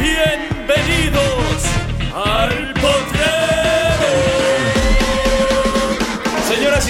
Bienvenidos 0.00 1.62
al. 2.12 2.72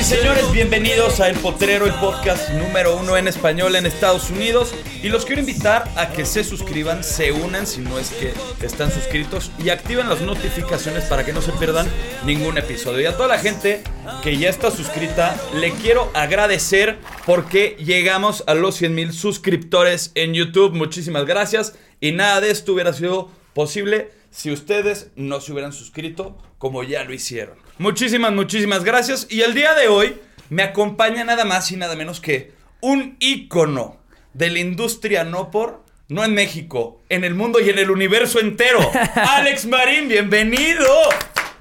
Y 0.03 0.05
señores, 0.05 0.51
bienvenidos 0.51 1.21
a 1.21 1.29
El 1.29 1.37
Potrero, 1.39 1.87
el 1.87 1.95
podcast 1.95 2.51
número 2.51 2.97
uno 2.97 3.17
en 3.17 3.29
español 3.29 3.77
en 3.77 3.87
Estados 3.87 4.31
Unidos. 4.31 4.75
Y 5.01 5.11
los 5.11 5.25
quiero 5.25 5.41
invitar 5.41 5.89
a 5.95 6.11
que 6.11 6.27
se 6.27 6.43
suscriban, 6.43 7.05
se 7.05 7.31
unan 7.31 7.69
si 7.69 7.83
no 7.83 8.01
es 8.01 8.11
que 8.11 8.33
están 8.67 8.91
suscritos 8.91 9.53
y 9.63 9.69
activen 9.69 10.09
las 10.09 10.21
notificaciones 10.21 11.05
para 11.05 11.25
que 11.25 11.33
no 11.33 11.41
se 11.41 11.53
pierdan 11.53 11.87
ningún 12.27 12.59
episodio. 12.59 13.03
Y 13.03 13.07
a 13.07 13.17
toda 13.17 13.29
la 13.29 13.39
gente 13.39 13.85
que 14.25 14.37
ya 14.39 14.51
está 14.51 14.73
suscrita, 14.73 15.41
le 15.55 15.71
quiero 15.71 16.11
agradecer 16.15 16.99
porque 17.25 17.77
llegamos 17.79 18.43
a 18.49 18.55
los 18.55 18.75
100 18.75 18.95
mil 18.97 19.13
suscriptores 19.13 20.11
en 20.17 20.35
YouTube. 20.35 20.75
Muchísimas 20.75 21.27
gracias. 21.27 21.77
Y 22.01 22.11
nada 22.11 22.41
de 22.41 22.51
esto 22.51 22.73
hubiera 22.73 22.93
sido 22.93 23.31
posible 23.55 24.11
si 24.33 24.51
ustedes 24.51 25.13
no 25.15 25.41
se 25.41 25.53
hubieran 25.53 25.73
suscrito 25.73 26.37
como 26.59 26.83
ya 26.83 27.05
lo 27.05 27.15
hicieron. 27.15 27.63
Muchísimas, 27.79 28.33
muchísimas 28.33 28.85
gracias. 28.85 29.27
Y 29.31 29.43
el 29.43 29.55
día 29.55 29.75
de 29.75 29.89
hoy 29.89 30.21
me 30.51 30.63
acompaña 30.63 31.25
nada 31.25 31.45
más 31.45 31.71
y 31.73 31.77
nada 31.77 31.97
menos 31.97 32.21
que 32.21 32.53
un 32.81 33.17
ícono 33.21 33.97
de 34.35 34.51
la 34.51 34.59
industria 34.59 35.25
no 35.25 35.51
por, 35.51 35.83
no 36.09 36.25
en 36.25 36.35
México, 36.35 37.01
en 37.09 37.25
el 37.25 37.35
mundo 37.35 37.61
y 37.61 37.71
en 37.71 37.79
el 37.79 37.91
universo 37.91 38.41
entero. 38.41 38.79
Alex 39.15 39.67
Marín, 39.67 40.09
bienvenido. 40.09 40.87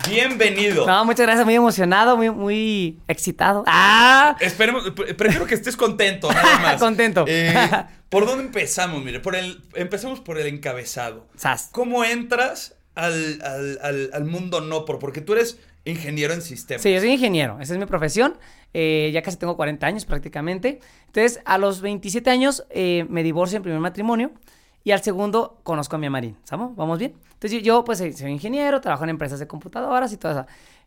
Bienvenido. 0.10 0.88
No, 0.88 1.06
muchas 1.06 1.28
gracias, 1.28 1.46
muy 1.46 1.54
emocionado, 1.54 2.18
muy, 2.18 2.32
muy 2.32 3.00
excitado. 3.08 3.64
¡Ah! 3.68 4.36
Esperemos, 4.40 4.90
pre- 4.92 5.14
prefiero 5.14 5.46
que 5.46 5.54
estés 5.54 5.78
contento, 5.78 6.32
nada 6.34 6.58
más. 6.62 6.80
Contento. 6.80 7.24
Eh, 7.28 7.54
¿Por 8.10 8.26
dónde 8.26 8.46
empezamos? 8.46 9.04
Mire, 9.04 9.20
por 9.20 9.36
el, 9.36 9.62
empecemos 9.76 10.20
por 10.20 10.40
el 10.40 10.48
encabezado. 10.48 11.28
Sas. 11.38 11.70
¿Cómo 11.72 12.04
entras 12.04 12.76
al, 12.96 13.42
al- 13.44 13.80
al- 13.84 14.10
al 14.14 14.26
mundo 14.26 14.60
no 14.60 14.86
por? 14.86 14.98
Porque 14.98 15.22
tú 15.22 15.34
eres 15.34 15.60
ingeniero 15.86 16.34
en 16.34 16.42
sistemas. 16.42 16.82
Sí, 16.82 16.94
yo 16.94 17.00
soy 17.00 17.12
ingeniero, 17.12 17.58
esa 17.60 17.74
es 17.74 17.80
mi 17.80 17.86
profesión. 17.86 18.38
eh, 18.74 19.10
ya 19.14 19.22
casi 19.22 19.36
tengo 19.38 19.58
40 19.58 19.86
años 19.86 20.06
prácticamente. 20.06 20.80
Entonces, 21.08 21.42
a 21.46 21.58
los 21.58 21.82
27 21.82 22.30
años 22.30 22.66
eh, 22.70 23.06
me 23.10 23.22
divorcio 23.24 23.58
en 23.58 23.64
primer 23.64 23.80
matrimonio 23.82 24.32
y 24.84 24.92
al 24.92 25.02
segundo 25.04 25.60
conozco 25.64 25.98
a 25.98 26.00
mi 26.00 26.10
Marín. 26.10 26.38
¿Estamos? 26.44 26.76
¿Vamos 26.78 26.98
bien? 27.00 27.14
Entonces, 27.34 27.64
yo, 27.64 27.84
pues 27.84 27.98
soy 27.98 28.14
soy 28.14 28.32
ingeniero, 28.32 28.80
trabajo 28.80 29.04
en 29.04 29.10
empresas 29.10 29.40
de 29.40 29.48
computadoras 29.48 30.14
y 30.14 30.18
todo 30.18 30.32
eso. 30.32 30.46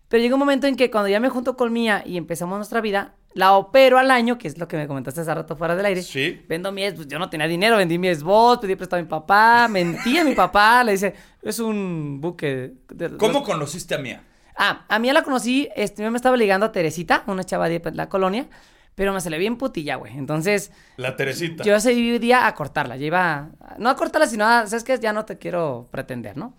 Pero 0.09 0.23
llega 0.23 0.35
un 0.35 0.39
momento 0.39 0.67
en 0.67 0.77
que 0.77 0.91
cuando 0.91 1.09
ya 1.09 1.19
me 1.21 1.29
junto 1.29 1.57
con 1.57 1.73
Mía 1.73 2.03
y 2.07 2.17
empezamos 2.17 2.57
nuestra 2.57 2.81
vida, 2.81 3.15
la 3.35 3.53
opero 3.55 3.99
al 3.99 4.11
año, 4.11 4.39
que 4.39 4.49
es 4.49 4.57
lo 4.59 4.69
que 4.69 4.77
me 4.77 4.87
comentaste 4.87 5.21
hace 5.23 5.35
rato 5.35 5.57
fuera 5.57 5.75
del 5.77 5.85
aire. 5.87 6.03
Sí. 6.03 6.41
Vendo 6.49 6.71
mi 6.73 6.91
pues 6.93 7.09
yo 7.09 7.19
no 7.19 7.29
tenía 7.29 7.47
dinero, 7.49 7.77
vendí 7.77 7.99
mi 7.99 8.15
Xbox, 8.15 8.61
pedí 8.61 8.77
prestado 8.77 9.01
a 9.01 9.03
mi 9.03 9.09
papá, 9.09 9.67
mentí 9.69 10.17
a 10.19 10.25
mi 10.25 10.35
papá, 10.35 10.85
le 10.85 10.93
dice, 10.93 11.15
es 11.43 11.59
un 11.59 12.19
buque. 12.21 12.75
de- 12.89 13.17
¿Cómo 13.17 13.41
los- 13.41 13.43
conociste 13.49 13.95
a 13.95 13.99
Mía? 13.99 14.23
Ah, 14.57 14.85
a 14.89 14.99
mí 14.99 15.11
la 15.13 15.23
conocí, 15.23 15.69
este, 15.77 16.03
yo 16.03 16.11
me 16.11 16.17
estaba 16.17 16.37
ligando 16.37 16.67
a 16.67 16.73
Teresita, 16.73 17.25
una 17.27 17.45
chava 17.45 17.69
de 17.69 17.81
la 17.93 18.09
colonia, 18.09 18.47
pero 18.95 19.13
me 19.13 19.21
salió 19.21 19.39
bien 19.39 19.57
putilla, 19.57 19.97
güey. 19.97 20.17
Entonces, 20.17 20.71
La 20.97 21.17
Teresita. 21.17 21.65
yo 21.65 21.75
ese 21.75 21.91
día 21.95 22.47
a 22.47 22.55
cortarla, 22.55 22.97
yo 22.97 23.07
iba, 23.07 23.51
a- 23.61 23.75
no 23.79 23.89
a 23.91 23.97
cortarla, 23.97 24.27
sino 24.29 24.47
a, 24.47 24.67
¿sabes 24.67 24.85
qué? 24.85 24.99
Ya 25.01 25.13
no 25.13 25.25
te 25.25 25.39
quiero 25.39 25.89
pretender, 25.91 26.37
¿no? 26.37 26.55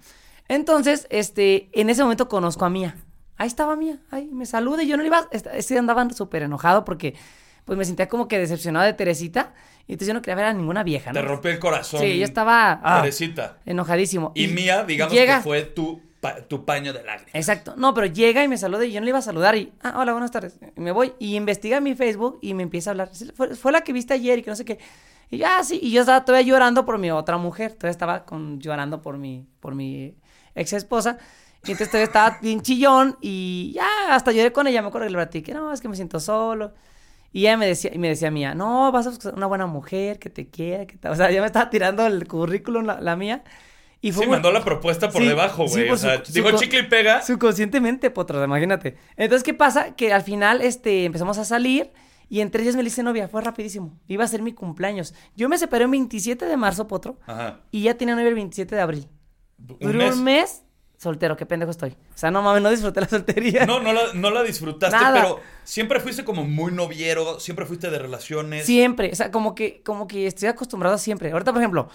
Entonces, 0.48 1.08
este, 1.10 1.70
en 1.74 1.90
ese 1.90 2.04
momento 2.04 2.28
conozco 2.28 2.66
a 2.66 2.70
Mía. 2.70 2.96
Ahí 3.38 3.48
estaba 3.48 3.76
Mía, 3.76 3.98
ahí 4.12 4.30
me 4.32 4.46
saluda 4.46 4.84
y 4.84 4.88
yo 4.88 4.96
no 4.98 5.04
le 5.04 5.08
iba, 5.08 5.28
est- 5.32 5.48
ese 5.54 5.74
día 5.74 5.80
andaba 5.80 6.08
súper 6.12 6.44
enojado 6.44 6.86
porque, 6.86 7.16
pues 7.66 7.78
me 7.78 7.84
sentía 7.86 8.08
como 8.08 8.28
que 8.28 8.38
decepcionado 8.38 8.86
de 8.86 8.94
Teresita 8.94 9.54
y 9.88 9.94
entonces 9.94 10.08
yo 10.10 10.14
no 10.14 10.22
quería 10.22 10.36
ver 10.36 10.46
a 10.46 10.54
ninguna 10.54 10.84
vieja, 10.84 11.12
¿no? 11.12 11.20
Te 11.20 11.26
rompió 11.26 11.52
el 11.52 11.60
corazón. 11.60 12.00
Sí, 12.00 12.18
yo 12.20 12.24
estaba 12.26 12.80
ah, 12.84 13.02
Teresita. 13.02 13.58
enojadísimo. 13.66 14.32
Y 14.36 14.48
Mía, 14.48 14.84
digamos 14.84 15.14
llega- 15.14 15.38
que 15.38 15.44
fue 15.44 15.64
tu, 15.64 16.02
pa- 16.34 16.42
tu 16.48 16.66
paño 16.66 16.94
de 16.94 17.04
lágrimas. 17.04 17.36
Exacto. 17.36 17.76
No, 17.78 17.94
pero 17.94 18.08
llega 18.08 18.44
y 18.44 18.48
me 18.48 18.58
saluda 18.58 18.86
y 18.86 18.92
yo 18.92 19.00
no 19.00 19.06
le 19.06 19.10
iba 19.10 19.20
a 19.20 19.22
saludar 19.22 19.56
y, 19.56 19.74
ah, 19.82 19.96
hola, 20.00 20.12
buenas 20.14 20.32
tardes. 20.32 20.58
Y 20.76 20.80
me 20.82 20.92
voy 20.92 21.14
y 21.20 21.36
investiga 21.36 21.80
mi 21.80 21.96
Facebook 21.96 22.40
y 22.42 22.54
me 22.54 22.64
empieza 22.64 22.90
a 22.90 22.92
hablar. 22.92 23.10
Fue, 23.36 23.56
fue 23.56 23.72
la 23.72 23.82
que 23.82 23.94
viste 23.94 24.14
ayer 24.14 24.40
y 24.40 24.44
que 24.44 24.50
no 24.50 24.56
sé 24.56 24.66
qué. 24.66 24.80
Y 25.30 25.38
ya, 25.38 25.64
sí, 25.64 25.80
y 25.82 25.92
yo 25.92 26.02
estaba 26.02 26.24
todavía 26.26 26.48
llorando 26.48 26.86
por 26.86 26.98
mi 26.98 27.12
otra 27.12 27.38
mujer. 27.38 27.74
Todavía 27.74 27.92
estaba 27.92 28.26
con, 28.26 28.60
llorando 28.60 29.02
por 29.02 29.18
mi, 29.18 29.46
por 29.60 29.76
mi 29.76 30.16
ex 30.56 30.74
esposa. 30.74 31.18
Y 31.64 31.72
entonces 31.72 31.90
todavía 31.90 32.06
estaba 32.06 32.38
bien 32.42 32.62
chillón 32.62 33.18
y 33.22 33.72
ya, 33.76 33.88
hasta 34.10 34.32
lloré 34.32 34.52
con 34.52 34.68
ella. 34.68 34.82
Me 34.82 34.88
acuerdo 34.90 35.08
que 35.08 35.12
le 35.12 35.18
platiqué, 35.18 35.54
no, 35.54 35.72
es 35.74 35.82
que 35.82 35.90
me 35.90 35.96
siento 35.96 36.20
solo. 36.20 36.74
Y 37.34 37.42
ella 37.42 37.58
me 37.58 37.68
decía, 37.68 37.92
y 37.94 37.98
me 38.00 38.08
decía 38.10 38.32
mía, 38.32 38.56
no, 38.56 38.92
vas 38.92 39.08
a 39.08 39.10
buscar 39.10 39.34
una 39.36 39.46
buena 39.48 39.66
mujer 39.68 40.20
que 40.20 40.30
te 40.30 40.48
quiera, 40.50 40.86
que 40.86 40.98
te... 40.98 41.10
O 41.10 41.16
sea, 41.16 41.30
ya 41.32 41.42
me 41.42 41.48
estaba 41.48 41.70
tirando 41.70 42.06
el 42.06 42.28
currículum 42.28 42.86
la, 42.86 43.02
la 43.02 43.16
mía. 43.18 43.44
Y 44.02 44.12
fue 44.12 44.26
Sí, 44.26 44.30
mandó 44.30 44.52
la 44.52 44.64
propuesta 44.64 45.10
por 45.10 45.22
Sí, 45.22 45.28
debajo, 45.28 45.68
sí, 45.68 45.74
güey. 45.76 45.88
por 45.88 45.96
o 45.96 45.98
sea, 45.98 46.24
su- 46.24 46.32
dijo 46.34 46.50
su- 46.52 46.58
chicle 46.58 46.80
y 46.80 46.84
pega. 46.84 47.22
Subconscientemente, 47.24 48.12
potro, 48.12 48.44
imagínate. 48.44 48.98
Entonces, 49.18 49.44
¿qué 49.44 49.54
pasa? 49.54 49.96
Que 49.96 50.14
al 50.14 50.22
final 50.24 50.62
este, 50.62 51.06
empezamos 51.06 51.38
a 51.38 51.46
salir 51.46 51.92
y 52.30 52.42
en 52.42 52.52
tres 52.52 52.64
días 52.66 52.76
me 52.76 52.84
le 52.84 52.90
hice 52.90 53.02
novia. 53.04 53.28
Fue 53.28 53.42
rapidísimo. 53.42 53.98
Iba 54.08 54.24
a 54.24 54.28
ser 54.28 54.42
mi 54.42 54.54
cumpleaños. 54.54 55.14
Yo 55.36 55.50
me 55.50 55.58
separé 55.58 55.86
el 55.86 55.92
27 55.92 56.46
de 56.46 56.58
marzo, 56.58 56.88
potro. 56.88 57.20
Ajá. 57.26 57.62
Y 57.72 57.84
ya 57.84 57.96
tenía 57.96 58.16
novia 58.16 58.30
el 58.30 58.36
27 58.36 58.76
de 58.76 58.82
abril. 58.82 59.08
Un 59.58 59.78
Duró 59.80 59.98
mes. 60.00 60.16
un 60.16 60.24
mes 60.24 60.62
soltero. 60.98 61.36
Qué 61.38 61.46
pendejo 61.46 61.72
estoy. 61.72 61.92
O 61.92 62.18
sea, 62.18 62.30
no 62.32 62.42
mames, 62.42 62.62
no 62.62 62.70
disfruté 62.70 63.02
la 63.02 63.08
soltería. 63.10 63.66
No, 63.66 63.80
no 63.80 63.94
la, 63.94 64.02
no 64.14 64.30
la 64.32 64.44
disfrutaste, 64.44 64.96
Nada. 64.96 65.22
pero 65.22 65.40
siempre 65.64 66.00
fuiste 66.00 66.24
como 66.24 66.44
muy 66.46 66.72
noviero, 66.72 67.40
siempre 67.40 67.66
fuiste 67.66 67.90
de 67.90 67.98
relaciones. 68.00 68.66
Siempre. 68.66 69.10
O 69.12 69.16
sea, 69.16 69.32
como 69.32 69.56
que, 69.56 69.82
como 69.84 70.08
que 70.08 70.28
estoy 70.28 70.48
acostumbrado 70.50 70.98
siempre. 70.98 71.32
Ahorita, 71.32 71.52
por 71.54 71.62
ejemplo, 71.62 71.90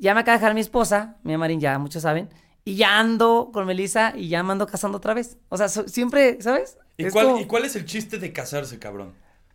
ya 0.00 0.14
me 0.14 0.20
acaba 0.20 0.36
de 0.36 0.40
dejar 0.40 0.54
mi 0.54 0.60
esposa, 0.60 1.16
mi 1.22 1.36
Marín, 1.36 1.60
ya 1.60 1.78
muchos 1.78 2.02
saben. 2.02 2.28
Y 2.64 2.74
ya 2.76 2.98
ando 2.98 3.50
con 3.52 3.64
Melissa 3.66 4.12
y 4.16 4.28
ya 4.28 4.42
me 4.42 4.52
ando 4.52 4.66
casando 4.66 4.98
otra 4.98 5.14
vez. 5.14 5.38
O 5.48 5.56
sea, 5.56 5.68
so- 5.68 5.86
siempre, 5.88 6.38
¿sabes? 6.40 6.78
¿Y, 6.96 7.08
cuál, 7.10 7.26
como- 7.26 7.38
¿Y 7.40 7.44
cuál 7.46 7.64
es 7.64 7.76
el 7.76 7.84
chiste 7.84 8.18
de 8.18 8.32
casarse, 8.32 8.78
cabrón? 8.78 9.12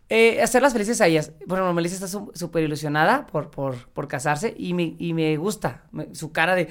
Eh, 0.08 0.40
hacerlas 0.42 0.72
felices 0.72 1.00
a 1.00 1.06
ellas. 1.06 1.32
Bueno, 1.46 1.72
Melissa 1.74 1.94
está 1.96 2.08
su- 2.08 2.30
súper 2.34 2.64
ilusionada 2.64 3.26
por, 3.26 3.50
por, 3.50 3.88
por 3.90 4.08
casarse 4.08 4.54
y 4.56 4.72
me, 4.74 4.94
y 4.98 5.12
me 5.14 5.36
gusta 5.36 5.82
me- 5.92 6.14
su 6.14 6.32
cara 6.32 6.54
de... 6.54 6.68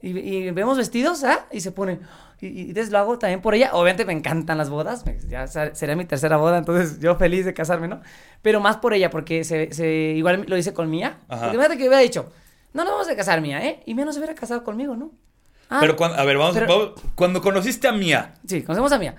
Y, 0.00 0.16
y 0.16 0.50
vemos 0.52 0.76
vestidos, 0.78 1.24
¿ah? 1.24 1.46
Y 1.50 1.60
se 1.60 1.72
pone... 1.72 1.98
Y, 2.40 2.46
y 2.46 2.60
entonces 2.68 2.90
lo 2.92 2.98
hago 2.98 3.18
también 3.18 3.40
por 3.40 3.54
ella. 3.56 3.70
Obviamente 3.72 4.04
me 4.04 4.12
encantan 4.12 4.58
las 4.58 4.70
bodas. 4.70 5.04
me- 5.06 5.18
Ya 5.28 5.46
sería 5.48 5.96
mi 5.96 6.04
tercera 6.04 6.36
boda, 6.36 6.58
entonces 6.58 7.00
yo 7.00 7.16
feliz 7.16 7.44
de 7.44 7.52
casarme, 7.54 7.88
¿no? 7.88 8.00
Pero 8.42 8.60
más 8.60 8.76
por 8.76 8.94
ella, 8.94 9.10
porque 9.10 9.42
se, 9.44 9.72
se 9.72 9.88
igual 10.16 10.44
lo 10.48 10.56
hice 10.56 10.72
con 10.72 10.88
Mía. 10.90 11.18
Porque 11.28 11.50
fíjate 11.56 11.76
que 11.76 11.82
hubiera 11.88 11.98
dicho, 11.98 12.30
no 12.72 12.84
nos 12.84 12.92
vamos 12.92 13.08
a 13.08 13.16
casar, 13.16 13.40
Mía, 13.40 13.64
¿eh? 13.64 13.82
Y 13.86 13.94
Mía 13.94 14.04
no 14.04 14.12
se 14.12 14.18
hubiera 14.18 14.34
casado 14.34 14.64
conmigo, 14.64 14.96
¿no? 14.96 15.10
Ah, 15.70 15.78
pero 15.80 15.96
cuando, 15.96 16.18
a 16.18 16.24
ver, 16.24 16.38
vamos, 16.38 16.54
pero- 16.54 16.66
vamos- 16.66 16.92
cuando 17.14 17.40
conociste 17.42 17.88
a 17.88 17.92
Mía, 17.92 18.34
Sí, 18.46 18.62
conocemos 18.62 18.90
a 18.92 18.98
Mía. 18.98 19.16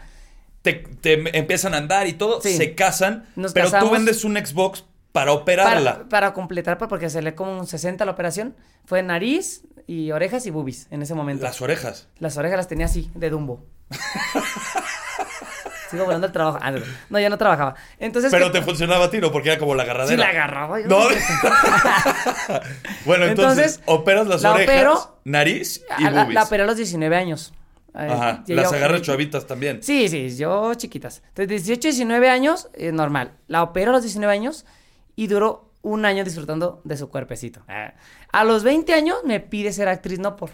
te, 0.61 0.73
te 0.73 1.37
empiezan 1.37 1.73
a 1.73 1.77
andar 1.77 2.07
y 2.07 2.13
todo, 2.13 2.41
Sí. 2.41 2.55
se 2.57 2.75
casan, 2.75 3.27
Nos 3.35 3.53
pero 3.53 3.69
tú 3.71 3.89
vendes 3.91 4.23
un 4.25 4.35
Xbox 4.35 4.83
para 5.11 5.31
operarla. 5.31 5.93
Para, 5.93 6.09
para 6.09 6.33
completar, 6.33 6.77
porque 6.77 7.09
se 7.09 7.21
le 7.21 7.35
como 7.35 7.57
un 7.59 7.67
60 7.67 8.05
la 8.05 8.11
operación. 8.11 8.55
Fue 8.85 9.01
nariz 9.03 9.61
y 9.87 10.11
orejas 10.11 10.45
y 10.45 10.49
boobies 10.51 10.87
en 10.91 11.01
ese 11.01 11.13
momento. 11.15 11.43
Las 11.43 11.61
orejas. 11.61 12.07
Las 12.19 12.37
orejas 12.37 12.57
las 12.57 12.67
tenía 12.67 12.85
así, 12.85 13.11
de 13.15 13.29
Dumbo. 13.29 13.65
Sigo 15.89 16.05
volando 16.05 16.27
al 16.27 16.33
trabajo. 16.33 16.59
Ah, 16.61 16.71
no, 16.71 16.79
no, 17.09 17.19
ya 17.19 17.29
no 17.29 17.37
trabajaba. 17.37 17.75
Entonces. 17.97 18.31
Pero 18.31 18.51
¿qué- 18.51 18.59
te 18.59 18.65
funcionaba 18.65 19.05
a 19.05 19.09
ti, 19.09 19.19
¿no? 19.19 19.31
Porque 19.31 19.49
era 19.49 19.57
como 19.59 19.73
la 19.75 19.83
agarradera. 19.83 20.15
Sí, 20.15 20.17
la 20.17 20.29
agarraba. 20.29 20.79
yo 20.79 20.87
No. 20.87 20.99
bueno, 23.05 23.25
entonces, 23.25 23.77
Entonces, 23.77 23.81
operas 23.85 24.27
las 24.27 24.41
la 24.41 24.53
orejas, 24.53 24.75
opero- 24.75 25.15
nariz 25.25 25.83
y 25.97 26.03
la, 26.03 26.09
boobies. 26.23 26.33
la 26.35 26.43
operé 26.43 26.63
a 26.63 26.65
los 26.65 26.77
19 26.77 27.15
años. 27.15 27.53
Eh, 27.95 28.07
Ajá. 28.11 28.43
Las 28.47 28.71
agarras 28.71 29.01
chavitas 29.01 29.47
también. 29.47 29.81
Sí, 29.81 30.07
sí, 30.09 30.35
yo 30.37 30.73
chiquitas. 30.75 31.23
Entonces, 31.29 31.65
18, 31.65 31.81
19 31.87 32.29
años, 32.29 32.69
eh, 32.73 32.91
normal. 32.91 33.31
La 33.47 33.63
opero 33.63 33.89
a 33.91 33.93
los 33.93 34.03
19 34.03 34.31
años 34.31 34.65
y 35.15 35.27
duró 35.27 35.71
un 35.81 36.05
año 36.05 36.23
disfrutando 36.23 36.81
de 36.83 36.97
su 36.97 37.09
cuerpecito. 37.09 37.61
Ah. 37.67 37.93
A 38.31 38.43
los 38.43 38.63
20 38.63 38.93
años 38.93 39.17
me 39.25 39.39
pide 39.39 39.73
ser 39.73 39.87
actriz, 39.87 40.19
no 40.19 40.35
por. 40.35 40.51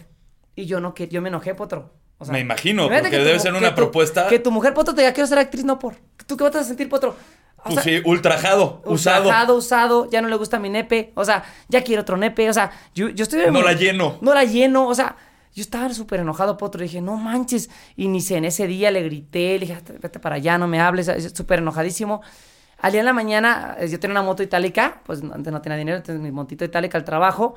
Y 0.54 0.64
yo 0.66 0.80
no, 0.80 0.94
que 0.94 1.08
yo 1.08 1.20
me 1.20 1.28
enojé, 1.28 1.54
potro. 1.54 1.92
O 2.18 2.24
Me 2.26 2.40
imagino, 2.40 2.88
porque 2.88 3.10
que 3.10 3.18
debe 3.18 3.38
ser 3.38 3.52
que 3.52 3.58
una 3.58 3.70
tu- 3.74 3.76
propuesta- 3.82 4.28
Que 4.28 4.38
tu 4.38 4.50
mujer, 4.50 4.72
potro, 4.72 4.94
te 4.94 5.02
diga, 5.02 5.12
quiero 5.12 5.26
ser 5.26 5.38
actriz, 5.38 5.64
no 5.64 5.78
por. 5.78 5.96
¿Tú 6.26 6.36
qué 6.36 6.44
vas 6.44 6.56
a 6.56 6.64
sentir, 6.64 6.88
potro? 6.88 7.10
O 7.58 7.62
Pues 7.64 7.74
sea, 7.74 7.82
sí, 7.82 8.00
ultrajado, 8.04 8.80
usado. 8.86 9.28
Usado, 9.28 9.54
usado, 9.56 10.10
ya 10.10 10.22
no 10.22 10.28
le 10.28 10.36
gusta 10.36 10.58
mi 10.58 10.68
nepe, 10.70 11.12
o 11.14 11.24
sea, 11.24 11.44
ya 11.68 11.82
quiero 11.82 12.02
otro 12.02 12.16
nepe, 12.16 12.48
o 12.48 12.52
sea, 12.52 12.70
yo, 12.94 13.08
yo 13.08 13.24
estoy... 13.24 13.50
No 13.50 13.60
la 13.62 13.72
lleno. 13.72 14.18
No 14.20 14.32
la 14.34 14.44
lleno, 14.44 14.86
o 14.86 14.94
sea, 14.94 15.16
yo 15.52 15.62
estaba 15.62 15.92
súper 15.92 16.20
enojado, 16.20 16.56
Potro, 16.56 16.80
dije, 16.82 17.00
no 17.02 17.16
manches, 17.16 17.68
y 17.96 18.06
ni 18.08 18.20
sé, 18.20 18.36
en 18.36 18.44
ese 18.44 18.66
día 18.68 18.90
le 18.92 19.02
grité, 19.02 19.54
le 19.58 19.66
dije, 19.66 19.74
"Vete- 19.74 19.98
vete 20.00 20.18
para 20.20 20.36
allá, 20.36 20.58
no 20.58 20.68
me 20.68 20.80
hables, 20.80 21.08
es 21.08 21.32
súper 21.34 21.58
enojadísimo. 21.58 22.22
Al 22.78 22.92
día 22.92 23.00
en 23.00 23.06
la 23.06 23.12
mañana, 23.12 23.76
eh, 23.80 23.88
yo 23.88 23.98
tenía 23.98 24.12
una 24.12 24.22
moto 24.22 24.42
itálica, 24.44 25.00
pues 25.04 25.20
antes 25.22 25.52
no 25.52 25.60
tenía 25.60 25.76
dinero, 25.78 25.96
entonces 25.96 26.22
mi 26.22 26.30
motito 26.30 26.64
itálica 26.64 26.96
al 26.98 27.04
trabajo. 27.04 27.56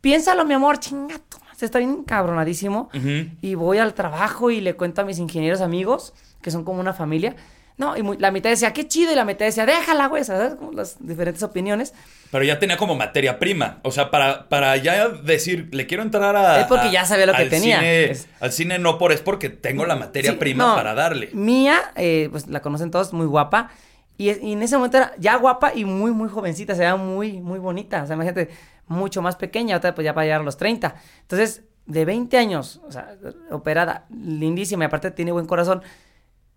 Piénsalo, 0.00 0.44
mi 0.44 0.52
amor, 0.54 0.78
chingato, 0.80 1.38
se 1.64 1.66
está 1.66 1.78
bien 1.78 2.04
cabronadísimo. 2.04 2.88
Ujú. 2.94 3.30
Y 3.40 3.54
voy 3.54 3.78
al 3.78 3.94
trabajo 3.94 4.50
y 4.50 4.60
le 4.60 4.74
cuento 4.74 5.02
a 5.02 5.04
mis 5.04 5.18
ingenieros 5.18 5.60
amigos, 5.60 6.12
que 6.42 6.50
son 6.50 6.64
como 6.64 6.80
una 6.80 6.92
familia. 6.92 7.34
No, 7.76 7.96
y 7.96 8.02
muy- 8.04 8.18
la 8.18 8.30
mitad 8.30 8.50
decía, 8.50 8.72
qué 8.72 8.86
chido, 8.86 9.10
y 9.10 9.16
la 9.16 9.24
mitad 9.24 9.46
decía, 9.46 9.66
déjala, 9.66 10.06
güey, 10.06 10.22
¿sabes? 10.22 10.54
Como 10.54 10.70
las 10.72 10.96
diferentes 11.04 11.42
opiniones. 11.42 11.92
Pero 12.30 12.44
ya 12.44 12.60
tenía 12.60 12.76
como 12.76 12.94
materia 12.94 13.40
prima. 13.40 13.78
O 13.82 13.90
sea, 13.90 14.12
para, 14.12 14.48
para 14.48 14.76
ya 14.76 15.08
decir, 15.08 15.70
le 15.72 15.84
quiero 15.86 16.04
entrar 16.04 16.36
a. 16.36 16.60
Es 16.60 16.66
porque 16.66 16.86
a- 16.86 16.92
ya 16.92 17.04
sabía 17.04 17.26
lo 17.26 17.34
que 17.34 17.46
tenía. 17.46 17.78
cine- 17.80 18.10
Es- 18.12 18.28
Al 18.38 18.52
cine 18.52 18.78
no 18.78 18.96
por, 18.96 19.10
es 19.10 19.20
porque 19.22 19.48
tengo 19.48 19.86
la 19.86 19.96
materia 19.96 20.30
Sí, 20.32 20.36
prima 20.36 20.64
no, 20.68 20.74
para 20.76 20.94
darle. 20.94 21.30
Mía, 21.32 21.80
eh, 21.96 22.28
pues 22.30 22.46
la 22.46 22.60
conocen 22.62 22.92
todos, 22.92 23.12
muy 23.12 23.26
guapa. 23.26 23.70
Y 24.16 24.28
en 24.28 24.62
ese 24.62 24.76
momento 24.76 24.98
era 24.98 25.12
ya 25.18 25.34
guapa 25.34 25.72
y 25.74 25.84
muy, 25.84 26.12
muy 26.12 26.28
jovencita, 26.28 26.74
se 26.74 26.80
veía 26.82 26.94
muy, 26.94 27.40
muy 27.40 27.58
bonita. 27.58 28.04
O 28.04 28.06
sea, 28.06 28.14
imagínate, 28.14 28.50
mucho 28.86 29.22
más 29.22 29.36
pequeña, 29.36 29.76
otra 29.76 29.94
pues 29.94 30.04
ya 30.04 30.14
para 30.14 30.24
llegar 30.24 30.40
a 30.40 30.44
los 30.44 30.56
30. 30.56 30.94
Entonces, 31.22 31.62
de 31.86 32.04
20 32.04 32.36
años, 32.38 32.80
o 32.86 32.92
sea, 32.92 33.14
operada, 33.50 34.06
lindísima, 34.10 34.84
y 34.84 34.86
aparte 34.86 35.10
tiene 35.10 35.32
buen 35.32 35.46
corazón. 35.46 35.82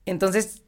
Entonces, 0.05 0.61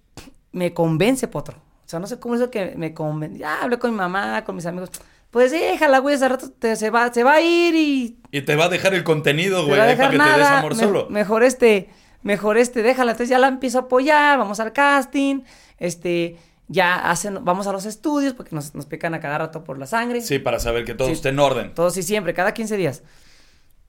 me 0.51 0.73
convence, 0.73 1.27
Potro. 1.27 1.57
O 1.57 1.89
sea, 1.89 1.99
no 1.99 2.07
sé 2.07 2.19
cómo 2.19 2.35
es 2.35 2.41
lo 2.41 2.51
que 2.51 2.73
me 2.75 2.93
convence. 2.93 3.39
Ya 3.39 3.61
hablé 3.63 3.79
con 3.79 3.91
mi 3.91 3.97
mamá, 3.97 4.43
con 4.43 4.55
mis 4.55 4.65
amigos. 4.65 4.89
Pues 5.31 5.51
déjala, 5.51 5.99
güey, 5.99 6.15
ese 6.15 6.27
rato 6.27 6.49
te- 6.51 6.75
se, 6.75 6.89
va, 6.89 7.11
se 7.13 7.23
va 7.23 7.33
a 7.33 7.41
ir 7.41 7.75
y 7.75 8.19
Y 8.31 8.41
te 8.41 8.55
va 8.55 8.65
a 8.65 8.69
dejar 8.69 8.93
el 8.93 9.03
contenido, 9.03 9.61
te 9.61 9.67
güey, 9.67 9.79
para 9.79 10.09
que 10.09 10.17
te 10.17 10.23
des 10.39 10.47
amor 10.47 10.75
me- 10.75 10.83
solo. 10.83 11.07
Mejor 11.09 11.43
este, 11.43 11.89
mejor 12.23 12.57
este, 12.57 12.81
déjala. 12.83 13.11
Entonces 13.11 13.29
ya 13.29 13.39
la 13.39 13.47
empiezo 13.47 13.77
a 13.77 13.81
apoyar, 13.81 14.37
vamos 14.39 14.59
al 14.59 14.73
casting, 14.73 15.41
este, 15.77 16.37
ya 16.69 17.09
hacen, 17.11 17.43
vamos 17.43 17.67
a 17.67 17.71
los 17.73 17.85
estudios 17.85 18.33
porque 18.33 18.55
nos, 18.55 18.73
nos 18.75 18.85
pican 18.85 19.13
a 19.15 19.19
cada 19.19 19.37
rato 19.39 19.63
por 19.63 19.77
la 19.77 19.85
sangre. 19.87 20.21
Sí, 20.21 20.39
para 20.39 20.59
saber 20.59 20.85
que 20.85 20.93
todo 20.95 21.07
Sí. 21.07 21.13
esté 21.15 21.29
en 21.29 21.39
orden. 21.39 21.73
Todos 21.73 21.97
y 21.97 22.03
siempre, 22.03 22.33
cada 22.33 22.53
15 22.53 22.77
días. 22.77 23.03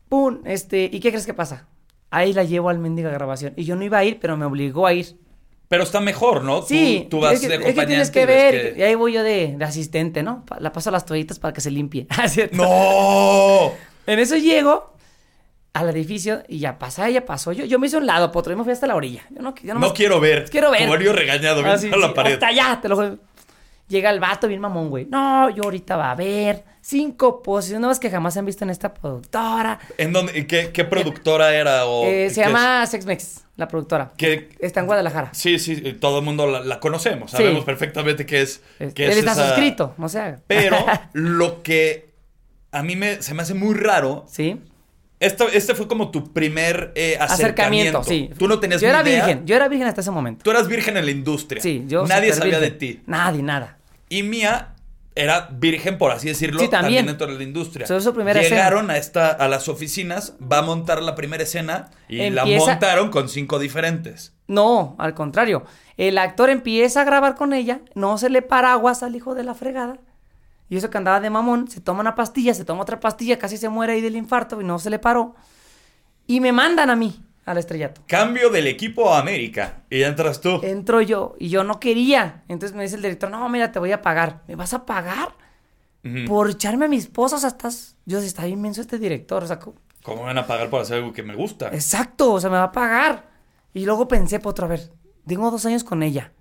Pum, 0.09 0.41
este, 0.45 0.89
¿y 0.93 0.99
qué 1.01 1.11
crees 1.11 1.27
que 1.27 1.35
pasa? 1.35 1.69
Ahí 2.11 2.33
la 2.33 2.43
llevo 2.43 2.69
al 2.71 2.79
mendiga 2.81 3.11
grabación. 3.11 3.53
Y 3.57 3.65
yo 3.65 3.77
no 3.77 3.85
iba 3.85 3.99
a 3.99 4.05
ir, 4.05 4.19
pero 4.21 4.37
me 4.37 4.45
obligó 4.45 4.87
a 4.87 4.93
ir. 4.93 5.17
Pero 5.69 5.85
está 5.85 6.01
mejor, 6.01 6.43
¿no? 6.43 6.63
Sí, 6.63 7.07
tú, 7.09 7.21
vas 7.21 7.35
es 7.35 7.41
que, 7.43 7.47
de 7.49 7.55
es 7.55 7.61
que 7.61 7.65
acompañante. 7.67 7.87
tienes 7.93 8.11
que 8.11 8.27
ver. 8.27 8.75
que- 8.75 8.81
Y 8.81 8.83
ahí 8.83 8.97
voy 8.97 9.13
yo 9.13 9.23
de, 9.23 9.55
de 9.57 9.65
asistente, 9.65 10.25
¿no? 10.25 10.45
La 10.59 10.73
paso 10.73 10.89
a 10.89 10.93
las 10.93 11.07
toallitas 11.07 11.39
para 11.39 11.53
que 11.53 11.61
se 11.61 11.71
limpie. 11.71 12.09
¿Ah? 12.11 12.27
¡No! 12.53 13.73
En 14.07 14.19
eso 14.19 14.37
llego 14.37 14.95
al 15.73 15.89
edificio 15.91 16.43
y 16.49 16.59
ya 16.59 16.79
pasa 16.79 17.09
ella, 17.09 17.25
pasó 17.25 17.53
yo. 17.53 17.65
Yo 17.65 17.79
me 17.79 17.87
hice 17.87 17.97
un 17.97 18.07
lado, 18.07 18.33
potro, 18.33 18.53
y 18.53 18.57
me 18.57 18.65
fui 18.65 18.73
hasta 18.73 18.87
la 18.87 18.97
orilla. 18.97 19.23
Yo 19.31 19.41
no, 19.43 19.55
yo 19.63 19.75
No 19.75 19.95
quiero 19.95 20.19
ver. 20.21 20.49
Quiero 20.51 20.71
ver. 20.71 20.83
Como 20.83 20.97
regañado, 20.97 21.63
Ah, 21.65 21.79
sí, 21.79 21.91
a 21.93 21.97
la 21.97 22.09
sí, 22.09 22.13
pared. 22.15 22.33
Hasta 22.35 22.49
allá, 22.49 22.79
te 22.83 22.89
lo. 22.89 23.19
Llega 23.89 24.11
el 24.11 24.21
vato 24.21 24.47
bien 24.47 24.61
mamón, 24.61 24.89
güey. 24.89 25.07
No, 25.07 25.51
yo 25.51 25.65
ahorita 25.65 25.97
va 25.97 26.13
a 26.13 26.15
ver 26.15 26.63
cinco 26.81 27.43
posiciones 27.43 27.81
nuevas 27.81 27.99
que 27.99 28.09
jamás 28.09 28.35
se 28.35 28.39
han 28.39 28.47
visto 28.47 28.63
en 28.65 28.71
esta 28.71 28.95
productora. 28.95 29.81
¿En 29.99 30.13
dónde? 30.13 30.39
y 30.39 30.45
¿Qué, 30.45 30.71
qué 30.73 30.85
productora 30.85 31.53
era? 31.55 31.87
O, 31.87 32.05
Eh, 32.07 32.31
se 32.31 32.41
es? 32.41 32.47
llama 32.47 32.87
Sexmex, 32.87 33.45
la 33.57 33.67
productora. 33.67 34.13
¿Qué- 34.17 34.49
Está 34.61 34.79
en 34.79 34.87
Guadalajara. 34.87 35.31
Sí, 35.35 35.59
sí, 35.59 35.77
todo 35.95 36.21
el 36.21 36.25
mundo 36.25 36.47
la, 36.47 36.61
la 36.61 36.79
conocemos. 36.79 37.33
Sí. 37.33 37.39
Sabemos 37.39 37.65
perfectamente 37.65 38.27
qué 38.27 38.43
es. 38.43 38.63
Es- 38.79 38.95
qué 38.95 39.07
Él 39.07 39.11
es 39.11 39.17
está 39.19 39.33
esa- 39.33 39.47
suscrito, 39.49 39.95
no 39.99 40.09
se 40.09 40.21
haga. 40.21 40.41
Pero 40.47 40.77
lo 41.13 41.63
que 41.65 42.11
a 42.71 42.85
mí 42.85 42.95
me, 42.95 43.21
se 43.23 43.35
me 43.35 43.43
hace 43.43 43.55
muy 43.55 43.75
raro. 43.75 44.25
sí. 44.29 44.61
Esto, 45.21 45.47
este 45.53 45.75
fue 45.75 45.87
como 45.87 46.11
tu 46.11 46.33
primer 46.33 46.93
eh, 46.97 47.17
acercamiento. 47.21 47.99
Acercamiento, 48.01 48.03
sí. 48.05 48.31
Tú 48.39 48.49
no 48.49 48.59
tenías 48.59 48.81
Yo 48.81 48.89
era 48.89 49.03
idea. 49.03 49.27
virgen, 49.27 49.47
yo 49.47 49.55
era 49.55 49.69
virgen 49.69 49.87
hasta 49.87 50.01
ese 50.01 50.11
momento. 50.11 50.43
Tú 50.43 50.51
eras 50.51 50.67
virgen 50.67 50.97
en 50.97 51.05
la 51.05 51.11
industria. 51.11 51.61
Sí, 51.63 51.85
yo. 51.87 52.07
Nadie 52.07 52.33
sabía 52.33 52.59
de 52.59 52.71
ti. 52.71 53.03
Nadie, 53.07 53.43
nada. 53.43 53.79
Y 54.09 54.23
Mía 54.23 54.75
era 55.15 55.49
virgen, 55.53 55.99
por 55.99 56.11
así 56.13 56.29
decirlo, 56.29 56.61
Sí, 56.61 56.69
también. 56.69 57.05
dentro 57.05 57.27
de 57.27 57.35
la 57.35 57.43
industria. 57.43 57.87
Fue 57.87 58.01
su 58.01 58.15
primera 58.15 58.41
Llegaron 58.41 58.91
a 58.91 58.97
esta, 58.97 59.29
a 59.29 59.47
las 59.49 59.69
oficinas, 59.69 60.35
va 60.41 60.59
a 60.59 60.63
montar 60.63 61.03
la 61.03 61.15
primera 61.15 61.43
escena 61.43 61.91
y 62.09 62.31
la 62.31 62.47
montaron 62.47 63.11
con 63.11 63.29
cinco 63.29 63.59
diferentes. 63.59 64.33
No, 64.47 64.97
al 64.99 65.13
contrario. 65.15 65.65
El 65.99 66.17
actor 66.17 66.49
empieza 66.49 67.03
a 67.03 67.05
grabar 67.05 67.35
con 67.35 67.53
ella, 67.53 67.81
no 67.95 68.17
se 68.17 68.31
le 68.31 68.41
paraguas 68.41 69.03
al 69.03 69.15
hijo 69.15 69.35
de 69.35 69.45
la 69.45 69.55
fregada. 69.55 69.99
Y 70.71 70.77
eso 70.77 70.89
que 70.89 70.97
andaba 70.97 71.21
de 71.21 71.29
mamón, 71.29 71.69
se 71.69 71.81
toma 71.81 72.01
una 72.01 72.15
pastilla, 72.15 72.55
se 72.55 72.65
toma 72.65 72.83
otra 72.83 73.01
pastilla, 73.01 73.39
casi 73.39 73.57
se 73.57 73.69
muere 73.69 73.95
ahí 73.95 74.01
del 74.01 74.17
infarto 74.17 74.61
y 74.61 74.65
no 74.65 74.79
se 74.79 74.89
le 74.89 75.01
paró. 75.01 75.35
Y 76.29 76.41
me 76.41 76.53
mandan 76.53 76.91
a 76.91 76.97
mí, 76.97 77.23
al 77.45 77.59
estrellato. 77.59 78.03
Cambio 78.07 78.51
del 78.51 78.69
equipo 78.69 79.13
a 79.13 79.19
América. 79.19 79.83
Y 79.91 79.99
ya 79.99 80.07
entras 80.07 80.41
tú. 80.41 80.61
Entro 80.63 81.01
yo 81.01 81.35
y 81.41 81.49
yo 81.49 81.65
no 81.65 81.81
quería. 81.81 82.45
Entonces 82.47 82.77
me 82.77 82.85
dice 82.85 82.95
el 82.95 83.03
director, 83.03 83.31
no, 83.31 83.49
mira, 83.49 83.73
te 83.73 83.81
voy 83.81 83.91
a 83.91 84.01
pagar. 84.01 84.43
¿Me 84.47 84.55
vas 84.55 84.73
a 84.73 84.87
pagar? 84.87 85.35
Por 86.27 86.49
echarme 86.49 86.87
a 86.87 86.89
mi 86.89 86.97
esposa, 86.97 87.37
o 87.37 87.39
sea, 87.41 87.49
estás... 87.49 87.97
Yo, 88.07 88.21
está 88.21 88.49
inmenso 88.49 88.81
este 88.81 88.99
director, 88.99 89.45
o 89.45 89.47
sea, 89.47 89.59
¿Cómo 89.59 90.23
me 90.23 90.29
van 90.29 90.39
a 90.39 90.47
pagar 90.47 90.71
por 90.71 90.81
hacer 90.81 90.97
algo 90.97 91.13
que 91.13 91.23
me 91.23 91.35
gusta? 91.35 91.69
Exacto, 91.69 92.33
o 92.33 92.41
sea, 92.41 92.49
me 92.49 92.57
va 92.57 92.65
a 92.65 92.73
pagar. 92.73 93.29
Y 93.75 93.85
luego 93.85 94.09
pensé, 94.09 94.41
potro, 94.41 94.65
a 94.65 94.69
ver, 94.69 94.91
tengo 95.27 95.51
dos 95.51 95.67
años 95.67 95.85
con 95.85 96.03
ella. 96.03 96.33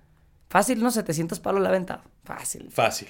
Fácil, 0.48 0.80
unos 0.80 0.94
700 0.94 1.40
palos 1.40 1.60
la 1.60 1.68
ha 1.68 1.70
aventado. 1.72 2.02
Fácil. 2.24 2.70
Fácil. 2.70 3.08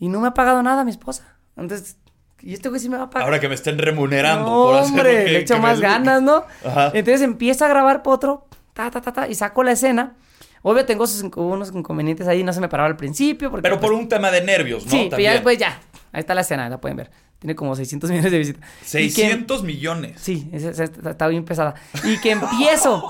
Y 0.00 0.08
no 0.08 0.18
me 0.20 0.26
ha 0.28 0.34
pagado 0.34 0.62
nada 0.62 0.82
mi 0.82 0.90
esposa. 0.90 1.36
Entonces, 1.56 1.96
¿y 2.40 2.54
este 2.54 2.68
güey 2.70 2.80
sí 2.80 2.88
me 2.88 2.96
va 2.96 3.04
a 3.04 3.10
pagar? 3.10 3.26
Ahora 3.28 3.38
que 3.38 3.48
me 3.48 3.54
estén 3.54 3.78
remunerando 3.78 4.44
no, 4.50 4.62
por 4.64 4.74
hacer 4.76 4.88
hombre, 4.90 5.12
lo 5.20 5.24
que- 5.26 5.32
le 5.32 5.38
echo 5.40 5.54
que 5.54 5.60
más 5.60 5.78
ganas, 5.80 6.22
¿no? 6.22 6.44
Ajá. 6.64 6.86
Entonces 6.94 7.20
empieza 7.22 7.66
a 7.66 7.68
grabar 7.68 8.02
potro, 8.02 8.46
ta, 8.72 8.90
ta, 8.90 9.00
ta, 9.00 9.12
ta, 9.12 9.28
y 9.28 9.34
saco 9.34 9.62
la 9.62 9.72
escena. 9.72 10.16
Obvio, 10.62 10.84
tengo 10.84 11.06
sus, 11.06 11.22
unos 11.36 11.72
inconvenientes 11.74 12.26
ahí, 12.28 12.42
no 12.42 12.52
se 12.52 12.60
me 12.60 12.68
paraba 12.68 12.88
al 12.88 12.96
principio. 12.96 13.50
Porque, 13.50 13.62
Pero 13.62 13.78
por 13.80 13.90
pues, 13.90 14.02
un 14.02 14.08
tema 14.08 14.30
de 14.30 14.42
nervios, 14.42 14.84
¿no? 14.84 14.90
Sí, 14.90 15.06
pero 15.10 15.22
ya 15.22 15.32
después 15.32 15.56
ya. 15.58 15.80
Ahí 16.12 16.20
está 16.20 16.34
la 16.34 16.40
escena, 16.42 16.68
la 16.68 16.80
pueden 16.80 16.96
ver. 16.96 17.10
Tiene 17.38 17.54
como 17.54 17.74
600 17.74 18.10
millones 18.10 18.30
de 18.32 18.38
visitas. 18.38 18.62
Y 18.94 19.08
que- 19.08 19.10
600 19.10 19.62
millones. 19.62 20.20
Sí, 20.20 20.50
está, 20.52 21.10
está 21.10 21.26
bien 21.28 21.44
pesada. 21.46 21.74
Y 22.04 22.18
que 22.20 22.32
empiezo. 22.32 23.02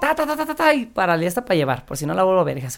Ta, 0.00 0.14
ta, 0.14 0.26
ta, 0.26 0.36
ta, 0.36 0.46
ta, 0.46 0.54
ta, 0.54 0.74
y 0.74 0.86
para 0.86 1.16
ya 1.16 1.26
está 1.26 1.44
para 1.44 1.56
llevar, 1.56 1.84
por 1.86 1.96
si 1.96 2.06
no 2.06 2.14
la 2.14 2.22
vuelvo 2.22 2.40
a 2.40 2.44
ver. 2.44 2.58
hija 2.58 2.68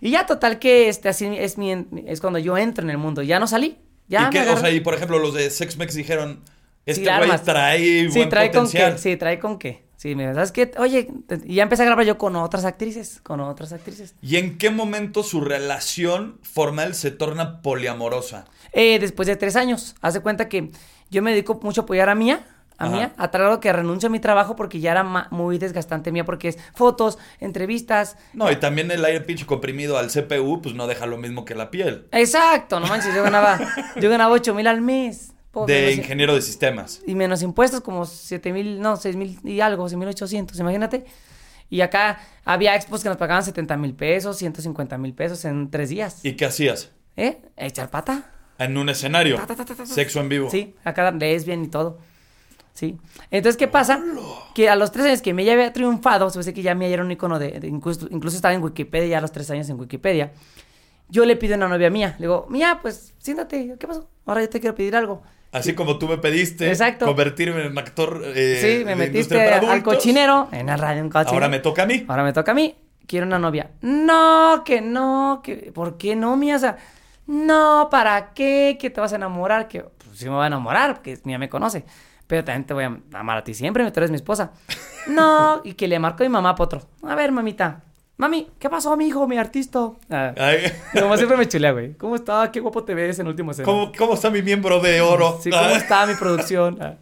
Y 0.00 0.10
ya 0.10 0.26
total 0.26 0.58
que 0.58 0.88
este 0.88 1.08
así 1.08 1.26
es 1.36 1.58
mi 1.58 1.72
es 2.06 2.20
cuando 2.20 2.38
yo 2.38 2.56
entro 2.58 2.84
en 2.84 2.90
el 2.90 2.98
mundo. 2.98 3.22
Ya 3.22 3.38
no 3.38 3.46
salí. 3.46 3.78
Ya 4.08 4.30
y 4.32 4.38
o 4.38 4.56
sea, 4.56 4.70
y 4.70 4.80
por 4.80 4.94
ejemplo, 4.94 5.18
los 5.18 5.34
de 5.34 5.50
Sexmex 5.50 5.94
dijeron, 5.94 6.40
este 6.84 7.04
Sí, 7.04 7.10
güey 7.26 7.38
trae 7.44 7.78
Sí, 8.10 8.18
buen 8.18 8.28
trae 8.28 8.48
potencial. 8.50 8.90
con 8.90 8.96
qué. 8.96 9.02
Sí, 9.02 9.16
trae 9.16 9.38
con 9.38 9.58
qué. 9.58 9.86
Sí, 9.96 10.14
me 10.14 10.32
¿sabes 10.34 10.52
qué? 10.52 10.70
Oye, 10.78 11.08
y 11.46 11.54
ya 11.54 11.62
empecé 11.62 11.82
a 11.82 11.86
grabar 11.86 12.04
yo 12.04 12.18
con 12.18 12.36
otras 12.36 12.64
actrices, 12.64 13.20
con 13.22 13.40
otras 13.40 13.72
actrices. 13.72 14.14
¿Y 14.22 14.36
en 14.36 14.58
qué 14.58 14.70
momento 14.70 15.22
su 15.22 15.40
relación 15.40 16.38
formal 16.42 16.94
se 16.94 17.10
torna 17.10 17.62
poliamorosa? 17.62 18.44
Eh, 18.72 18.98
después 18.98 19.26
de 19.26 19.36
tres 19.36 19.56
años, 19.56 19.96
hace 20.02 20.20
cuenta 20.20 20.48
que 20.48 20.70
yo 21.10 21.22
me 21.22 21.30
dedico 21.32 21.58
mucho 21.62 21.80
a 21.80 21.84
apoyar 21.84 22.10
a 22.10 22.14
Mía, 22.14 22.44
a 22.78 22.84
Ajá. 22.86 22.94
Mía, 22.96 23.12
a 23.16 23.30
tal 23.30 23.40
grado 23.42 23.60
que 23.60 23.72
renuncio 23.72 24.08
a 24.08 24.10
mi 24.10 24.20
trabajo 24.20 24.54
porque 24.56 24.80
ya 24.80 24.90
era 24.92 25.02
muy 25.30 25.58
desgastante 25.58 26.12
Mía, 26.12 26.24
porque 26.24 26.48
es 26.48 26.58
fotos, 26.74 27.18
entrevistas. 27.40 28.16
No, 28.34 28.50
y 28.50 28.56
también 28.56 28.90
el 28.90 29.04
aire 29.04 29.20
pinche 29.22 29.46
comprimido 29.46 29.96
al 29.98 30.08
CPU, 30.08 30.60
pues 30.62 30.74
no 30.74 30.86
deja 30.86 31.06
lo 31.06 31.16
mismo 31.16 31.44
que 31.44 31.54
la 31.54 31.70
piel. 31.70 32.06
Exacto, 32.12 32.78
no 32.80 32.86
manches, 32.86 33.14
yo 33.14 33.22
ganaba, 33.22 33.58
yo 34.00 34.10
ganaba 34.10 34.32
8 34.34 34.54
mil 34.54 34.66
al 34.66 34.80
mes. 34.82 35.32
Pobre, 35.50 35.72
De 35.74 35.80
menos- 35.86 35.98
ingeniero 35.98 36.34
de 36.34 36.42
sistemas. 36.42 37.00
Y 37.06 37.14
menos 37.14 37.40
impuestos, 37.42 37.80
como 37.80 38.04
7 38.04 38.52
mil, 38.52 38.78
no, 38.80 38.96
6 38.96 39.16
mil 39.16 39.38
y 39.42 39.60
algo, 39.60 39.88
6 39.88 39.96
mil 39.98 40.08
800, 40.08 40.58
imagínate. 40.60 41.06
Y 41.70 41.80
acá 41.80 42.20
había 42.44 42.76
expos 42.76 43.02
que 43.02 43.08
nos 43.08 43.16
pagaban 43.18 43.42
70 43.42 43.76
mil 43.78 43.94
pesos, 43.94 44.36
150 44.36 44.98
mil 44.98 45.14
pesos 45.14 45.44
en 45.46 45.70
tres 45.70 45.88
días. 45.88 46.24
¿Y 46.24 46.34
qué 46.34 46.44
hacías? 46.44 46.92
¿Eh? 47.16 47.40
Echar 47.56 47.88
pata. 47.90 48.30
En 48.58 48.76
un 48.76 48.88
escenario. 48.88 49.36
Ta, 49.36 49.46
ta, 49.46 49.56
ta, 49.56 49.64
ta, 49.64 49.74
ta. 49.74 49.86
Sexo 49.86 50.20
en 50.20 50.28
vivo. 50.28 50.50
Sí, 50.50 50.74
acá 50.84 51.10
lesbian 51.10 51.64
y 51.64 51.68
todo. 51.68 51.98
Sí. 52.76 52.98
Entonces, 53.30 53.56
¿qué 53.56 53.68
pasa? 53.68 53.98
Que 54.54 54.68
a 54.68 54.76
los 54.76 54.92
tres 54.92 55.06
años 55.06 55.22
que 55.22 55.32
me 55.32 55.46
ya 55.46 55.54
había 55.54 55.72
triunfado, 55.72 56.28
se 56.28 56.38
ve 56.38 56.52
que 56.52 56.60
ya 56.60 56.74
me 56.74 56.92
era 56.92 57.02
un 57.02 57.10
icono 57.10 57.38
de, 57.38 57.52
de- 57.58 57.68
incluso, 57.68 58.06
incluso 58.10 58.36
estaba 58.36 58.52
en 58.52 58.62
Wikipedia 58.62 59.08
ya 59.08 59.18
a 59.18 59.20
los 59.22 59.32
tres 59.32 59.50
años 59.50 59.66
en 59.70 59.80
Wikipedia. 59.80 60.32
Yo 61.08 61.24
le 61.24 61.36
pido 61.36 61.54
a 61.54 61.56
una 61.56 61.68
novia 61.68 61.88
mía. 61.88 62.16
Le 62.18 62.26
digo, 62.26 62.46
mía, 62.50 62.80
pues 62.82 63.14
siéntate. 63.18 63.76
¿Qué 63.80 63.86
pasó? 63.86 64.08
Ahora 64.26 64.42
yo 64.42 64.50
te 64.50 64.60
quiero 64.60 64.74
pedir 64.76 64.94
algo. 64.94 65.22
Así 65.52 65.74
como 65.74 65.96
tú 65.98 66.06
me 66.06 66.18
pediste 66.18 66.68
Exacto. 66.68 67.06
convertirme 67.06 67.64
en 67.64 67.78
actor 67.78 68.20
eh, 68.26 68.58
sí, 68.60 68.84
me 68.84 68.90
de 68.90 68.96
metiste 68.96 69.36
para 69.36 69.56
al 69.58 69.64
adultos. 69.70 69.94
cochinero. 69.94 70.48
En 70.52 70.66
la 70.66 70.76
radio, 70.76 71.00
en 71.00 71.08
cochinero. 71.08 71.32
Ahora 71.34 71.48
me 71.48 71.60
toca 71.60 71.84
a 71.84 71.86
mí. 71.86 72.04
Ahora 72.08 72.24
me 72.24 72.32
toca 72.34 72.52
a 72.52 72.54
mí. 72.54 72.76
Quiero 73.06 73.24
una 73.24 73.38
novia. 73.38 73.70
No, 73.80 74.62
que 74.66 74.82
no, 74.82 75.40
que 75.42 75.70
¿por 75.72 75.96
qué 75.96 76.14
no, 76.14 76.36
mía? 76.36 76.56
O 76.56 76.58
sea, 76.58 76.76
no, 77.26 77.88
¿para 77.90 78.34
qué? 78.34 78.76
Que 78.78 78.90
te 78.90 79.00
vas 79.00 79.12
a 79.12 79.16
enamorar, 79.16 79.68
que 79.68 79.80
pues, 79.82 80.18
sí 80.18 80.24
me 80.26 80.32
voy 80.34 80.44
a 80.44 80.48
enamorar, 80.48 80.94
porque 80.96 81.18
mía 81.24 81.38
me 81.38 81.48
conoce. 81.48 81.84
Pero 82.26 82.44
también 82.44 82.64
te 82.64 82.74
voy 82.74 82.84
a 82.84 82.98
amar 83.18 83.38
a 83.38 83.44
ti 83.44 83.54
siempre, 83.54 83.88
tú 83.90 84.00
eres 84.00 84.10
mi 84.10 84.16
esposa. 84.16 84.52
No, 85.06 85.60
y 85.64 85.74
que 85.74 85.86
le 85.88 85.98
marcó 85.98 86.24
a 86.24 86.26
mi 86.26 86.32
mamá 86.32 86.54
potro. 86.54 86.82
A 87.02 87.14
ver, 87.14 87.30
mamita. 87.32 87.82
Mami, 88.18 88.48
¿qué 88.58 88.70
pasó, 88.70 88.96
mi 88.96 89.06
hijo, 89.08 89.28
mi 89.28 89.36
artista? 89.36 89.90
Ah, 90.10 90.32
Ay, 90.38 90.72
mi 90.94 91.02
mamá 91.02 91.16
siempre 91.18 91.36
me 91.36 91.46
chulea, 91.46 91.72
güey. 91.72 91.92
¿Cómo 91.94 92.16
está? 92.16 92.50
Qué 92.50 92.60
guapo 92.60 92.82
te 92.82 92.94
ves 92.94 93.18
en 93.18 93.26
último 93.26 93.50
escena. 93.50 93.66
¿Cómo, 93.66 93.92
¿Cómo 93.96 94.14
está 94.14 94.30
mi 94.30 94.40
miembro 94.42 94.80
de 94.80 95.02
oro? 95.02 95.38
Sí, 95.40 95.50
¿cómo 95.50 95.62
Ay. 95.62 95.74
está 95.76 96.06
mi 96.06 96.14
producción? 96.14 96.78
Ah. 96.80 96.94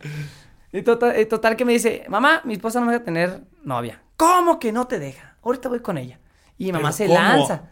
Y 0.73 0.83
total, 0.83 1.19
y 1.21 1.25
total 1.26 1.54
que 1.57 1.64
me 1.64 1.73
dice, 1.73 2.04
mamá, 2.09 2.40
mi 2.45 2.54
esposa 2.54 2.81
no 2.81 2.87
me 2.87 2.93
deja 2.93 3.04
tener 3.04 3.40
novia. 3.62 4.02
¿Cómo 4.16 4.59
que 4.59 4.73
no 4.73 4.87
te 4.88 4.99
deja? 4.99 5.37
Ahorita 5.45 5.69
voy 5.69 5.78
con 5.81 5.99
ella. 5.99 6.19
Y 6.59 6.64
mi 6.66 6.73
mamá 6.73 6.88
¿Pero 6.90 6.93
se 6.97 7.07
cómo? 7.07 7.19
lanza. 7.21 7.62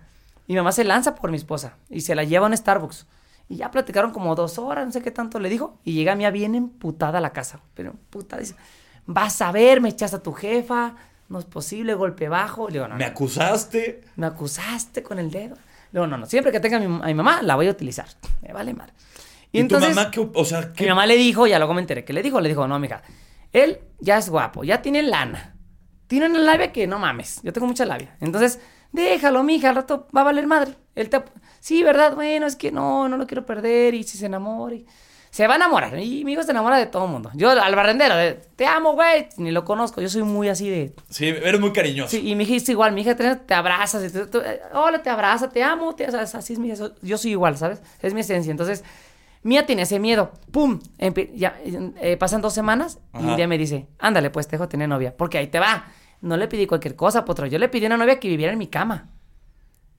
Y 0.46 0.52
mi 0.52 0.56
mamá 0.58 0.70
se 0.70 0.84
lanza 0.84 1.16
por 1.16 1.30
mi 1.32 1.36
esposa. 1.36 1.74
Y 1.90 2.02
se 2.02 2.14
la 2.14 2.22
lleva 2.22 2.46
a 2.46 2.48
un 2.50 2.56
Starbucks. 2.56 3.06
Y 3.52 3.56
ya 3.56 3.70
platicaron 3.70 4.12
como 4.12 4.34
dos 4.34 4.58
horas, 4.58 4.86
no 4.86 4.92
sé 4.92 5.02
qué 5.02 5.10
tanto 5.10 5.38
le 5.38 5.50
dijo. 5.50 5.78
Y 5.84 5.92
llega 5.92 6.14
mía 6.14 6.30
bien 6.30 6.54
emputada 6.54 7.18
a 7.18 7.20
la 7.20 7.34
casa. 7.34 7.60
Pero 7.74 7.92
puta, 8.08 8.38
dice, 8.38 8.54
vas 9.04 9.42
a 9.42 9.52
ver, 9.52 9.82
me 9.82 9.90
echaste 9.90 10.16
a 10.16 10.22
tu 10.22 10.32
jefa. 10.32 10.94
No 11.28 11.38
es 11.38 11.44
posible, 11.44 11.92
golpe 11.92 12.30
bajo. 12.30 12.68
Le 12.68 12.72
digo, 12.72 12.88
no, 12.88 12.94
¿Me 12.96 13.04
no, 13.04 13.10
acusaste? 13.10 14.04
me 14.16 14.24
acusaste 14.24 15.02
con 15.02 15.18
el 15.18 15.30
dedo. 15.30 15.56
Le 15.56 16.00
digo, 16.00 16.06
no, 16.06 16.16
no, 16.16 16.24
siempre 16.24 16.50
que 16.50 16.60
tenga 16.60 16.78
a 16.78 16.80
mi, 16.80 16.86
a 16.86 17.06
mi 17.06 17.12
mamá, 17.12 17.42
la 17.42 17.54
voy 17.54 17.68
a 17.68 17.72
utilizar. 17.72 18.06
Me 18.40 18.54
vale 18.54 18.72
madre. 18.72 18.94
¿Y, 19.52 19.62
tu 19.68 19.78
mamá 19.78 20.10
qué? 20.10 20.26
O 20.32 20.44
sea, 20.46 20.72
¿qué? 20.72 20.84
Mi 20.84 20.88
mamá 20.88 21.04
le 21.04 21.16
dijo, 21.18 21.46
ya 21.46 21.58
luego 21.58 21.74
me 21.74 21.82
enteré 21.82 22.06
que 22.06 22.14
le 22.14 22.22
dijo, 22.22 22.40
le 22.40 22.48
dijo, 22.48 22.66
no, 22.66 22.78
mija, 22.78 23.02
él 23.52 23.80
ya 24.00 24.16
es 24.16 24.30
guapo, 24.30 24.64
ya 24.64 24.80
tiene 24.80 25.02
lana. 25.02 25.56
Tiene 26.06 26.24
una 26.24 26.38
labia 26.38 26.72
que 26.72 26.86
no 26.86 26.98
mames, 26.98 27.42
yo 27.42 27.52
tengo 27.52 27.66
mucha 27.66 27.84
labia. 27.84 28.16
Entonces, 28.20 28.60
déjalo, 28.92 29.42
mija, 29.42 29.70
al 29.70 29.76
rato 29.76 30.06
va 30.14 30.20
a 30.20 30.24
valer 30.24 30.46
madre. 30.46 30.74
Él 30.94 31.08
te... 31.08 31.22
Sí, 31.60 31.82
¿verdad? 31.82 32.14
Bueno, 32.14 32.46
es 32.46 32.56
que 32.56 32.70
no, 32.72 33.08
no 33.08 33.16
lo 33.16 33.26
quiero 33.26 33.46
perder 33.46 33.94
y 33.94 34.02
si 34.04 34.18
se 34.18 34.26
enamora 34.26 34.74
y... 34.74 34.86
Se 35.30 35.46
va 35.46 35.54
a 35.54 35.56
enamorar. 35.56 35.98
Y 35.98 36.26
mi 36.26 36.32
hijo 36.34 36.42
se 36.42 36.50
enamora 36.50 36.76
de 36.76 36.84
todo 36.84 37.06
el 37.06 37.10
mundo. 37.10 37.30
Yo 37.32 37.50
al 37.50 37.74
barrendero, 37.74 38.14
de, 38.16 38.34
te 38.54 38.66
amo, 38.66 38.92
güey, 38.92 39.28
ni 39.38 39.50
lo 39.50 39.64
conozco. 39.64 40.02
Yo 40.02 40.10
soy 40.10 40.24
muy 40.24 40.50
así 40.50 40.68
de... 40.68 40.94
Sí, 41.08 41.26
eres 41.28 41.58
muy 41.58 41.72
cariñoso. 41.72 42.10
Sí, 42.10 42.28
y 42.28 42.34
mi 42.34 42.44
hija 42.44 42.56
es 42.56 42.68
igual, 42.68 42.92
mi 42.92 43.00
hija 43.00 43.16
te, 43.16 43.36
te 43.36 43.54
abrazas, 43.54 44.04
y 44.04 44.10
te- 44.12 44.60
hola, 44.74 45.02
te 45.02 45.08
abraza, 45.08 45.48
te 45.48 45.62
amo, 45.62 45.94
te, 45.94 46.04
así 46.04 46.52
es 46.52 46.58
mi, 46.58 46.70
yo 47.00 47.16
soy 47.16 47.30
igual, 47.30 47.56
¿sabes? 47.56 47.80
Es 48.02 48.12
mi 48.12 48.20
esencia. 48.20 48.50
Entonces, 48.50 48.84
Mía 49.42 49.64
tiene 49.64 49.82
ese 49.82 49.98
miedo, 49.98 50.32
¡pum! 50.50 50.78
Empe- 50.98 51.30
ya, 51.34 51.58
eh, 51.64 52.16
pasan 52.18 52.42
dos 52.42 52.52
semanas 52.52 52.98
y 53.14 53.24
un 53.24 53.34
día 53.34 53.48
me 53.48 53.56
dice, 53.56 53.88
ándale, 53.98 54.28
pues 54.30 54.46
te 54.46 54.56
dejo 54.56 54.68
tener 54.68 54.88
novia, 54.88 55.16
porque 55.16 55.38
ahí 55.38 55.46
te 55.46 55.58
va. 55.58 55.86
No 56.22 56.36
le 56.36 56.48
pedí 56.48 56.66
cualquier 56.66 56.96
cosa, 56.96 57.24
potro, 57.24 57.46
yo 57.46 57.58
le 57.58 57.68
pedí 57.68 57.84
una 57.86 57.96
novia 57.96 58.18
que 58.18 58.28
viviera 58.28 58.52
en 58.52 58.58
mi 58.58 58.68
cama, 58.68 59.10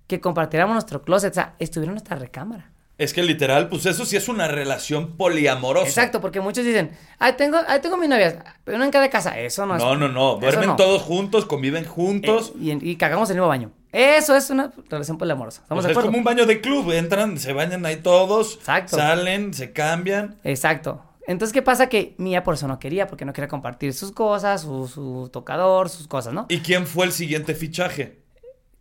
que 0.08 0.20
compartiéramos 0.20 0.74
nuestro 0.74 1.04
closet, 1.04 1.32
o 1.32 1.36
sea, 1.36 1.56
estuviera 1.60 1.92
en 1.92 1.96
nuestra 1.96 2.16
recámara. 2.16 2.74
Es 2.98 3.12
que 3.12 3.24
literal, 3.24 3.70
pues 3.70 3.88
eso 3.88 4.06
sí 4.06 4.16
es 4.16 4.30
una 4.30 4.48
relación 4.48 5.18
poliamorosa. 5.18 5.88
Exacto, 5.88 6.22
porque 6.22 6.40
muchos 6.42 6.64
dicen, 6.64 6.92
ay, 7.18 7.34
tengo, 7.34 7.58
ay, 7.68 7.82
tengo 7.82 7.98
mi 7.98 8.08
novia, 8.08 8.44
pero 8.64 8.78
no 8.78 8.84
en 8.84 8.92
cada 8.92 9.10
casa. 9.10 9.40
Eso 9.40 9.66
no 9.66 9.76
es. 9.76 9.84
No, 9.84 9.96
no, 9.96 10.08
no. 10.08 10.36
Duermen 10.36 10.70
no. 10.70 10.76
todos 10.76 11.02
juntos, 11.02 11.46
conviven 11.46 11.86
juntos. 11.86 12.54
Eh, 12.62 12.78
y, 12.80 12.96
cagamos 12.96 13.30
en 13.30 13.38
el 13.38 13.42
mismo 13.42 13.48
baño. 13.48 13.72
Eso 13.92 14.36
es 14.36 14.52
una 14.52 14.72
relación 14.90 15.18
poliamorosa. 15.18 15.62
O 15.62 15.64
¿Estamos 15.64 15.84
sea, 15.84 15.94
de 15.94 16.00
es 16.00 16.06
como 16.06 16.18
un 16.20 16.24
baño 16.24 16.46
de 16.46 16.62
club. 16.62 16.92
Entran, 16.92 17.40
se 17.40 17.52
bañan 17.52 17.84
ahí 17.86 17.98
todos. 17.98 18.56
Exacto. 18.56 18.96
Salen, 18.96 19.56
se 19.56 19.74
cambian. 19.74 20.38
Exacto. 20.44 21.02
Entonces, 21.28 21.54
¿qué 21.54 21.62
pasa? 21.62 21.88
Que 21.88 22.16
Mía 22.18 22.44
por 22.44 22.56
eso 22.56 22.68
no 22.68 22.80
quería, 22.80 23.08
porque 23.08 23.26
no 23.26 23.34
quería 23.34 23.48
compartir 23.48 23.94
sus 23.94 24.12
cosas, 24.12 24.62
su, 24.62 24.88
su 24.88 25.30
tocador, 25.32 25.90
sus 25.90 26.08
cosas, 26.08 26.34
¿no? 26.34 26.46
¿Y 26.50 26.60
quién 26.60 26.86
fue 26.86 27.06
el 27.06 27.12
siguiente 27.12 27.56
fichaje? 27.56 28.22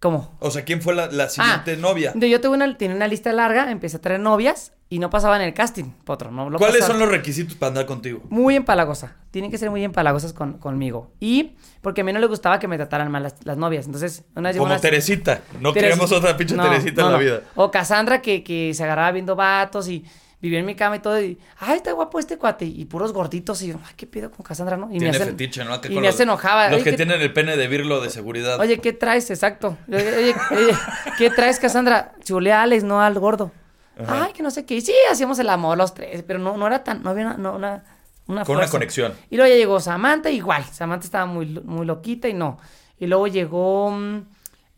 ¿Cómo? 0.01 0.37
O 0.41 0.51
sea, 0.51 0.65
¿quién 0.65 0.83
fue 0.83 0.95
la, 0.97 1.07
la 1.07 1.29
siguiente 1.29 1.75
Ah, 1.75 1.81
novia? 1.81 2.13
Yo 2.17 2.41
tuve 2.41 2.57
una, 2.57 2.77
tenía 2.77 2.97
una 2.97 3.07
lista 3.07 3.33
larga, 3.33 3.71
empecé 3.71 3.99
a 3.99 4.01
traer 4.01 4.19
novias 4.19 4.73
y 4.89 4.99
no 4.99 5.11
pasaba 5.11 5.37
en 5.37 5.43
el 5.43 5.55
casting, 5.55 5.93
potro. 6.05 6.33
No 6.33 6.51
lo 6.51 6.59
¿Cuáles 6.59 6.85
son 6.85 6.99
los 6.99 7.09
requisitos 7.09 7.55
para 7.55 7.69
andar 7.69 7.87
contigo? 7.87 8.21
Muy 8.29 8.57
empalagosa. 8.57 9.15
Tienen 9.31 9.53
que 9.53 9.59
ser 9.59 9.71
muy 9.71 9.85
empalagosas 9.85 10.33
con, 10.33 10.55
conmigo. 10.59 11.13
Y 11.21 11.53
porque 11.83 12.01
a 12.01 12.05
mí 12.05 12.13
no 12.13 12.19
le 12.19 12.27
gustaba 12.27 12.59
que 12.59 12.67
me 12.67 12.77
trataran 12.77 13.13
mal 13.13 13.23
las, 13.23 13.37
las 13.45 13.57
novias. 13.57 13.87
Entonces, 13.87 14.25
una 14.35 14.49
vez 14.49 14.59
Como 14.59 14.77
Teresita. 14.81 15.41
No 15.61 15.73
Teres- 15.73 15.83
queremos 15.91 16.11
otra 16.11 16.37
pinche 16.37 16.57
No, 16.57 16.65
Teresita 16.65 17.03
no, 17.03 17.07
en 17.07 17.13
la 17.13 17.19
vida. 17.21 17.41
O 17.55 17.71
Cassandra 17.71 18.21
que, 18.21 18.43
que 18.43 18.75
se 18.75 18.83
agarraba 18.83 19.13
viendo 19.13 19.37
vatos 19.37 19.87
y 19.89 20.05
vivía 20.43 20.59
en 20.59 20.67
mi 20.67 20.75
cama 20.75 20.97
y 20.97 20.99
todo. 20.99 21.19
Y, 21.23 21.39
ay, 21.61 21.77
está 21.77 21.93
guapo 21.93 22.19
este 22.19 22.37
cuate. 22.37 22.67
Y 22.67 22.85
puros 22.85 23.13
gorditos. 23.15 23.63
Y 23.63 23.69
yo, 23.69 23.77
ay, 23.87 23.95
qué 23.97 24.07
pedo 24.07 24.31
con 24.31 24.45
Cassandra, 24.45 24.77
¿no? 24.77 24.89
Y 24.93 24.99
Tiene 24.99 25.11
hace- 25.17 25.25
fetiche, 25.25 25.65
¿no? 25.65 25.73
Acá 25.73 25.89
Y 25.91 25.95
me 25.95 26.03
los- 26.03 26.15
hace 26.15 26.25
enojaba. 26.25 26.67
Los 26.69 26.75
Oye, 26.77 26.85
que 26.85 26.91
¿qué- 26.91 26.97
tienen 26.97 27.21
el 27.23 27.33
pene 27.33 27.57
de 27.57 27.69
virlo 27.69 28.01
de 28.03 28.11
seguridad. 28.11 28.61
Oye, 28.61 28.79
¿qué 28.81 28.93
traes? 28.93 29.31
Exacto. 29.31 29.79
Oye, 29.89 30.35
¿qué 31.17 31.31
traes, 31.31 31.59
Cassandra? 31.59 32.13
Chulea 32.25 32.61
a 32.61 32.63
Alex, 32.65 32.85
no 32.85 33.01
al 33.01 33.19
gordo. 33.19 33.53
Ajá. 33.99 34.25
Ay, 34.27 34.33
que 34.33 34.43
no 34.43 34.51
sé 34.51 34.65
qué. 34.67 34.75
Y 34.75 34.81
sí, 34.81 34.93
hacíamos 35.11 35.39
el 35.39 35.49
amor 35.49 35.79
los 35.79 35.95
tres, 35.95 36.23
pero 36.27 36.39
no, 36.39 36.57
no 36.57 36.67
era 36.67 36.83
tan, 36.83 37.03
no 37.03 37.11
había 37.11 37.27
una, 37.27 37.37
no, 37.37 37.55
una, 37.55 37.85
una 38.27 38.45
Con 38.45 38.57
una 38.57 38.67
conexión. 38.69 39.13
Y 39.31 39.37
luego 39.37 39.51
ya 39.51 39.57
llegó 39.57 39.81
Samantha, 39.81 40.31
igual. 40.31 40.65
Samantha 40.73 41.05
estaba 41.05 41.27
muy, 41.27 41.47
muy 41.47 41.87
loquita 41.87 42.29
y 42.29 42.35
no. 42.35 42.59
Y 42.99 43.07
luego 43.07 43.27
llegó 43.27 43.91
mm, 43.91 44.23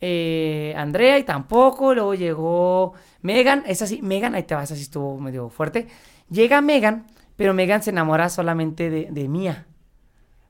eh, 0.01 0.75
Andrea 0.77 1.19
y 1.19 1.23
tampoco. 1.25 1.95
Luego 1.95 2.15
llegó 2.15 2.95
Megan. 3.25 3.65
Esa 3.67 3.87
sí, 3.89 4.01
Megan, 4.03 4.35
ahí 4.37 4.45
te 4.45 4.55
vas, 4.55 4.65
esa 4.71 4.77
sí 4.77 4.83
estuvo 4.83 5.19
medio 5.19 5.49
fuerte. 5.49 5.89
Llega 6.31 6.61
Megan, 6.61 7.07
pero 7.37 7.53
Megan 7.55 7.83
se 7.83 7.91
enamora 7.91 8.29
solamente 8.29 8.89
de, 8.91 9.09
de 9.11 9.29
Mía. 9.29 9.67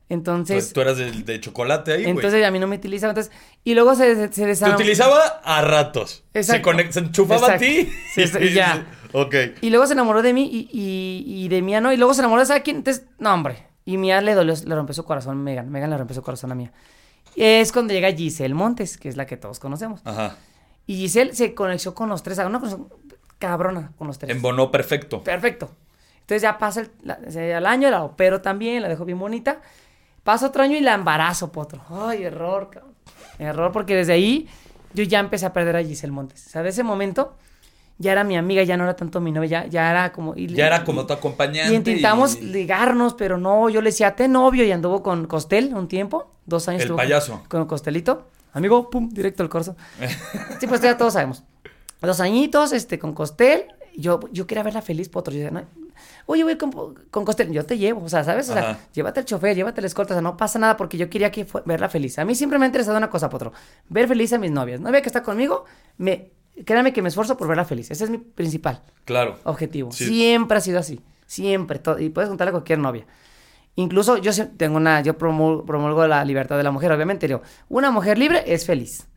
Entonces, 0.07 0.65
Pues 0.65 0.73
tú 0.73 0.81
eras 0.81 0.97
de, 0.97 1.11
de 1.11 1.39
chocolate 1.39 1.93
ahí, 1.93 2.01
güey. 2.03 2.11
entonces 2.15 2.45
a 2.45 2.51
mí 2.51 2.59
no 2.59 2.67
me 2.67 2.75
utilizaba. 2.75 3.09
Entonces, 3.11 3.33
y 3.63 3.73
luego 3.73 3.95
se, 3.95 4.31
se, 4.31 4.55
se 4.55 4.65
Te 4.65 4.71
utilizaba 4.71 5.19
a 5.43 5.61
ratos. 5.61 6.23
Se, 6.33 6.39
Exacto. 6.41 6.69
conec- 6.69 6.91
se 6.91 6.99
enchufaba 6.99 7.53
a 7.53 7.57
ti. 7.57 7.89
Sí, 8.13 8.27
sí, 8.27 8.53
ya. 8.53 8.85
Ok. 9.13 9.33
Y 9.61 9.69
luego 9.71 9.87
se 9.87 9.93
enamoró 9.93 10.21
de 10.21 10.33
mí 10.33 10.43
y, 10.51 10.69
y, 10.71 11.45
y 11.45 11.47
de 11.47 11.61
Mía 11.63 11.81
no. 11.81 11.91
Y 11.91 11.97
luego 11.97 12.13
se 12.13 12.21
enamoró 12.21 12.41
de 12.41 12.45
¿sabe 12.45 12.61
quién? 12.61 12.77
Entonces, 12.77 13.05
no, 13.17 13.33
hombre. 13.33 13.63
Y 13.83 13.97
Mía 13.97 14.21
le 14.21 14.35
dolió, 14.35 14.53
le 14.63 14.75
rompió 14.75 14.93
su 14.93 15.05
corazón 15.05 15.39
a 15.39 15.41
Megan. 15.41 15.71
Megan 15.71 15.89
le 15.89 15.97
rompió 15.97 16.13
su 16.13 16.21
corazón 16.21 16.51
a 16.51 16.55
Mía. 16.55 16.71
Es 17.35 17.71
cuando 17.71 17.93
llega 17.93 18.11
Giselle 18.11 18.53
Montes, 18.53 18.97
que 18.97 19.09
es 19.09 19.17
la 19.17 19.25
que 19.25 19.37
todos 19.37 19.59
conocemos. 19.59 20.01
Ajá. 20.05 20.37
Y 20.87 20.95
Giselle 20.97 21.33
se 21.33 21.53
conexió 21.53 21.93
con 21.95 22.09
los 22.09 22.21
tres. 22.23 22.37
Una 22.39 22.59
conexión 22.59 22.87
cabrona 23.39 23.91
con 23.97 24.07
los 24.07 24.19
tres. 24.19 24.35
Embonó 24.35 24.71
perfecto. 24.71 25.23
Perfecto. 25.23 25.69
Entonces 26.21 26.41
ya 26.41 26.57
pasa 26.57 26.81
el, 26.81 26.91
la- 27.03 27.19
al 27.57 27.65
año, 27.65 27.89
la 27.89 28.03
opero 28.03 28.41
también, 28.41 28.81
la 28.81 28.87
dejo 28.89 29.05
bien 29.05 29.19
bonita. 29.19 29.61
Pasa 30.23 30.47
otro 30.47 30.63
año 30.63 30.75
y 30.75 30.81
la 30.81 30.93
embarazo, 30.95 31.51
potro. 31.51 31.81
Ay, 31.89 32.23
error, 32.23 32.69
cabrón. 32.71 32.93
Error, 33.37 33.71
porque 33.71 33.95
desde 33.95 34.13
ahí 34.13 34.47
yo 34.93 35.03
ya 35.03 35.19
empecé 35.19 35.45
a 35.45 35.53
perder 35.53 35.75
a 35.75 35.83
Giselle 35.83 36.11
Montes. 36.13 36.47
O 36.47 36.49
sea, 36.49 36.63
de 36.63 36.69
ese 36.69 36.83
momento 36.83 37.35
ya 37.97 38.11
era 38.11 38.23
mi 38.23 38.35
amiga, 38.37 38.63
ya 38.63 38.75
no 38.75 38.83
era 38.85 38.95
tanto 38.95 39.21
mi 39.21 39.31
novia, 39.31 39.47
ya, 39.47 39.65
ya 39.67 39.91
era 39.91 40.11
como... 40.11 40.33
y- 40.35 40.47
Ya 40.47 40.65
era 40.67 40.83
como 40.83 41.05
tu 41.05 41.13
acompañante. 41.13 41.71
Y 41.71 41.75
intentamos 41.75 42.37
y- 42.37 42.41
ligarnos, 42.45 43.13
pero 43.13 43.37
no, 43.37 43.69
yo 43.69 43.81
le 43.81 43.89
decía, 43.91 44.15
ten 44.15 44.31
novio 44.31 44.63
y 44.65 44.71
anduvo 44.71 45.03
con 45.03 45.27
Costel 45.27 45.73
un 45.75 45.87
tiempo, 45.87 46.31
dos 46.45 46.67
años. 46.69 46.81
El 46.83 46.87
con- 46.89 46.97
payaso. 46.97 47.43
Con, 47.49 47.65
Costelito. 47.67 48.27
Amigo, 48.55 48.89
pum, 48.89 49.09
directo 49.09 49.43
al 49.43 49.49
corso. 49.49 49.75
sí, 50.59 50.65
pues 50.65 50.81
ya 50.81 50.97
todos 50.97 51.13
sabemos. 51.13 51.43
Dos 52.01 52.19
añitos, 52.19 52.71
este, 52.73 52.97
con 52.97 53.13
Costel. 53.13 53.65
Yo, 53.97 54.19
yo 54.31 54.47
quería 54.47 54.63
verla 54.63 54.81
feliz, 54.81 55.07
potro. 55.09 55.33
Yo 55.33 55.39
decía, 55.39 55.51
no, 55.51 55.63
oye, 56.25 56.43
voy 56.43 56.57
con, 56.57 56.71
con 57.11 57.23
Costel. 57.25 57.51
Yo 57.51 57.65
te 57.65 57.77
llevo, 57.77 58.03
o 58.03 58.09
sea, 58.09 58.23
¿sabes? 58.23 58.49
O 58.49 58.53
sea, 58.53 58.71
Ajá. 58.71 58.79
llévate 58.93 59.19
el 59.21 59.25
chofer, 59.25 59.55
llévate 59.55 59.79
la 59.81 59.87
escolta. 59.87 60.13
O 60.13 60.15
sea, 60.15 60.21
no 60.21 60.35
pasa 60.37 60.59
nada 60.59 60.75
porque 60.77 60.97
yo 60.97 61.09
quería 61.09 61.31
que 61.31 61.45
fue- 61.45 61.61
verla 61.65 61.87
feliz. 61.89 62.17
A 62.19 62.25
mí 62.25 62.35
siempre 62.35 62.59
me 62.59 62.65
ha 62.65 62.67
interesado 62.67 62.97
una 62.97 63.09
cosa, 63.09 63.29
potro. 63.29 63.53
Ver 63.89 64.07
feliz 64.07 64.33
a 64.33 64.37
mis 64.37 64.51
novias. 64.51 64.79
Novia 64.81 65.01
que 65.01 65.07
está 65.09 65.23
conmigo, 65.23 65.65
me, 65.97 66.31
créanme 66.65 66.91
que 66.93 67.01
me 67.01 67.09
esfuerzo 67.09 67.37
por 67.37 67.47
verla 67.47 67.63
feliz. 67.65 67.89
Ese 67.91 68.03
es 68.03 68.09
mi 68.09 68.17
principal 68.17 68.81
Claro. 69.05 69.37
objetivo. 69.45 69.91
Sí. 69.91 70.05
Siempre 70.05 70.57
ha 70.57 70.61
sido 70.61 70.79
así. 70.79 71.01
Siempre. 71.25 71.79
to- 71.79 71.97
y 71.99 72.09
puedes 72.09 72.27
contarle 72.29 72.49
a 72.49 72.53
cualquier 72.53 72.79
novia. 72.79 73.05
Incluso 73.75 74.17
yo 74.17 74.31
tengo 74.57 74.77
una, 74.77 75.01
yo 75.01 75.17
promul- 75.17 75.65
promulgo 75.65 76.07
la 76.07 76.23
libertad 76.23 76.57
de 76.57 76.63
la 76.63 76.71
mujer, 76.71 76.91
obviamente. 76.91 77.27
Digo, 77.27 77.41
una 77.69 77.91
mujer 77.91 78.17
libre 78.17 78.43
es 78.47 78.65
feliz. 78.65 79.07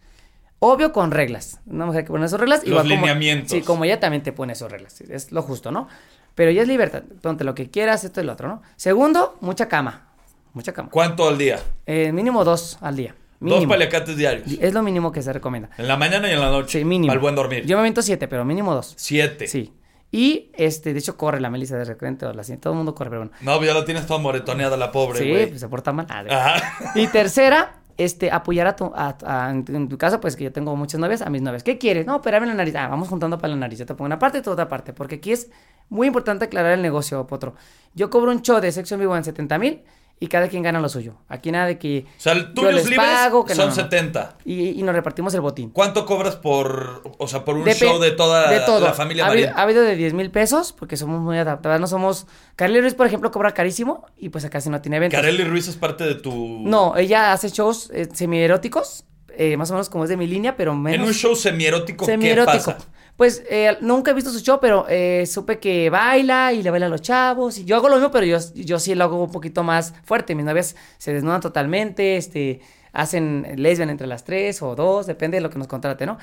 Obvio 0.60 0.92
con 0.92 1.12
reglas. 1.12 1.60
Una 1.66 1.86
mujer 1.86 2.04
que 2.04 2.10
pone 2.10 2.28
sus 2.28 2.40
reglas. 2.40 2.66
Los 2.66 2.78
como- 2.82 2.88
lineamientos. 2.94 3.52
Sí, 3.52 3.60
como 3.62 3.84
ella 3.84 4.00
también 4.00 4.22
te 4.24 4.32
pone 4.32 4.54
sus 4.56 4.70
reglas. 4.70 5.00
Es 5.02 5.30
lo 5.30 5.42
justo, 5.42 5.70
¿no? 5.70 5.86
Pero 6.34 6.50
ella 6.50 6.62
es 6.62 6.68
libertad. 6.68 7.02
Ponte 7.22 7.44
lo 7.44 7.54
que 7.54 7.70
quieras, 7.70 8.02
esto 8.04 8.20
y 8.20 8.24
lo 8.24 8.32
otro, 8.32 8.48
¿no? 8.48 8.62
Segundo, 8.76 9.36
mucha 9.40 9.68
cama. 9.68 10.08
Mucha 10.54 10.72
cama. 10.72 10.88
¿Cuánto 10.90 11.28
al 11.28 11.38
día? 11.38 11.60
Eh, 11.86 12.10
mínimo 12.10 12.42
dos 12.44 12.78
al 12.80 12.96
día. 12.96 13.14
Dos 13.40 13.64
paliacates 13.66 14.16
diarios. 14.16 14.48
Es 14.60 14.74
lo 14.74 14.82
mínimo 14.82 15.12
que 15.12 15.22
se 15.22 15.32
recomienda. 15.32 15.70
En 15.78 15.86
la 15.86 15.96
mañana 15.96 16.28
y 16.28 16.32
en 16.32 16.40
la 16.40 16.50
noche. 16.50 16.80
Sí, 16.80 16.84
mínimo. 16.84 17.12
Al 17.12 17.20
buen 17.20 17.36
dormir. 17.36 17.64
Yo 17.64 17.76
me 17.76 17.80
aviento 17.80 18.02
siete, 18.02 18.26
pero 18.26 18.44
mínimo 18.44 18.74
dos. 18.74 18.94
Siete. 18.96 19.46
Sí. 19.46 19.72
Y, 20.10 20.50
este, 20.54 20.92
de 20.94 20.98
hecho, 21.00 21.16
corre 21.16 21.40
la 21.40 21.50
Melissa 21.50 21.76
de 21.76 21.84
repente, 21.84 22.24
o 22.24 22.32
la 22.32 22.42
siguiente, 22.42 22.62
todo 22.62 22.72
el 22.72 22.78
mundo 22.78 22.94
corre, 22.94 23.10
pero 23.10 23.22
bueno. 23.22 23.32
No, 23.42 23.62
ya 23.62 23.74
la 23.74 23.84
tienes 23.84 24.06
toda 24.06 24.18
moretoneada 24.20 24.76
la 24.76 24.90
pobre, 24.90 25.18
Sí, 25.18 25.46
pues 25.48 25.60
se 25.60 25.68
porta 25.68 25.92
mal. 25.92 26.06
Ah, 26.08 26.24
Ajá. 26.30 26.92
Y 26.98 27.06
tercera, 27.12 27.74
este, 27.98 28.30
apoyar 28.30 28.66
a 28.68 28.76
tu, 28.76 28.86
a- 28.94 29.16
a- 29.26 29.50
en, 29.50 29.88
tu- 29.88 29.98
caso, 29.98 30.18
pues 30.20 30.34
que 30.36 30.44
yo 30.44 30.52
tengo 30.52 30.74
muchas 30.76 30.98
novias, 30.98 31.20
a 31.20 31.28
mis 31.28 31.42
novias. 31.42 31.62
¿Qué 31.62 31.76
quieres? 31.76 32.06
No, 32.06 32.16
operarme 32.16 32.46
la 32.46 32.54
nariz. 32.54 32.74
Ah, 32.76 32.88
vamos 32.88 33.08
juntando 33.08 33.36
para 33.38 33.52
la 33.52 33.56
nariz. 33.60 33.78
Yo 33.80 33.84
te 33.86 33.94
pongo 33.94 34.06
una 34.06 34.18
parte 34.18 34.38
y 34.38 34.42
tú 34.42 34.50
otra 34.50 34.68
parte. 34.68 34.94
Porque 34.94 35.16
aquí 35.16 35.32
es 35.32 35.50
muy 35.90 36.06
importante 36.06 36.46
aclarar 36.46 36.72
el 36.72 36.80
negocio, 36.82 37.26
Potro. 37.26 37.54
Yo 37.94 38.08
cobro 38.08 38.30
un 38.30 38.40
show 38.40 38.60
de 38.60 38.72
sexo 38.72 38.94
en 38.94 39.00
vivo 39.00 39.14
en 39.16 39.24
70 39.24 39.58
mil 39.58 39.82
y 40.20 40.26
cada 40.26 40.48
quien 40.48 40.62
gana 40.62 40.80
lo 40.80 40.88
suyo. 40.88 41.14
Aquí 41.28 41.52
nada 41.52 41.66
de 41.66 41.78
que. 41.78 42.06
O 42.08 42.20
sea, 42.20 42.32
el 42.32 42.52
yo 42.54 42.72
les 42.72 42.88
libres 42.88 42.98
pago, 43.06 43.44
que 43.44 43.54
son 43.54 43.66
no, 43.66 43.70
no. 43.70 43.75
70. 43.82 44.38
Y, 44.44 44.70
y 44.70 44.82
nos 44.82 44.94
repartimos 44.94 45.32
el 45.34 45.40
botín. 45.40 45.70
¿Cuánto 45.70 46.04
cobras 46.04 46.37
por, 46.37 47.02
o 47.18 47.28
sea, 47.28 47.44
por 47.44 47.56
un 47.56 47.64
Depe- 47.64 47.75
show 47.75 47.98
de 48.00 48.10
toda 48.10 48.50
de 48.50 48.60
todo. 48.60 48.80
la 48.80 48.94
familia 48.94 49.26
ha 49.26 49.30
habido, 49.30 49.50
ha 49.54 49.62
habido 49.62 49.82
de 49.82 49.94
10 49.94 50.14
mil 50.14 50.30
pesos 50.30 50.72
porque 50.72 50.96
somos 50.96 51.20
muy 51.20 51.38
adaptados. 51.38 51.80
No 51.80 51.87
somos. 51.87 52.26
Carly 52.56 52.80
Ruiz, 52.80 52.94
por 52.94 53.06
ejemplo, 53.06 53.30
cobra 53.30 53.52
carísimo 53.52 54.06
y 54.16 54.30
pues 54.30 54.44
casi 54.50 54.70
no 54.70 54.80
tiene 54.80 54.96
eventos. 54.96 55.20
Carelli 55.20 55.44
Ruiz 55.44 55.68
es 55.68 55.76
parte 55.76 56.04
de 56.04 56.16
tu... 56.16 56.62
No, 56.64 56.96
ella 56.96 57.32
hace 57.32 57.48
shows 57.50 57.90
eh, 57.94 58.08
semieróticos, 58.12 59.04
eh, 59.37 59.56
más 59.56 59.70
o 59.70 59.75
menos 59.75 59.88
como 59.88 60.04
es 60.04 60.10
de 60.10 60.16
mi 60.16 60.26
línea, 60.26 60.56
pero 60.56 60.75
menos. 60.75 61.00
En 61.00 61.06
un 61.06 61.14
show 61.14 61.37
semierótico, 61.37 62.06
¿qué 62.06 62.12
semierótico. 62.12 62.72
pasa? 62.72 62.78
Pues 63.18 63.42
eh, 63.50 63.76
nunca 63.80 64.12
he 64.12 64.14
visto 64.14 64.30
su 64.30 64.38
show, 64.38 64.60
pero 64.60 64.87
eh, 64.88 65.26
supe 65.26 65.58
que 65.58 65.90
baila 65.90 66.52
y 66.52 66.62
le 66.62 66.70
baila 66.70 66.87
a 66.87 66.88
los 66.88 67.02
chavos. 67.02 67.58
Y 67.58 67.64
yo 67.64 67.75
hago 67.75 67.88
lo 67.88 67.96
mismo, 67.96 68.12
pero 68.12 68.25
yo, 68.25 68.38
yo 68.54 68.78
sí 68.78 68.94
lo 68.94 69.02
hago 69.02 69.25
un 69.25 69.32
poquito 69.32 69.64
más 69.64 69.92
fuerte. 70.04 70.37
Mis 70.37 70.44
novias 70.44 70.76
se 70.98 71.12
desnudan 71.12 71.40
totalmente, 71.40 72.16
este, 72.16 72.60
hacen 72.92 73.44
lesbian 73.56 73.90
entre 73.90 74.06
las 74.06 74.22
tres 74.22 74.62
o 74.62 74.76
dos, 74.76 75.08
depende 75.08 75.38
de 75.38 75.40
lo 75.40 75.50
que 75.50 75.58
nos 75.58 75.66
contrate, 75.66 76.06
¿no? 76.06 76.16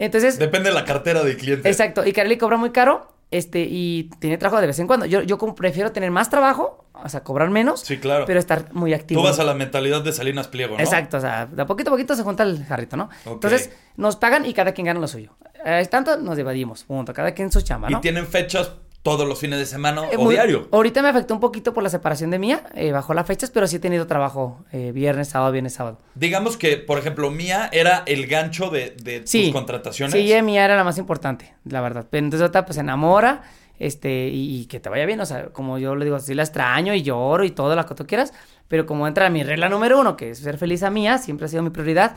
Entonces, 0.00 0.38
Depende 0.38 0.70
de 0.70 0.74
la 0.74 0.84
cartera 0.84 1.22
de 1.22 1.36
cliente. 1.36 1.68
Exacto, 1.68 2.04
y 2.06 2.12
Carly 2.12 2.36
cobra 2.38 2.56
muy 2.56 2.70
caro, 2.70 3.12
este, 3.30 3.60
y 3.60 4.10
tiene 4.18 4.38
trabajo 4.38 4.60
de 4.60 4.66
vez 4.66 4.78
en 4.80 4.86
cuando. 4.86 5.06
Yo, 5.06 5.20
yo 5.22 5.38
como 5.38 5.54
prefiero 5.54 5.92
tener 5.92 6.10
más 6.10 6.30
trabajo, 6.30 6.86
o 6.94 7.08
sea, 7.08 7.22
cobrar 7.22 7.50
menos, 7.50 7.80
Sí, 7.82 7.98
claro. 7.98 8.24
pero 8.26 8.40
estar 8.40 8.72
muy 8.72 8.92
activo. 8.94 9.20
Tú 9.20 9.26
vas 9.28 9.38
a 9.38 9.44
la 9.44 9.54
mentalidad 9.54 10.02
de 10.02 10.12
Salinas 10.12 10.48
Pliego, 10.48 10.76
¿no? 10.76 10.82
Exacto, 10.82 11.18
o 11.18 11.20
sea, 11.20 11.46
de 11.46 11.62
a 11.62 11.66
poquito 11.66 11.90
a 11.90 11.92
poquito 11.92 12.16
se 12.16 12.22
junta 12.22 12.42
el 12.42 12.64
jarrito, 12.64 12.96
¿no? 12.96 13.10
Entonces, 13.26 13.70
nos 13.96 14.16
pagan 14.16 14.46
y 14.46 14.54
cada 14.54 14.72
quien 14.72 14.86
gana 14.86 14.98
lo 15.00 15.06
suyo. 15.06 15.36
Eh, 15.64 15.86
tanto 15.90 16.16
nos 16.16 16.38
evadimos, 16.38 16.82
punto, 16.84 17.12
cada 17.12 17.32
quien 17.32 17.52
su 17.52 17.60
chamba, 17.60 17.88
Y 17.90 17.92
¿no? 17.92 18.00
tienen 18.00 18.26
fechas 18.26 18.72
todos 19.02 19.26
los 19.26 19.38
fines 19.38 19.58
de 19.58 19.66
semana 19.66 20.02
Eh, 20.12 20.16
o 20.18 20.22
muy- 20.24 20.34
diario. 20.34 20.68
Ahorita 20.72 21.00
me 21.02 21.08
afectó 21.08 21.32
un 21.34 21.40
poquito 21.40 21.72
por 21.72 21.82
la 21.82 21.88
separación 21.88 22.30
de 22.30 22.38
mía, 22.38 22.64
eh, 22.74 22.92
bajó 22.92 23.14
las 23.14 23.26
fechas, 23.26 23.50
pero 23.50 23.66
sí 23.66 23.76
he 23.76 23.78
tenido 23.78 24.06
trabajo 24.06 24.64
eh, 24.72 24.92
viernes, 24.92 25.28
sábado, 25.28 25.52
viernes, 25.52 25.72
sábado. 25.74 25.98
Digamos 26.14 26.56
que, 26.56 26.76
por 26.76 26.98
ejemplo, 26.98 27.30
Mía 27.30 27.68
era 27.72 28.02
el 28.06 28.26
gancho 28.26 28.68
de, 28.68 28.94
de 29.02 29.22
Sí. 29.26 29.44
tus 29.44 29.52
contrataciones. 29.54 30.12
Sí, 30.12 30.42
mía 30.42 30.64
era 30.64 30.76
la 30.76 30.84
más 30.84 30.98
importante, 30.98 31.54
la 31.64 31.80
verdad. 31.80 32.06
Pero 32.10 32.24
entonces 32.26 32.46
otra 32.46 32.66
pues 32.66 32.76
enamora, 32.78 33.42
este, 33.78 34.28
y, 34.28 34.60
y 34.60 34.66
que 34.66 34.78
te 34.80 34.90
vaya 34.90 35.06
bien, 35.06 35.20
o 35.20 35.24
sea, 35.26 35.46
como 35.46 35.78
yo 35.78 35.94
le 35.96 36.04
digo, 36.04 36.18
sí 36.18 36.34
la 36.34 36.42
extraño 36.42 36.92
y 36.92 37.00
lloro 37.02 37.44
y 37.44 37.50
todo 37.50 37.74
lo 37.74 37.86
que 37.86 37.94
tú 37.94 38.06
quieras, 38.06 38.34
pero 38.68 38.84
como 38.84 39.08
entra 39.08 39.30
mi 39.30 39.42
regla 39.42 39.70
número 39.70 39.98
uno, 39.98 40.18
que 40.18 40.30
es 40.30 40.38
ser 40.40 40.58
feliz 40.58 40.82
a 40.82 40.90
mía, 40.90 41.16
siempre 41.16 41.46
ha 41.46 41.48
sido 41.48 41.62
mi 41.62 41.70
prioridad, 41.70 42.16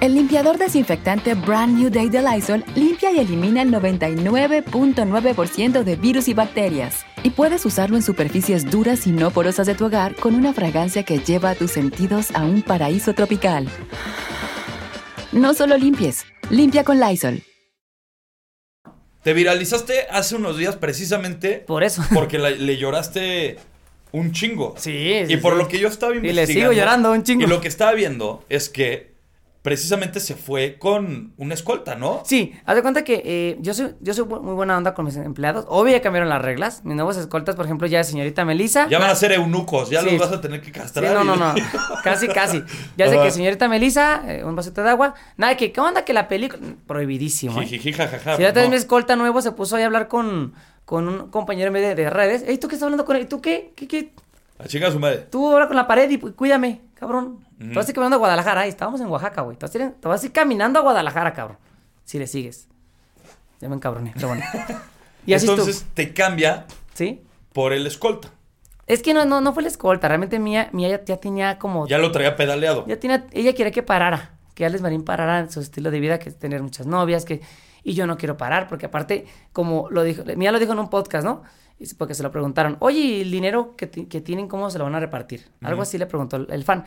El 0.00 0.14
limpiador 0.14 0.58
desinfectante 0.58 1.34
Brand 1.34 1.78
New 1.78 1.88
Day 1.90 2.08
de 2.10 2.22
Lysol 2.22 2.62
limpia 2.74 3.12
y 3.12 3.18
elimina 3.18 3.62
el 3.62 3.70
99.9% 3.72 5.82
de 5.82 5.96
virus 5.96 6.28
y 6.28 6.34
bacterias. 6.34 7.04
Y 7.22 7.30
puedes 7.30 7.64
usarlo 7.64 7.96
en 7.96 8.02
superficies 8.02 8.70
duras 8.70 9.06
y 9.06 9.10
no 9.12 9.30
porosas 9.30 9.66
de 9.66 9.74
tu 9.74 9.86
hogar 9.86 10.14
con 10.14 10.34
una 10.34 10.52
fragancia 10.52 11.02
que 11.02 11.18
lleva 11.18 11.48
a 11.50 11.54
tus 11.54 11.70
sentidos 11.72 12.28
a 12.34 12.44
un 12.44 12.60
paraíso 12.62 13.14
tropical. 13.14 13.66
No 15.32 15.54
solo 15.54 15.76
limpies, 15.78 16.24
limpia 16.50 16.84
con 16.84 17.00
Lysol. 17.00 17.42
Te 19.22 19.32
viralizaste 19.32 20.06
hace 20.10 20.36
unos 20.36 20.56
días 20.58 20.76
precisamente 20.76 21.64
Por 21.66 21.82
eso. 21.82 22.02
porque 22.14 22.38
la- 22.38 22.50
le 22.50 22.76
lloraste 22.76 23.56
un 24.12 24.30
chingo. 24.32 24.74
Sí, 24.76 25.24
sí, 25.26 25.32
Y 25.32 25.36
por 25.38 25.54
sí. 25.54 25.58
lo 25.58 25.68
que 25.68 25.78
yo 25.80 25.88
estaba 25.88 26.12
Y 26.14 26.18
investigando. 26.18 26.52
le 26.52 26.60
sigo 26.60 26.72
llorando 26.72 27.12
un 27.12 27.22
chingo. 27.24 27.42
Y 27.44 27.46
lo 27.46 27.60
que 27.62 27.68
estaba 27.68 27.92
viendo 27.94 28.44
es 28.50 28.68
que 28.68 29.15
precisamente 29.66 30.20
se 30.20 30.36
fue 30.36 30.76
con 30.78 31.32
una 31.38 31.52
escolta, 31.54 31.96
¿no? 31.96 32.22
Sí, 32.24 32.52
haz 32.66 32.76
de 32.76 32.82
cuenta 32.82 33.02
que 33.02 33.20
eh, 33.24 33.56
yo 33.58 33.74
soy 33.74 33.94
yo 34.00 34.14
soy 34.14 34.24
muy 34.24 34.54
buena 34.54 34.76
onda 34.78 34.94
con 34.94 35.04
mis 35.04 35.16
empleados. 35.16 35.64
Obvio 35.68 35.90
ya 35.96 36.00
cambiaron 36.02 36.28
las 36.28 36.40
reglas. 36.40 36.84
Mis 36.84 36.94
nuevos 36.94 37.16
escoltas, 37.16 37.56
por 37.56 37.64
ejemplo, 37.64 37.88
ya 37.88 38.04
señorita 38.04 38.44
Melissa. 38.44 38.86
Ya 38.88 39.00
van 39.00 39.10
a 39.10 39.16
ser 39.16 39.32
eunucos, 39.32 39.90
ya 39.90 40.02
Sí. 40.02 40.10
los 40.12 40.20
vas 40.20 40.30
a 40.30 40.40
tener 40.40 40.60
que 40.60 40.66
Sí, 40.66 40.72
castrar. 40.72 41.12
no, 41.12 41.24
no, 41.24 41.34
no. 41.34 41.52
Casi, 42.04 42.28
casi. 42.28 42.62
Ya 42.96 43.08
sé 43.08 43.18
que 43.20 43.32
señorita 43.32 43.66
Melissa, 43.68 44.22
eh, 44.32 44.44
un 44.44 44.54
vasito 44.54 44.84
de 44.84 44.90
agua. 44.90 45.14
Nada, 45.36 45.56
que, 45.56 45.72
¿qué 45.72 45.80
onda 45.80 46.04
que 46.04 46.12
la 46.12 46.28
película? 46.28 46.62
Prohibidísimo. 46.86 47.60
¿eh? 47.60 47.66
Jijiji, 47.66 47.92
jajaja, 47.92 48.36
Si 48.36 48.42
vez 48.44 48.54
no. 48.54 48.68
mi 48.70 48.76
escolta 48.76 49.16
nuevo 49.16 49.42
se 49.42 49.50
puso 49.50 49.74
ahí 49.74 49.82
a 49.82 49.86
hablar 49.86 50.06
con, 50.06 50.54
con 50.84 51.08
un 51.08 51.28
compañero 51.30 51.72
de, 51.72 51.96
de 51.96 52.08
redes. 52.08 52.44
Ey, 52.46 52.58
¿tú 52.58 52.68
qué 52.68 52.76
estás 52.76 52.84
hablando 52.84 53.04
con 53.04 53.16
él? 53.16 53.22
¿Y 53.22 53.26
tú 53.26 53.40
qué? 53.40 53.72
¿Qué, 53.74 53.88
qué? 53.88 54.12
A 54.58 54.66
chinga 54.66 54.90
su 54.90 54.98
madre. 54.98 55.26
Tú 55.30 55.52
habla 55.52 55.66
con 55.66 55.76
la 55.76 55.86
pared 55.86 56.08
y 56.10 56.18
cuídame, 56.18 56.82
cabrón. 56.94 57.44
Te 57.58 57.74
vas 57.74 57.86
a 57.86 57.90
ir 57.90 57.94
caminando 57.94 58.16
a 58.16 58.18
Guadalajara. 58.18 58.62
Ahí 58.62 58.68
estábamos 58.68 59.00
en 59.00 59.08
Oaxaca, 59.08 59.42
güey. 59.42 59.56
Te 59.56 59.66
vas 59.66 59.74
a 59.74 59.78
ir, 59.78 59.90
te 60.00 60.08
vas 60.08 60.22
a 60.22 60.26
ir 60.26 60.32
caminando 60.32 60.78
a 60.78 60.82
Guadalajara, 60.82 61.32
cabrón. 61.32 61.58
Si 62.04 62.18
le 62.18 62.26
sigues. 62.26 62.68
Ya 63.60 63.68
me 63.68 63.76
encabroné, 63.76 64.12
pero 64.14 64.28
bueno. 64.28 64.44
Y 65.26 65.34
así 65.34 65.48
Entonces 65.48 65.84
te 65.92 66.14
cambia 66.14 66.66
¿Sí? 66.94 67.20
por 67.52 67.72
el 67.72 67.84
escolta. 67.86 68.28
Es 68.86 69.02
que 69.02 69.12
no, 69.12 69.24
no, 69.24 69.40
no 69.40 69.52
fue 69.52 69.64
la 69.64 69.68
escolta. 69.68 70.06
Realmente 70.06 70.38
Mía, 70.38 70.70
Mía 70.72 70.88
ya, 70.88 71.04
ya 71.04 71.16
tenía 71.16 71.58
como... 71.58 71.88
Ya 71.88 71.98
lo 71.98 72.12
traía 72.12 72.36
pedaleado. 72.36 72.86
Ya 72.86 73.00
tenía, 73.00 73.26
ella 73.32 73.52
quería 73.52 73.72
que 73.72 73.82
parara, 73.82 74.38
que 74.54 74.64
Alex 74.64 74.82
Marín 74.82 75.02
parara 75.02 75.40
en 75.40 75.50
su 75.50 75.58
estilo 75.58 75.90
de 75.90 75.98
vida, 75.98 76.20
que 76.20 76.28
es 76.28 76.38
tener 76.38 76.62
muchas 76.62 76.86
novias, 76.86 77.24
que 77.24 77.40
y 77.82 77.94
yo 77.94 78.06
no 78.06 78.16
quiero 78.16 78.36
parar, 78.36 78.66
porque 78.68 78.86
aparte, 78.86 79.26
como 79.52 79.88
lo 79.90 80.02
dijo, 80.02 80.24
Mía 80.36 80.50
lo 80.50 80.58
dijo 80.58 80.72
en 80.72 80.80
un 80.80 80.90
podcast, 80.90 81.24
¿no? 81.24 81.42
Porque 81.98 82.14
se 82.14 82.22
lo 82.22 82.30
preguntaron, 82.30 82.76
oye, 82.80 82.98
¿y 83.00 83.20
el 83.22 83.30
dinero 83.30 83.74
que, 83.76 83.88
que 83.90 84.20
tienen, 84.20 84.48
cómo 84.48 84.70
se 84.70 84.78
lo 84.78 84.84
van 84.84 84.94
a 84.94 85.00
repartir? 85.00 85.46
Algo 85.62 85.82
así 85.82 85.98
le 85.98 86.06
preguntó 86.06 86.36
el, 86.36 86.46
el 86.50 86.64
fan. 86.64 86.84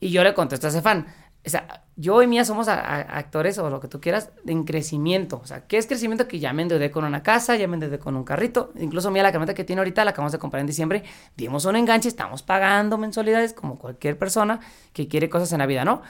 Y 0.00 0.10
yo 0.10 0.22
le 0.24 0.34
contesté 0.34 0.66
a 0.66 0.70
ese 0.70 0.82
fan. 0.82 1.06
O 1.44 1.48
sea, 1.48 1.84
yo 1.94 2.20
y 2.22 2.26
Mía 2.26 2.44
somos 2.44 2.66
a- 2.68 2.74
a- 2.80 3.00
actores 3.18 3.56
o 3.58 3.70
lo 3.70 3.78
que 3.80 3.86
tú 3.88 4.00
quieras 4.00 4.30
en 4.46 4.64
crecimiento. 4.64 5.40
O 5.42 5.46
sea, 5.46 5.66
¿qué 5.66 5.78
es 5.78 5.86
crecimiento? 5.86 6.26
Que 6.26 6.40
ya 6.40 6.52
me 6.52 6.62
endeudé 6.62 6.90
con 6.90 7.04
una 7.04 7.22
casa, 7.22 7.54
ya 7.56 7.68
me 7.68 7.74
endeudé 7.74 7.98
con 8.00 8.16
un 8.16 8.24
carrito. 8.24 8.72
Incluso 8.78 9.10
Mía, 9.12 9.22
la 9.22 9.30
camioneta 9.32 9.54
que 9.54 9.62
tiene 9.64 9.80
ahorita, 9.80 10.04
la 10.04 10.10
acabamos 10.10 10.32
de 10.32 10.38
comprar 10.38 10.60
en 10.60 10.66
diciembre. 10.66 11.04
Dimos 11.36 11.64
un 11.64 11.76
enganche, 11.76 12.08
estamos 12.08 12.42
pagando 12.42 12.98
mensualidades 12.98 13.52
como 13.52 13.78
cualquier 13.78 14.18
persona 14.18 14.58
que 14.92 15.06
quiere 15.08 15.30
cosas 15.30 15.52
en 15.52 15.60
la 15.60 15.66
vida, 15.66 15.84
¿no? 15.84 16.02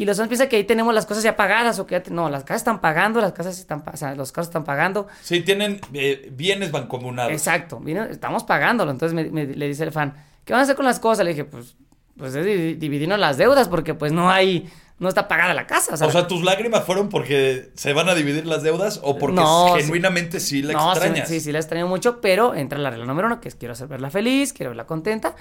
Y 0.00 0.06
los 0.06 0.16
demás 0.16 0.28
piensan 0.28 0.48
que 0.48 0.56
ahí 0.56 0.64
tenemos 0.64 0.94
las 0.94 1.04
cosas 1.04 1.22
ya 1.22 1.36
pagadas 1.36 1.78
o 1.78 1.86
que 1.86 1.92
ya 1.96 2.02
te- 2.02 2.10
no, 2.10 2.30
las 2.30 2.42
casas 2.44 2.62
están 2.62 2.80
pagando, 2.80 3.20
las 3.20 3.32
casas 3.32 3.58
están, 3.58 3.84
o 3.86 3.96
sea, 3.98 4.14
los 4.14 4.32
carros 4.32 4.48
están 4.48 4.64
pagando. 4.64 5.08
Sí, 5.22 5.40
tienen 5.42 5.78
eh, 5.92 6.30
bienes 6.32 6.72
mancomunados. 6.72 7.30
Exacto, 7.32 7.82
estamos 8.10 8.44
pagándolo. 8.44 8.90
Entonces 8.92 9.14
me, 9.14 9.24
me- 9.30 9.44
le 9.54 9.68
dice 9.68 9.84
el 9.84 9.92
fan, 9.92 10.14
¿qué 10.46 10.54
van 10.54 10.60
a 10.60 10.62
hacer 10.62 10.74
con 10.74 10.86
las 10.86 11.00
cosas? 11.00 11.22
Le 11.26 11.32
dije, 11.32 11.44
pues, 11.44 11.76
pues 12.16 12.34
es 12.34 12.46
di- 12.46 12.74
dividirnos 12.76 13.18
las 13.18 13.36
deudas 13.36 13.68
porque 13.68 13.92
pues 13.92 14.10
no 14.10 14.30
hay, 14.30 14.70
no 14.98 15.08
está 15.10 15.28
pagada 15.28 15.52
la 15.52 15.66
casa. 15.66 15.92
O 15.92 15.96
sea, 15.98 16.06
O 16.06 16.10
sea, 16.10 16.26
tus 16.26 16.42
lágrimas 16.44 16.84
fueron 16.84 17.10
porque 17.10 17.70
se 17.74 17.92
van 17.92 18.08
a 18.08 18.14
dividir 18.14 18.46
las 18.46 18.62
deudas 18.62 19.00
o 19.02 19.18
porque 19.18 19.36
No, 19.36 19.74
sí. 19.76 19.82
genuinamente 19.82 20.40
sí 20.40 20.62
la 20.62 20.72
no, 20.72 20.92
sí, 20.94 20.98
extrañas. 20.98 21.28
sí, 21.28 21.40
sí, 21.40 21.52
la 21.52 21.58
extraño 21.58 21.86
mucho, 21.86 22.22
pero 22.22 22.54
entra 22.54 22.78
la 22.78 22.88
regla 22.88 23.04
número 23.04 23.26
uno, 23.26 23.40
que 23.42 23.48
es 23.48 23.54
quiero 23.54 23.72
hacer 23.72 23.86
verla 23.88 24.08
feliz, 24.08 24.54
quiero 24.54 24.70
verla 24.70 24.86
contenta. 24.86 25.34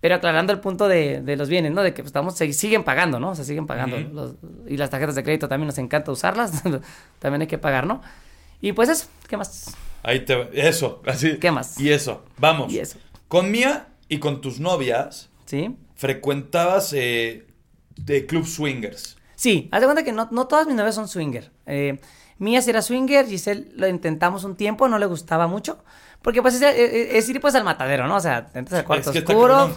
Pero 0.00 0.14
aclarando 0.14 0.52
el 0.52 0.60
punto 0.60 0.88
de, 0.88 1.20
de 1.20 1.36
los 1.36 1.48
bienes, 1.48 1.72
¿no? 1.72 1.82
De 1.82 1.92
que 1.92 2.02
pues, 2.02 2.08
estamos, 2.08 2.34
se- 2.36 2.52
siguen 2.54 2.84
pagando, 2.84 3.20
¿no? 3.20 3.30
O 3.30 3.34
sea, 3.34 3.44
siguen 3.44 3.66
pagando. 3.66 3.96
Ujú. 3.98 4.14
los- 4.14 4.34
y 4.66 4.76
las 4.78 4.88
tarjetas 4.90 5.14
de 5.14 5.22
crédito 5.22 5.48
también 5.48 5.66
nos 5.66 5.78
encanta 5.78 6.10
usarlas. 6.10 6.62
también 7.18 7.42
hay 7.42 7.46
que 7.48 7.58
pagar, 7.58 7.86
¿no? 7.86 8.00
Y 8.62 8.72
pues 8.72 8.88
eso, 8.88 9.06
¿qué 9.28 9.36
más? 9.36 9.74
Ahí 10.02 10.20
te 10.24 10.48
Eso, 10.68 11.02
así. 11.06 11.36
¿Qué 11.38 11.50
más? 11.50 11.78
Y 11.78 11.90
eso. 11.90 12.24
Vamos. 12.38 12.72
Y 12.72 12.78
eso. 12.78 12.98
Con 13.28 13.50
Mía 13.50 13.88
y 14.08 14.18
con 14.18 14.40
tus 14.40 14.58
novias, 14.60 15.28
¿Sí? 15.46 15.76
frecuentabas 15.94 16.92
eh, 16.94 17.46
de 17.96 18.26
club 18.26 18.46
swingers. 18.46 19.16
Sí, 19.36 19.68
haz 19.72 19.80
de 19.80 19.86
cuenta 19.86 20.02
que 20.02 20.12
no, 20.12 20.28
no 20.30 20.46
todas 20.46 20.66
mis 20.66 20.76
novias 20.76 20.94
son 20.94 21.08
swinger. 21.08 21.50
Eh, 21.66 22.00
Mía 22.38 22.60
sí 22.62 22.70
era 22.70 22.80
swinger, 22.82 23.26
Giselle 23.26 23.68
lo 23.76 23.86
intentamos 23.86 24.44
un 24.44 24.56
tiempo, 24.56 24.88
no 24.88 24.98
le 24.98 25.06
gustaba 25.06 25.46
mucho. 25.46 25.82
Porque 26.22 26.42
pues 26.42 26.54
es, 26.54 26.62
es- 26.62 27.14
es 27.14 27.28
ir 27.28 27.40
pues 27.40 27.54
al 27.54 27.64
matadero, 27.64 28.06
¿no? 28.06 28.16
O 28.16 28.20
sea, 28.20 28.50
entras 28.54 28.80
al 28.80 28.86
cuarto 28.86 29.10
es 29.10 29.12
que 29.12 29.18
está 29.20 29.32
oscuro 29.32 29.70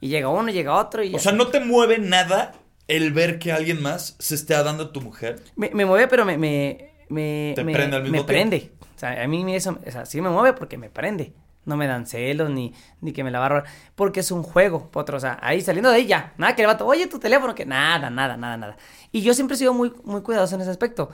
y 0.00 0.08
llega 0.08 0.28
uno, 0.28 0.50
llega 0.50 0.74
otro 0.76 1.02
y 1.02 1.10
ya. 1.10 1.16
O 1.16 1.20
sea, 1.20 1.32
¿no 1.32 1.48
te 1.48 1.60
mueve 1.60 1.98
nada 1.98 2.52
el 2.88 3.12
ver 3.12 3.38
que 3.38 3.52
alguien 3.52 3.82
más 3.82 4.16
se 4.18 4.34
esté 4.34 4.54
dando 4.54 4.84
a 4.84 4.92
tu 4.92 5.00
mujer? 5.00 5.42
me, 5.56 5.70
me 5.74 5.84
mueve, 5.84 6.08
pero 6.08 6.24
me, 6.24 6.38
me, 6.38 6.92
me, 7.08 7.52
Te 7.54 7.64
me- 7.64 7.72
prende 7.72 7.96
al 7.96 8.02
mismo 8.02 8.18
me 8.18 8.24
prende. 8.24 8.72
O 8.96 8.98
sea, 9.00 9.22
a 9.22 9.26
mí 9.28 9.54
eso, 9.54 9.78
o 9.86 9.90
sea, 9.90 10.04
sí 10.06 10.20
me 10.20 10.28
mueve 10.28 10.52
porque 10.54 10.76
me 10.78 10.90
prende. 10.90 11.32
No 11.66 11.76
me 11.76 11.86
dan 11.86 12.06
celos 12.06 12.48
ni, 12.50 12.72
ni 13.02 13.12
que 13.12 13.22
me 13.22 13.30
la 13.30 13.38
va 13.38 13.46
a 13.46 13.48
robar. 13.50 13.64
Porque 13.94 14.20
es 14.20 14.30
un 14.30 14.42
juego, 14.42 14.90
potro. 14.90 15.18
O 15.18 15.20
sea, 15.20 15.38
ahí 15.42 15.60
saliendo 15.60 15.90
de 15.90 15.96
ahí 15.96 16.06
ya. 16.06 16.32
Nada 16.38 16.56
que 16.56 16.62
le 16.62 16.66
vato, 16.66 16.86
oye, 16.86 17.06
tu 17.06 17.18
teléfono, 17.18 17.54
que 17.54 17.66
nada, 17.66 18.08
nada, 18.08 18.36
nada, 18.38 18.56
nada. 18.56 18.76
Y 19.12 19.20
yo 19.20 19.34
siempre 19.34 19.54
he 19.54 19.58
sido 19.58 19.74
muy, 19.74 19.92
muy 20.04 20.22
cuidadoso 20.22 20.54
en 20.54 20.62
ese 20.62 20.70
aspecto. 20.70 21.10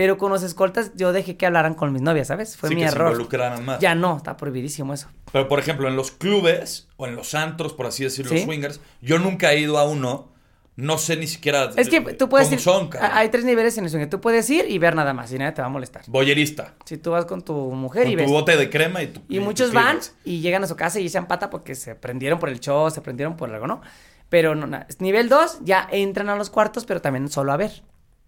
Pero 0.00 0.16
con 0.16 0.32
los 0.32 0.42
escoltas 0.42 0.92
yo 0.96 1.12
dejé 1.12 1.36
que 1.36 1.44
hablaran 1.44 1.74
con 1.74 1.92
mis 1.92 2.00
novias, 2.00 2.28
¿sabes? 2.28 2.56
Fue 2.56 2.70
Sí, 2.70 2.74
mi 2.74 2.80
que 2.80 2.88
se 2.88 2.94
error. 2.94 3.10
involucraran 3.10 3.62
más. 3.66 3.80
Ya 3.80 3.94
no, 3.94 4.16
está 4.16 4.34
prohibidísimo 4.34 4.94
eso. 4.94 5.08
Pero, 5.30 5.46
por 5.46 5.58
ejemplo, 5.58 5.88
en 5.88 5.94
los 5.96 6.10
clubes 6.10 6.88
o 6.96 7.06
en 7.06 7.16
los 7.16 7.34
antros, 7.34 7.74
por 7.74 7.84
así 7.84 8.04
decirlo, 8.04 8.32
Sí. 8.32 8.44
swingers, 8.44 8.80
yo 9.02 9.18
nunca 9.18 9.52
he 9.52 9.58
ido 9.60 9.76
a 9.76 9.84
uno. 9.84 10.30
No 10.76 10.96
sé 10.96 11.16
ni 11.18 11.26
siquiera 11.26 11.68
Es 11.76 11.90
que 11.90 12.00
tú 12.14 12.30
puedes 12.30 12.50
ir. 12.50 12.60
son, 12.60 12.88
hay 12.98 13.28
tres 13.28 13.44
niveles 13.44 13.76
en 13.76 13.84
el 13.84 13.90
swing. 13.90 14.06
Tú 14.06 14.22
puedes 14.22 14.48
ir 14.48 14.64
y 14.70 14.78
ver 14.78 14.94
nada 14.94 15.12
más 15.12 15.30
y 15.32 15.38
nadie 15.38 15.52
te 15.52 15.60
va 15.60 15.66
a 15.66 15.70
molestar. 15.70 16.00
Boyerista. 16.06 16.72
Si 16.86 16.96
tú 16.96 17.10
vas 17.10 17.26
con 17.26 17.42
tu 17.42 17.52
mujer 17.72 18.04
Con 18.04 18.12
y 18.12 18.16
tu 18.16 18.22
ves. 18.22 18.30
bote 18.30 18.56
de 18.56 18.70
crema 18.70 19.02
y 19.02 19.08
tu 19.08 19.20
Y 19.28 19.36
tu 19.36 19.42
muchos 19.44 19.70
van 19.74 19.98
y 20.24 20.40
llegan 20.40 20.64
a 20.64 20.66
su 20.66 20.76
casa 20.76 20.98
y 20.98 21.10
se 21.10 21.20
pata 21.24 21.50
porque 21.50 21.74
se 21.74 21.94
prendieron 21.94 22.38
por 22.38 22.48
el 22.48 22.58
show, 22.58 22.90
se 22.90 23.02
prendieron 23.02 23.36
por 23.36 23.52
algo, 23.52 23.66
¿no? 23.66 23.82
Pero 24.30 24.54
no, 24.54 24.66
na- 24.66 24.86
nivel 25.00 25.28
2 25.28 25.58
ya 25.62 25.86
entran 25.92 26.30
a 26.30 26.36
los 26.36 26.48
cuartos, 26.48 26.86
pero 26.86 27.02
también 27.02 27.28
solo 27.28 27.52
a 27.52 27.58
ver. 27.58 27.82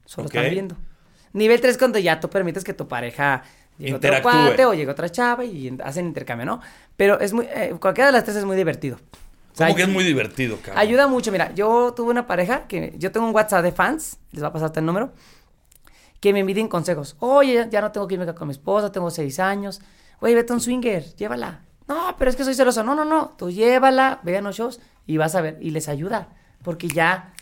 Solo 0.05 0.27
Ok. 0.27 0.35
están 0.35 0.51
viendo. 0.51 0.77
Nivel 1.33 1.61
3 1.61 1.79
cuando 1.79 1.99
ya 1.99 2.21
tú 2.21 2.29
permites 2.29 2.64
que 2.64 2.75
tu 2.75 2.87
pareja 2.88 3.42
llegue 3.79 3.95
otro 3.95 4.11
cuate 4.23 4.66
o 4.66 4.75
llegue 4.75 4.90
otra 4.90 5.09
chava 5.11 5.45
y 5.45 5.68
en- 5.68 5.81
hacen 5.83 6.07
intercambio, 6.07 6.45
¿no? 6.47 6.61
Pero 6.97 7.18
es 7.21 7.33
muy 7.33 7.47
eh, 7.51 7.75
cualquiera 7.81 8.07
de 8.09 8.12
las 8.12 8.25
tres 8.25 8.37
es 8.37 8.45
muy 8.45 8.57
divertido. 8.57 8.97
O 9.53 9.57
sea, 9.57 9.66
Como 9.66 9.77
que 9.77 9.83
es 9.83 9.88
muy 9.88 10.05
divertido, 10.05 10.57
cabrón. 10.59 10.79
Ayuda 10.79 11.07
mucho, 11.07 11.31
mira, 11.33 11.53
yo 11.55 11.92
tuve 11.95 12.11
una 12.11 12.27
pareja 12.27 12.66
que 12.66 12.95
yo 12.97 13.12
tengo 13.12 13.27
un 13.27 13.35
WhatsApp 13.35 13.62
de 13.62 13.73
fans, 13.73 14.18
les 14.33 14.42
va 14.42 14.49
a 14.49 14.53
pasar 14.53 14.66
hasta 14.66 14.81
el 14.81 14.87
número, 14.87 15.12
que 16.21 16.33
me 16.33 16.40
envíen 16.40 16.68
consejos. 16.68 17.16
Oye, 17.18 17.66
ya- 17.71 17.81
no 17.81 17.92
tengo 17.92 18.07
irme 18.11 18.33
con 18.35 18.49
mi 18.49 18.53
esposa, 18.53 18.92
tengo 18.92 19.11
seis 19.11 19.38
años. 19.40 19.81
Oye, 20.21 20.35
vete 20.35 20.53
a 20.53 20.57
un 20.57 20.61
swinger, 20.61 21.03
llévala. 21.16 21.62
No, 21.88 22.14
pero 22.18 22.31
es 22.31 22.37
que 22.37 22.45
soy 22.45 22.55
celoso. 22.55 22.83
No, 22.85 22.95
no, 22.95 23.05
no, 23.05 23.35
tú 23.37 23.51
llévala, 23.51 24.21
vean 24.23 24.45
los 24.45 24.57
shows 24.57 24.81
y 25.07 25.16
vas 25.16 25.35
a 25.35 25.40
ver. 25.40 25.59
Y 25.61 25.71
les 25.71 25.88
ayuda, 25.88 26.29
porque 26.62 26.88
ya... 26.88 27.33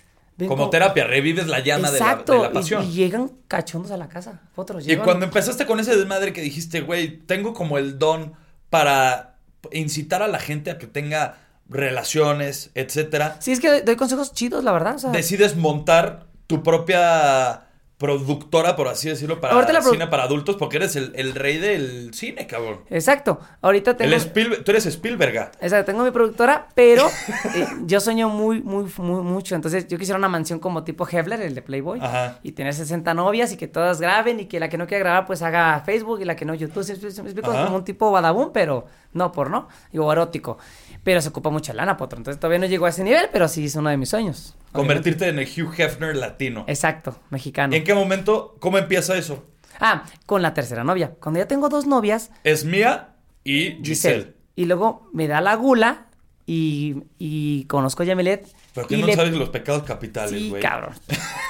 Como 0.49 0.71
terapia, 0.71 1.05
revives 1.05 1.47
la 1.49 1.61
llama 1.61 1.91
de 1.91 2.01
la, 2.01 2.17
de 2.17 2.39
la 2.39 2.53
pasión. 2.53 2.85
Y, 2.85 2.93
llegan 2.93 3.31
cachondos 3.47 3.91
a 3.91 3.97
la 3.97 4.09
casa. 4.09 4.41
Otros 4.55 4.89
Y 4.89 4.97
cuando 4.97 5.27
empezaste 5.27 5.67
con 5.67 5.81
ese 5.81 5.95
desmadre 5.95 6.33
que 6.33 6.41
dijiste, 6.41 6.81
güey, 6.81 7.19
tengo 7.19 7.53
como 7.53 7.77
el 7.77 7.99
don 7.99 8.33
para 8.71 9.37
incitar 9.73 10.23
a 10.23 10.29
la 10.29 10.39
gente 10.39 10.71
a 10.71 10.79
que 10.79 10.87
tenga 10.87 11.39
relaciones, 11.69 12.71
etcétera, 12.75 13.37
Sí, 13.41 13.53
es 13.53 13.61
que 13.61 13.69
doy, 13.69 13.81
doy 13.83 13.97
consejos 13.97 14.33
chidos, 14.33 14.65
la 14.65 14.73
verdad. 14.73 14.97
O 14.97 14.99
sea, 14.99 15.11
decides 15.11 15.57
montar 15.57 16.27
tu 16.47 16.63
propia 16.63 17.70
productora, 18.01 18.77
por 18.77 18.89
así 18.89 19.11
decirlo, 19.11 19.41
para 19.41 19.55
Ahorita 19.55 19.75
la 19.75 19.81
produ- 19.81 19.91
cine 19.93 20.07
para 20.07 20.23
adultos, 20.25 20.57
porque 20.57 20.79
eres 20.79 20.97
el, 20.97 21.13
el 21.15 21.35
rey 21.35 21.59
del 21.59 22.13
cine, 22.15 22.47
cabrón. 22.47 22.81
Exacto. 22.89 23.39
Ahorita 23.61 23.95
tengo... 23.97 24.11
El 24.13 24.19
Spielberg- 24.19 24.65
tú 24.65 24.71
eres 24.71 24.87
Spielberg. 24.87 25.53
Exacto, 25.61 25.85
tengo 25.85 26.03
mi 26.03 26.11
productora, 26.11 26.69
pero 26.75 27.07
eh, 27.55 27.67
yo 27.85 28.01
sueño 28.01 28.31
muy, 28.31 28.63
muy, 28.63 28.87
muy 28.97 29.21
mucho. 29.23 29.55
Entonces, 29.55 29.87
yo 29.87 29.99
quisiera 29.99 30.19
una 30.19 30.29
mansión 30.31 30.59
como 30.59 30.83
tipo 30.83 31.07
Hefler, 31.07 31.43
el 31.43 31.55
de 31.55 31.61
Playboy, 31.61 32.01
Ajá. 32.01 32.39
y 32.43 32.53
tener 32.53 32.73
60 32.75 33.13
novias 33.13 33.53
y 33.53 33.59
que 33.59 33.69
todas 33.69 34.01
graben 34.01 34.41
y 34.41 34.47
que 34.47 34.59
la 34.59 34.71
que 34.71 34.79
no 34.79 34.87
quiera 34.87 35.05
grabar, 35.05 35.27
pues 35.27 35.43
haga 35.43 35.81
Facebook 35.85 36.23
y 36.23 36.25
la 36.25 36.35
que 36.37 36.47
no 36.47 36.55
YouTube. 36.55 36.83
¿Sí 36.83 36.93
me 37.23 37.29
explico? 37.29 37.53
Como 37.53 37.77
un 37.77 37.85
tipo 37.85 38.11
badabun, 38.11 38.51
pero 38.53 38.87
no 39.13 39.31
por 39.31 39.51
no, 39.51 39.69
digo 39.93 40.11
erótico. 40.11 40.57
Pero 41.03 41.23
se 41.23 41.31
ocupa 41.31 41.49
mucha 41.51 41.73
lana, 41.73 41.97
potro. 41.97 42.19
Entonces, 42.19 42.39
todavía 42.39 42.59
no 42.59 42.67
llegó 42.67 42.87
a 42.87 42.91
ese 42.91 43.03
nivel, 43.05 43.29
pero 43.33 43.49
sí 43.49 43.65
es 43.65 43.75
uno 43.75 43.89
de 43.91 43.97
mis 43.97 44.11
sueños. 44.11 44.55
Convertirte 44.73 45.29
en 45.29 45.39
el 45.39 45.47
Hugh 45.49 45.73
Hefner 45.79 46.15
latino. 46.15 46.65
Exacto, 46.69 47.17
mexicano. 47.31 47.75
¿Y 47.75 47.79
en 47.79 47.85
qué 47.85 47.95
momento, 47.95 48.57
cómo 48.61 48.77
empieza 48.79 49.17
eso? 49.17 49.45
Ah, 49.81 50.05
con 50.27 50.43
la 50.43 50.53
tercera 50.53 50.85
novia. 50.85 51.15
Cuando 51.21 51.41
ya 51.41 51.49
tengo 51.49 51.69
dos 51.71 51.87
novias, 51.87 52.31
Es 52.45 52.65
Mía 52.67 53.15
y 53.45 53.79
Giselle. 53.83 53.85
Giselle. 53.85 54.35
Y 54.57 54.67
luego 54.67 55.09
me 55.15 55.27
da 55.27 55.41
la 55.41 55.55
gula 55.55 56.07
y, 56.47 56.97
y 57.19 57.65
conozco 57.65 58.03
a 58.03 58.07
Yamilet. 58.07 58.47
¿Pero 58.75 58.87
qué 58.87 58.99
no 58.99 59.07
le- 59.07 59.15
sabes 59.17 59.33
los 59.33 59.49
pecados 59.49 59.85
capitales, 59.85 60.39
Sí, 60.39 60.51
güey? 60.51 60.61
cabrón. 60.61 60.93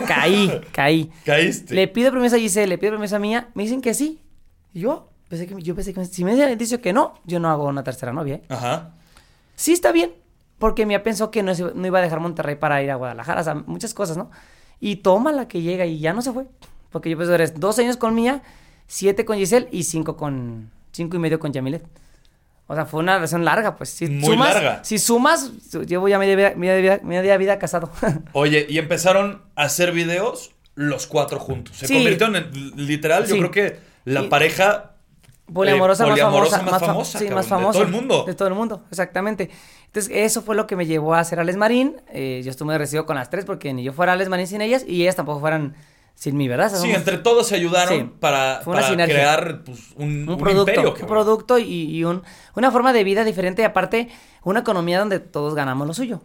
Caí, 0.06 0.60
caí. 0.72 1.10
Caíste. 1.24 1.74
Le 1.74 1.88
pido 1.88 2.12
permiso 2.12 2.36
a 2.36 2.38
Giselle, 2.38 2.68
le 2.68 2.78
pido 2.78 2.92
permiso 2.92 3.16
a 3.16 3.18
Mía. 3.18 3.48
Me 3.54 3.64
dicen 3.64 3.80
que 3.82 3.94
sí. 3.94 4.20
Y 4.72 4.80
yo 4.80 5.10
pensé 5.28 5.46
que, 5.48 5.60
yo 5.60 5.74
pensé 5.74 5.92
que 5.92 6.04
si 6.04 6.24
me 6.24 6.32
habían 6.32 6.56
dicho 6.56 6.80
que 6.80 6.92
no, 6.92 7.14
yo 7.24 7.40
no 7.40 7.50
hago 7.50 7.64
una 7.66 7.82
tercera 7.82 8.12
novia. 8.12 8.36
¿eh? 8.36 8.42
Ajá. 8.48 8.94
Sí, 9.60 9.72
está 9.72 9.92
bien. 9.92 10.12
Porque 10.58 10.86
Mía 10.86 11.02
pensó 11.02 11.30
que 11.30 11.42
no, 11.42 11.54
se- 11.54 11.72
no 11.74 11.86
iba 11.86 11.98
a 11.98 12.02
dejar 12.02 12.20
Monterrey 12.20 12.54
para 12.56 12.82
ir 12.82 12.90
a 12.90 12.94
Guadalajara. 12.94 13.40
O 13.42 13.44
sea, 13.44 13.54
muchas 13.54 13.92
cosas, 13.94 14.16
¿no? 14.16 14.30
Y 14.80 14.96
toma 14.96 15.32
la 15.32 15.48
que 15.48 15.60
llega 15.60 15.84
y 15.84 15.98
ya 15.98 16.12
no 16.14 16.22
se 16.22 16.32
fue. 16.32 16.46
Porque 16.90 17.10
yo 17.10 17.18
pensé, 17.18 17.34
eres 17.34 17.60
dos 17.60 17.78
años 17.78 17.96
con 17.98 18.14
Mía, 18.14 18.42
siete 18.86 19.24
con 19.26 19.36
Giselle 19.36 19.68
y 19.70 19.82
cinco 19.84 20.16
con... 20.16 20.70
Cinco 20.92 21.16
y 21.16 21.20
medio 21.20 21.38
con 21.38 21.52
Yamilet. 21.52 21.84
O 22.66 22.74
sea, 22.74 22.86
fue 22.86 23.00
una 23.00 23.16
relación 23.16 23.44
larga, 23.44 23.76
pues. 23.76 23.90
Si 23.90 24.06
Muy 24.08 24.24
sumas, 24.34 24.54
larga. 24.54 24.84
Si 24.84 24.98
sumas, 24.98 25.50
llevo 25.86 26.08
ya 26.08 26.18
media 26.18 26.36
vida, 26.36 26.52
media 26.56 26.76
vida, 26.76 27.00
media 27.02 27.36
vida 27.36 27.58
casado. 27.58 27.90
Oye, 28.32 28.66
y 28.68 28.78
empezaron 28.78 29.42
a 29.56 29.64
hacer 29.64 29.92
videos 29.92 30.52
los 30.74 31.06
cuatro 31.06 31.38
juntos. 31.38 31.76
Se 31.76 31.86
Sí. 31.86 31.94
convirtieron 31.94 32.36
en, 32.36 32.50
literal, 32.86 33.26
yo 33.26 33.36
creo 33.36 33.50
que 33.50 33.78
la 34.04 34.22
Y- 34.22 34.28
pareja 34.28 34.89
poliamorosa, 35.52 36.04
eh, 36.06 36.10
más 36.10 36.18
famosa, 36.20 36.62
más 36.62 36.70
fa- 36.80 36.86
famosa, 36.86 37.18
sí, 37.18 37.24
cabrón, 37.24 37.36
más 37.38 37.46
famosa 37.46 37.78
de 37.78 37.84
todo 37.84 37.86
el 37.86 37.92
mundo. 37.92 38.24
de 38.26 38.34
todo 38.34 38.48
el 38.48 38.54
mundo 38.54 38.82
exactamente 38.90 39.50
entonces 39.86 40.12
eso 40.14 40.42
fue 40.42 40.54
lo 40.56 40.66
que 40.66 40.76
me 40.76 40.86
llevó 40.86 41.14
a 41.14 41.20
hacer 41.20 41.40
Alex 41.40 41.56
Marín 41.58 41.96
Eh, 42.12 42.40
yo 42.44 42.50
estuve 42.50 42.66
muy 42.66 42.78
recibido 42.78 43.06
con 43.06 43.16
las 43.16 43.30
tres 43.30 43.44
porque 43.44 43.72
ni 43.72 43.82
yo 43.82 43.92
fuera 43.92 44.12
Alex 44.12 44.28
Marín 44.30 44.46
sin 44.46 44.60
ellas 44.62 44.84
y 44.86 45.02
ellas 45.02 45.16
tampoco 45.16 45.40
fueran 45.40 45.74
sin 46.14 46.36
mí 46.36 46.48
verdad 46.48 46.70
Sí, 46.74 46.90
entre 46.90 47.18
todos 47.18 47.48
se 47.48 47.54
ayudaron 47.56 47.98
Sí. 47.98 48.10
para, 48.20 48.60
para 48.64 48.94
crear 49.06 49.62
pues, 49.64 49.78
un, 49.96 50.22
un, 50.24 50.28
un 50.30 50.38
producto 50.38 50.70
imperio. 50.72 50.94
un 51.00 51.06
producto 51.08 51.58
y, 51.58 51.64
y 51.96 52.04
un- 52.04 52.22
una 52.54 52.70
forma 52.70 52.92
de 52.92 53.04
vida 53.04 53.24
diferente 53.24 53.62
y 53.62 53.64
aparte 53.64 54.08
una 54.44 54.60
economía 54.60 54.98
donde 54.98 55.18
todos 55.20 55.54
ganamos 55.54 55.86
lo 55.86 55.94
suyo 55.94 56.20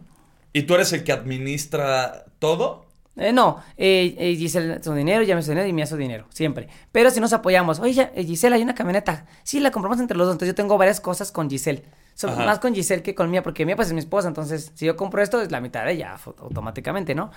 ¿Y 0.52 0.62
tú 0.62 0.74
eres 0.74 0.92
el 0.94 1.04
que 1.04 1.12
administra 1.12 2.24
todo? 2.38 2.85
Eh, 3.18 3.32
no, 3.32 3.60
eh, 3.78 4.14
eh, 4.18 4.36
Giselle 4.36 4.82
su 4.82 4.92
dinero, 4.92 5.22
ya 5.22 5.34
me 5.34 5.42
su 5.42 5.50
dinero 5.50 5.66
y 5.66 5.72
Mía 5.72 5.86
su 5.86 5.96
dinero, 5.96 6.26
siempre. 6.30 6.68
Pero 6.92 7.10
si 7.10 7.18
nos 7.18 7.32
apoyamos, 7.32 7.80
oye, 7.80 8.10
eh, 8.14 8.24
Giselle, 8.24 8.56
hay 8.56 8.62
una 8.62 8.74
camioneta. 8.74 9.24
Sí, 9.42 9.58
la 9.60 9.70
compramos 9.70 9.98
entre 10.00 10.18
los 10.18 10.26
dos. 10.26 10.34
Entonces 10.34 10.52
yo 10.52 10.54
tengo 10.54 10.76
varias 10.76 11.00
cosas 11.00 11.32
con 11.32 11.48
Giselle. 11.48 11.82
So- 12.14 12.28
más 12.28 12.58
con 12.58 12.74
Giselle 12.74 13.02
que 13.02 13.14
con 13.14 13.30
Mía, 13.30 13.42
porque 13.42 13.64
Mía 13.64 13.74
pues 13.74 13.88
es 13.88 13.94
mi 13.94 14.00
esposa. 14.00 14.28
Entonces, 14.28 14.70
si 14.74 14.84
yo 14.84 14.96
compro 14.96 15.22
esto, 15.22 15.40
es 15.40 15.50
la 15.50 15.60
mitad 15.62 15.84
de 15.86 15.92
ella, 15.92 16.16
automáticamente, 16.38 17.14
¿no? 17.14 17.30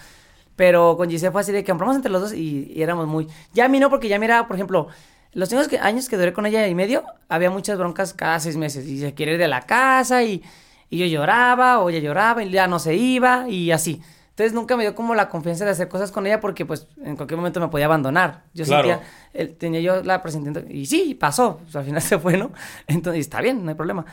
Pero 0.55 0.97
con 0.97 1.09
Giselle 1.09 1.31
fue 1.31 1.41
así 1.41 1.51
de 1.53 1.63
que 1.63 1.71
compramos 1.71 1.95
entre 1.95 2.11
los 2.11 2.21
dos 2.21 2.33
y, 2.33 2.71
y 2.75 2.81
éramos 2.81 3.07
muy... 3.07 3.27
Ya 3.53 3.65
a 3.65 3.67
mí 3.69 3.79
no, 3.79 3.89
porque 3.89 4.09
ya 4.09 4.19
mira, 4.19 4.47
por 4.47 4.57
ejemplo, 4.57 4.87
los 5.31 5.51
años 5.53 5.69
que, 5.69 5.79
años 5.79 6.09
que 6.09 6.17
duré 6.17 6.33
con 6.33 6.45
ella 6.45 6.67
y 6.67 6.75
medio, 6.75 7.05
había 7.29 7.49
muchas 7.49 7.77
broncas 7.77 8.13
cada 8.13 8.39
seis 8.41 8.57
meses. 8.57 8.85
Y 8.85 8.99
se 8.99 9.13
quiere 9.13 9.33
ir 9.33 9.37
de 9.39 9.47
la 9.47 9.61
casa 9.61 10.23
y, 10.23 10.43
y 10.89 10.97
yo 10.97 11.05
lloraba 11.05 11.79
o 11.79 11.89
ella 11.89 11.99
lloraba 11.99 12.43
y 12.43 12.49
ya 12.51 12.67
no 12.67 12.79
se 12.79 12.95
iba 12.95 13.47
y 13.47 13.71
así. 13.71 14.01
Entonces 14.39 14.53
nunca 14.55 14.77
me 14.77 14.83
dio 14.83 14.95
como 14.95 15.15
la 15.15 15.27
confianza 15.27 15.65
de 15.65 15.71
hacer 15.71 15.89
cosas 15.89 16.13
con 16.13 16.25
ella 16.25 16.39
porque 16.39 16.65
pues 16.65 16.87
en 17.03 17.17
cualquier 17.17 17.35
momento 17.35 17.59
me 17.59 17.67
podía 17.67 17.87
abandonar. 17.87 18.43
Yo 18.53 18.63
Claro. 18.63 18.87
sentía, 18.87 19.07
el- 19.33 19.55
tenía 19.57 19.81
yo 19.81 20.01
la 20.01 20.21
presentimiento 20.21 20.71
y 20.73 20.85
sí, 20.85 21.13
pasó. 21.13 21.59
Sea, 21.69 21.81
al 21.81 21.87
final 21.87 22.01
se 22.01 22.17
fue, 22.17 22.37
¿no? 22.37 22.51
Entonces 22.87 23.19
está 23.19 23.41
bien, 23.41 23.65
no 23.65 23.69
hay 23.71 23.75
problema. 23.75 24.05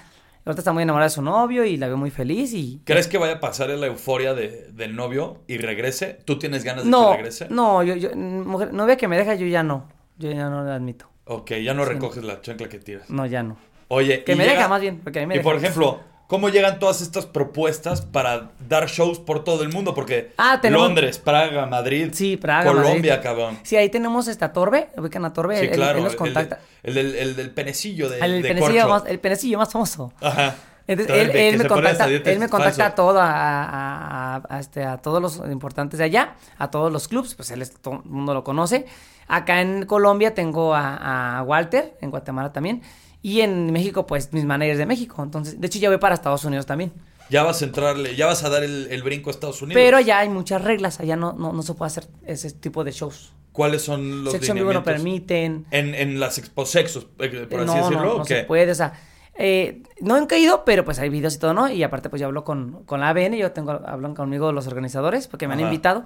Ahorita 0.44 0.62
está 0.62 0.72
muy 0.72 0.82
enamorada 0.82 1.08
de 1.08 1.14
su 1.14 1.22
novio 1.22 1.64
y 1.64 1.76
la 1.76 1.86
veo 1.86 1.96
muy 1.96 2.10
feliz 2.10 2.52
y... 2.54 2.80
¿Crees 2.84 3.06
que 3.06 3.18
vaya 3.18 3.34
a 3.34 3.40
pasar 3.40 3.68
la 3.70 3.86
euforia 3.86 4.34
de- 4.34 4.68
del 4.72 4.96
novio 4.96 5.42
y 5.46 5.58
regrese? 5.58 6.18
¿Tú 6.24 6.40
tienes 6.40 6.64
ganas 6.64 6.82
de 6.84 6.90
No, 6.90 7.10
que 7.12 7.16
regrese? 7.18 7.46
no, 7.48 7.84
yo, 7.84 7.94
yo, 7.94 8.10
mujer, 8.16 8.72
novia 8.74 8.96
que 8.96 9.06
me 9.06 9.16
deja, 9.16 9.36
yo 9.36 9.46
ya 9.46 9.62
no. 9.62 9.88
Yo 10.18 10.32
ya 10.32 10.50
no 10.50 10.64
la 10.64 10.74
admito. 10.74 11.08
Ok, 11.26 11.52
ya 11.62 11.72
no 11.72 11.84
recoges 11.84 12.24
la 12.24 12.40
chancla 12.40 12.68
que 12.68 12.80
tiras. 12.80 13.08
No, 13.10 13.26
ya 13.26 13.44
no. 13.44 13.56
Oye, 13.88 14.24
Que 14.24 14.34
me 14.34 14.42
llega- 14.42 14.56
deja 14.56 14.68
más 14.68 14.80
bien, 14.80 14.98
porque 15.04 15.20
a 15.20 15.22
mí 15.22 15.26
me 15.28 15.36
Y 15.36 15.40
por 15.40 15.54
deja. 15.54 15.66
ejemplo, 15.68 16.00
¿cómo 16.26 16.48
llegan 16.48 16.78
todas 16.78 17.00
estas 17.00 17.26
propuestas 17.26 18.00
para 18.02 18.50
dar 18.68 18.86
shows 18.88 19.18
por 19.18 19.44
todo 19.44 19.62
el 19.62 19.72
mundo? 19.72 19.94
Porque 19.94 20.32
Ah, 20.38 20.58
tenemos- 20.60 20.86
Londres, 20.86 21.18
Praga, 21.18 21.66
Madrid, 21.66 22.10
Sí, 22.12 22.36
Praga, 22.36 22.70
Colombia, 22.70 23.14
Madrid. 23.14 23.22
cabrón. 23.22 23.58
Sí, 23.62 23.76
ahí 23.76 23.88
tenemos 23.88 24.28
esta 24.28 24.52
Torbe, 24.52 24.88
ubican 24.96 25.24
a 25.24 25.32
Torbe, 25.32 25.58
Sí, 25.58 25.66
él, 25.66 25.72
claro. 25.72 25.98
él 25.98 26.04
nos 26.04 26.12
el- 26.12 26.18
contacta. 26.18 26.58
El, 26.82 26.94
del, 26.94 27.14
el 27.14 27.36
del 27.36 27.50
penecillo 27.50 28.08
de, 28.08 28.18
el, 28.20 28.42
de 28.42 28.48
penecillo 28.48 28.82
corcho. 28.82 28.88
más, 28.88 29.02
el 29.06 29.18
penecillo 29.20 29.58
más 29.58 29.72
famoso. 29.72 30.12
Ajá. 30.20 30.54
Entonces, 30.88 31.16
el 31.16 31.30
él, 31.30 31.36
él 31.36 31.58
me 31.58 31.66
contacta, 31.66 32.06
él 32.06 32.38
me 32.38 32.48
contacta 32.48 32.84
falso. 32.84 32.92
a 32.92 32.94
todo, 32.94 33.20
a, 33.20 33.28
a- 33.32 34.36
a- 34.36 34.42
a- 34.48 34.60
este, 34.60 34.84
a 34.84 34.98
todos 34.98 35.20
los 35.20 35.38
importantes 35.50 35.98
de 35.98 36.04
allá, 36.04 36.34
a 36.58 36.70
todos 36.70 36.92
los 36.92 37.08
clubs, 37.08 37.34
pues 37.34 37.50
él 37.50 37.60
es, 37.62 37.72
todo 37.80 38.02
el 38.04 38.10
mundo 38.10 38.34
lo 38.34 38.44
conoce. 38.44 38.86
Acá 39.26 39.60
en 39.62 39.84
Colombia 39.86 40.32
tengo 40.34 40.76
a 40.76 41.42
Walter, 41.44 41.96
en 42.00 42.10
Guatemala 42.12 42.52
también, 42.52 42.82
y 43.26 43.40
en 43.40 43.72
México, 43.72 44.06
pues 44.06 44.32
mis 44.32 44.44
managers 44.44 44.78
de 44.78 44.86
México. 44.86 45.20
Entonces, 45.20 45.60
de 45.60 45.66
hecho, 45.66 45.80
ya 45.80 45.88
voy 45.88 45.98
para 45.98 46.14
Estados 46.14 46.44
Unidos 46.44 46.64
también. 46.64 46.92
Ya 47.28 47.42
vas 47.42 47.60
a 47.60 47.64
entrarle, 47.64 48.14
ya 48.14 48.26
vas 48.26 48.44
a 48.44 48.50
dar 48.50 48.62
el, 48.62 48.86
el 48.88 49.02
brinco 49.02 49.30
a 49.30 49.32
Estados 49.32 49.60
Unidos. 49.62 49.82
Pero 49.82 49.96
allá 49.96 50.20
hay 50.20 50.28
muchas 50.28 50.62
reglas, 50.62 51.00
allá 51.00 51.16
no, 51.16 51.32
no, 51.32 51.52
no 51.52 51.60
se 51.64 51.74
puede 51.74 51.88
hacer 51.88 52.06
ese 52.24 52.52
tipo 52.52 52.84
de 52.84 52.92
shows 52.92 53.32
¿Cuáles 53.50 53.82
son 53.82 54.22
los 54.22 54.32
Sexo 54.32 54.52
en 54.52 54.58
vivo 54.58 54.72
no 54.72 54.84
permiten. 54.84 55.66
En, 55.72 55.96
en 55.96 56.20
las 56.20 56.38
exposexos, 56.38 57.08
eh, 57.18 57.48
por 57.50 57.62
así 57.62 57.66
no, 57.66 57.74
decirlo. 57.74 58.04
no, 58.04 58.12
¿o 58.12 58.18
no 58.18 58.24
se 58.24 58.44
puede, 58.44 58.70
o 58.70 58.74
sea, 58.76 58.92
eh, 59.34 59.82
no 60.00 60.14
han 60.14 60.26
caído, 60.26 60.64
pero 60.64 60.84
pues 60.84 61.00
hay 61.00 61.08
videos 61.08 61.34
y 61.34 61.40
todo, 61.40 61.52
¿no? 61.52 61.68
Y 61.68 61.82
aparte 61.82 62.08
pues 62.08 62.20
yo 62.20 62.26
hablo 62.26 62.44
con, 62.44 62.84
con 62.84 63.00
la 63.00 63.08
ABN, 63.08 63.34
yo 63.38 63.50
tengo, 63.50 63.72
hablan 63.72 64.14
conmigo 64.14 64.52
los 64.52 64.68
organizadores 64.68 65.26
porque 65.26 65.48
me 65.48 65.54
han 65.54 65.60
invitado 65.60 66.04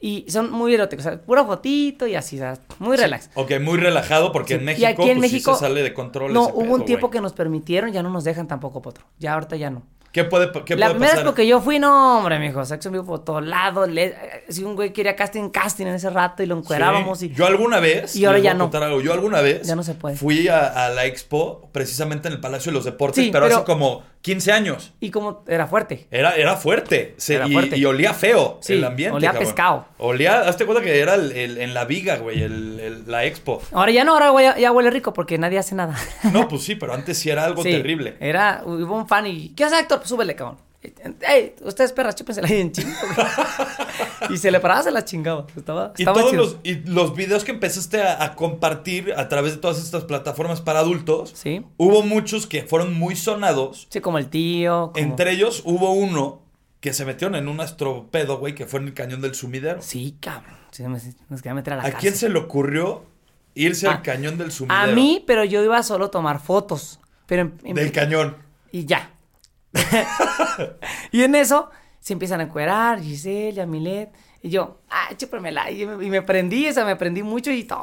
y 0.00 0.24
son 0.28 0.50
muy 0.50 0.74
eróticos, 0.74 1.04
o 1.06 1.08
sea, 1.10 1.20
pura 1.20 1.44
fotito 1.44 2.06
y 2.06 2.14
así, 2.14 2.36
o 2.36 2.40
sea, 2.40 2.58
muy 2.78 2.96
relax. 2.96 3.30
Ok, 3.34 3.52
muy 3.60 3.78
relajado 3.78 4.32
porque 4.32 4.54
en 4.54 4.60
Sí, 4.60 4.64
México, 4.66 4.82
y 4.82 4.84
aquí 4.92 5.02
en 5.10 5.18
pues, 5.18 5.30
sí 5.30 5.34
México 5.36 5.54
se 5.54 5.60
sale 5.60 5.82
de 5.82 5.92
control 5.94 6.32
No, 6.32 6.44
ese 6.44 6.52
hubo 6.54 6.62
pedo, 6.62 6.74
un 6.74 6.84
tiempo 6.84 7.06
güey. 7.08 7.18
que 7.18 7.20
nos 7.22 7.32
permitieron, 7.32 7.92
ya 7.92 8.02
no 8.02 8.10
nos 8.10 8.24
dejan 8.24 8.48
tampoco 8.48 8.80
potro. 8.82 9.04
Ya 9.18 9.34
ahorita 9.34 9.56
ya 9.56 9.70
no. 9.70 9.82
¿Qué 10.12 10.24
puede, 10.24 10.50
qué 10.64 10.74
la 10.74 10.86
puede 10.86 10.90
primera 10.94 10.98
pasar? 11.12 11.16
vez 11.18 11.24
porque 11.24 11.46
yo 11.46 11.60
fui, 11.60 11.78
no, 11.78 12.18
hombre, 12.18 12.40
mijo, 12.40 12.64
sexo 12.64 12.88
en 12.88 12.94
vivo 12.94 13.04
por 13.04 13.24
todos 13.24 13.44
lados. 13.46 13.88
le- 13.88 14.06
eh, 14.06 14.44
si 14.48 14.64
un 14.64 14.74
güey 14.74 14.92
quería 14.92 15.14
casting, 15.14 15.50
casting 15.50 15.86
en 15.86 15.94
ese 15.94 16.10
rato 16.10 16.42
y 16.42 16.46
lo 16.46 16.56
encuerábamos 16.58 17.20
Sí. 17.20 17.26
y 17.26 17.34
Yo 17.36 17.46
alguna 17.46 17.78
vez. 17.78 18.16
Y 18.16 18.24
ahora 18.24 18.40
ya 18.40 18.52
no. 18.54 18.68
algo, 18.74 19.00
Yo 19.00 19.12
alguna 19.12 19.40
vez. 19.40 19.62
Ya 19.68 19.76
no 19.76 19.84
se 19.84 19.94
puede. 19.94 20.16
Fui 20.16 20.48
a, 20.48 20.66
a 20.86 20.88
la 20.88 21.04
expo 21.06 21.68
precisamente 21.70 22.26
en 22.26 22.34
el 22.34 22.40
Palacio 22.40 22.72
de 22.72 22.74
los 22.78 22.84
Deportes, 22.86 23.24
Sí, 23.24 23.30
pero, 23.30 23.44
pero- 23.44 23.56
hace 23.58 23.64
como 23.66 24.02
15 24.22 24.52
años. 24.52 24.92
y 25.00 25.10
como 25.10 25.44
era 25.48 25.66
fuerte. 25.66 26.06
Era, 26.10 26.36
era 26.36 26.56
fuerte. 26.56 27.14
Se- 27.16 27.36
Era 27.36 27.48
y, 27.48 27.52
fuerte. 27.52 27.78
y 27.78 27.84
olía 27.86 28.12
feo 28.12 28.58
Sí, 28.60 28.74
el 28.74 28.84
ambiente. 28.84 29.16
olía 29.16 29.30
cabrón. 29.30 29.46
pescado. 29.46 29.86
Olía, 29.98 30.40
hazte 30.40 30.66
cuenta 30.66 30.84
que 30.84 31.00
era 31.00 31.14
el- 31.14 31.32
el- 31.32 31.58
en 31.58 31.72
la 31.72 31.84
viga, 31.86 32.16
güey, 32.18 32.42
el- 32.42 32.78
el- 32.80 33.04
la 33.10 33.24
expo. 33.24 33.62
Ahora 33.72 33.92
ya 33.92 34.04
no, 34.04 34.12
ahora 34.12 34.28
güey, 34.30 34.46
ya 34.60 34.72
huele 34.72 34.90
rico 34.90 35.12
porque 35.14 35.38
nadie 35.38 35.58
hace 35.58 35.74
nada. 35.74 35.96
No, 36.32 36.48
pues 36.48 36.62
sí, 36.62 36.74
pero 36.74 36.92
antes 36.92 37.16
sí 37.18 37.30
era 37.30 37.44
algo 37.44 37.62
Sí, 37.62 37.70
terrible. 37.70 38.16
Era, 38.20 38.62
hubo 38.66 38.94
un 38.94 39.08
fan 39.08 39.26
y, 39.26 39.50
¿qué 39.54 39.64
hace 39.64 39.78
Héctor? 39.78 39.98
Pues 40.00 40.08
súbele, 40.10 40.34
cabrón. 40.36 40.58
Ey, 40.82 41.54
ustedes 41.62 41.92
perras, 41.92 42.14
chúpensela 42.16 42.48
ahí 42.48 42.60
en 42.60 42.72
chingo. 42.72 42.90
y 44.30 44.36
se 44.38 44.50
le 44.50 44.60
paraba, 44.60 44.82
se 44.82 44.90
la 44.90 45.04
chingaba. 45.04 45.46
Estaba, 45.56 45.92
Y 45.96 46.02
estaba 46.02 46.18
todos 46.18 46.30
chido. 46.30 46.42
los, 46.44 46.56
y 46.62 46.74
los 46.88 47.14
videos 47.14 47.44
que 47.44 47.50
empezaste 47.52 48.00
a, 48.02 48.22
a 48.24 48.34
compartir 48.34 49.12
a 49.16 49.28
través 49.28 49.52
de 49.52 49.58
todas 49.58 49.78
estas 49.78 50.04
plataformas 50.04 50.60
para 50.62 50.78
adultos, 50.80 51.32
Sí. 51.34 51.64
hubo 51.76 52.02
muchos 52.02 52.46
que 52.46 52.62
fueron 52.62 52.94
muy 52.94 53.14
sonados. 53.16 53.88
Sí, 53.90 54.00
como 54.00 54.18
el 54.18 54.28
tío. 54.30 54.92
como- 54.94 55.04
Entre 55.04 55.32
ellos 55.32 55.62
hubo 55.66 55.92
uno 55.92 56.40
que 56.80 56.94
se 56.94 57.04
metieron 57.04 57.34
en 57.34 57.48
un 57.48 57.60
astropedo, 57.60 58.38
güey, 58.38 58.54
que 58.54 58.64
fue 58.64 58.80
en 58.80 58.86
el 58.88 58.94
cañón 58.94 59.20
del 59.20 59.34
sumidero. 59.34 59.82
Sí, 59.82 60.16
cabrón. 60.18 60.54
Sí, 60.70 60.82
nos, 60.84 61.02
quería 61.42 61.54
meter 61.54 61.74
a 61.74 61.76
la 61.76 61.82
¿A 61.86 61.92
quién 61.92 62.14
se 62.14 62.28
le 62.30 62.38
ocurrió 62.38 63.04
irse 63.54 63.86
Ah, 63.86 63.92
al 63.96 64.02
cañón 64.02 64.38
del 64.38 64.50
sumidero? 64.50 64.80
A 64.80 64.86
mí, 64.86 65.22
pero 65.26 65.44
yo 65.44 65.62
iba 65.62 65.82
solo 65.82 66.06
a 66.06 66.10
tomar 66.10 66.40
fotos. 66.40 67.00
Pero 67.26 67.42
en- 67.42 67.54
en- 67.64 67.74
Del 67.74 67.92
cañón. 67.92 68.36
y 68.72 68.86
ya. 68.86 69.10
y 71.12 71.22
en 71.22 71.34
eso 71.34 71.70
se 72.00 72.12
empiezan 72.12 72.40
a 72.40 72.44
encuerar, 72.44 73.00
Giselle, 73.00 73.52
Yamilet. 73.52 74.10
Y 74.42 74.50
yo, 74.50 74.80
ah, 74.88 75.10
chúpamela. 75.16 75.70
Y 75.70 75.86
me, 75.86 76.04
y 76.04 76.10
me 76.10 76.22
prendí, 76.22 76.68
o 76.68 76.72
sea, 76.72 76.84
me 76.84 76.96
prendí 76.96 77.22
mucho 77.22 77.50
y 77.50 77.64
ta. 77.64 77.78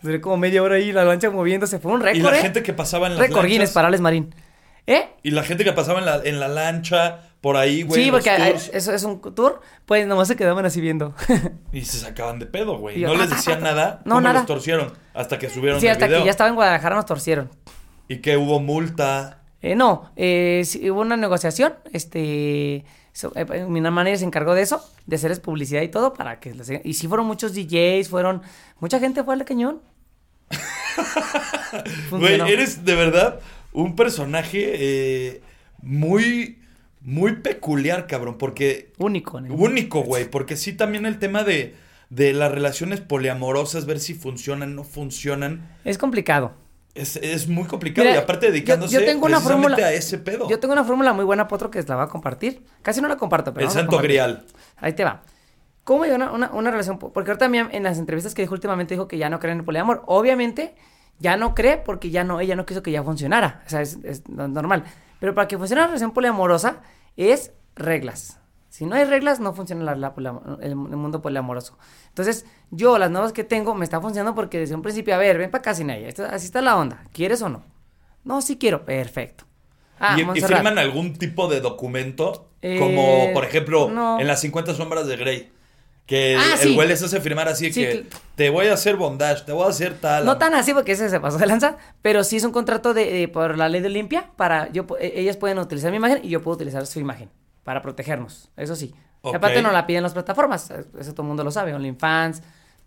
Duré 0.00 0.20
como 0.20 0.36
media 0.36 0.62
hora 0.62 0.76
ahí 0.76 0.90
la 0.92 1.04
lancha 1.04 1.30
moviéndose. 1.30 1.78
Fue 1.78 1.92
un 1.92 2.00
récord. 2.00 2.18
Y 2.18 2.22
la 2.22 2.38
¿eh? 2.38 2.42
gente 2.42 2.62
que 2.62 2.72
pasaba 2.72 3.06
en 3.06 3.14
las 3.14 3.20
Récord 3.20 3.46
Guinness 3.46 3.70
para 3.70 3.88
Alex 3.88 4.00
Marín. 4.00 4.34
¿Eh? 4.86 5.10
Y 5.22 5.30
la 5.30 5.44
gente 5.44 5.62
que 5.62 5.72
pasaba 5.72 6.00
en 6.00 6.06
la, 6.06 6.20
en 6.24 6.40
la 6.40 6.48
lancha, 6.48 7.20
por 7.40 7.56
ahí, 7.56 7.84
güey. 7.84 8.04
sí, 8.04 8.10
porque 8.10 8.30
tours, 8.36 8.70
eso 8.74 8.92
es 8.92 9.04
un 9.04 9.20
tour. 9.20 9.60
Pues 9.86 10.06
nomás 10.06 10.26
se 10.26 10.34
quedaban 10.34 10.64
así 10.66 10.80
viendo. 10.80 11.14
Y 11.72 11.84
se 11.84 11.98
sacaban 11.98 12.38
de 12.38 12.46
pedo, 12.46 12.78
güey. 12.78 13.00
No 13.00 13.14
les 13.14 13.30
decían 13.30 13.62
nada. 13.62 14.02
No, 14.04 14.16
¿Cómo 14.16 14.22
nada. 14.22 14.40
los 14.40 14.46
torcieron? 14.46 14.92
Hasta 15.14 15.38
que 15.38 15.48
subieron 15.48 15.80
sí, 15.80 15.86
el 15.86 15.92
hasta 15.92 16.06
video. 16.06 16.20
que 16.20 16.24
ya 16.26 16.30
estaba 16.32 16.48
en 16.48 16.56
Guadalajara 16.56 16.96
nos 16.96 17.06
torcieron. 17.06 17.50
Y 18.08 18.18
que 18.18 18.36
hubo 18.36 18.60
multa. 18.60 19.41
Eh, 19.62 19.74
no, 19.76 20.10
eh, 20.16 20.62
sí, 20.64 20.90
hubo 20.90 21.00
una 21.00 21.16
negociación. 21.16 21.74
Este. 21.92 22.84
so- 23.12 23.32
eh, 23.36 23.64
mi 23.68 23.80
manager 23.80 24.18
se 24.18 24.24
encargó 24.24 24.54
de 24.54 24.62
eso, 24.62 24.84
de 25.06 25.16
hacerles 25.16 25.38
publicidad 25.40 25.82
y 25.82 25.88
todo 25.88 26.12
para 26.14 26.40
que. 26.40 26.54
Y 26.84 26.94
sí 26.94 27.06
fueron 27.08 27.26
muchos 27.26 27.54
DJs, 27.54 28.08
fueron. 28.08 28.42
Mucha 28.80 28.98
gente 28.98 29.22
fue 29.24 29.34
al 29.34 29.44
cañón. 29.44 29.80
Güey, 32.10 32.40
eres 32.52 32.84
de 32.84 32.94
verdad 32.94 33.40
un 33.72 33.96
personaje 33.96 34.72
eh, 34.74 35.40
muy, 35.80 36.58
muy 37.00 37.36
peculiar, 37.36 38.06
cabrón. 38.06 38.36
Porque 38.38 38.92
Único. 38.98 39.38
en 39.38 39.46
el 39.46 39.50
mundo. 39.52 39.64
Único, 39.64 40.02
güey, 40.02 40.30
porque 40.30 40.56
sí 40.56 40.72
también 40.74 41.06
el 41.06 41.18
tema 41.18 41.44
de, 41.44 41.74
de 42.10 42.32
las 42.34 42.52
relaciones 42.52 43.00
poliamorosas, 43.00 43.86
ver 43.86 44.00
si 44.00 44.14
funcionan, 44.14 44.74
no 44.76 44.84
funcionan, 44.84 45.70
Es 45.84 45.96
complicado. 45.98 46.52
Es, 46.94 47.16
es 47.16 47.48
muy 47.48 47.64
complicado. 47.64 48.06
Mira, 48.06 48.18
y 48.20 48.22
aparte 48.22 48.46
dedicándose 48.50 48.94
yo 48.94 49.04
tengo 49.04 49.26
una 49.26 49.40
fórmula- 49.40 49.76
a 49.76 49.92
ese 49.92 50.18
pedo. 50.18 50.48
Yo 50.48 50.58
tengo 50.60 50.72
una 50.72 50.84
fórmula 50.84 51.12
muy 51.12 51.24
buena, 51.24 51.48
Potro, 51.48 51.70
que 51.70 51.82
la 51.82 51.96
voy 51.96 52.04
a 52.04 52.08
compartir. 52.08 52.62
Casi 52.82 53.00
no 53.00 53.08
la 53.08 53.16
comparto, 53.16 53.52
pero. 53.54 53.66
el 53.66 53.72
santo 53.72 53.98
grial. 53.98 54.44
Ahí 54.76 54.92
te 54.92 55.04
va. 55.04 55.22
¿Cómo 55.84 56.04
llegó 56.04 56.16
una, 56.16 56.30
una, 56.32 56.50
una 56.52 56.70
relación? 56.70 56.98
po- 56.98 57.12
Porque 57.12 57.30
ahorita 57.32 57.46
en 57.72 57.82
las 57.82 57.98
entrevistas 57.98 58.34
que 58.34 58.42
dijo 58.42 58.54
últimamente 58.54 58.94
dijo 58.94 59.08
que 59.08 59.18
ya 59.18 59.28
no 59.30 59.40
cree 59.40 59.52
en 59.52 59.58
el 59.60 59.64
poliamor. 59.64 60.02
Obviamente, 60.06 60.74
ya 61.18 61.36
no 61.36 61.54
cree 61.54 61.76
porque 61.78 62.10
ya 62.10 62.22
no, 62.24 62.38
ella 62.40 62.54
no 62.56 62.66
quiso 62.66 62.82
que 62.82 62.90
ya 62.92 63.02
funcionara. 63.02 63.62
O 63.66 63.70
sea, 63.70 63.80
es, 63.80 63.98
es 64.04 64.28
no- 64.28 64.46
normal. 64.48 64.84
Pero 65.18 65.34
para 65.34 65.48
que 65.48 65.56
funcione 65.58 65.80
una 65.82 65.86
relación 65.88 66.12
poliamorosa 66.12 66.82
es 67.16 67.52
reglas. 67.74 68.38
Si 68.72 68.86
no 68.86 68.94
hay 68.96 69.04
reglas, 69.04 69.38
no 69.38 69.52
funciona 69.52 69.84
la- 69.84 69.94
la 69.96 70.14
poliam- 70.14 70.56
el, 70.62 70.70
el 70.70 70.76
mundo 70.76 71.20
poliamoroso. 71.20 71.76
Entonces, 72.08 72.46
yo, 72.70 72.96
las 72.96 73.10
nuevas 73.10 73.34
que 73.34 73.44
tengo, 73.44 73.74
me 73.74 73.84
está 73.84 74.00
funcionando 74.00 74.34
porque 74.34 74.58
desde 74.58 74.74
un 74.74 74.80
principio, 74.80 75.14
a 75.14 75.18
ver, 75.18 75.36
ven 75.36 75.50
para 75.50 75.60
acá. 75.60 75.72
Esto- 75.72 76.24
Así 76.24 76.46
está 76.46 76.62
la 76.62 76.78
onda. 76.78 77.04
¿Quieres 77.12 77.42
o 77.42 77.50
no? 77.50 77.62
No, 78.24 78.40
sí 78.40 78.56
quiero. 78.56 78.86
Perfecto. 78.86 79.44
Ah, 80.00 80.16
y, 80.18 80.38
y 80.38 80.40
firman 80.40 80.78
algún 80.78 81.12
tipo 81.18 81.48
de 81.48 81.60
documento, 81.60 82.48
Eh, 82.62 82.78
como 82.78 83.30
por 83.34 83.44
ejemplo 83.44 83.90
no. 83.90 84.18
en 84.18 84.26
las 84.26 84.40
50 84.40 84.72
sombras 84.74 85.06
de 85.06 85.16
Grey. 85.18 85.52
Que 86.06 86.36
Ah, 86.38 86.54
el 86.54 86.68
sí. 86.70 86.74
güey 86.74 86.88
les 86.88 87.02
hace 87.02 87.20
firmar 87.20 87.48
así 87.48 87.72
Sí, 87.72 87.80
que 87.82 88.06
te 88.36 88.48
voy 88.50 88.68
a 88.68 88.72
hacer 88.72 88.96
bondage, 88.96 89.44
te 89.44 89.52
voy 89.52 89.66
a 89.66 89.68
hacer 89.68 89.98
tal. 90.00 90.24
No 90.24 90.38
tan 90.38 90.54
así 90.54 90.72
porque 90.72 90.92
ese 90.92 91.10
se 91.10 91.20
pasó 91.20 91.36
de 91.38 91.46
lanza, 91.46 91.76
pero 92.00 92.24
sí 92.24 92.36
es 92.38 92.44
un 92.44 92.52
contrato 92.52 92.94
de, 92.94 93.04
de- 93.12 93.28
por 93.28 93.58
la 93.58 93.68
ley 93.68 93.80
de 93.82 93.88
Olimpia 93.88 94.30
para 94.36 94.70
yo 94.72 94.86
e- 94.98 95.12
ellas 95.20 95.36
pueden 95.36 95.58
utilizar 95.58 95.90
mi 95.90 95.98
imagen 95.98 96.20
y 96.24 96.30
yo 96.30 96.40
puedo 96.42 96.56
utilizar 96.56 96.86
su 96.86 96.98
imagen 96.98 97.30
para 97.64 97.82
protegernos, 97.82 98.50
eso 98.56 98.74
sí. 98.76 98.94
Aparte 99.24 99.62
no 99.62 99.70
la 99.70 99.86
piden 99.86 100.02
las 100.02 100.14
plataformas, 100.14 100.70
eso 100.98 101.12
todo 101.12 101.22
el 101.22 101.28
mundo 101.28 101.44
lo 101.44 101.50
sabe, 101.52 101.72
OnlyFans. 101.74 102.42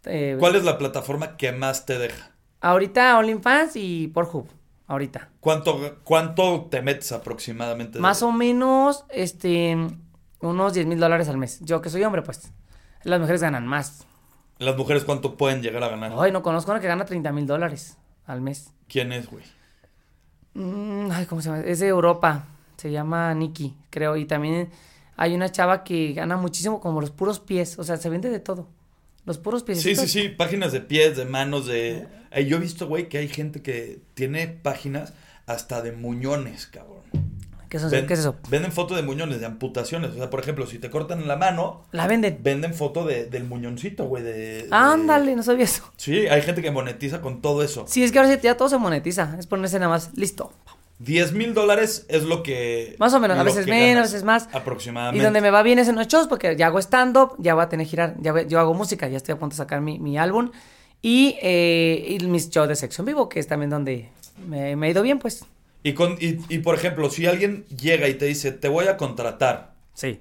eh, 0.05 0.35
¿Cuál 0.39 0.55
es 0.55 0.63
la 0.65 0.77
plataforma 0.77 1.37
que 1.37 1.51
más 1.51 1.85
te 1.85 1.97
deja? 1.97 2.31
Ahorita 2.61 3.17
OnlyFans 3.17 3.75
y 3.75 4.07
Pornhub, 4.09 4.47
ahorita. 4.87 5.29
¿Cuánto, 5.39 5.97
cuánto 6.03 6.67
te 6.69 6.81
metes 6.81 7.11
aproximadamente? 7.11 7.97
de- 7.97 8.01
Más 8.01 8.21
o 8.23 8.31
menos, 8.31 9.05
este, 9.09 9.77
unos 10.41 10.73
10 10.73 10.85
mil 10.87 10.99
dólares 10.99 11.29
al 11.29 11.37
mes. 11.37 11.59
Yo 11.61 11.81
que 11.81 11.89
soy 11.89 12.03
hombre, 12.03 12.21
pues. 12.21 12.51
Las 13.03 13.19
mujeres 13.19 13.41
ganan 13.41 13.65
más. 13.67 14.05
Las 14.57 14.75
mujeres 14.77 15.03
cuánto 15.03 15.35
pueden 15.37 15.61
llegar 15.61 15.83
a 15.83 15.89
ganar. 15.89 16.13
Ay, 16.17 16.31
no 16.31 16.41
conozco 16.41 16.71
una 16.71 16.79
que 16.81 16.87
gana 16.87 17.05
30 17.05 17.31
mil 17.31 17.45
dólares 17.45 17.97
al 18.25 18.41
mes. 18.41 18.73
¿Quién 18.87 19.11
es, 19.11 19.29
güey? 19.29 19.43
Mm, 20.53 21.11
ay, 21.11 21.25
¿cómo 21.25 21.41
se 21.41 21.49
llama? 21.49 21.61
Es 21.63 21.79
de 21.79 21.87
Europa. 21.87 22.45
Se 22.85 22.91
llama 22.91 23.33
Nikki, 23.33 23.75
creo. 23.89 24.15
Y 24.15 24.25
también 24.25 24.69
hay 25.17 25.33
una 25.33 25.51
chava 25.51 25.83
que 25.83 26.13
gana 26.13 26.37
muchísimo 26.37 26.79
como 26.79 27.01
los 27.01 27.09
puros 27.09 27.39
pies. 27.39 27.79
O 27.79 27.83
sea, 27.83 27.97
se 27.97 28.09
vende 28.09 28.29
de 28.29 28.39
todo. 28.39 28.67
Los 29.25 29.39
puros 29.39 29.63
pies. 29.63 29.81
Sí, 29.81 29.95
sí, 29.95 30.07
sí, 30.07 30.29
páginas 30.29 30.71
de 30.71 30.81
pies, 30.81 31.17
de 31.17 31.25
manos, 31.25 31.65
de... 31.65 32.05
Eh, 32.29 32.45
yo 32.45 32.57
he 32.57 32.59
visto, 32.59 32.87
güey, 32.87 33.09
que 33.09 33.17
hay 33.17 33.27
gente 33.27 33.63
que 33.63 34.01
tiene 34.13 34.47
páginas 34.47 35.13
hasta 35.47 35.81
de 35.81 35.93
muñones, 35.93 36.67
cabrón. 36.67 37.01
¿Qué, 37.69 37.77
es 37.77 37.83
eso? 37.83 37.89
Ven- 37.91 38.05
¿Qué 38.05 38.13
es 38.13 38.19
eso? 38.19 38.35
Venden 38.51 38.71
foto 38.71 38.93
de 38.95 39.01
muñones, 39.01 39.39
de 39.39 39.47
amputaciones. 39.47 40.11
O 40.11 40.13
sea, 40.13 40.29
por 40.29 40.41
ejemplo, 40.41 40.67
si 40.67 40.77
te 40.77 40.91
cortan 40.91 41.27
la 41.27 41.37
mano, 41.37 41.85
La 41.91 42.05
venden. 42.05 42.37
venden 42.43 42.75
foto 42.75 43.03
de, 43.03 43.25
del 43.25 43.45
muñoncito, 43.45 44.05
güey, 44.05 44.21
de... 44.21 44.33
de- 44.33 44.67
Ándale, 44.69 45.35
no 45.35 45.41
sabía 45.41 45.63
eso. 45.63 45.91
Sí, 45.97 46.27
hay 46.27 46.43
gente 46.43 46.61
que 46.61 46.69
monetiza 46.69 47.19
con 47.21 47.41
todo 47.41 47.63
eso. 47.63 47.85
Sí, 47.87 48.03
es 48.03 48.11
que 48.11 48.19
ahora 48.19 48.31
sí 48.31 48.39
ya 48.43 48.55
todo 48.57 48.69
se 48.69 48.77
monetiza. 48.77 49.35
Es 49.39 49.47
ponerse 49.47 49.79
nada 49.79 49.89
más. 49.89 50.11
Listo. 50.15 50.53
10 50.99 51.33
mil 51.33 51.53
dólares 51.53 52.05
es 52.09 52.23
lo 52.23 52.41
que... 52.41 52.95
Más 52.99 53.13
o 53.13 53.19
menos. 53.19 53.37
A 53.37 53.43
veces 53.43 53.67
menos, 53.67 53.99
a 53.99 54.03
veces 54.03 54.23
más. 54.23 54.47
Aproximadamente. 54.53 55.19
Y 55.21 55.23
donde 55.23 55.41
me 55.41 55.51
va 55.51 55.61
bien 55.61 55.77
es 55.79 55.87
en 55.89 55.95
los 55.95 56.07
shows, 56.07 56.27
porque 56.27 56.55
ya 56.55 56.67
hago 56.67 56.79
stand-up, 56.79 57.35
ya 57.37 57.53
voy 57.53 57.63
a 57.63 57.69
tener 57.69 57.85
que 57.85 57.89
girar, 57.91 58.15
ya 58.21 58.31
voy- 58.31 58.45
yo 58.47 58.59
hago 58.59 58.73
música, 58.73 59.07
ya 59.07 59.17
estoy 59.17 59.33
a 59.33 59.39
punto 59.39 59.53
de 59.53 59.57
sacar 59.57 59.81
mi, 59.81 59.99
mi 59.99 60.17
álbum. 60.17 60.51
Y, 61.01 61.35
eh, 61.41 62.17
y 62.19 62.25
mis 62.27 62.49
shows 62.49 62.67
de 62.69 62.75
sexo 62.75 63.01
en 63.01 63.07
vivo, 63.07 63.27
que 63.29 63.39
es 63.39 63.47
también 63.47 63.69
donde 63.69 64.09
me, 64.47 64.75
me 64.75 64.87
ha 64.87 64.89
ido 64.89 65.01
bien, 65.03 65.19
pues. 65.19 65.45
Y, 65.83 65.93
con, 65.93 66.13
y, 66.19 66.39
y, 66.49 66.59
por 66.59 66.73
ejemplo, 66.75 67.09
si 67.09 67.25
alguien 67.27 67.65
llega 67.67 68.07
y 68.07 68.15
te 68.15 68.25
dice, 68.25 68.51
te 68.51 68.69
voy 68.69 68.87
a 68.87 68.97
contratar 68.97 69.73
Sí. 69.93 70.19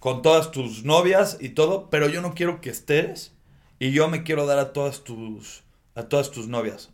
con 0.00 0.22
todas 0.22 0.50
tus 0.50 0.82
novias 0.84 1.36
y 1.40 1.50
todo, 1.50 1.88
pero 1.90 2.08
yo 2.08 2.22
no 2.22 2.34
quiero 2.34 2.60
que 2.60 2.70
estés 2.70 3.32
y 3.78 3.92
yo 3.92 4.08
me 4.08 4.24
quiero 4.24 4.46
dar 4.46 4.58
a 4.58 4.72
todas 4.72 5.04
tus 5.04 5.62
a 5.94 6.04
todas 6.04 6.30
tus 6.30 6.48
novias. 6.48 6.90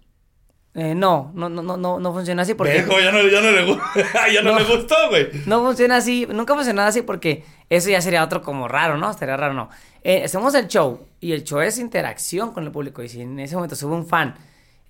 Eh, 0.78 0.94
no, 0.94 1.32
no, 1.34 1.48
no, 1.48 1.62
no, 1.62 1.78
no, 1.78 1.98
no 1.98 2.12
funciona 2.12 2.42
así 2.42 2.52
porque... 2.52 2.76
Ya 2.76 2.84
no, 2.86 3.00
ya 3.00 3.10
no 3.10 3.22
le, 3.50 3.66
ya 4.34 4.42
no 4.42 4.52
No. 4.52 4.58
le 4.58 4.64
gustó, 4.64 4.94
güey. 5.08 5.28
No 5.46 5.64
funciona 5.64 5.96
así, 5.96 6.26
nunca 6.28 6.52
ha 6.52 6.56
funcionado 6.56 6.86
así 6.88 7.00
porque 7.00 7.44
eso 7.70 7.88
ya 7.88 8.02
sería 8.02 8.22
otro 8.22 8.42
como 8.42 8.68
raro, 8.68 8.98
¿no? 8.98 9.10
Estaría 9.10 9.38
raro, 9.38 9.54
¿no? 9.54 9.70
Eh, 10.04 10.24
hacemos 10.24 10.54
el 10.54 10.68
show 10.68 11.06
y 11.18 11.32
el 11.32 11.44
show 11.44 11.60
es 11.60 11.78
interacción 11.78 12.52
con 12.52 12.64
el 12.64 12.72
público 12.72 13.02
y 13.02 13.08
si 13.08 13.22
en 13.22 13.40
ese 13.40 13.54
momento 13.54 13.74
sube 13.74 13.94
un 13.94 14.06
fan 14.06 14.34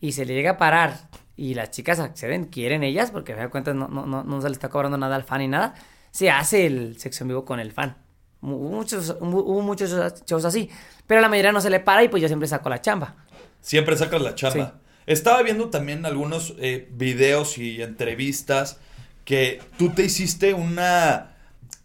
y 0.01 0.11
se 0.11 0.25
le 0.25 0.35
llega 0.35 0.53
a 0.53 0.59
parar 0.59 1.09
y 1.37 1.55
las 1.55 1.70
chicas 1.70 2.01
acceden, 2.01 2.46
quieren 2.46 2.83
ellas, 2.83 3.12
porque 3.12 3.33
a 3.33 3.37
fin 3.37 3.44
de 3.44 3.51
cuentas 3.51 3.75
no, 3.77 3.87
no, 3.87 4.07
no, 4.07 4.25
no 4.25 4.40
se 4.42 4.49
le 4.49 4.55
está 4.55 4.68
cobrando 4.68 4.99
nada 4.99 5.14
al 5.14 5.22
fan 5.22 5.38
ni 5.38 5.46
nada, 5.49 5.75
se 6.11 6.31
hace 6.31 6.66
el 6.66 6.99
sexo 6.99 7.22
en 7.22 7.29
vivo 7.29 7.44
con 7.44 7.61
el 7.61 7.70
fan. 7.70 7.96
Hubo 8.42 8.70
muchos, 8.70 9.16
hubo 9.20 9.61
muchos 9.62 9.90
shows 10.27 10.44
así. 10.44 10.68
Pero 11.07 11.20
a 11.20 11.22
la 11.22 11.29
mayoría 11.29 11.53
no 11.53 11.61
se 11.61 11.70
le 11.70 11.79
para 11.79 12.03
y 12.03 12.09
pues 12.09 12.20
yo 12.20 12.29
siempre 12.29 12.49
saco 12.49 12.68
la 12.68 12.81
chamba. 12.81 13.14
Siempre 13.61 13.96
sacas 13.96 14.20
la 14.20 14.35
chamba. 14.35 14.75
Estaba 15.07 15.42
viendo 15.42 15.71
también 15.71 16.05
algunos 16.07 16.55
eh, 16.59 16.88
videos 16.92 17.59
y 17.59 17.81
entrevistas 17.83 18.79
que 19.25 19.61
tú 19.79 19.90
te 19.90 20.05
hiciste 20.05 20.55
una... 20.55 21.33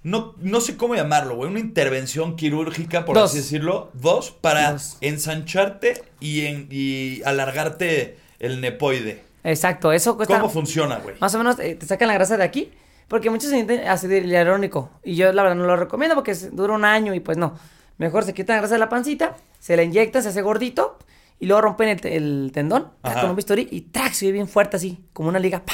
No, 0.03 0.33
no 0.39 0.61
sé 0.61 0.77
cómo 0.77 0.95
llamarlo, 0.95 1.35
güey. 1.35 1.49
Una 1.51 1.59
intervención 1.59 2.35
quirúrgica, 2.35 3.05
por 3.05 3.15
Dos. 3.15 3.29
así 3.31 3.37
decirlo. 3.37 3.91
Dos, 3.93 4.31
para 4.31 4.71
Dos. 4.71 4.97
ensancharte 5.01 6.03
y, 6.19 6.45
en- 6.47 6.67
y 6.71 7.21
alargarte 7.23 8.17
el 8.39 8.61
nepoide. 8.61 9.21
Exacto, 9.43 9.91
eso 9.91 10.15
cuesta... 10.17 10.39
¿Cómo 10.39 10.51
funciona, 10.51 10.97
güey? 10.97 11.15
Más 11.19 11.33
o 11.35 11.37
menos 11.37 11.59
eh, 11.59 11.75
te 11.75 11.85
sacan 11.85 12.07
la 12.07 12.15
grasa 12.15 12.37
de 12.37 12.43
aquí. 12.43 12.71
Porque 13.07 13.29
muchos 13.29 13.49
se 13.49 13.55
sienten 13.55 13.87
ácido 13.87 14.17
hialurónico. 14.17 14.89
Y 15.03 15.15
yo 15.15 15.31
la 15.33 15.43
verdad 15.43 15.57
no 15.57 15.65
lo 15.65 15.75
recomiendo 15.75 16.15
porque 16.15 16.33
dura 16.33 16.73
un 16.73 16.85
año 16.85 17.13
y 17.13 17.19
pues 17.19 17.37
no. 17.37 17.59
Mejor 17.97 18.23
se 18.23 18.33
quitan 18.33 18.55
la 18.55 18.61
grasa 18.61 18.75
de 18.75 18.79
la 18.79 18.87
pancita, 18.89 19.35
se 19.59 19.75
la 19.75 19.83
inyectan, 19.83 20.23
se 20.23 20.29
hace 20.29 20.41
gordito. 20.41 20.97
Y 21.41 21.47
luego 21.47 21.61
rompen 21.61 21.89
el, 21.89 21.99
te- 21.99 22.15
el 22.15 22.51
tendón 22.53 22.91
Ajá. 23.03 23.19
con 23.21 23.31
un 23.31 23.35
bisturí 23.35 23.67
y 23.69 23.81
¡trac! 23.81 24.13
se 24.13 24.27
ve 24.27 24.31
bien 24.31 24.47
fuerte 24.47 24.77
así, 24.77 25.03
como 25.11 25.27
una 25.27 25.39
liga. 25.39 25.63
¡pah! 25.65 25.73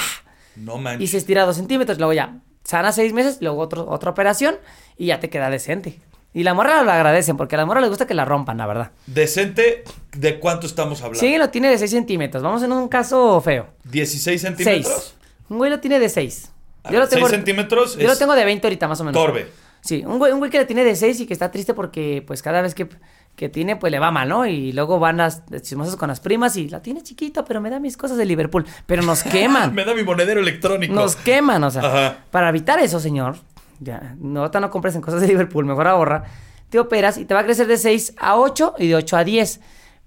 No 0.55 0.77
Y 0.77 0.81
manches. 0.81 1.11
se 1.11 1.17
estira 1.17 1.45
dos 1.45 1.57
centímetros. 1.57 1.99
Luego 1.99 2.13
ya 2.13 2.39
sana 2.63 2.91
seis 2.91 3.13
meses, 3.13 3.37
luego 3.41 3.59
otro, 3.61 3.87
otra 3.87 4.09
operación 4.09 4.55
y 4.97 5.07
ya 5.07 5.19
te 5.19 5.29
queda 5.29 5.49
decente. 5.51 5.99
Y 6.33 6.43
la 6.43 6.53
morra 6.53 6.83
lo 6.83 6.91
agradecen 6.91 7.35
porque 7.37 7.55
a 7.55 7.57
la 7.59 7.65
morra 7.65 7.81
le 7.81 7.89
gusta 7.89 8.07
que 8.07 8.13
la 8.13 8.25
rompan, 8.25 8.57
la 8.57 8.65
verdad. 8.67 8.91
Decente, 9.07 9.83
¿de 10.15 10.39
cuánto 10.39 10.67
estamos 10.67 10.99
hablando? 11.01 11.19
Sí, 11.19 11.37
lo 11.37 11.49
tiene 11.49 11.69
de 11.69 11.77
6 11.77 11.91
centímetros. 11.91 12.41
Vamos 12.43 12.63
en 12.63 12.71
un 12.71 12.87
caso 12.87 13.39
feo. 13.41 13.67
¿16 13.91 14.37
centímetros? 14.37 14.93
6. 14.93 15.13
Un 15.49 15.57
güey 15.57 15.69
lo 15.69 15.79
tiene 15.79 15.99
de 15.99 16.09
6. 16.09 16.51
A 16.83 16.91
ver, 16.91 17.07
seis 17.07 17.27
centímetros 17.27 17.97
Yo 17.97 18.07
lo 18.07 18.17
tengo 18.17 18.33
de 18.35 18.45
20 18.45 18.65
ahorita, 18.67 18.87
más 18.87 19.01
o 19.01 19.03
menos. 19.03 19.21
Torbe. 19.21 19.47
Sí, 19.81 20.03
un 20.05 20.17
güey, 20.19 20.31
un 20.31 20.39
güey 20.39 20.49
que 20.51 20.57
le 20.59 20.65
tiene 20.65 20.83
de 20.83 20.95
6 20.95 21.19
y 21.21 21.25
que 21.27 21.33
está 21.33 21.51
triste 21.51 21.73
porque, 21.73 22.23
pues, 22.25 22.41
cada 22.41 22.61
vez 22.61 22.73
que, 22.75 22.87
que 23.37 23.47
tiene, 23.49 23.75
pues, 23.77 23.91
le 23.91 23.99
va 23.99 24.11
mal, 24.11 24.27
¿no? 24.27 24.45
Y 24.45 24.73
luego 24.73 24.99
van 24.99 25.15
las 25.17 25.45
chismosas 25.61 25.95
con 25.95 26.09
las 26.09 26.19
primas 26.19 26.57
y 26.57 26.67
la 26.67 26.81
tiene 26.81 27.03
chiquito, 27.03 27.45
pero 27.45 27.61
me 27.61 27.69
da 27.69 27.79
mis 27.79 27.95
cosas 27.95 28.17
de 28.17 28.25
Liverpool. 28.25 28.65
Pero 28.85 29.03
nos 29.03 29.23
queman. 29.35 29.73
Me 29.73 29.85
da 29.85 29.93
mi 29.93 30.03
monedero 30.03 30.41
electrónico. 30.41 30.93
Nos 30.93 31.15
queman, 31.15 31.63
o 31.63 31.71
sea. 31.71 31.83
Ajá. 31.83 32.17
Para 32.31 32.49
evitar 32.49 32.79
eso, 32.79 32.99
señor, 32.99 33.37
ya, 33.79 34.15
no, 34.19 34.49
no 34.49 34.69
compres 34.71 34.95
en 34.95 35.01
cosas 35.01 35.21
de 35.21 35.27
Liverpool, 35.27 35.65
mejor 35.65 35.87
ahorra. 35.87 36.23
Te 36.71 36.79
operas 36.79 37.17
y 37.19 37.25
te 37.25 37.33
va 37.35 37.41
a 37.41 37.45
crecer 37.45 37.67
de 37.67 37.77
6 37.77 38.15
a 38.17 38.37
8 38.37 38.73
y 38.79 38.87
de 38.87 38.95
8 38.95 39.17
a 39.17 39.23
10. 39.23 39.61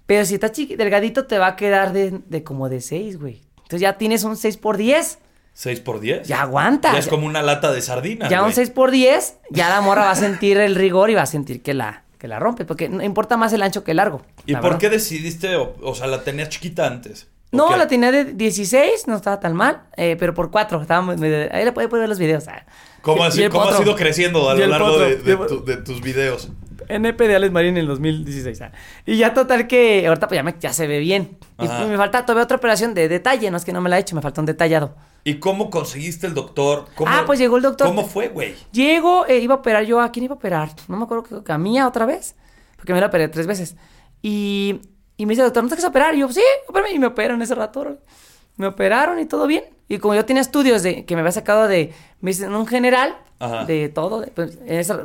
Pero 0.06 0.24
si 0.26 0.34
estás 0.34 0.52
chiqui- 0.52 0.76
delgadito, 0.76 1.26
te 1.26 1.38
va 1.38 1.46
a 1.46 1.56
quedar 1.56 1.92
de, 1.92 2.20
de 2.26 2.42
como 2.42 2.68
de 2.68 2.80
6, 2.80 3.18
güey. 3.20 3.42
Entonces 3.58 3.80
ya 3.80 3.96
tienes 3.96 4.24
un 4.24 4.36
6 4.36 4.56
por 4.56 4.76
10. 4.76 5.20
6 5.54 5.80
por 5.80 6.00
10. 6.00 6.26
Ya 6.26 6.42
aguanta. 6.42 6.92
Ya 6.92 6.98
es 6.98 7.06
como 7.06 7.26
una 7.26 7.42
lata 7.42 7.70
de 7.70 7.80
sardinas. 7.80 8.28
Ya 8.28 8.38
un 8.40 8.46
güey. 8.46 8.54
6 8.56 8.70
por 8.70 8.90
10, 8.90 9.36
ya 9.50 9.68
la 9.68 9.80
morra 9.80 10.02
va 10.06 10.10
a 10.10 10.16
sentir 10.16 10.56
el 10.58 10.74
rigor 10.74 11.10
y 11.10 11.14
va 11.14 11.22
a 11.22 11.26
sentir 11.26 11.62
que 11.62 11.74
la, 11.74 12.02
que 12.20 12.28
la 12.28 12.38
rompe. 12.38 12.64
Porque 12.64 12.88
no 12.88 13.02
importa 13.02 13.36
más 13.36 13.52
el 13.52 13.62
ancho 13.62 13.82
que 13.82 13.90
el 13.90 13.96
largo. 13.96 14.22
¿Y 14.46 14.52
por 14.54 14.62
verdad. 14.62 14.78
qué 14.78 14.90
decidiste, 14.90 15.56
o, 15.56 15.74
o 15.82 15.94
sea, 15.96 16.06
la 16.06 16.22
tenías 16.22 16.50
chiquita 16.50 16.86
antes? 16.86 17.26
¿O 17.52 17.56
No, 17.56 17.68
qué? 17.68 17.76
la 17.78 17.88
tenía 17.88 18.12
de 18.12 18.26
16, 18.26 19.08
no 19.08 19.16
estaba 19.16 19.40
tan 19.40 19.54
mal, 19.56 19.82
eh, 19.96 20.14
pero 20.20 20.34
por 20.34 20.52
4. 20.52 20.80
Estaba 20.82 21.00
muy- 21.00 21.16
muy- 21.16 21.32
ahí 21.34 21.64
le 21.64 21.72
puede 21.72 21.88
ver 21.88 22.08
los 22.08 22.18
videos. 22.20 22.46
ah. 22.46 22.64
¿Cómo, 23.02 23.24
has, 23.24 23.36
cómo 23.50 23.64
has 23.64 23.80
ido 23.80 23.96
creciendo 23.96 24.48
a 24.50 24.54
lo 24.54 24.66
largo 24.66 24.98
de, 24.98 25.16
de 25.16 25.30
Y 25.30 25.34
el- 25.34 25.46
tu- 25.48 25.64
de 25.64 25.76
tus 25.78 26.00
videos? 26.02 26.50
NP 26.88 27.28
de 27.28 27.36
Alex 27.36 27.52
Marín 27.52 27.70
en 27.70 27.78
el 27.78 27.86
2016. 27.86 28.60
ah. 28.62 28.72
Y 29.06 29.16
ya 29.16 29.32
total 29.34 29.66
que 29.66 30.06
ahorita 30.06 30.28
pues 30.28 30.36
ya, 30.38 30.42
me- 30.42 30.54
ya 30.60 30.72
se 30.72 30.86
ve 30.86 30.98
bien. 30.98 31.38
Ajá. 31.56 31.82
y 31.84 31.86
me 31.88 31.96
falta 31.96 32.24
todavía 32.24 32.44
otra 32.44 32.56
operación 32.58 32.94
de 32.94 33.08
detalle, 33.08 33.50
no 33.50 33.56
es 33.56 33.64
que 33.64 33.72
no 33.72 33.80
me 33.80 33.88
la 33.90 33.96
he 33.98 34.00
hecho, 34.00 34.14
me 34.16 34.22
falta 34.22 34.40
un 34.40 34.46
detallado. 34.46 34.94
¿Y 35.24 35.34
cómo 35.34 35.70
conseguiste 35.70 36.26
el 36.26 36.34
doctor? 36.34 36.86
¿Cómo- 36.94 37.10
Ah, 37.10 37.24
pues 37.26 37.38
llegó 37.38 37.56
el 37.56 37.62
doctor. 37.62 37.86
¿Cómo 37.86 38.06
fue, 38.06 38.28
güey? 38.28 38.54
Llego, 38.72 39.26
eh, 39.26 39.38
iba 39.38 39.54
a 39.54 39.58
operar 39.58 39.84
yo, 39.84 40.00
¿a 40.00 40.10
quién 40.12 40.24
iba 40.24 40.34
a 40.34 40.38
operar? 40.38 40.70
No 40.88 40.96
me 40.96 41.04
acuerdo 41.04 41.44
que 41.44 41.52
a 41.52 41.58
Mía 41.58 41.86
otra 41.86 42.06
vez, 42.06 42.34
porque 42.76 42.92
me 42.94 43.00
la 43.00 43.06
operé 43.08 43.28
tres 43.28 43.46
veces. 43.46 43.76
Y, 44.22 44.80
y 45.16 45.26
me 45.26 45.32
dice, 45.32 45.42
doctor, 45.42 45.62
¿no 45.62 45.68
te 45.68 45.74
quieres 45.76 45.88
operar? 45.88 46.14
Y 46.14 46.20
yo, 46.20 46.28
sí, 46.32 46.42
opérame. 46.68 46.94
Y 46.94 46.98
me 46.98 47.06
operan 47.08 47.40
ese 47.42 47.54
rato. 47.54 47.98
Me 48.56 48.66
operaron 48.66 49.18
y 49.18 49.26
todo 49.26 49.46
bien. 49.46 49.64
Y 49.88 49.98
como 49.98 50.14
yo 50.14 50.24
tenía 50.24 50.40
estudios 50.42 50.82
de 50.82 51.04
que 51.04 51.14
me 51.14 51.20
había 51.20 51.32
sacado 51.32 51.66
de, 51.68 51.92
me 52.20 52.30
dicen, 52.30 52.54
un 52.54 52.66
general, 52.66 53.16
Ajá. 53.40 53.64
de 53.64 53.88
todo. 53.88 54.20
de- 54.20 54.28
pues, 54.28 54.58
esa- 54.66 55.00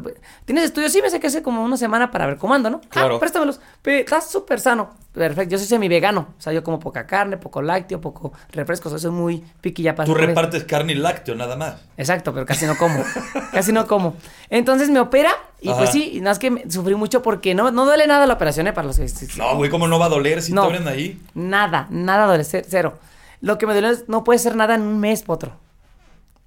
¿Tienes 0.45 0.65
estudios? 0.65 0.91
Sí, 0.91 1.01
me 1.01 1.09
saqué 1.09 1.27
hace 1.27 1.41
como 1.41 1.63
una 1.63 1.77
semana 1.77 2.11
para 2.11 2.27
ver 2.27 2.37
cómo 2.37 2.53
ando, 2.53 2.69
¿no? 2.69 2.81
Claro. 2.89 3.15
Ah, 3.15 3.19
préstamelos. 3.19 3.59
Pe- 3.81 4.01
Estás 4.01 4.29
súper 4.29 4.59
sano. 4.59 4.89
Perfecto. 5.13 5.53
Yo 5.53 5.57
soy 5.57 5.67
semi-vegano. 5.67 6.27
O 6.37 6.41
sea, 6.41 6.51
yo 6.51 6.61
como 6.61 6.77
poca 6.79 7.07
carne, 7.07 7.37
poco 7.37 7.61
lácteo, 7.61 8.01
poco 8.01 8.33
refrescos. 8.51 8.91
O 8.91 8.97
sea, 8.99 9.09
soy 9.09 9.17
muy 9.17 9.43
piquilla 9.61 9.95
para 9.95 10.05
Tú 10.05 10.13
repartes 10.13 10.65
carne 10.65 10.91
y 10.91 10.95
lácteo, 10.95 11.33
nada 11.35 11.55
más. 11.55 11.75
Exacto, 11.95 12.33
pero 12.33 12.45
casi 12.45 12.65
no 12.65 12.77
como. 12.77 13.01
casi 13.53 13.71
no 13.71 13.87
como. 13.87 14.15
Entonces 14.49 14.89
me 14.89 14.99
opera 14.99 15.31
y 15.61 15.69
Ajá. 15.69 15.77
pues 15.77 15.91
sí, 15.91 16.15
nada 16.17 16.31
más 16.31 16.39
que 16.39 16.51
me- 16.51 16.69
sufrí 16.69 16.95
mucho 16.95 17.21
porque 17.21 17.55
no, 17.55 17.71
no 17.71 17.85
duele 17.85 18.05
nada 18.07 18.27
la 18.27 18.33
operación, 18.33 18.67
¿eh? 18.67 18.73
Para 18.73 18.87
los 18.87 18.97
que... 18.97 19.07
No, 19.37 19.55
güey, 19.55 19.69
¿cómo 19.71 19.87
no 19.87 19.97
va 19.97 20.07
a 20.07 20.09
doler 20.09 20.41
si 20.41 20.51
No. 20.51 20.63
te 20.63 20.67
abren 20.75 20.87
ahí? 20.89 21.21
Nada, 21.33 21.87
nada 21.89 22.27
duele, 22.27 22.43
ce- 22.43 22.65
cero. 22.67 22.99
Lo 23.39 23.57
que 23.57 23.65
me 23.65 23.71
duele 23.73 23.91
es 23.91 24.09
no 24.09 24.25
puede 24.25 24.39
ser 24.39 24.57
nada 24.57 24.75
en 24.75 24.81
un 24.81 24.99
mes, 24.99 25.23
potro. 25.23 25.53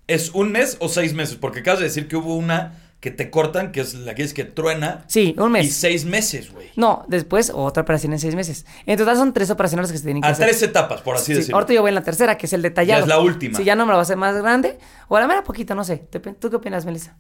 ¿Es 0.09 0.31
un 0.35 0.51
mes 0.51 0.77
o 0.81 0.88
seis 0.88 1.14
meses? 1.14 1.37
Porque 1.37 1.61
acabas 1.61 1.79
de 1.79 1.85
decir 1.87 2.09
que 2.09 2.16
hubo 2.16 2.35
una 2.35 2.83
que 3.01 3.12
te 3.12 3.31
cortan, 3.31 3.71
que 3.71 3.81
es 3.81 3.94
la 3.94 4.16
que 4.16 4.25
es 4.25 4.35
que 4.35 4.42
truena. 4.44 5.05
Sí, 5.07 5.33
un 5.38 5.51
Y 5.51 5.53
mes. 5.53 5.75
seis 5.75 6.05
meses, 6.05 6.51
güey. 6.53 6.66
No, 6.75 7.05
después 7.07 7.53
otra 7.55 7.85
operación 7.85 8.12
en 8.12 8.18
seis 8.18 8.35
meses. 8.35 8.66
En 8.87 8.99
total 8.99 9.16
son 9.16 9.33
tres 9.33 9.51
operaciones 9.51 9.85
las 9.85 9.92
que 9.92 9.99
se 9.99 10.05
tienen 10.05 10.21
que 10.23 10.29
A 10.29 10.33
hacer. 10.33 10.47
tres 10.49 10.61
etapas, 10.62 11.03
por 11.03 11.14
así 11.14 11.27
Sí, 11.27 11.35
decirlo. 11.35 11.57
ahorita 11.59 11.75
yo 11.75 11.83
voy 11.83 11.90
en 11.90 11.94
la 11.94 12.03
tercera, 12.03 12.37
que 12.37 12.47
es 12.47 12.53
el 12.55 12.62
detallado. 12.62 12.99
Ya 12.99 13.05
es 13.05 13.09
la 13.09 13.21
última. 13.21 13.57
Sí, 13.57 13.62
ya 13.62 13.77
no 13.77 13.87
me 13.87 13.90
lo 13.92 13.99
va 13.99 14.01
a 14.01 14.03
hacer 14.03 14.16
más 14.16 14.35
grande. 14.37 14.79
O 15.07 15.16
a 15.16 15.21
la 15.21 15.29
mera 15.29 15.44
poquito, 15.44 15.77
no 15.77 15.85
sé. 15.85 15.99
¿Tú 16.40 16.51
qué 16.51 16.57
opinas, 16.57 16.85
Melissa? 16.87 17.16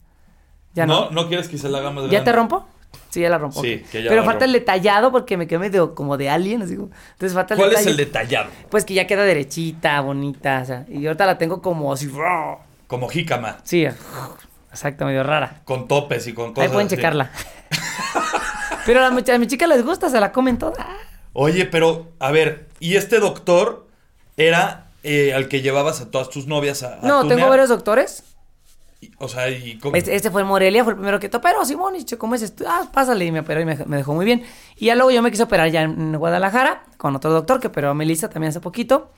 Ya 0.74 0.84
no. 0.84 1.04
no, 1.04 1.10
no 1.12 1.28
quieres 1.28 1.46
que 1.48 1.58
se 1.58 1.68
la 1.68 1.78
haga 1.78 1.90
más 1.92 2.04
¿Ya 2.04 2.10
grande? 2.10 2.24
te 2.24 2.36
rompo? 2.36 2.66
Sí, 3.10 3.20
ya 3.20 3.30
la 3.30 3.38
rompo. 3.38 3.60
Sí, 3.62 3.82
que 3.92 4.02
ya 4.02 4.08
Pero 4.08 4.22
la 4.22 4.26
falta 4.26 4.46
el 4.46 4.52
detallado 4.52 5.12
porque 5.12 5.36
me 5.36 5.46
quedé 5.46 5.58
medio 5.60 5.94
como 5.94 6.16
de 6.16 6.28
alien, 6.28 6.62
así 6.62 6.74
como- 6.76 6.90
Entonces 7.12 7.34
falta 7.34 7.54
el 7.54 7.60
¿Cuál 7.60 7.72
es 7.74 7.86
el 7.86 7.96
detallado? 7.96 8.50
Pues 8.68 8.84
que 8.84 8.94
ya 8.94 9.06
queda 9.06 9.22
derechita, 9.24 10.00
bonita, 10.00 10.60
o 10.62 10.66
sea, 10.66 10.86
y 10.88 11.06
ahorita 11.06 11.24
la 11.26 11.38
tengo 11.38 11.62
como 11.62 11.92
así, 11.92 12.08
Como 12.88 13.08
jícama, 13.08 13.58
sí, 13.62 13.86
exacto, 14.72 15.04
medio 15.04 15.22
rara. 15.22 15.60
con 15.64 15.86
topes 15.86 16.26
y 16.26 16.32
con 16.32 16.52
cosas 16.54 16.68
Ahí 16.68 16.72
pueden 16.72 16.86
así. 16.88 16.96
checarla. 16.96 17.30
Pero 18.86 19.04
a, 19.04 19.10
mi 19.10 19.46
chica 19.46 19.66
les 19.66 19.84
gusta, 19.84 20.08
se 20.08 20.18
la 20.18 20.32
comen 20.32 20.56
toda. 20.58 20.86
Oye, 21.34 21.66
pero, 21.66 22.08
a 22.18 22.30
ver, 22.30 22.66
¿y 22.80 22.96
este 22.96 23.20
doctor 23.20 23.86
era 24.38 24.86
eh, 25.02 25.34
al 25.34 25.46
que 25.48 25.60
llevabas 25.60 26.00
a 26.00 26.10
todas 26.10 26.30
tus 26.30 26.46
novias 26.46 26.82
a, 26.82 26.94
a 26.94 27.00
No, 27.02 27.28
tengo 27.28 27.48
varios 27.48 27.68
doctores. 27.68 28.24
Y- 29.02 29.10
O 29.18 29.28
sea, 29.28 29.50
y 29.50 29.78
cómo- 29.78 29.94
Este, 29.94 30.14
este 30.16 30.30
fue 30.30 30.40
en 30.40 30.48
Morelia, 30.48 30.82
fue 30.84 30.94
el 30.94 30.96
primero 30.96 31.20
que 31.20 31.28
te 31.28 31.36
operó, 31.36 31.64
Simón, 31.66 31.96
y 31.96 32.04
che, 32.04 32.16
¿cómo 32.16 32.34
es 32.34 32.40
esto? 32.42 32.64
Ah, 32.66 32.88
pásale, 32.92 33.26
y 33.26 33.30
me 33.30 33.40
operó 33.40 33.60
y 33.60 33.66
me, 33.66 33.76
me 33.84 33.98
dejó 33.98 34.14
muy 34.14 34.24
bien. 34.24 34.42
Y 34.76 34.86
ya 34.86 34.94
luego 34.94 35.10
yo 35.10 35.20
me 35.22 35.30
quise 35.30 35.42
operar 35.42 35.68
ya 35.70 35.82
en 35.82 36.16
Guadalajara, 36.16 36.84
con 36.96 37.14
otro 37.14 37.30
doctor 37.30 37.60
que 37.60 37.66
operó 37.66 37.90
a 37.90 37.94
Melissa 37.94 38.30
también 38.30 38.48
hace 38.50 38.60
poquito. 38.60 39.12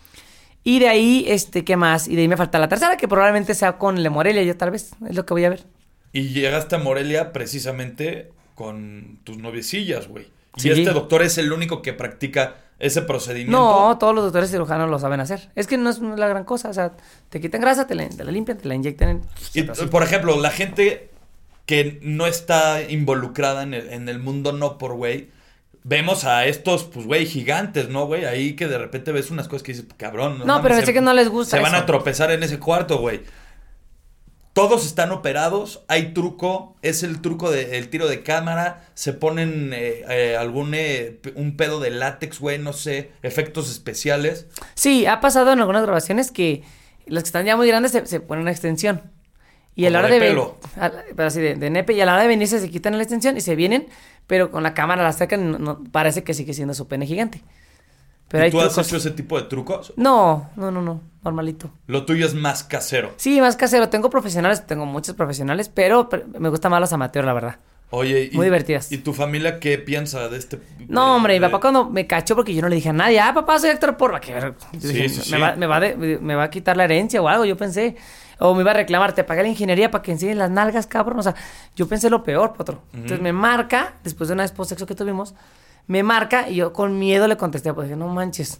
Y 0.62 0.78
de 0.78 0.88
ahí, 0.88 1.24
este, 1.28 1.64
¿qué 1.64 1.76
más? 1.76 2.06
Y 2.06 2.16
de 2.16 2.22
ahí 2.22 2.28
me 2.28 2.36
falta 2.36 2.58
la 2.58 2.68
tercera, 2.68 2.96
que 2.96 3.08
probablemente 3.08 3.54
sea 3.54 3.78
con 3.78 3.96
el 3.96 4.02
de 4.02 4.10
Morelia, 4.10 4.42
yo 4.42 4.56
tal 4.56 4.70
vez, 4.70 4.90
es 5.08 5.16
lo 5.16 5.24
que 5.24 5.34
voy 5.34 5.44
a 5.44 5.50
ver. 5.50 5.64
Y 6.12 6.28
llegaste 6.28 6.76
a 6.76 6.78
Morelia 6.78 7.32
precisamente 7.32 8.30
con 8.54 9.18
tus 9.24 9.38
noviecillas, 9.38 10.08
güey. 10.08 10.26
Y 10.56 10.60
Sí. 10.60 10.70
este 10.70 10.90
doctor 10.92 11.22
es 11.22 11.38
el 11.38 11.52
único 11.52 11.80
que 11.80 11.92
practica 11.92 12.56
ese 12.78 13.02
procedimiento. 13.02 13.58
No, 13.58 13.98
todos 13.98 14.14
los 14.14 14.24
doctores 14.24 14.50
cirujanos 14.50 14.90
lo 14.90 14.98
saben 14.98 15.20
hacer. 15.20 15.50
Es 15.54 15.66
que 15.66 15.76
no 15.78 15.90
es 15.90 16.00
la 16.00 16.28
gran 16.28 16.44
cosa, 16.44 16.70
o 16.70 16.74
sea, 16.74 16.92
te 17.28 17.40
quitan 17.40 17.60
grasa, 17.60 17.86
te 17.86 17.94
la, 17.94 18.08
te 18.08 18.24
la 18.24 18.32
limpian, 18.32 18.58
te 18.58 18.66
la 18.68 18.74
inyectan. 18.74 19.08
En... 19.08 19.22
Y, 19.54 19.62
por 19.62 20.02
ejemplo, 20.02 20.38
la 20.40 20.50
gente 20.50 21.10
que 21.66 22.00
no 22.02 22.26
está 22.26 22.82
involucrada 22.82 23.62
en 23.62 23.74
el, 23.74 23.92
en 23.92 24.08
el 24.08 24.18
mundo 24.18 24.52
no 24.52 24.76
por 24.78 24.94
güey, 24.94 25.28
vemos 25.84 26.24
a 26.24 26.46
estos, 26.46 26.84
pues, 26.84 27.06
güey, 27.06 27.26
gigantes, 27.26 27.88
¿no, 27.88 28.06
güey? 28.06 28.24
Ahí 28.24 28.54
que 28.54 28.68
de 28.68 28.78
repente 28.78 29.12
ves 29.12 29.30
unas 29.30 29.48
cosas 29.48 29.62
que 29.62 29.72
dices, 29.72 29.86
cabrón. 29.96 30.38
No, 30.40 30.46
mames, 30.46 30.62
pero 30.62 30.86
sé 30.86 30.92
que 30.92 31.00
no 31.00 31.12
les 31.12 31.28
gusta 31.28 31.56
Se 31.56 31.62
van 31.62 31.74
eso. 31.74 31.82
a 31.82 31.86
tropezar 31.86 32.30
en 32.30 32.42
ese 32.42 32.58
cuarto, 32.58 32.98
güey. 32.98 33.22
Todos 34.52 34.84
están 34.84 35.12
operados, 35.12 35.84
hay 35.86 36.12
truco, 36.12 36.76
es 36.82 37.04
el 37.04 37.20
truco 37.20 37.52
del 37.52 37.88
tiro 37.88 38.08
de 38.08 38.22
cámara, 38.24 38.84
se 38.94 39.12
ponen 39.12 39.70
eh, 39.72 40.04
eh, 40.08 40.36
algún 40.36 40.74
eh, 40.74 41.20
un 41.36 41.56
pedo 41.56 41.78
de 41.78 41.90
látex, 41.90 42.40
güey, 42.40 42.58
no 42.58 42.72
sé, 42.72 43.12
efectos 43.22 43.70
especiales. 43.70 44.48
Sí, 44.74 45.06
ha 45.06 45.20
pasado 45.20 45.52
en 45.52 45.60
algunas 45.60 45.82
grabaciones 45.82 46.32
que 46.32 46.64
los 47.06 47.22
que 47.22 47.28
están 47.28 47.46
ya 47.46 47.56
muy 47.56 47.68
grandes 47.68 47.92
se, 47.92 48.04
se 48.06 48.20
ponen 48.20 48.42
una 48.42 48.50
extensión. 48.50 49.02
Y 49.76 49.86
a 49.86 49.90
la 49.90 50.00
hora 50.00 50.08
de 50.08 50.14
de, 50.14 50.20
pelo. 50.20 50.58
a 50.76 50.90
pero 51.14 51.28
así 51.28 51.40
de, 51.40 51.54
de 51.54 51.70
nepe, 51.70 51.92
y 51.92 52.00
a 52.00 52.04
la 52.04 52.14
hora 52.14 52.22
de 52.22 52.28
venirse 52.28 52.58
se 52.58 52.68
quitan 52.68 52.96
la 52.96 53.04
extensión 53.04 53.36
y 53.36 53.40
se 53.40 53.54
vienen, 53.54 53.88
pero 54.30 54.52
con 54.52 54.62
la 54.62 54.74
cámara 54.74 55.02
la 55.02 55.12
sacan, 55.12 55.50
no- 55.50 55.58
no- 55.58 55.84
parece 55.90 56.22
que 56.22 56.34
sigue 56.34 56.54
siendo 56.54 56.72
su 56.72 56.86
pene 56.86 57.04
gigante. 57.04 57.42
Pero 58.28 58.44
¿Y 58.44 58.46
hay 58.46 58.50
tú 58.52 58.60
has 58.60 58.78
hecho 58.78 58.96
ese 58.96 59.10
tipo 59.10 59.36
de 59.36 59.48
trucos? 59.48 59.92
No, 59.96 60.48
no, 60.54 60.70
no, 60.70 60.80
no, 60.80 61.00
normalito. 61.24 61.68
Lo 61.88 62.04
tuyo 62.06 62.24
es 62.24 62.32
más 62.34 62.62
casero. 62.62 63.12
Sí, 63.16 63.40
más 63.40 63.56
casero. 63.56 63.88
Tengo 63.88 64.08
profesionales, 64.08 64.64
tengo 64.68 64.86
muchos 64.86 65.16
profesionales, 65.16 65.68
pero, 65.68 66.08
pero 66.08 66.26
me 66.38 66.48
gustan 66.48 66.70
más 66.70 66.80
los 66.80 66.92
amateurs, 66.92 67.26
la 67.26 67.32
verdad. 67.32 67.56
Oye, 67.90 68.30
y, 68.32 68.36
Muy 68.36 68.46
divertidas. 68.46 68.92
¿Y 68.92 68.98
tu 68.98 69.12
familia 69.14 69.58
qué 69.58 69.76
piensa 69.78 70.28
de 70.28 70.38
este? 70.38 70.60
No, 70.86 71.16
hombre, 71.16 71.32
mi 71.34 71.40
de- 71.40 71.46
papá 71.48 71.60
cuando 71.60 71.90
me 71.90 72.06
cachó 72.06 72.36
porque 72.36 72.54
yo 72.54 72.62
no 72.62 72.68
le 72.68 72.76
dije 72.76 72.90
a 72.90 72.92
nadie, 72.92 73.18
ah, 73.18 73.34
papá, 73.34 73.58
soy 73.58 73.70
actor 73.70 73.96
porno. 73.96 74.20
Que 74.20 74.32
ver, 74.32 74.54
yo 74.74 74.80
Sí, 74.80 74.88
sí, 74.92 75.00
me, 75.00 75.08
sí. 75.08 75.32
Va, 75.40 75.56
me, 75.56 75.66
va 75.66 75.80
de- 75.80 76.18
me 76.22 76.36
va 76.36 76.44
a 76.44 76.50
quitar 76.50 76.76
la 76.76 76.84
herencia 76.84 77.20
o 77.20 77.26
algo, 77.26 77.44
yo 77.44 77.56
pensé. 77.56 77.96
O 78.40 78.54
me 78.54 78.62
iba 78.62 78.70
a 78.70 78.74
reclamar, 78.74 79.12
te 79.12 79.22
pagué 79.22 79.42
la 79.42 79.48
ingeniería 79.48 79.90
para 79.90 80.02
que 80.02 80.12
enseñes 80.12 80.36
las 80.36 80.50
nalgas, 80.50 80.86
cabrón. 80.86 81.18
O 81.18 81.22
sea, 81.22 81.34
yo 81.76 81.86
pensé 81.86 82.08
lo 82.08 82.22
peor, 82.24 82.54
potro. 82.54 82.82
Entonces 82.94 83.20
me 83.20 83.32
marca, 83.32 83.94
después 84.02 84.28
de 84.28 84.34
una 84.34 84.42
vez 84.42 84.54
sexo 84.66 84.86
que 84.86 84.94
tuvimos, 84.94 85.34
me 85.86 86.02
marca 86.02 86.48
y 86.48 86.56
yo 86.56 86.72
con 86.72 86.98
miedo 86.98 87.28
le 87.28 87.36
contesté, 87.36 87.74
pues 87.74 87.88
dije, 87.88 87.96
no 87.96 88.08
manches. 88.08 88.58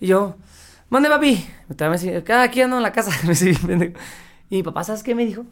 Y 0.00 0.08
yo, 0.08 0.34
mande 0.90 1.08
papi. 1.08 1.46
Cada 2.24 2.42
aquí 2.42 2.60
ando 2.60 2.76
en 2.76 2.82
la 2.82 2.92
casa. 2.92 3.12
y 4.50 4.56
mi 4.56 4.62
papá, 4.62 4.82
¿sabes 4.82 5.02
qué 5.02 5.14
me 5.14 5.24
dijo? 5.24 5.44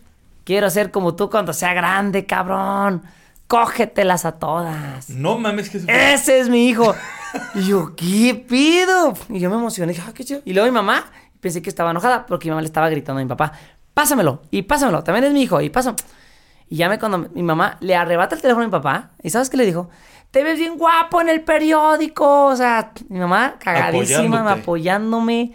Quiero 0.45 0.69
ser 0.71 0.91
como 0.91 1.15
tú 1.15 1.31
cuando 1.31 1.53
sea 1.53 1.73
grande, 1.73 2.27
cabrón. 2.27 3.03
Cógetelas 3.47 4.25
a 4.25 4.33
todas. 4.33 5.11
No 5.11 5.39
mames, 5.39 5.71
que 5.71 5.79
Ese 5.87 6.41
es 6.41 6.49
mi 6.49 6.69
hijo. 6.69 6.95
y 7.55 7.67
yo, 7.67 7.95
¿qué 7.95 8.35
pido? 8.49 9.15
Y 9.29 9.39
yo 9.39 9.51
me 9.51 9.57
emocioné. 9.57 9.93
Dije, 9.93 10.05
ah, 10.09 10.13
qué 10.15 10.25
chido. 10.25 10.41
Y 10.45 10.53
luego 10.53 10.67
mi 10.67 10.75
mamá, 10.75 11.05
pensé 11.43 11.61
que 11.61 11.69
estaba 11.69 11.91
enojada 11.91 12.25
porque 12.25 12.47
mi 12.47 12.51
mamá 12.53 12.63
le 12.63 12.69
estaba 12.69 12.89
gritando 12.89 13.21
a 13.21 13.25
mi 13.25 13.29
papá, 13.29 13.53
pásamelo, 13.93 14.41
y 14.51 14.63
pásamelo, 14.63 15.03
también 15.05 15.25
es 15.25 15.33
mi 15.33 15.43
hijo, 15.43 15.61
y 15.61 15.69
pásame. 15.69 15.97
Y 16.71 16.77
ya 16.77 16.89
me 16.89 16.99
cuando 16.99 17.19
mi 17.19 17.43
mamá 17.43 17.77
le 17.81 17.95
arrebata 17.95 18.35
el 18.35 18.41
teléfono 18.41 18.65
a 18.65 18.69
mi 18.69 18.73
papá, 18.73 19.11
¿y 19.23 19.29
sabes 19.29 19.51
qué 19.51 19.59
le 19.59 19.67
dijo? 19.67 19.91
Te 20.31 20.43
ves 20.43 20.59
bien 20.59 20.79
guapo 20.79 21.21
en 21.21 21.29
el 21.29 21.43
periódico. 21.43 22.47
O 22.47 22.57
sea, 22.57 22.93
mi 23.11 23.19
mamá 23.19 23.57
cagadísima, 23.59 24.51
apoyándome. 24.51 25.53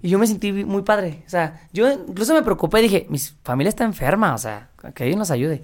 Y 0.00 0.08
yo 0.08 0.18
me 0.18 0.26
sentí 0.26 0.52
muy 0.52 0.80
padre. 0.80 1.22
O 1.26 1.28
sea, 1.28 1.60
yo 1.74 1.92
incluso 1.92 2.32
me 2.32 2.42
preocupé. 2.42 2.80
Dije, 2.80 3.06
mi 3.10 3.18
familia 3.18 3.68
está 3.68 3.84
enferma. 3.84 4.34
O 4.34 4.38
sea, 4.38 4.70
que 4.94 5.02
alguien 5.02 5.18
nos 5.18 5.30
ayude. 5.30 5.62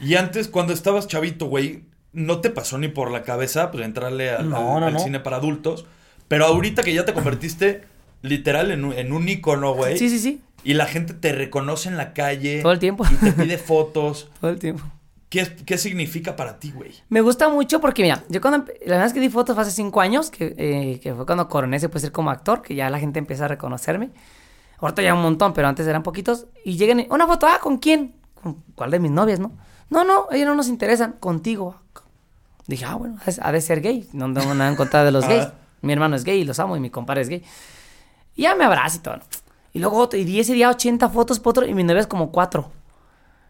Y 0.00 0.14
antes, 0.14 0.48
cuando 0.48 0.72
estabas 0.72 1.06
chavito, 1.06 1.44
güey, 1.46 1.84
no 2.14 2.40
te 2.40 2.48
pasó 2.48 2.78
ni 2.78 2.88
por 2.88 3.10
la 3.10 3.22
cabeza 3.22 3.70
pues, 3.70 3.84
entrarle 3.84 4.30
al, 4.30 4.98
cine 5.00 5.20
para 5.20 5.36
adultos. 5.36 5.84
Pero 6.28 6.46
ahorita 6.46 6.82
que 6.82 6.94
ya 6.94 7.04
te 7.04 7.12
convertiste 7.12 7.84
literal 8.22 8.70
en 8.70 8.84
un, 8.84 8.92
en 8.92 9.12
un 9.12 9.28
icono, 9.28 9.74
güey. 9.74 9.98
Sí, 9.98 10.08
sí, 10.10 10.18
sí. 10.18 10.42
Y 10.62 10.74
la 10.74 10.86
gente 10.86 11.14
te 11.14 11.32
reconoce 11.32 11.88
en 11.88 11.96
la 11.96 12.12
calle. 12.12 12.60
Todo 12.62 12.72
el 12.72 12.78
tiempo. 12.78 13.04
Y 13.10 13.14
te 13.14 13.32
pide 13.32 13.58
fotos. 13.58 14.28
Todo 14.40 14.50
el 14.50 14.58
tiempo. 14.58 14.84
¿Qué, 15.30 15.46
¿Qué, 15.64 15.78
significa 15.78 16.34
para 16.34 16.58
ti, 16.58 16.72
güey? 16.72 16.92
Me 17.08 17.20
gusta 17.20 17.48
mucho 17.48 17.80
porque, 17.80 18.02
mira, 18.02 18.24
yo 18.28 18.40
cuando. 18.40 18.66
La 18.84 18.94
verdad 18.94 19.06
es 19.06 19.12
que 19.12 19.20
di 19.20 19.28
fotos 19.28 19.56
hace 19.56 19.70
cinco 19.70 20.00
años, 20.00 20.30
que, 20.30 20.54
eh, 20.58 21.00
que 21.00 21.14
fue 21.14 21.24
cuando 21.24 21.48
coroné 21.48 21.78
se 21.78 21.88
puede 21.88 22.00
ser 22.00 22.12
como 22.12 22.30
actor, 22.30 22.62
que 22.62 22.74
ya 22.74 22.90
la 22.90 22.98
gente 22.98 23.20
empieza 23.20 23.44
a 23.44 23.48
reconocerme. 23.48 24.10
Ahorita 24.78 25.02
ya 25.02 25.14
un 25.14 25.22
montón, 25.22 25.52
pero 25.52 25.68
antes 25.68 25.86
eran 25.86 26.02
poquitos. 26.02 26.46
Y 26.64 26.76
llegan, 26.76 27.06
una 27.10 27.26
foto, 27.26 27.46
ah, 27.46 27.58
¿con 27.60 27.78
quién? 27.78 28.14
¿Con 28.34 28.56
cuál 28.74 28.90
de 28.90 28.98
mis 28.98 29.10
novias, 29.10 29.38
no? 29.38 29.52
No, 29.88 30.04
no, 30.04 30.26
ellos 30.32 30.46
no 30.46 30.54
nos 30.54 30.68
interesan, 30.68 31.12
contigo. 31.20 31.76
Dije, 32.66 32.84
ah, 32.84 32.94
bueno, 32.94 33.18
ha 33.42 33.52
de 33.52 33.60
ser 33.60 33.82
gay. 33.82 34.08
No 34.12 34.32
tengo 34.32 34.54
nada 34.54 34.70
en 34.70 34.76
contra 34.76 35.04
de 35.04 35.12
los 35.12 35.24
gays. 35.28 35.48
Mi 35.82 35.92
hermano 35.92 36.16
es 36.16 36.24
gay 36.24 36.40
y 36.40 36.44
los 36.44 36.58
amo 36.58 36.76
y 36.76 36.80
mi 36.80 36.90
compadre 36.90 37.22
es 37.22 37.28
gay. 37.28 37.44
Y 38.36 38.42
ya 38.42 38.54
me 38.54 38.64
abraza 38.64 38.96
y 38.96 39.00
todo. 39.00 39.20
Y 39.72 39.78
luego, 39.78 40.08
y 40.12 40.40
ese 40.40 40.54
día 40.54 40.70
80 40.70 41.08
fotos 41.10 41.38
por 41.38 41.50
otro 41.50 41.66
y 41.66 41.74
mi 41.74 41.84
novia 41.84 42.00
es 42.00 42.06
como 42.06 42.32
cuatro. 42.32 42.70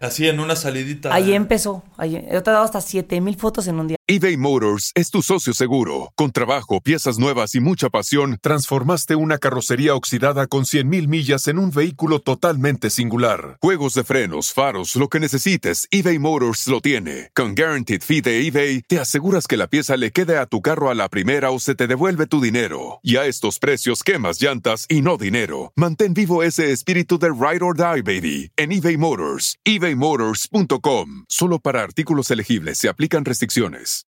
Así 0.00 0.26
en 0.26 0.40
una 0.40 0.56
salidita. 0.56 1.12
Ahí 1.12 1.34
empezó. 1.34 1.84
Ahí, 1.98 2.16
he 2.16 2.40
dado 2.40 2.62
hasta 2.62 2.80
7000 2.80 3.36
fotos 3.36 3.66
en 3.66 3.78
un 3.78 3.88
día. 3.88 3.96
eBay 4.06 4.38
Motors 4.38 4.92
es 4.94 5.10
tu 5.10 5.20
socio 5.20 5.52
seguro. 5.52 6.10
Con 6.16 6.32
trabajo, 6.32 6.80
piezas 6.80 7.18
nuevas 7.18 7.54
y 7.54 7.60
mucha 7.60 7.90
pasión, 7.90 8.38
transformaste 8.40 9.14
una 9.14 9.36
carrocería 9.36 9.94
oxidada 9.94 10.46
con 10.46 10.64
100.000 10.64 11.06
millas 11.06 11.46
en 11.48 11.58
un 11.58 11.70
vehículo 11.70 12.18
totalmente 12.18 12.88
singular. 12.88 13.58
Juegos 13.60 13.92
de 13.92 14.02
frenos, 14.02 14.54
faros, 14.54 14.96
lo 14.96 15.08
que 15.08 15.20
necesites, 15.20 15.86
eBay 15.90 16.18
Motors 16.18 16.66
lo 16.66 16.80
tiene. 16.80 17.28
Con 17.34 17.54
Guaranteed 17.54 18.00
Fee 18.00 18.22
de 18.22 18.46
eBay, 18.46 18.80
te 18.88 18.98
aseguras 19.00 19.46
que 19.46 19.58
la 19.58 19.66
pieza 19.66 19.98
le 19.98 20.12
quede 20.12 20.38
a 20.38 20.46
tu 20.46 20.62
carro 20.62 20.88
a 20.88 20.94
la 20.94 21.10
primera 21.10 21.50
o 21.50 21.58
se 21.58 21.74
te 21.74 21.86
devuelve 21.86 22.26
tu 22.26 22.40
dinero. 22.40 23.00
Y 23.02 23.16
a 23.16 23.26
estos 23.26 23.58
precios, 23.58 24.02
quemas 24.02 24.40
llantas 24.40 24.86
y 24.88 25.02
no 25.02 25.18
dinero. 25.18 25.72
Mantén 25.76 26.14
vivo 26.14 26.42
ese 26.42 26.72
espíritu 26.72 27.18
de 27.18 27.28
Ride 27.28 27.62
or 27.62 27.76
Die, 27.76 28.02
baby, 28.02 28.50
en 28.56 28.72
eBay 28.72 28.96
Motors. 28.96 29.58
eBay 29.62 29.89
ebaymotors.com. 29.90 31.24
Solo 31.28 31.58
para 31.58 31.82
artículos 31.82 32.30
elegibles 32.30 32.78
se 32.78 32.88
aplican 32.88 33.24
restricciones. 33.24 34.06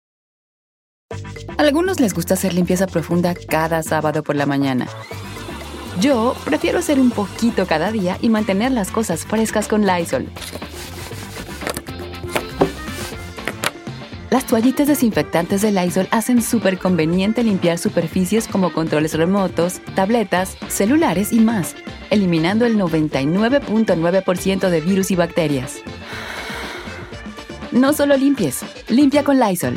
algunos 1.59 2.01
les 2.01 2.15
gusta 2.15 2.35
hacer 2.35 2.55
limpieza 2.55 2.87
profunda 2.87 3.35
cada 3.35 3.83
sábado 3.83 4.23
por 4.23 4.37
la 4.37 4.47
mañana. 4.47 4.87
Yo 6.01 6.35
prefiero 6.45 6.79
hacer 6.79 7.01
un 7.01 7.11
poquito 7.11 7.67
cada 7.67 7.91
día 7.93 8.17
y 8.23 8.29
mantener 8.29 8.73
las 8.73 8.91
cosas 8.91 9.27
frescas 9.27 9.69
con 9.69 9.87
Lysol. 9.87 10.27
Las 14.31 14.47
toallitas 14.47 14.87
desinfectantes 14.87 15.63
de 15.63 15.73
Lysol 15.73 16.07
hacen 16.13 16.41
súper 16.41 16.79
conveniente 16.79 17.43
limpiar 17.43 17.79
superficies 17.79 18.47
como 18.47 18.73
controles 18.73 19.15
remotos, 19.15 19.81
tabletas, 19.95 20.57
celulares 20.69 21.33
y 21.33 21.41
más 21.41 21.75
eliminando 22.11 22.67
el 22.67 22.77
99.9% 22.77 24.69
de 24.69 24.81
virus 24.81 25.11
y 25.11 25.17
bacterias. 25.17 25.81
No 27.73 27.93
solo 27.93 28.17
limpies, 28.17 28.63
limpia 28.89 29.25
con 29.25 29.39
Lysol. 29.39 29.77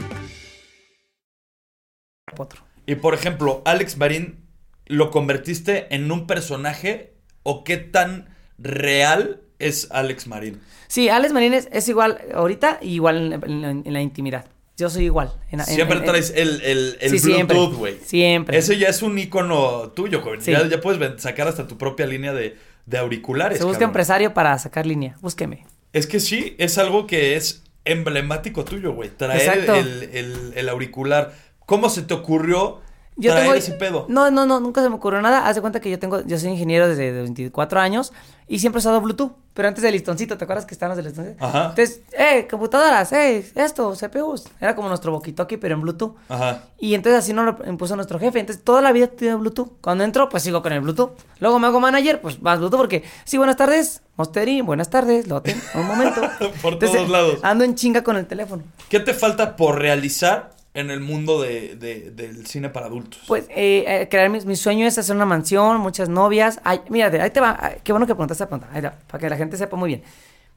Y 2.86 2.96
por 2.96 3.14
ejemplo, 3.14 3.62
Alex 3.66 3.98
Marín, 3.98 4.48
¿lo 4.88 5.12
convertiste 5.12 5.94
en 5.96 6.12
un 6.12 6.26
personaje 6.28 7.14
o 7.44 7.64
qué 7.64 7.78
tan 7.78 8.36
real 8.58 9.43
es 9.68 9.88
Alex 9.92 10.28
Marín? 10.28 10.60
Sí, 10.88 11.10
Alex 11.10 11.34
Marín 11.34 11.54
es, 11.54 11.90
igual 11.90 12.20
ahorita 12.34 12.80
y 12.82 12.94
igual 12.94 13.42
en 13.44 13.94
la 13.94 14.02
intimidad. 14.02 14.46
Yo 14.76 14.90
soy 14.90 15.06
igual. 15.06 15.32
siempre 15.66 16.00
traes 16.00 16.34
el, 16.36 16.60
el, 16.62 16.98
el 17.00 17.20
Bluetooth, 17.22 17.76
güey. 17.76 17.98
Siempre. 18.04 18.58
Ese 18.58 18.78
ya 18.80 18.88
es 18.88 19.04
un 19.04 19.18
icono 19.20 19.90
tuyo, 19.90 20.24
güey. 20.24 20.40
Ya, 20.42 20.82
puedes 20.82 21.22
sacar 21.22 21.48
hasta 21.48 21.68
tu 21.68 21.78
propia 21.78 22.08
línea 22.08 22.34
de, 22.34 22.58
auriculares. 22.98 23.60
Se 23.60 23.66
busca 23.66 23.84
empresario 23.84 24.34
para 24.34 24.58
sacar 24.58 24.88
línea. 24.88 25.16
Búsqueme. 25.22 25.66
Es 25.94 26.08
que 26.08 26.20
sí, 26.20 26.56
es 26.58 26.80
algo 26.80 27.06
que 27.06 27.36
es 27.36 27.64
emblemático 27.86 28.66
tuyo, 28.66 28.94
güey. 28.94 29.10
Traer 29.10 29.70
el, 29.70 30.54
el, 30.56 30.70
auricular. 30.70 31.36
¿Cómo 31.68 31.90
se 31.90 32.02
te 32.02 32.16
ocurrió 32.16 32.82
yo 33.16 33.34
tengo, 33.36 33.54
ese 33.54 33.74
pedo? 33.74 34.06
No, 34.10 34.32
no, 34.32 34.46
no, 34.46 34.60
nunca 34.60 34.82
se 34.82 34.90
me 34.90 34.96
ocurrió 34.96 35.22
nada. 35.22 35.48
Haz 35.48 35.56
de 35.56 35.62
cuenta 35.62 35.80
que 35.80 35.90
yo 35.90 36.00
tengo, 36.00 36.22
yo 36.26 36.38
soy 36.40 36.52
ingeniero 36.52 36.88
desde 36.88 37.12
24 37.12 37.80
años 37.80 38.12
y 38.48 38.60
siempre 38.60 38.80
he 38.80 38.82
usado 38.82 39.02
Bluetooth. 39.02 39.32
Pero 39.54 39.68
antes 39.68 39.84
del 39.84 39.94
listoncito, 39.94 40.36
¿te 40.36 40.46
acuerdas 40.46 40.66
que 40.66 40.74
estábamos 40.74 40.98
del 40.98 41.06
listoncito? 41.06 41.46
Ajá. 41.46 41.70
Entonces, 41.70 42.02
eh, 42.18 42.48
computadoras, 42.50 43.12
eh, 43.14 43.46
esto, 43.54 43.94
CPUs. 43.94 44.46
Era 44.60 44.76
como 44.76 44.88
nuestro 44.88 45.12
boquitoki, 45.12 45.58
pero 45.58 45.76
en 45.76 45.82
Bluetooth. 45.82 46.16
Ajá. 46.28 46.64
Y 46.80 46.96
entonces 46.96 47.20
así 47.20 47.34
nos 47.34 47.46
lo 47.46 47.70
impuso 47.70 47.96
nuestro 47.96 48.18
jefe. 48.18 48.40
Entonces, 48.40 48.64
toda 48.64 48.82
la 48.82 48.92
vida 48.92 49.08
tiene 49.08 49.36
Bluetooth. 49.36 49.74
Cuando 49.80 50.04
entro, 50.04 50.28
pues 50.28 50.42
sigo 50.42 50.64
con 50.64 50.74
el 50.74 50.82
Bluetooth. 50.82 51.12
Luego 51.40 51.60
me 51.60 51.68
hago 51.68 51.80
manager, 51.80 52.20
pues 52.20 52.42
más 52.42 52.58
Bluetooth 52.58 52.80
porque, 52.80 53.04
sí, 53.26 53.38
buenas 53.38 53.58
tardes, 53.58 54.02
Mosteri, 54.16 54.62
buenas 54.62 54.90
tardes, 54.90 55.28
Loten, 55.28 55.62
un 55.76 55.86
momento. 55.86 56.22
por 56.64 56.80
todos 56.80 57.08
lados. 57.08 57.40
Ando 57.44 57.64
en 57.64 57.76
chinga 57.76 58.04
con 58.04 58.18
el 58.18 58.26
teléfono. 58.26 58.64
¿Qué 58.90 59.00
te 59.00 59.14
falta 59.14 59.56
por 59.56 59.78
realizar 59.80 60.52
en 60.74 60.90
el 60.90 61.00
mundo 61.00 61.42
de, 61.42 61.76
del 61.76 62.48
cine 62.48 62.70
para 62.70 62.88
adultos? 62.88 63.22
Pues 63.28 63.46
eh, 63.50 63.86
eh 63.88 64.08
crear 64.10 64.30
mi, 64.30 64.56
sueño 64.56 64.88
es 64.88 64.98
hacer 64.98 65.16
una 65.16 65.26
mansión, 65.26 65.80
muchas 65.80 66.10
novias. 66.10 66.60
Ay, 66.64 66.82
mira, 66.90 67.08
ahí 67.24 67.30
te 67.30 67.40
va. 67.40 67.74
qué 67.84 67.92
bueno 67.92 68.08
que 68.08 68.16
preguntaste 68.16 68.44
esta 68.44 68.50
pregunta. 68.50 68.98
para 69.08 69.22
que 69.22 69.30
la 69.30 69.38
gente 69.38 69.58
sepa 69.58 69.78
muy 69.78 69.88
bien. 69.88 70.04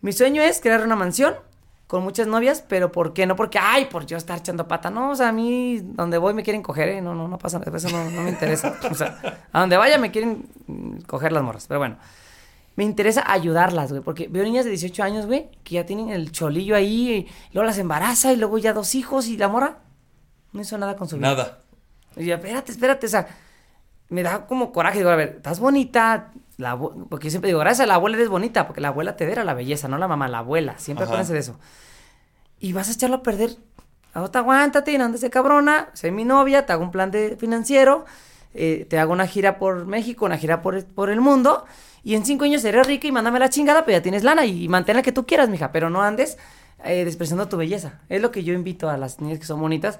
Mi 0.00 0.12
sueño 0.12 0.42
es 0.42 0.60
crear 0.60 0.82
una 0.84 0.96
mansión 0.96 1.34
con 1.86 2.02
muchas 2.02 2.26
novias, 2.26 2.64
pero 2.66 2.90
¿por 2.90 3.12
qué? 3.12 3.26
No 3.26 3.36
porque, 3.36 3.58
ay, 3.60 3.86
por 3.86 4.06
yo 4.06 4.16
estar 4.16 4.38
echando 4.38 4.66
pata. 4.66 4.90
No, 4.90 5.10
o 5.10 5.14
sea, 5.14 5.28
a 5.28 5.32
mí 5.32 5.80
donde 5.82 6.18
voy 6.18 6.34
me 6.34 6.42
quieren 6.42 6.62
coger, 6.62 6.88
¿eh? 6.88 7.00
No, 7.00 7.14
no, 7.14 7.28
no 7.28 7.38
pasa 7.38 7.58
nada. 7.58 7.76
Eso 7.76 7.90
no, 7.90 8.10
no 8.10 8.22
me 8.22 8.30
interesa. 8.30 8.74
O 8.90 8.94
sea, 8.94 9.40
a 9.52 9.60
donde 9.60 9.76
vaya 9.76 9.98
me 9.98 10.10
quieren 10.10 10.46
mm, 10.66 11.00
coger 11.06 11.32
las 11.32 11.42
morras. 11.42 11.66
Pero 11.66 11.80
bueno 11.80 11.96
me 12.76 12.84
interesa 12.84 13.24
ayudarlas, 13.26 13.90
güey, 13.90 14.02
porque 14.02 14.28
veo 14.28 14.44
niñas 14.44 14.66
de 14.66 14.70
18 14.70 15.02
años, 15.02 15.26
güey, 15.26 15.48
que 15.64 15.76
ya 15.76 15.86
tienen 15.86 16.10
el 16.10 16.30
cholillo 16.30 16.76
ahí, 16.76 17.10
y 17.10 17.54
luego 17.54 17.66
las 17.66 17.78
embaraza 17.78 18.34
y 18.34 18.36
luego 18.36 18.58
ya 18.58 18.74
dos 18.74 18.94
hijos 18.94 19.28
y 19.28 19.38
la 19.38 19.48
morra 19.48 19.78
no 20.56 20.62
hizo 20.62 20.76
nada 20.78 20.96
con 20.96 21.08
su 21.08 21.16
vida. 21.16 21.28
Nada. 21.28 21.58
Y 22.16 22.26
yo, 22.26 22.34
espérate, 22.34 22.72
espérate, 22.72 23.06
o 23.06 23.08
sea, 23.08 23.28
me 24.08 24.22
da 24.22 24.46
como 24.46 24.72
coraje. 24.72 24.98
Digo, 24.98 25.10
a 25.10 25.16
ver, 25.16 25.34
estás 25.36 25.60
bonita, 25.60 26.32
la 26.56 26.76
porque 26.76 27.26
yo 27.26 27.30
siempre 27.30 27.48
digo, 27.48 27.60
gracias 27.60 27.84
a 27.84 27.86
la 27.86 27.94
abuela 27.94 28.16
eres 28.16 28.28
bonita, 28.28 28.66
porque 28.66 28.80
la 28.80 28.88
abuela 28.88 29.16
te 29.16 29.26
dera 29.26 29.44
la 29.44 29.54
belleza, 29.54 29.88
no 29.88 29.98
la 29.98 30.08
mamá, 30.08 30.28
la 30.28 30.38
abuela. 30.38 30.78
Siempre 30.78 31.04
acuérdense 31.04 31.32
de 31.32 31.40
eso. 31.40 31.58
Y 32.58 32.72
vas 32.72 32.88
a 32.88 32.92
echarlo 32.92 33.16
a 33.16 33.22
perder. 33.22 33.56
Ahora 34.14 34.40
aguántate, 34.40 34.96
no 34.96 35.04
andes 35.04 35.20
de 35.20 35.28
cabrona, 35.28 35.90
sé 35.92 36.10
mi 36.10 36.24
novia, 36.24 36.64
te 36.64 36.72
hago 36.72 36.82
un 36.82 36.90
plan 36.90 37.10
de 37.10 37.36
financiero, 37.36 38.06
eh, 38.54 38.86
te 38.88 38.98
hago 38.98 39.12
una 39.12 39.26
gira 39.26 39.58
por 39.58 39.84
México, 39.84 40.24
una 40.24 40.38
gira 40.38 40.62
por, 40.62 40.82
por 40.86 41.10
el 41.10 41.20
mundo, 41.20 41.66
y 42.02 42.14
en 42.14 42.24
cinco 42.24 42.44
años 42.44 42.62
seré 42.62 42.82
rica 42.82 43.06
y 43.06 43.12
mándame 43.12 43.38
la 43.38 43.50
chingada, 43.50 43.84
pero 43.84 43.98
ya 43.98 44.02
tienes 44.02 44.24
lana 44.24 44.46
y, 44.46 44.68
mantén 44.68 44.96
la 44.96 45.02
que 45.02 45.12
tú 45.12 45.26
quieras, 45.26 45.50
mija, 45.50 45.70
pero 45.70 45.90
no 45.90 46.00
andes 46.00 46.38
eh, 46.82 47.04
despreciando 47.04 47.46
tu 47.46 47.58
belleza. 47.58 48.00
Es 48.08 48.22
lo 48.22 48.30
que 48.30 48.42
yo 48.42 48.54
invito 48.54 48.88
a 48.88 48.96
las 48.96 49.20
niñas 49.20 49.38
que 49.38 49.44
son 49.44 49.60
bonitas 49.60 49.98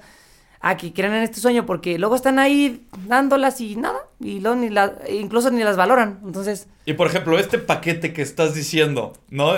a 0.59 0.77
que 0.77 0.93
crean 0.93 1.13
en 1.13 1.23
este 1.23 1.39
sueño 1.39 1.65
porque 1.65 1.97
luego 1.99 2.15
están 2.15 2.39
ahí 2.39 2.87
dándolas 3.07 3.61
y 3.61 3.75
nada 3.75 3.99
y 4.19 4.39
luego 4.39 4.57
ni 4.57 4.69
la, 4.69 4.95
incluso 5.09 5.51
ni 5.51 5.63
las 5.63 5.77
valoran. 5.77 6.19
Entonces 6.25 6.67
y 6.85 6.93
por 6.93 7.07
ejemplo 7.07 7.37
este 7.37 7.59
paquete 7.59 8.13
que 8.13 8.21
estás 8.21 8.53
diciendo 8.53 9.13
no 9.29 9.53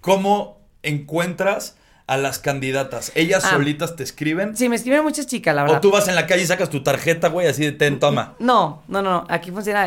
cómo 0.00 0.58
encuentras 0.82 1.76
a 2.06 2.18
las 2.18 2.38
candidatas 2.38 3.12
ellas 3.14 3.44
ah. 3.46 3.50
solitas 3.52 3.96
te 3.96 4.02
escriben 4.02 4.54
sí 4.56 4.68
me 4.68 4.76
escriben 4.76 5.02
muchas 5.02 5.26
chicas 5.26 5.54
la 5.54 5.62
verdad. 5.62 5.78
O 5.78 5.80
tú 5.80 5.90
vas 5.90 6.06
en 6.08 6.14
la 6.14 6.26
calle 6.26 6.42
y 6.42 6.46
sacas 6.46 6.68
tu 6.68 6.82
tarjeta 6.82 7.28
güey 7.28 7.46
así 7.46 7.64
de 7.64 7.72
ten 7.72 7.98
toma 7.98 8.34
no 8.38 8.82
no 8.88 9.00
no 9.00 9.10
no 9.10 9.26
aquí 9.30 9.50
funciona 9.50 9.86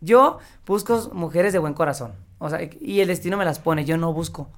yo 0.00 0.38
busco 0.66 1.10
mujeres 1.12 1.52
de 1.52 1.58
buen 1.58 1.74
corazón 1.74 2.12
O 2.42 2.50
sea, 2.50 2.58
y 2.80 2.98
el 2.98 3.06
destino 3.06 3.36
me 3.36 3.44
las 3.44 3.60
pone, 3.60 3.84
yo 3.84 3.96
no 3.96 4.12
busco. 4.12 4.48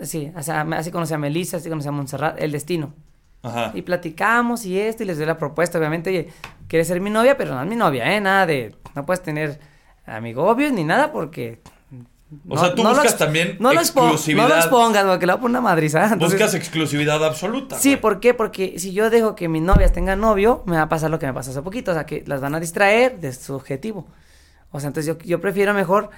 Sí, 0.00 0.32
o 0.34 0.42
sea, 0.42 0.62
así 0.62 0.90
conocí 0.90 1.12
a 1.12 1.18
Melissa, 1.18 1.58
así 1.58 1.68
conocí 1.68 1.86
a 1.86 1.92
Montserrat, 1.92 2.40
el 2.40 2.52
destino. 2.52 2.94
Ajá. 3.42 3.70
Y 3.74 3.82
platicamos 3.82 4.64
y 4.66 4.78
esto, 4.80 5.02
y 5.02 5.06
les 5.06 5.18
doy 5.18 5.26
la 5.26 5.38
propuesta, 5.38 5.78
obviamente, 5.78 6.10
oye, 6.10 6.28
quieres 6.68 6.88
ser 6.88 7.00
mi 7.00 7.10
novia, 7.10 7.36
pero 7.36 7.54
no 7.54 7.62
es 7.62 7.68
mi 7.68 7.76
novia, 7.76 8.12
¿eh? 8.14 8.20
Nada 8.20 8.46
de, 8.46 8.74
no 8.94 9.06
puedes 9.06 9.22
tener 9.22 9.60
amigobios 10.06 10.72
ni 10.72 10.84
nada 10.84 11.12
porque... 11.12 11.60
O 12.48 12.58
sea, 12.58 12.74
tú 12.74 12.82
buscas 12.82 13.16
también 13.16 13.56
no 13.60 13.70
exclusividad. 13.70 14.42
No 14.42 14.48
lo 14.48 14.56
expongas, 14.60 15.04
porque 15.04 15.26
le 15.26 15.32
voy 15.32 15.38
a 15.38 15.42
poner 15.42 15.50
una 15.50 15.60
madriza. 15.60 16.02
Entonces- 16.12 16.32
Buscas 16.40 16.54
exclusividad 16.54 17.24
absoluta. 17.24 17.78
Sí, 17.78 17.90
güey. 17.90 18.00
¿por 18.00 18.18
qué? 18.20 18.34
Porque 18.34 18.80
si 18.80 18.92
yo 18.92 19.10
dejo 19.10 19.36
que 19.36 19.48
mis 19.48 19.62
novias 19.62 19.92
tengan 19.92 20.18
novio, 20.20 20.64
me 20.66 20.74
va 20.76 20.82
a 20.82 20.88
pasar 20.88 21.08
lo 21.10 21.20
que 21.20 21.26
me 21.26 21.32
pasó 21.32 21.52
hace 21.52 21.62
poquito, 21.62 21.92
o 21.92 21.94
sea, 21.94 22.04
que 22.04 22.24
las 22.26 22.40
van 22.40 22.56
a 22.56 22.60
distraer 22.60 23.20
de 23.20 23.32
su 23.32 23.54
objetivo. 23.54 24.08
O 24.72 24.80
sea, 24.80 24.88
entonces 24.88 25.14
yo, 25.14 25.22
yo 25.24 25.40
prefiero 25.40 25.72
mejor, 25.72 26.10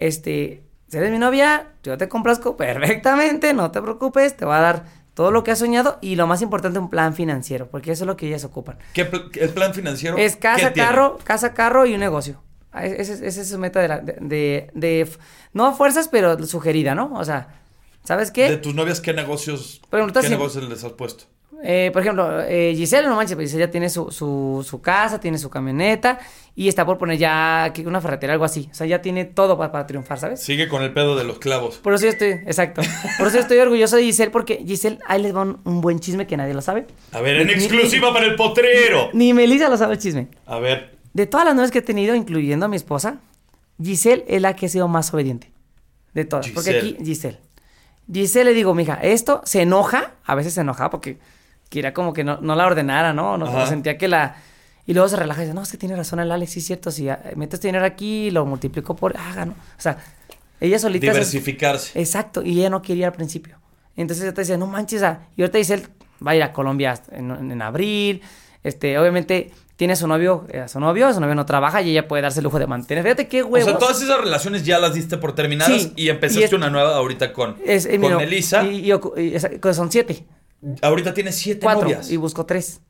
este, 0.00 0.64
si 0.88 0.96
eres 0.96 1.12
mi 1.12 1.18
novia, 1.18 1.68
yo 1.84 1.96
te 1.96 2.08
complazco 2.08 2.56
perfectamente, 2.56 3.54
no 3.54 3.70
te 3.70 3.80
preocupes, 3.80 4.36
te 4.36 4.44
va 4.44 4.58
a 4.58 4.62
dar 4.62 4.84
todo 5.14 5.30
lo 5.30 5.44
que 5.44 5.50
has 5.50 5.58
soñado 5.58 5.98
y 6.00 6.16
lo 6.16 6.26
más 6.26 6.42
importante, 6.42 6.78
un 6.78 6.88
plan 6.90 7.14
financiero, 7.14 7.68
porque 7.68 7.92
eso 7.92 8.04
es 8.04 8.06
lo 8.06 8.16
que 8.16 8.26
ellas 8.28 8.44
ocupan. 8.44 8.78
¿Qué 8.94 9.04
pl- 9.04 9.24
el 9.40 9.50
plan 9.50 9.74
financiero? 9.74 10.16
Es 10.16 10.34
¿qué 10.36 10.40
casa, 10.40 10.72
tiene? 10.72 10.88
carro, 10.88 11.18
casa, 11.24 11.52
carro 11.54 11.84
y 11.86 11.94
un 11.94 12.00
negocio. 12.00 12.40
Ah, 12.72 12.86
es- 12.86 13.08
Esa 13.10 13.40
es, 13.42 13.48
su 13.48 13.58
meta 13.58 13.80
de, 13.80 13.88
la- 13.88 14.00
de, 14.00 14.70
de- 14.74 15.08
no 15.52 15.66
a 15.66 15.72
fuerzas, 15.72 16.08
pero 16.08 16.42
sugerida, 16.46 16.94
¿no? 16.94 17.12
O 17.14 17.24
sea, 17.24 17.48
¿sabes 18.04 18.30
qué? 18.30 18.48
De 18.48 18.56
tus 18.56 18.74
novias, 18.74 19.00
¿qué 19.00 19.12
negocios, 19.12 19.82
qué 19.90 20.28
negocios 20.30 20.68
les 20.68 20.82
has 20.84 20.92
puesto? 20.92 21.24
Eh, 21.64 21.90
por 21.92 22.02
ejemplo, 22.02 22.40
eh, 22.42 22.72
Giselle, 22.76 23.06
no 23.08 23.14
manches, 23.16 23.36
pues 23.36 23.48
Giselle 23.50 23.66
ya 23.66 23.70
tiene 23.70 23.88
su, 23.88 24.10
su, 24.10 24.64
su 24.68 24.80
casa, 24.80 25.20
tiene 25.20 25.38
su 25.38 25.48
camioneta 25.48 26.18
y 26.56 26.68
está 26.68 26.84
por 26.84 26.98
poner 26.98 27.18
ya 27.18 27.72
una 27.86 28.00
ferretería, 28.00 28.32
algo 28.32 28.44
así. 28.44 28.68
O 28.70 28.74
sea, 28.74 28.86
ya 28.86 29.00
tiene 29.00 29.24
todo 29.24 29.56
para, 29.56 29.70
para 29.70 29.86
triunfar, 29.86 30.18
¿sabes? 30.18 30.40
Sigue 30.42 30.68
con 30.68 30.82
el 30.82 30.92
pedo 30.92 31.16
de 31.16 31.24
los 31.24 31.38
clavos. 31.38 31.76
Por 31.78 31.94
eso 31.94 32.04
yo 32.04 32.10
estoy, 32.10 32.28
exacto. 32.30 32.82
Por 33.18 33.28
eso 33.28 33.36
yo 33.36 33.42
estoy 33.42 33.58
orgulloso 33.58 33.96
de 33.96 34.02
Giselle 34.02 34.30
porque 34.32 34.62
Giselle, 34.66 34.98
ahí 35.06 35.22
les 35.22 35.34
va 35.34 35.42
un, 35.42 35.60
un 35.64 35.80
buen 35.80 36.00
chisme 36.00 36.26
que 36.26 36.36
nadie 36.36 36.52
lo 36.54 36.62
sabe. 36.62 36.86
A 37.12 37.20
ver, 37.20 37.36
en 37.36 37.46
Ni- 37.46 37.54
ni- 37.54 37.60
exclusiva 37.60 38.12
para 38.12 38.26
el 38.26 38.34
potrero. 38.34 39.10
Ni 39.12 39.32
Melissa 39.32 39.68
lo 39.68 39.76
sabe 39.76 39.94
el 39.94 40.00
chisme. 40.00 40.28
A 40.46 40.58
ver, 40.58 40.96
De 41.14 41.26
todas 41.26 41.46
las 41.46 41.54
novias 41.54 41.70
que 41.70 41.78
he 41.78 41.82
tenido, 41.82 42.14
incluyendo 42.14 42.66
a 42.66 42.68
mi 42.68 42.76
esposa, 42.76 43.18
Giselle 43.82 44.24
es 44.28 44.42
la 44.42 44.56
que 44.56 44.66
ha 44.66 44.68
sido 44.68 44.88
más 44.88 45.12
obediente. 45.14 45.50
De 46.12 46.24
todas. 46.24 46.48
Porque 46.50 46.76
aquí, 46.76 46.96
Giselle. 47.04 47.38
Giselle 48.12 48.50
le 48.50 48.54
digo, 48.56 48.74
mija, 48.74 48.94
esto 49.00 49.40
se 49.44 49.62
enoja, 49.62 50.12
a 50.24 50.34
veces 50.34 50.54
se 50.54 50.60
enoja 50.62 50.90
porque 50.90 51.18
quería 51.72 51.92
como 51.94 52.12
que 52.12 52.22
no, 52.24 52.38
no 52.40 52.54
la 52.54 52.66
ordenara, 52.66 53.12
¿no? 53.12 53.36
No, 53.38 53.66
sentía 53.66 53.96
que 53.98 54.08
la... 54.08 54.36
Y 54.86 54.94
luego 54.94 55.08
se 55.08 55.16
relaja 55.16 55.42
y 55.42 55.44
dice, 55.46 55.54
no, 55.54 55.62
es 55.62 55.70
que 55.70 55.78
tiene 55.78 55.94
razón 55.96 56.18
el 56.20 56.30
Alex, 56.32 56.50
sí 56.52 56.58
es 56.58 56.66
cierto, 56.66 56.90
si 56.90 57.08
ah, 57.08 57.20
meto 57.36 57.56
este 57.56 57.68
dinero 57.68 57.84
aquí, 57.84 58.30
lo 58.30 58.44
multiplico 58.44 58.94
por... 58.96 59.14
¿no? 59.14 59.52
O 59.52 59.80
sea, 59.80 59.96
ella 60.60 60.78
solita... 60.78 61.06
se- 61.06 61.12
diversificarse. 61.12 61.98
Exacto, 62.00 62.42
y 62.42 62.58
ella 62.58 62.70
no 62.70 62.82
quería 62.82 63.06
al 63.06 63.12
principio. 63.12 63.56
Entonces 63.96 64.24
ella 64.24 64.34
te 64.34 64.40
decía, 64.42 64.56
no 64.56 64.66
manches, 64.66 65.02
ah", 65.02 65.20
y 65.36 65.42
ahorita 65.42 65.58
dice 65.58 65.74
él, 65.74 65.86
va 66.26 66.32
a 66.32 66.36
ir 66.36 66.42
a 66.42 66.52
Colombia 66.52 66.94
en, 67.12 67.62
abril, 67.62 68.22
este, 68.64 68.98
obviamente 68.98 69.50
tiene 69.76 69.92
a 69.94 69.96
su 69.96 70.06
novio, 70.06 70.46
eh, 70.50 70.60
a 70.60 70.68
su 70.68 70.78
novio, 70.80 71.12
su 71.12 71.20
novio 71.20 71.34
no 71.34 71.44
trabaja 71.46 71.80
y 71.82 71.90
ella 71.90 72.06
puede 72.08 72.22
darse 72.22 72.40
el 72.40 72.44
lujo 72.44 72.58
de 72.58 72.66
mantener. 72.66 73.02
Fíjate 73.04 73.26
qué 73.28 73.42
O 73.42 73.46
huevos. 73.46 73.68
sea, 73.70 73.78
todas 73.78 74.00
esas 74.02 74.20
relaciones 74.20 74.64
ya 74.64 74.78
las 74.78 74.94
diste 74.94 75.16
por 75.16 75.34
terminadas 75.34 75.80
Sí, 75.82 75.92
y 75.96 76.08
empezaste 76.08 76.40
y 76.40 76.44
es- 76.44 76.52
una 76.52 76.70
nueva 76.70 76.96
ahorita 76.96 77.32
con, 77.32 77.56
Es- 77.64 77.86
eh, 77.86 77.90
con 77.92 78.00
mira, 78.00 78.16
Melissa. 78.18 78.62
Y, 78.64 78.90
que 79.60 79.74
son 79.74 79.90
siete, 79.90 80.24
Ahorita 80.80 81.12
tienes 81.14 81.36
siete 81.36 81.60
cuatro, 81.62 81.82
novias. 81.84 82.10
y 82.10 82.16
busco 82.16 82.46
tres. 82.46 82.80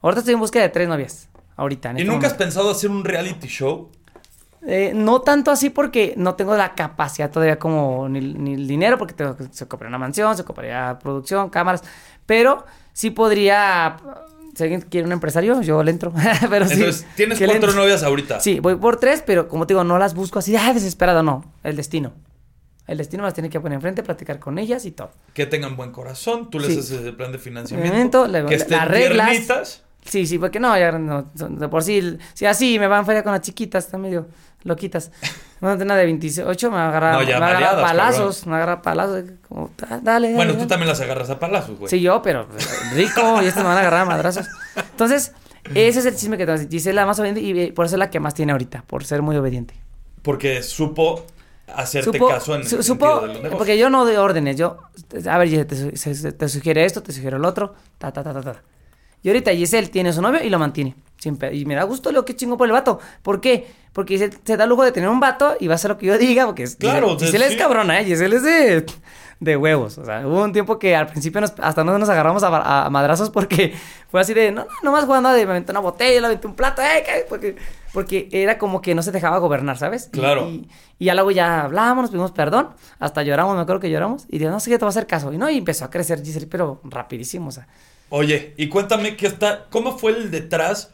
Ahorita 0.00 0.20
estoy 0.20 0.34
en 0.34 0.40
búsqueda 0.40 0.62
de 0.64 0.68
tres 0.68 0.88
novias, 0.88 1.28
ahorita. 1.56 1.90
en 1.90 1.98
¿Y 1.98 2.00
este 2.02 2.12
nunca 2.12 2.26
has 2.28 2.34
pensado 2.34 2.70
hacer 2.70 2.90
un 2.90 3.04
reality 3.04 3.48
show? 3.48 3.90
Eh, 4.64 4.92
no 4.94 5.20
tanto 5.22 5.50
así 5.50 5.70
porque 5.70 6.14
no 6.16 6.36
tengo 6.36 6.56
la 6.56 6.74
capacidad 6.74 7.30
todavía 7.30 7.58
como 7.58 8.08
ni, 8.08 8.20
ni 8.20 8.54
el 8.54 8.68
dinero, 8.68 8.96
porque 8.98 9.14
tengo 9.14 9.36
que- 9.36 9.46
se 9.50 9.64
ocuparía 9.64 9.88
una 9.88 9.98
mansión, 9.98 10.36
se 10.36 10.42
ocuparía 10.42 10.98
producción, 11.02 11.50
cámaras, 11.50 11.82
pero 12.26 12.64
sí 12.92 13.10
podría, 13.10 13.96
si 14.54 14.62
alguien 14.62 14.82
quiere 14.82 15.06
un 15.06 15.12
empresario, 15.12 15.60
yo 15.62 15.82
le 15.82 15.90
entro, 15.90 16.12
pero 16.48 16.66
sí. 16.68 16.74
Entonces, 16.74 17.06
tienes 17.16 17.40
cuatro 17.44 17.72
novias 17.72 18.04
ahorita. 18.04 18.38
Sí, 18.38 18.60
voy 18.60 18.76
por 18.76 18.98
tres, 18.98 19.22
pero 19.26 19.48
como 19.48 19.66
te 19.66 19.74
digo, 19.74 19.82
no 19.82 19.98
las 19.98 20.14
busco 20.14 20.38
así, 20.38 20.54
ah, 20.54 20.72
desesperado, 20.72 21.24
no, 21.24 21.44
el 21.64 21.74
destino. 21.74 22.12
El 22.86 22.98
destino 22.98 23.22
me 23.22 23.28
las 23.28 23.34
tiene 23.34 23.48
que 23.48 23.60
poner 23.60 23.76
enfrente, 23.76 24.02
platicar 24.02 24.38
con 24.38 24.58
ellas 24.58 24.84
y 24.84 24.90
todo. 24.90 25.12
Que 25.34 25.46
tengan 25.46 25.76
buen 25.76 25.92
corazón, 25.92 26.50
tú 26.50 26.58
les 26.58 26.72
Sí. 26.72 26.78
haces 26.80 27.02
el 27.06 27.14
plan 27.14 27.30
de 27.32 27.38
financiamiento. 27.38 28.26
Que 28.48 28.54
estén 28.56 28.78
las 28.78 28.88
reglas. 28.88 29.30
tiernitas. 29.30 29.82
Sí, 30.04 30.26
sí, 30.26 30.36
porque 30.38 30.58
no, 30.58 30.76
ya 30.76 30.90
no, 30.90 31.30
de 31.32 31.68
por 31.68 31.84
sí, 31.84 32.18
si 32.34 32.44
así 32.44 32.76
me 32.80 32.88
van 32.88 33.06
feria 33.06 33.22
con 33.22 33.30
las 33.30 33.40
chiquitas, 33.42 33.84
están 33.84 34.00
medio 34.00 34.26
loquitas. 34.64 35.12
Una 35.60 35.74
una 35.74 35.94
de 35.96 36.04
28 36.06 36.70
me 36.72 36.76
va 36.76 36.86
a 36.86 36.88
agarrar, 36.88 37.14
No, 37.14 37.22
ya 37.22 37.34
me 37.34 37.40
va 37.40 37.46
a 37.46 37.50
agarrar 37.50 37.76
baleadas, 37.76 37.90
palazos, 37.92 38.46
me 38.46 38.50
va 38.50 38.56
a 38.58 38.62
agarrar 38.62 38.82
palazos, 38.82 39.22
como, 39.48 39.70
"Ah, 39.82 40.00
dale, 40.02 40.02
dale. 40.02 40.34
Bueno, 40.34 40.52
tú 40.54 40.58
dale". 40.58 40.68
también 40.68 40.88
las 40.88 41.00
agarras 41.00 41.30
a 41.30 41.38
palazos, 41.38 41.78
güey. 41.78 41.88
Sí, 41.88 42.00
yo, 42.00 42.20
pero 42.20 42.48
eh, 42.58 42.94
rico, 42.96 43.40
y 43.42 43.46
estos 43.46 43.62
me 43.62 43.68
van 43.68 43.76
a 43.76 43.80
agarrar 43.80 44.00
a 44.00 44.04
madrazos. 44.06 44.48
Entonces, 44.74 45.32
ese 45.72 46.00
es 46.00 46.06
el 46.06 46.16
chisme 46.16 46.36
que 46.36 46.46
te 46.46 46.58
Giselle 46.66 46.90
es 46.90 46.94
la 46.96 47.06
más 47.06 47.16
obediente 47.20 47.40
y 47.40 47.60
eh, 47.60 47.72
por 47.72 47.86
eso 47.86 47.94
es 47.94 48.00
la 48.00 48.10
que 48.10 48.18
más 48.18 48.34
tiene 48.34 48.50
ahorita, 48.50 48.82
por 48.88 49.04
ser 49.04 49.22
muy 49.22 49.36
obediente. 49.36 49.74
Porque 50.22 50.64
supo 50.64 51.24
hacerte 51.76 52.10
Supo- 52.18 52.28
caso 52.28 52.54
en 52.54 52.60
el 52.62 52.66
su- 52.68 52.82
supo, 52.82 53.20
de 53.26 53.42
los 53.42 53.54
porque 53.54 53.76
yo 53.78 53.90
no 53.90 54.04
doy 54.04 54.16
órdenes, 54.16 54.56
yo, 54.56 54.78
a 55.28 55.38
ver, 55.38 55.48
Giselle, 55.48 55.64
te, 55.64 55.96
se- 55.96 56.32
te 56.32 56.48
sugiere 56.48 56.84
esto, 56.84 57.02
te 57.02 57.12
sugiere 57.12 57.36
el 57.36 57.44
otro, 57.44 57.74
ta, 57.98 58.12
ta, 58.12 58.22
ta, 58.22 58.32
ta, 58.32 58.40
ta. 58.42 58.62
Y 59.22 59.28
ahorita 59.28 59.52
Giselle 59.52 59.86
tiene 59.88 60.12
su 60.12 60.20
novio 60.20 60.42
y 60.42 60.50
lo 60.50 60.58
mantiene. 60.58 60.96
Siempre. 61.16 61.54
Y 61.54 61.64
me 61.64 61.76
da 61.76 61.84
gusto 61.84 62.10
lo 62.10 62.24
que 62.24 62.34
chingo 62.34 62.56
por 62.56 62.66
el 62.66 62.72
vato. 62.72 62.98
¿Por 63.22 63.40
qué? 63.40 63.64
Porque 63.92 64.14
Giselle 64.14 64.36
se 64.44 64.56
da 64.56 64.64
el 64.64 64.70
lujo 64.70 64.82
de 64.82 64.90
tener 64.90 65.08
un 65.08 65.20
vato 65.20 65.54
y 65.60 65.68
va 65.68 65.74
a 65.74 65.76
hacer 65.76 65.90
lo 65.92 65.98
que 65.98 66.06
yo 66.06 66.18
diga, 66.18 66.46
porque 66.46 66.64
Claro, 66.76 67.10
Giselle, 67.10 67.26
Giselle 67.26 67.46
sí. 67.46 67.52
es 67.54 67.58
cabrona, 67.60 68.00
¿eh? 68.00 68.04
Giselle 68.04 68.34
es 68.34 68.42
de, 68.42 68.86
de 69.42 69.56
huevos. 69.56 69.98
O 69.98 70.04
sea, 70.04 70.26
hubo 70.26 70.42
un 70.42 70.52
tiempo 70.52 70.78
que 70.78 70.94
al 70.94 71.08
principio 71.08 71.40
nos- 71.40 71.54
hasta 71.60 71.82
no 71.82 71.98
nos 71.98 72.08
agarramos 72.08 72.42
a, 72.44 72.86
a 72.86 72.90
madrazos 72.90 73.28
porque 73.30 73.74
fue 74.10 74.20
así 74.20 74.34
de, 74.34 74.52
no, 74.52 74.62
no, 74.64 74.70
nomás 74.84 75.04
jugando 75.04 75.30
de, 75.30 75.44
me 75.44 75.50
aventé 75.50 75.72
una 75.72 75.80
botella, 75.80 76.20
le 76.20 76.26
aventé 76.28 76.46
un 76.46 76.54
plato, 76.54 76.80
¿eh? 76.80 77.02
¿qué? 77.04 77.26
Porque, 77.28 77.56
porque 77.92 78.28
era 78.30 78.56
como 78.56 78.80
que 78.80 78.94
no 78.94 79.02
se 79.02 79.10
dejaba 79.10 79.38
gobernar, 79.38 79.76
¿sabes? 79.78 80.08
Claro. 80.12 80.48
Y, 80.48 80.68
y 81.00 81.06
ya 81.06 81.14
luego 81.14 81.32
ya 81.32 81.62
hablamos, 81.62 82.02
nos 82.04 82.10
pedimos 82.10 82.30
perdón, 82.30 82.70
hasta 83.00 83.22
lloramos, 83.24 83.56
me 83.56 83.62
acuerdo 83.62 83.80
que 83.80 83.90
lloramos, 83.90 84.26
y 84.28 84.38
digo, 84.38 84.50
no 84.52 84.60
sé 84.60 84.70
qué 84.70 84.78
te 84.78 84.84
va 84.84 84.88
a 84.88 84.90
hacer 84.90 85.08
caso. 85.08 85.32
Y 85.32 85.38
no, 85.38 85.50
y 85.50 85.58
empezó 85.58 85.84
a 85.84 85.90
crecer 85.90 86.22
Giselle, 86.24 86.46
pero 86.46 86.80
rapidísimo, 86.84 87.48
o 87.48 87.52
sea. 87.52 87.66
Oye, 88.10 88.54
y 88.56 88.68
cuéntame 88.68 89.16
qué 89.16 89.26
está, 89.26 89.66
cómo 89.70 89.98
fue 89.98 90.12
el 90.12 90.30
detrás, 90.30 90.92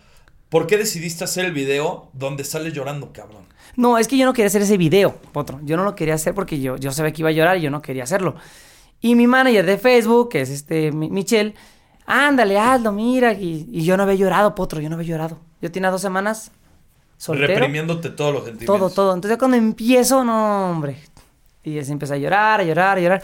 ¿por 0.48 0.66
qué 0.66 0.78
decidiste 0.78 1.24
hacer 1.24 1.44
el 1.44 1.52
video 1.52 2.08
donde 2.14 2.44
sales 2.44 2.72
llorando, 2.72 3.12
cabrón? 3.12 3.46
No, 3.76 3.98
es 3.98 4.08
que 4.08 4.16
yo 4.16 4.26
no 4.26 4.32
quería 4.32 4.46
hacer 4.48 4.62
ese 4.62 4.76
video, 4.76 5.16
otro. 5.34 5.60
Yo 5.62 5.76
no 5.76 5.84
lo 5.84 5.94
quería 5.94 6.14
hacer 6.14 6.34
porque 6.34 6.60
yo, 6.60 6.76
yo 6.76 6.90
sabía 6.92 7.12
que 7.12 7.22
iba 7.22 7.28
a 7.28 7.32
llorar 7.32 7.58
y 7.58 7.60
yo 7.62 7.70
no 7.70 7.80
quería 7.82 8.04
hacerlo. 8.04 8.34
Y 9.00 9.14
mi 9.14 9.26
manager 9.26 9.64
de 9.64 9.78
Facebook, 9.78 10.30
que 10.30 10.40
es 10.40 10.50
este 10.50 10.90
Mi- 10.92 11.10
Michelle, 11.10 11.54
ándale, 12.06 12.58
hazlo, 12.58 12.92
mira. 12.92 13.32
Y, 13.32 13.68
y 13.70 13.84
yo 13.84 13.96
no 13.96 14.02
había 14.02 14.16
llorado, 14.16 14.54
potro, 14.54 14.80
yo 14.80 14.88
no 14.88 14.96
había 14.96 15.08
llorado. 15.08 15.38
Yo 15.62 15.70
tenía 15.70 15.90
dos 15.90 16.02
semanas 16.02 16.50
soltero. 17.16 17.48
Reprimiéndote 17.54 18.10
todos 18.10 18.32
los 18.34 18.44
sentimientos. 18.44 18.78
Todo, 18.78 18.90
todo. 18.90 19.14
Entonces 19.14 19.38
cuando 19.38 19.56
empiezo, 19.56 20.24
no, 20.24 20.70
hombre. 20.70 20.98
Y 21.62 21.78
así 21.78 21.92
empecé 21.92 22.14
a 22.14 22.18
llorar, 22.18 22.60
a 22.60 22.64
llorar, 22.64 22.98
a 22.98 23.00
llorar. 23.00 23.22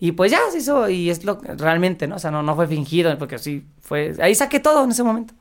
Y 0.00 0.12
pues 0.12 0.30
ya 0.32 0.40
se 0.50 0.58
hizo, 0.58 0.88
y 0.90 1.08
es 1.08 1.24
lo 1.24 1.38
que 1.38 1.54
realmente, 1.54 2.06
¿no? 2.06 2.16
O 2.16 2.18
sea, 2.18 2.30
no, 2.30 2.42
no 2.42 2.54
fue 2.56 2.66
fingido, 2.66 3.16
porque 3.18 3.38
sí 3.38 3.64
fue. 3.80 4.14
Ahí 4.20 4.34
saqué 4.34 4.60
todo 4.60 4.84
en 4.84 4.90
ese 4.90 5.02
momento. 5.04 5.32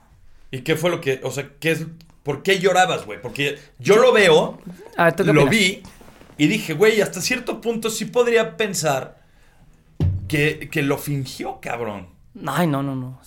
¿Y 0.51 0.61
qué 0.61 0.75
fue 0.75 0.91
lo 0.91 1.01
que, 1.01 1.19
o 1.23 1.31
sea, 1.31 1.49
qué 1.59 1.71
es, 1.71 1.87
por 2.24 2.41
qué 2.43 2.59
llorabas, 2.59 3.05
güey? 3.05 3.21
Porque 3.21 3.57
yo 3.80 3.97
lo 3.97 4.11
veo, 4.13 4.59
A 4.97 5.05
ver, 5.05 5.15
¿tú 5.15 5.24
qué 5.26 5.34
lo 5.34 5.43
opinas? 5.43 5.59
vi 5.59 5.84
y 6.38 6.47
dije, 6.47 6.74
güey, 6.74 7.01
hasta 7.01 7.21
cierto 7.21 7.61
punto 7.61 7.89
sí 7.89 8.05
podría 8.05 8.57
pensar 8.57 9.21
que, 10.28 10.69
que 10.71 10.82
lo 10.82 10.97
fingió, 10.97 11.59
cabrón. 11.61 12.07
Ay, 12.45 12.67
no, 12.67 12.82
no, 12.82 12.95
no. 12.95 13.19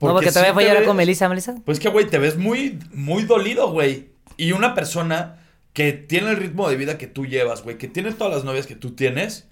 No, 0.00 0.12
porque 0.12 0.28
sí 0.28 0.34
todavía 0.34 0.54
fue 0.54 0.62
te 0.64 0.68
llorar 0.68 0.82
ves- 0.82 0.88
con 0.88 0.96
Melissa, 0.96 1.28
Melissa. 1.28 1.54
Pues 1.64 1.78
que, 1.80 1.88
güey, 1.88 2.06
te 2.06 2.18
ves 2.18 2.36
muy, 2.36 2.78
muy 2.92 3.22
dolido, 3.24 3.70
güey. 3.70 4.10
Y 4.36 4.52
una 4.52 4.74
persona 4.74 5.40
que 5.72 5.92
tiene 5.92 6.30
el 6.30 6.36
ritmo 6.36 6.68
de 6.68 6.76
vida 6.76 6.98
que 6.98 7.06
tú 7.06 7.26
llevas, 7.26 7.62
güey, 7.62 7.78
que 7.78 7.88
tiene 7.88 8.12
todas 8.12 8.34
las 8.34 8.44
novias 8.44 8.66
que 8.66 8.76
tú 8.76 8.94
tienes. 8.94 9.48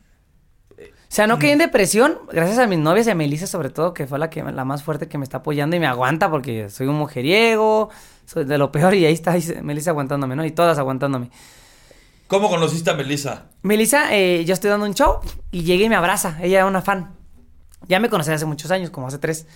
O 0.78 1.14
sea, 1.14 1.26
no 1.26 1.38
caí 1.38 1.50
en 1.50 1.59
depresión, 1.59 2.18
gracias 2.32 2.59
a 2.59 2.66
mis 2.66 2.78
novias 2.78 3.07
y 3.07 3.11
a 3.11 3.14
Melissa 3.14 3.46
sobre 3.46 3.68
todo, 3.70 3.92
que 3.92 4.07
fue 4.07 4.18
la 4.18 4.30
que 4.30 4.42
la 4.42 4.64
más 4.64 4.82
fuerte 4.82 5.09
que 5.09 5.18
me 5.18 5.24
está 5.24 5.38
apoyando 5.38 5.76
y 5.76 5.80
me 5.80 5.86
aguanta 5.86 6.30
porque 6.30 6.70
soy 6.70 6.86
un 6.86 6.94
mujeriego, 6.96 7.90
soy 8.26 8.44
de 8.44 8.58
lo 8.58 8.72
peor 8.72 8.94
y 8.94 9.04
ahí 9.04 9.12
está 9.12 9.34
Melissa 9.62 9.90
aguantándome, 9.90 10.36
¿no? 10.36 10.44
Y 10.44 10.50
todas 10.50 10.78
aguantándome. 10.78 11.30
¿Cómo 12.26 12.48
conociste 12.48 12.90
a 12.90 12.94
Melissa? 12.94 13.50
Melissa, 13.62 14.14
eh, 14.14 14.44
yo 14.46 14.54
estoy 14.54 14.70
dando 14.70 14.86
un 14.86 14.94
show 14.94 15.20
y 15.50 15.64
llega 15.64 15.84
y 15.84 15.88
me 15.88 15.96
abraza. 15.96 16.38
Ella 16.40 16.58
era 16.58 16.66
una 16.66 16.80
fan. 16.80 17.14
Ya 17.88 18.00
me 18.00 18.08
conocía 18.08 18.34
hace 18.34 18.46
muchos 18.46 18.70
años, 18.70 18.90
como 18.90 19.08
hace 19.08 19.18
tres, 19.18 19.46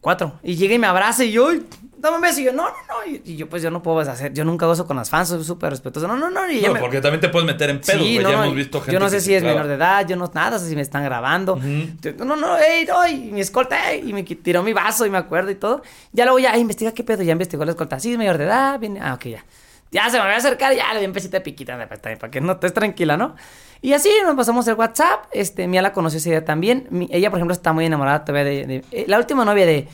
cuatro. 0.00 0.38
Y 0.42 0.56
llega 0.56 0.74
y 0.74 0.78
me 0.78 0.86
abraza 0.86 1.24
y 1.24 1.32
yo, 1.32 1.48
"Ay, 1.48 1.66
dame 1.96 2.16
un 2.16 2.22
beso. 2.22 2.40
Y 2.40 2.44
yo, 2.44 2.52
no, 2.52 2.64
no, 2.64 2.70
no. 2.70 3.20
Y, 3.24 3.36
yo, 3.36 3.48
pues 3.48 3.62
yo 3.62 3.70
no 3.70 3.82
puedo 3.82 3.98
hacer, 4.00 4.32
yo 4.32 4.44
nunca 4.44 4.66
gozo 4.66 4.86
con 4.86 4.96
las 4.96 5.10
fans, 5.10 5.28
soy 5.28 5.42
súper 5.44 5.70
respetuoso. 5.70 6.06
No, 6.06 6.16
no, 6.16 6.30
no. 6.30 6.50
Y 6.50 6.60
No, 6.62 6.74
me- 6.74 6.80
porque 6.80 7.00
también 7.00 7.20
te 7.20 7.28
puedes 7.28 7.46
meter 7.46 7.70
en 7.70 7.80
pedos, 7.80 8.02
Sí, 8.02 8.18
no, 8.18 8.30
ya 8.30 8.36
no, 8.36 8.44
hemos 8.44 8.56
visto 8.56 8.78
gente 8.80 8.92
Yo 8.92 9.00
no 9.00 9.08
sé 9.10 9.20
si 9.20 9.34
es 9.34 9.42
clava. 9.42 9.54
menor 9.56 9.68
de 9.68 9.74
edad, 9.74 10.06
yo 10.06 10.16
no 10.16 10.30
nada, 10.32 10.58
sé 10.58 10.68
si 10.68 10.76
me 10.76 10.82
están 10.82 11.02
grabando. 11.04 11.58
Yo, 12.00 12.12
No, 12.18 12.24
no, 12.24 12.36
no, 12.36 12.56
ey, 12.58 12.84
no, 12.86 13.06
y 13.08 13.16
mi 13.32 13.40
escolta, 13.40 13.90
ey, 13.90 14.08
y 14.08 14.12
me 14.12 14.22
tiró 14.22 14.62
mi 14.62 14.72
vaso 14.72 15.04
y 15.06 15.10
me 15.10 15.18
acuerdo 15.18 15.50
y 15.50 15.56
todo. 15.56 15.82
Ya 16.12 16.24
luego 16.24 16.38
ya, 16.38 16.52
"Ay, 16.52 16.60
investiga 16.60 16.92
qué 16.92 17.02
pedo, 17.04 17.22
ya 17.22 17.32
investigó 17.32 17.64
la 17.64 17.72
escolta. 17.72 17.98
Sí, 17.98 18.12
es 18.12 18.18
mayor 18.18 18.38
de 18.38 18.44
edad, 18.44 18.78
viene, 18.78 19.00
ah, 19.02 19.14
ok, 19.14 19.24
ya. 19.26 19.44
ya 19.90 20.10
se 20.10 20.18
me 20.18 20.24
va 20.24 20.32
a 20.34 20.36
acercar, 20.36 20.74
ya 20.76 20.92
le 20.92 21.00
di 21.00 21.06
un 21.06 21.14
besito 21.14 21.38
de 21.38 21.40
piquita 21.40 21.88
para 21.88 22.30
que 22.30 22.40
no 22.42 22.52
estés 22.52 22.74
tranquila, 22.74 23.16
¿no? 23.16 23.34
Y 23.80 23.92
así 23.92 24.08
nos 24.24 24.34
pasamos 24.34 24.66
el 24.68 24.74
WhatsApp. 24.74 25.24
Este, 25.32 25.66
Mía 25.68 25.82
la 25.82 25.92
conoció 25.92 26.18
ese 26.18 26.30
día 26.30 26.44
también. 26.44 26.86
Mi- 26.90 27.08
ella, 27.12 27.30
por 27.30 27.38
ejemplo, 27.38 27.52
está 27.54 27.72
muy 27.72 27.84
enamorada 27.86 28.24
todavía 28.24 28.44
de. 28.50 28.66
de- 28.66 28.84
eh, 28.90 29.04
la 29.06 29.18
última 29.18 29.44
novia 29.44 29.66
de, 29.66 29.86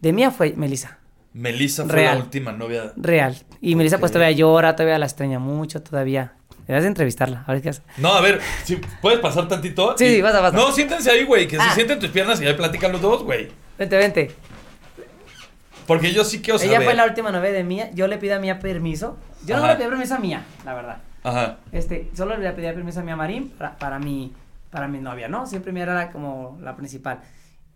de 0.00 0.12
Mía 0.12 0.30
fue 0.30 0.52
Melissa. 0.56 0.98
Melissa 1.32 1.84
fue 1.84 1.92
Real. 1.94 2.18
la 2.18 2.24
última 2.24 2.52
novia. 2.52 2.92
Real. 2.96 3.36
Y 3.60 3.74
Melissa, 3.74 3.98
pues 3.98 4.12
todavía 4.12 4.36
llora, 4.36 4.74
todavía 4.76 4.98
la 4.98 5.06
extraña 5.06 5.38
mucho, 5.38 5.82
todavía. 5.82 6.32
Debes 6.66 6.82
de 6.82 6.88
entrevistarla. 6.88 7.44
A 7.46 7.52
ver 7.52 7.62
qué 7.62 7.68
hace. 7.68 7.82
No, 7.98 8.12
a 8.14 8.20
ver, 8.20 8.40
si 8.64 8.76
puedes 9.02 9.20
pasar 9.20 9.46
tantito. 9.48 9.94
Sí, 9.98 10.04
Y- 10.06 10.14
sí, 10.16 10.22
pasa, 10.22 10.40
pasa. 10.40 10.56
No, 10.56 10.72
siéntense 10.72 11.10
ahí, 11.10 11.24
güey, 11.24 11.46
que 11.46 11.56
Ah. 11.58 11.68
se 11.68 11.74
sienten 11.76 11.98
tus 12.00 12.10
piernas 12.10 12.40
y 12.40 12.46
ahí 12.46 12.54
platican 12.54 12.90
los 12.92 13.00
dos, 13.00 13.22
güey. 13.22 13.48
Vente, 13.78 13.96
vente. 13.96 14.30
Porque 15.86 16.12
yo 16.12 16.24
sí 16.24 16.40
quiero 16.42 16.58
saber. 16.58 16.74
Ella 16.76 16.84
fue 16.84 16.94
la 16.94 17.04
última 17.04 17.30
novia 17.30 17.52
de 17.52 17.62
Mía. 17.62 17.90
Yo 17.94 18.08
le 18.08 18.18
pido 18.18 18.34
a 18.34 18.38
Mía 18.40 18.58
permiso. 18.58 19.16
Yo 19.44 19.56
no 19.56 19.62
Ajá. 19.64 19.72
le 19.74 19.78
pedí 19.78 19.88
permiso 19.88 20.14
a 20.14 20.18
Mía, 20.18 20.44
la 20.64 20.74
verdad. 20.74 20.96
Ajá. 21.26 21.58
Este, 21.72 22.08
solo 22.14 22.36
le 22.36 22.50
pedía 22.52 22.72
permiso 22.72 23.00
a 23.00 23.02
Mía 23.02 23.16
Marín 23.16 23.48
para, 23.50 23.76
para 23.78 23.98
mi, 23.98 24.32
para 24.70 24.86
mi 24.86 25.00
novia, 25.00 25.26
¿no? 25.26 25.48
Siempre 25.48 25.72
Mía 25.72 25.82
era 25.82 26.12
como 26.12 26.56
la 26.62 26.76
principal. 26.76 27.20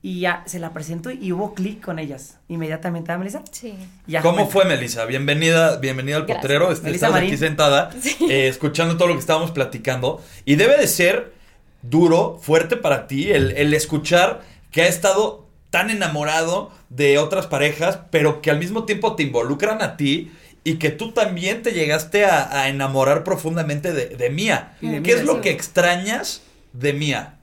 Y 0.03 0.21
ya 0.21 0.45
se 0.47 0.61
la 0.61 0.73
presento 0.73 1.11
y 1.11 1.33
hubo 1.33 1.53
clic 1.53 1.85
con 1.85 1.99
ellas. 1.99 2.39
Inmediatamente, 2.49 3.11
¿ah, 3.11 3.19
Melissa? 3.19 3.43
Sí. 3.51 3.75
Ya 4.07 4.23
¿Cómo 4.23 4.49
fue, 4.49 4.65
Melissa? 4.67 5.05
Bienvenida, 5.05 5.79
bienvenida 5.79 6.17
al 6.17 6.23
Gracias. 6.27 6.43
potrero. 6.43 6.71
Este, 6.71 6.91
estás 6.93 7.11
Marín. 7.11 7.29
aquí 7.29 7.37
sentada, 7.37 7.91
eh, 8.31 8.47
escuchando 8.47 8.97
todo 8.97 9.09
lo 9.09 9.15
que 9.15 9.21
estábamos 9.21 9.51
platicando. 9.51 10.23
Y 10.45 10.55
debe 10.55 10.79
de 10.79 10.87
ser 10.87 11.35
duro, 11.83 12.39
fuerte 12.41 12.77
para 12.77 13.09
ti, 13.09 13.33
el, 13.33 13.51
el 13.51 13.75
escuchar 13.75 14.43
que 14.71 14.83
ha 14.83 14.87
estado 14.87 15.49
tan 15.71 15.91
enamorado 15.91 16.71
de 16.89 17.19
otras 17.19 17.49
parejas, 17.49 17.99
pero 18.11 18.41
que 18.43 18.51
al 18.53 18.59
mismo 18.59 18.85
tiempo 18.85 19.17
te 19.17 19.25
involucran 19.25 19.83
a 19.83 19.97
ti 19.97 20.31
y 20.65 20.77
que 20.79 20.91
tú 20.91 21.13
también 21.13 21.63
te 21.63 21.73
llegaste 21.73 22.25
a, 22.25 22.63
a 22.63 22.69
enamorar 22.69 23.25
profundamente 23.25 23.93
de, 23.93 24.09
de 24.09 24.31
Mía. 24.31 24.77
Y 24.81 24.89
de 24.89 25.01
¿Qué 25.03 25.13
Mía, 25.13 25.15
es 25.15 25.25
lo 25.25 25.37
sí. 25.37 25.41
que 25.41 25.51
extrañas 25.51 26.43
de 26.73 26.93
Mía? 26.93 27.39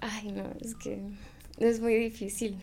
Ay, 0.00 0.32
no, 0.32 0.44
es 0.60 0.74
que 0.74 1.00
es 1.58 1.80
muy 1.80 1.94
difícil 1.94 2.56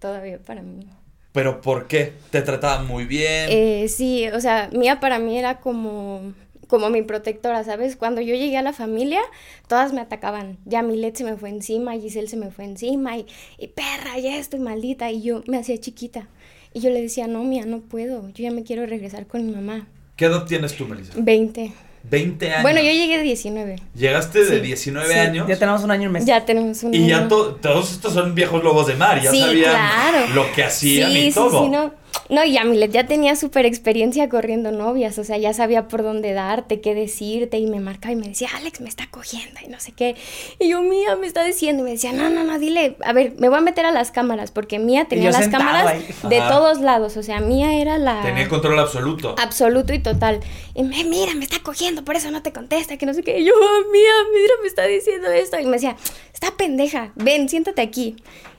todavía 0.00 0.38
para 0.44 0.62
mí. 0.62 0.88
¿Pero 1.32 1.60
por 1.60 1.86
qué? 1.86 2.14
¿Te 2.30 2.42
trataba 2.42 2.82
muy 2.82 3.04
bien? 3.04 3.52
Eh, 3.52 3.88
sí, 3.88 4.28
o 4.28 4.40
sea, 4.40 4.70
Mía 4.72 5.00
para 5.00 5.18
mí 5.18 5.38
era 5.38 5.60
como, 5.60 6.34
como 6.66 6.90
mi 6.90 7.02
protectora, 7.02 7.62
¿sabes? 7.64 7.96
Cuando 7.96 8.20
yo 8.20 8.34
llegué 8.34 8.56
a 8.58 8.62
la 8.62 8.72
familia, 8.72 9.20
todas 9.68 9.92
me 9.92 10.00
atacaban. 10.00 10.58
Ya 10.64 10.82
Milet 10.82 11.16
se 11.16 11.24
me 11.24 11.36
fue 11.36 11.50
encima, 11.50 11.92
Giselle 11.94 12.28
se 12.28 12.36
me 12.36 12.50
fue 12.50 12.64
encima, 12.64 13.16
y, 13.18 13.26
y 13.58 13.68
perra, 13.68 14.18
ya 14.18 14.36
estoy 14.38 14.60
maldita. 14.60 15.10
Y 15.10 15.22
yo 15.22 15.42
me 15.46 15.58
hacía 15.58 15.78
chiquita. 15.78 16.28
Y 16.76 16.80
yo 16.80 16.90
le 16.90 17.00
decía, 17.00 17.26
no, 17.26 17.42
Mía, 17.42 17.64
no 17.66 17.80
puedo. 17.80 18.28
Yo 18.34 18.42
ya 18.42 18.50
me 18.50 18.62
quiero 18.62 18.84
regresar 18.84 19.26
con 19.26 19.46
mi 19.46 19.50
mamá. 19.54 19.86
¿Qué 20.14 20.26
edad 20.26 20.44
tienes 20.44 20.74
tú, 20.76 20.84
Melissa? 20.86 21.14
20. 21.16 21.72
20 22.10 22.50
años. 22.50 22.60
Bueno, 22.62 22.80
yo 22.82 22.90
llegué 22.90 23.16
de 23.16 23.22
19. 23.22 23.76
Llegaste 23.94 24.44
de 24.44 24.56
Sí, 24.56 24.60
19 24.60 25.10
Sí, 25.10 25.18
años. 25.18 25.48
Ya 25.48 25.58
tenemos 25.58 25.82
un 25.84 25.90
año 25.90 26.10
y 26.10 26.12
mes. 26.12 26.26
Ya 26.26 26.44
tenemos 26.44 26.82
un 26.82 26.92
Y 26.94 27.08
ya 27.08 27.28
to- 27.28 27.54
todos 27.62 27.92
estos 27.92 28.12
son 28.12 28.34
viejos 28.34 28.62
lobos 28.62 28.86
de 28.88 28.94
mar, 28.94 29.22
ya 29.22 29.30
Sí, 29.30 29.40
sabían 29.40 29.70
claro. 29.70 30.34
lo 30.34 30.52
que 30.52 30.64
hacían 30.64 31.10
sí, 31.12 31.18
y 31.28 31.32
todo. 31.32 31.60
Sí, 31.60 31.64
sí, 31.64 31.70
no. 31.70 31.94
No, 32.28 32.44
y 32.44 32.56
Amilet 32.56 32.90
ya 32.90 33.06
tenía 33.06 33.36
súper 33.36 33.66
experiencia 33.66 34.28
corriendo 34.28 34.72
novias, 34.72 35.18
o 35.18 35.24
sea, 35.24 35.38
ya 35.38 35.52
sabía 35.52 35.86
por 35.86 36.02
dónde 36.02 36.32
darte, 36.32 36.80
qué 36.80 36.94
decirte, 36.94 37.58
y 37.58 37.66
me 37.66 37.78
marcaba 37.80 38.12
y 38.12 38.16
me 38.16 38.28
decía, 38.28 38.48
Alex, 38.56 38.80
me 38.80 38.88
está 38.88 39.08
cogiendo, 39.10 39.60
y 39.64 39.68
no 39.68 39.78
sé 39.78 39.92
qué. 39.92 40.16
Y 40.58 40.68
yo, 40.70 40.82
Mía, 40.82 41.16
me 41.16 41.26
está 41.26 41.44
diciendo, 41.44 41.82
y 41.82 41.84
me 41.84 41.90
decía, 41.92 42.12
no, 42.12 42.28
no, 42.28 42.42
no, 42.44 42.58
dile, 42.58 42.96
a 43.04 43.12
ver, 43.12 43.34
me 43.38 43.48
voy 43.48 43.58
a 43.58 43.60
meter 43.60 43.86
a 43.86 43.92
las 43.92 44.10
cámaras, 44.10 44.50
porque 44.50 44.78
Mía 44.78 45.06
tenía 45.08 45.30
las 45.30 45.48
cámaras 45.48 45.86
ahí. 45.86 46.06
de 46.28 46.38
Ajá. 46.38 46.50
todos 46.50 46.80
lados, 46.80 47.16
o 47.16 47.22
sea, 47.22 47.40
Mía 47.40 47.80
era 47.80 47.98
la... 47.98 48.22
Tenía 48.22 48.42
el 48.42 48.48
control 48.48 48.78
absoluto. 48.78 49.36
Absoluto 49.38 49.94
y 49.94 50.00
total. 50.00 50.40
Y 50.74 50.82
me, 50.82 51.04
mira, 51.04 51.34
me 51.34 51.44
está 51.44 51.60
cogiendo, 51.62 52.04
por 52.04 52.16
eso 52.16 52.30
no 52.30 52.42
te 52.42 52.52
contesta, 52.52 52.96
que 52.96 53.06
no 53.06 53.14
sé 53.14 53.22
qué. 53.22 53.38
Y 53.38 53.44
yo, 53.44 53.52
mía, 53.92 54.12
mira, 54.32 54.54
me 54.62 54.68
está 54.68 54.84
diciendo 54.86 55.28
esto. 55.30 55.58
Y 55.58 55.64
me 55.64 55.72
decía, 55.72 55.96
está 56.32 56.50
pendeja, 56.56 57.12
ven, 57.14 57.48
siéntate 57.48 57.82
aquí. 57.82 58.16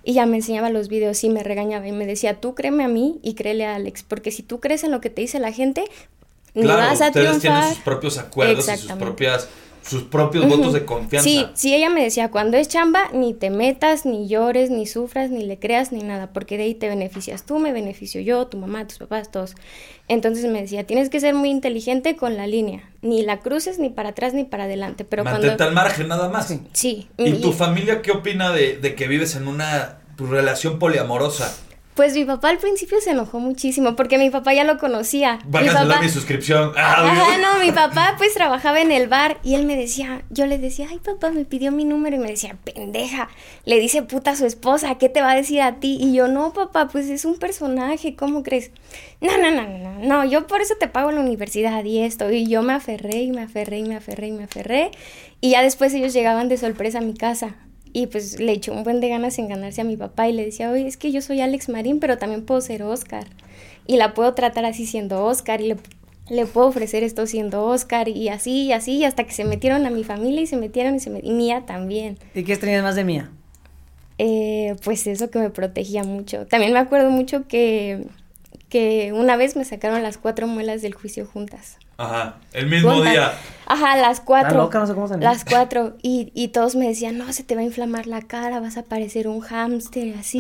Y 0.08 0.14
ya 0.14 0.26
me 0.26 0.38
enseñaba 0.38 0.70
los 0.70 0.88
videos 0.88 1.22
y 1.26 1.30
me 1.30 1.44
regañaba 1.44 1.86
y 1.86 1.92
me 1.92 2.06
decía, 2.06 2.40
tú 2.40 2.56
créeme 2.56 2.86
a 2.86 2.88
mí 2.88 3.20
y 3.24 3.34
créele 3.34 3.66
a 3.66 3.76
Alex, 3.76 4.04
porque 4.04 4.32
si 4.32 4.42
tú 4.42 4.62
crees 4.62 4.86
en 4.86 4.92
lo 4.92 5.02
que 5.02 5.10
te 5.10 5.20
dice 5.20 5.38
la 5.38 5.52
gente, 5.52 5.84
claro, 6.54 6.78
vas 6.78 7.02
a 7.02 7.08
ustedes 7.08 7.42
tienen 7.42 7.68
sus 7.68 7.80
propios 7.80 8.18
acuerdos 8.18 8.70
y 8.70 8.78
sus 8.78 8.94
propias 8.94 9.50
sus 9.88 10.04
propios 10.04 10.48
votos 10.48 10.74
de 10.74 10.86
confianza. 10.86 11.30
Sí, 11.30 11.46
sí, 11.54 11.74
ella 11.74 11.90
me 11.90 12.04
decía, 12.04 12.30
cuando 12.30 12.58
es 12.58 12.68
chamba, 12.68 13.10
ni 13.14 13.34
te 13.34 13.50
metas, 13.50 14.06
ni 14.06 14.28
llores, 14.28 14.70
ni 14.70 14.86
sufras, 14.86 15.30
ni 15.30 15.44
le 15.46 15.58
creas, 15.60 15.92
ni 15.92 16.04
nada, 16.04 16.32
porque 16.34 16.58
de 16.58 16.64
ahí 16.64 16.76
te 16.76 16.90
beneficias 16.90 17.46
tú, 17.46 17.60
me 17.60 17.72
beneficio 17.72 18.20
yo, 18.22 18.48
tu 18.48 18.58
mamá, 18.58 18.86
tus 18.88 18.98
papás, 18.98 19.32
todos. 19.32 19.56
Entonces 20.08 20.46
me 20.52 20.62
decía, 20.62 20.86
tienes 20.86 21.10
que 21.10 21.20
ser 21.20 21.34
muy 21.34 21.50
inteligente 21.50 22.16
con 22.16 22.38
la 22.38 22.48
línea, 22.48 22.90
ni 23.02 23.24
la 23.24 23.40
cruces 23.40 23.80
ni 23.80 23.90
para 23.90 24.10
atrás 24.10 24.34
ni 24.34 24.44
para 24.44 24.66
adelante, 24.66 25.06
pero 25.06 25.24
Mantente 25.24 25.48
cuando... 25.48 25.64
al 25.66 25.74
margen 25.74 26.08
nada 26.08 26.30
más. 26.30 26.48
Sí. 26.48 26.62
Sí. 26.74 27.08
¿Y 27.18 27.34
tu 27.42 27.50
y- 27.50 27.54
familia 27.54 28.02
qué 28.02 28.12
opina 28.12 28.52
de, 28.52 28.78
de 28.78 28.96
que 28.96 29.08
vives 29.08 29.36
en 29.36 29.48
una 29.48 30.00
tu 30.16 30.26
relación 30.28 30.80
poliamorosa? 30.80 31.56
Pues 31.98 32.14
mi 32.14 32.26
papá 32.26 32.50
al 32.50 32.60
principio 32.60 33.02
se 33.02 33.10
enojó 33.10 33.40
muchísimo, 33.40 33.96
porque 33.96 34.20
mi 34.20 34.30
papá 34.30 34.54
ya 34.54 34.64
lo 34.64 34.78
conocía. 34.78 35.40
Va 35.54 35.62
a 35.62 35.64
cancelar 35.64 35.88
papá... 35.88 36.02
mi 36.02 36.10
suscripción. 36.10 36.72
Ah, 36.78 37.10
Ajá, 37.10 37.38
no, 37.40 37.60
mi 37.60 37.72
papá 37.72 38.14
pues 38.20 38.36
trabajaba 38.36 38.80
en 38.82 38.92
el 38.92 39.08
bar 39.08 39.40
y 39.44 39.56
él 39.56 39.66
me 39.66 39.76
decía, 39.76 40.22
yo 40.30 40.46
le 40.46 40.60
decía, 40.60 40.86
ay 40.92 41.00
papá, 41.00 41.32
me 41.32 41.44
pidió 41.44 41.72
mi 41.72 41.86
número 41.86 42.16
y 42.16 42.20
me 42.20 42.28
decía, 42.28 42.56
pendeja, 42.64 43.30
le 43.66 43.80
dice 43.80 44.04
puta 44.04 44.32
a 44.32 44.36
su 44.36 44.46
esposa, 44.46 45.00
¿qué 45.00 45.10
te 45.10 45.22
va 45.22 45.32
a 45.32 45.36
decir 45.36 45.60
a 45.62 45.80
ti? 45.80 45.98
Y 46.00 46.14
yo, 46.14 46.28
no 46.28 46.54
papá, 46.54 46.88
pues 46.88 47.10
es 47.10 47.26
un 47.26 47.40
personaje, 47.40 48.16
¿cómo 48.16 48.44
crees? 48.44 48.70
No, 49.20 49.36
no, 49.40 49.50
no, 49.50 49.64
no, 49.64 49.80
no, 49.80 50.00
no, 50.00 50.26
yo 50.26 50.46
por 50.46 50.62
eso 50.62 50.76
te 50.80 50.88
pago 50.88 51.12
la 51.12 51.22
universidad 51.22 51.84
y 51.84 52.04
esto. 52.04 52.32
Y 52.32 52.46
yo 52.46 52.62
me 52.62 52.74
aferré 52.74 53.24
y 53.24 53.32
me 53.32 53.42
aferré 53.42 53.80
y 53.80 53.84
me 53.84 53.96
aferré 53.96 54.28
y 54.28 54.34
me 54.34 54.44
aferré. 54.44 54.92
Y 55.42 55.52
ya 55.52 55.64
después 55.64 55.96
ellos 55.96 56.14
llegaban 56.14 56.48
de 56.48 56.58
sorpresa 56.58 57.00
a 57.00 57.02
mi 57.02 57.16
casa. 57.16 57.56
Y 58.00 58.06
pues 58.06 58.40
le 58.40 58.52
echó 58.52 58.74
un 58.74 58.84
buen 58.84 59.00
de 59.02 59.10
ganas 59.10 59.40
en 59.40 59.48
ganarse 59.48 59.82
a 59.82 59.84
mi 59.84 59.98
papá 59.98 60.28
y 60.30 60.34
le 60.34 60.46
decía, 60.46 60.70
oye, 60.70 60.86
es 60.86 60.98
que 60.98 61.12
yo 61.12 61.20
soy 61.20 61.42
Alex 61.42 61.68
Marín, 61.68 62.00
pero 62.00 62.20
también 62.20 62.46
puedo 62.46 62.62
ser 62.62 62.84
Oscar. 62.84 63.26
Y 63.88 63.98
la 63.98 64.14
puedo 64.14 64.36
tratar 64.36 64.66
así 64.66 64.86
siendo 64.86 65.26
Oscar 65.26 65.62
y 65.62 65.70
le, 65.70 65.78
le 66.30 66.46
puedo 66.46 66.68
ofrecer 66.68 67.02
esto 67.02 67.26
siendo 67.26 67.64
Oscar 67.66 68.08
y 68.08 68.30
así 68.30 68.66
y 68.66 68.72
así, 68.72 68.98
y 68.98 69.04
hasta 69.06 69.24
que 69.24 69.32
se 69.34 69.46
metieron 69.46 69.88
a 69.88 69.90
mi 69.90 70.04
familia 70.04 70.42
y 70.42 70.46
se 70.46 70.58
metieron 70.58 70.94
y 70.94 71.00
se 71.00 71.10
met- 71.10 71.22
y 71.24 71.32
mía 71.32 71.64
también. 71.66 72.20
¿Y 72.36 72.44
qué 72.44 72.52
extrañas 72.54 72.84
más 72.84 72.96
de 72.96 73.04
mía? 73.04 73.32
Eh, 74.20 74.76
pues 74.84 75.08
eso 75.08 75.32
que 75.32 75.40
me 75.40 75.50
protegía 75.50 76.04
mucho. 76.04 76.46
También 76.46 76.74
me 76.74 76.80
acuerdo 76.80 77.10
mucho 77.10 77.48
que, 77.48 78.06
que 78.70 79.12
una 79.14 79.38
vez 79.38 79.56
me 79.56 79.66
sacaron 79.66 80.04
las 80.04 80.20
cuatro 80.20 80.46
muelas 80.46 80.84
del 80.84 80.94
juicio 80.94 81.26
juntas. 81.26 81.78
Ajá, 81.98 82.36
el 82.54 82.68
mismo 82.68 83.02
día. 83.02 83.34
Ajá, 83.70 83.98
las 83.98 84.22
cuatro. 84.22 84.60
Loca, 84.60 84.80
no 84.80 84.88
sé 84.88 84.94
cómo 84.94 85.08
se 85.10 85.16
llama. 85.16 85.26
Las 85.26 85.44
cuatro. 85.44 85.98
Y, 86.02 86.32
y 86.34 86.50
todos 86.50 86.76
me 86.76 86.88
decían, 86.88 87.18
no, 87.18 87.34
se 87.34 87.44
te 87.44 87.54
va 87.54 87.60
a 87.62 87.64
inflamar 87.66 88.08
la 88.08 88.22
cara, 88.22 88.62
vas 88.62 88.78
a 88.78 88.84
parecer 88.84 89.28
un 89.28 89.42
hámster 89.42 90.16
así. 90.18 90.40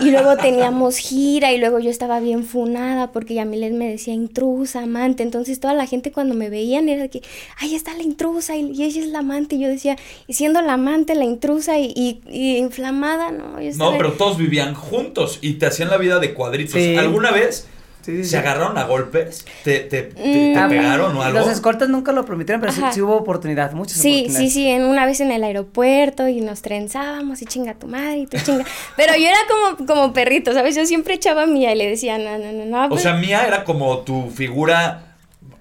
y 0.00 0.10
luego 0.10 0.36
teníamos 0.38 0.96
gira 0.96 1.52
y 1.52 1.58
luego 1.58 1.78
yo 1.78 1.90
estaba 1.90 2.20
bien 2.20 2.44
funada 2.44 3.12
porque 3.12 3.34
Yamilet 3.34 3.72
me 3.74 3.88
decía 3.90 4.14
intrusa, 4.14 4.82
amante. 4.84 5.22
Entonces 5.22 5.60
toda 5.60 5.74
la 5.74 5.86
gente 5.86 6.10
cuando 6.12 6.34
me 6.34 6.48
veían 6.48 6.88
era 6.88 7.02
de 7.02 7.10
que, 7.10 7.22
ahí 7.58 7.74
está 7.74 7.92
la 7.94 8.02
intrusa 8.02 8.56
y, 8.56 8.70
y 8.72 8.84
ella 8.84 9.00
es 9.02 9.08
la 9.08 9.18
amante. 9.18 9.56
Y 9.56 9.60
yo 9.60 9.68
decía, 9.68 9.96
y 10.26 10.32
siendo 10.34 10.62
la 10.62 10.74
amante, 10.74 11.14
la 11.14 11.24
intrusa 11.24 11.78
y, 11.78 11.92
y- 11.94 12.20
y 12.30 12.56
inflamada, 12.56 13.30
no. 13.30 13.60
Yo 13.60 13.72
No, 13.76 13.98
pero 13.98 14.12
todos 14.12 14.38
vivían 14.38 14.74
juntos 14.74 15.38
y 15.42 15.54
te 15.54 15.66
hacían 15.66 15.90
la 15.90 15.98
vida 15.98 16.18
de 16.18 16.32
cuadritos. 16.32 16.74
Sí. 16.80 16.96
¿Alguna 16.96 17.30
vez 17.30 17.66
Sí, 18.02 18.16
sí, 18.18 18.24
se 18.24 18.30
sí. 18.30 18.36
agarraron 18.36 18.76
a 18.78 18.84
golpes? 18.84 19.44
¿Te, 19.64 19.80
te, 19.80 20.02
te- 20.02 20.20
Mm. 20.20 20.54
te 20.54 20.68
pegaron 20.76 21.16
o 21.16 21.22
algo? 21.22 21.38
Los 21.40 21.48
escoltas 21.50 21.88
nunca 21.88 22.12
lo 22.12 22.24
prometieron, 22.24 22.60
pero 22.60 22.72
sí, 22.72 22.80
sí 22.92 23.00
hubo 23.02 23.16
oportunidad, 23.16 23.72
muchas 23.72 23.98
Sí, 23.98 24.20
oportunidades. 24.20 24.52
sí, 24.52 24.60
sí, 24.62 24.68
en 24.68 24.84
una 24.84 25.06
vez 25.06 25.20
en 25.20 25.30
el 25.32 25.44
aeropuerto 25.44 26.28
y 26.28 26.40
nos 26.40 26.62
trenzábamos 26.62 27.42
y 27.42 27.46
chinga 27.46 27.74
tu 27.74 27.86
madre 27.86 28.18
y 28.18 28.26
tú 28.26 28.36
chinga. 28.44 28.64
Pero 28.96 29.14
yo 29.16 29.26
era 29.28 29.38
como, 29.76 29.86
como 29.86 30.12
perrito, 30.12 30.52
¿sabes? 30.52 30.74
Yo 30.76 30.86
siempre 30.86 31.14
echaba 31.14 31.46
mía 31.46 31.72
y 31.74 31.76
le 31.78 31.88
decía, 31.88 32.18
no, 32.18 32.38
no, 32.38 32.52
no, 32.52 32.64
no. 32.64 32.86
O 32.86 32.88
pues- 32.90 33.02
sea, 33.02 33.14
Mía 33.14 33.44
era 33.46 33.64
como 33.64 33.98
tu 34.00 34.30
figura 34.30 35.06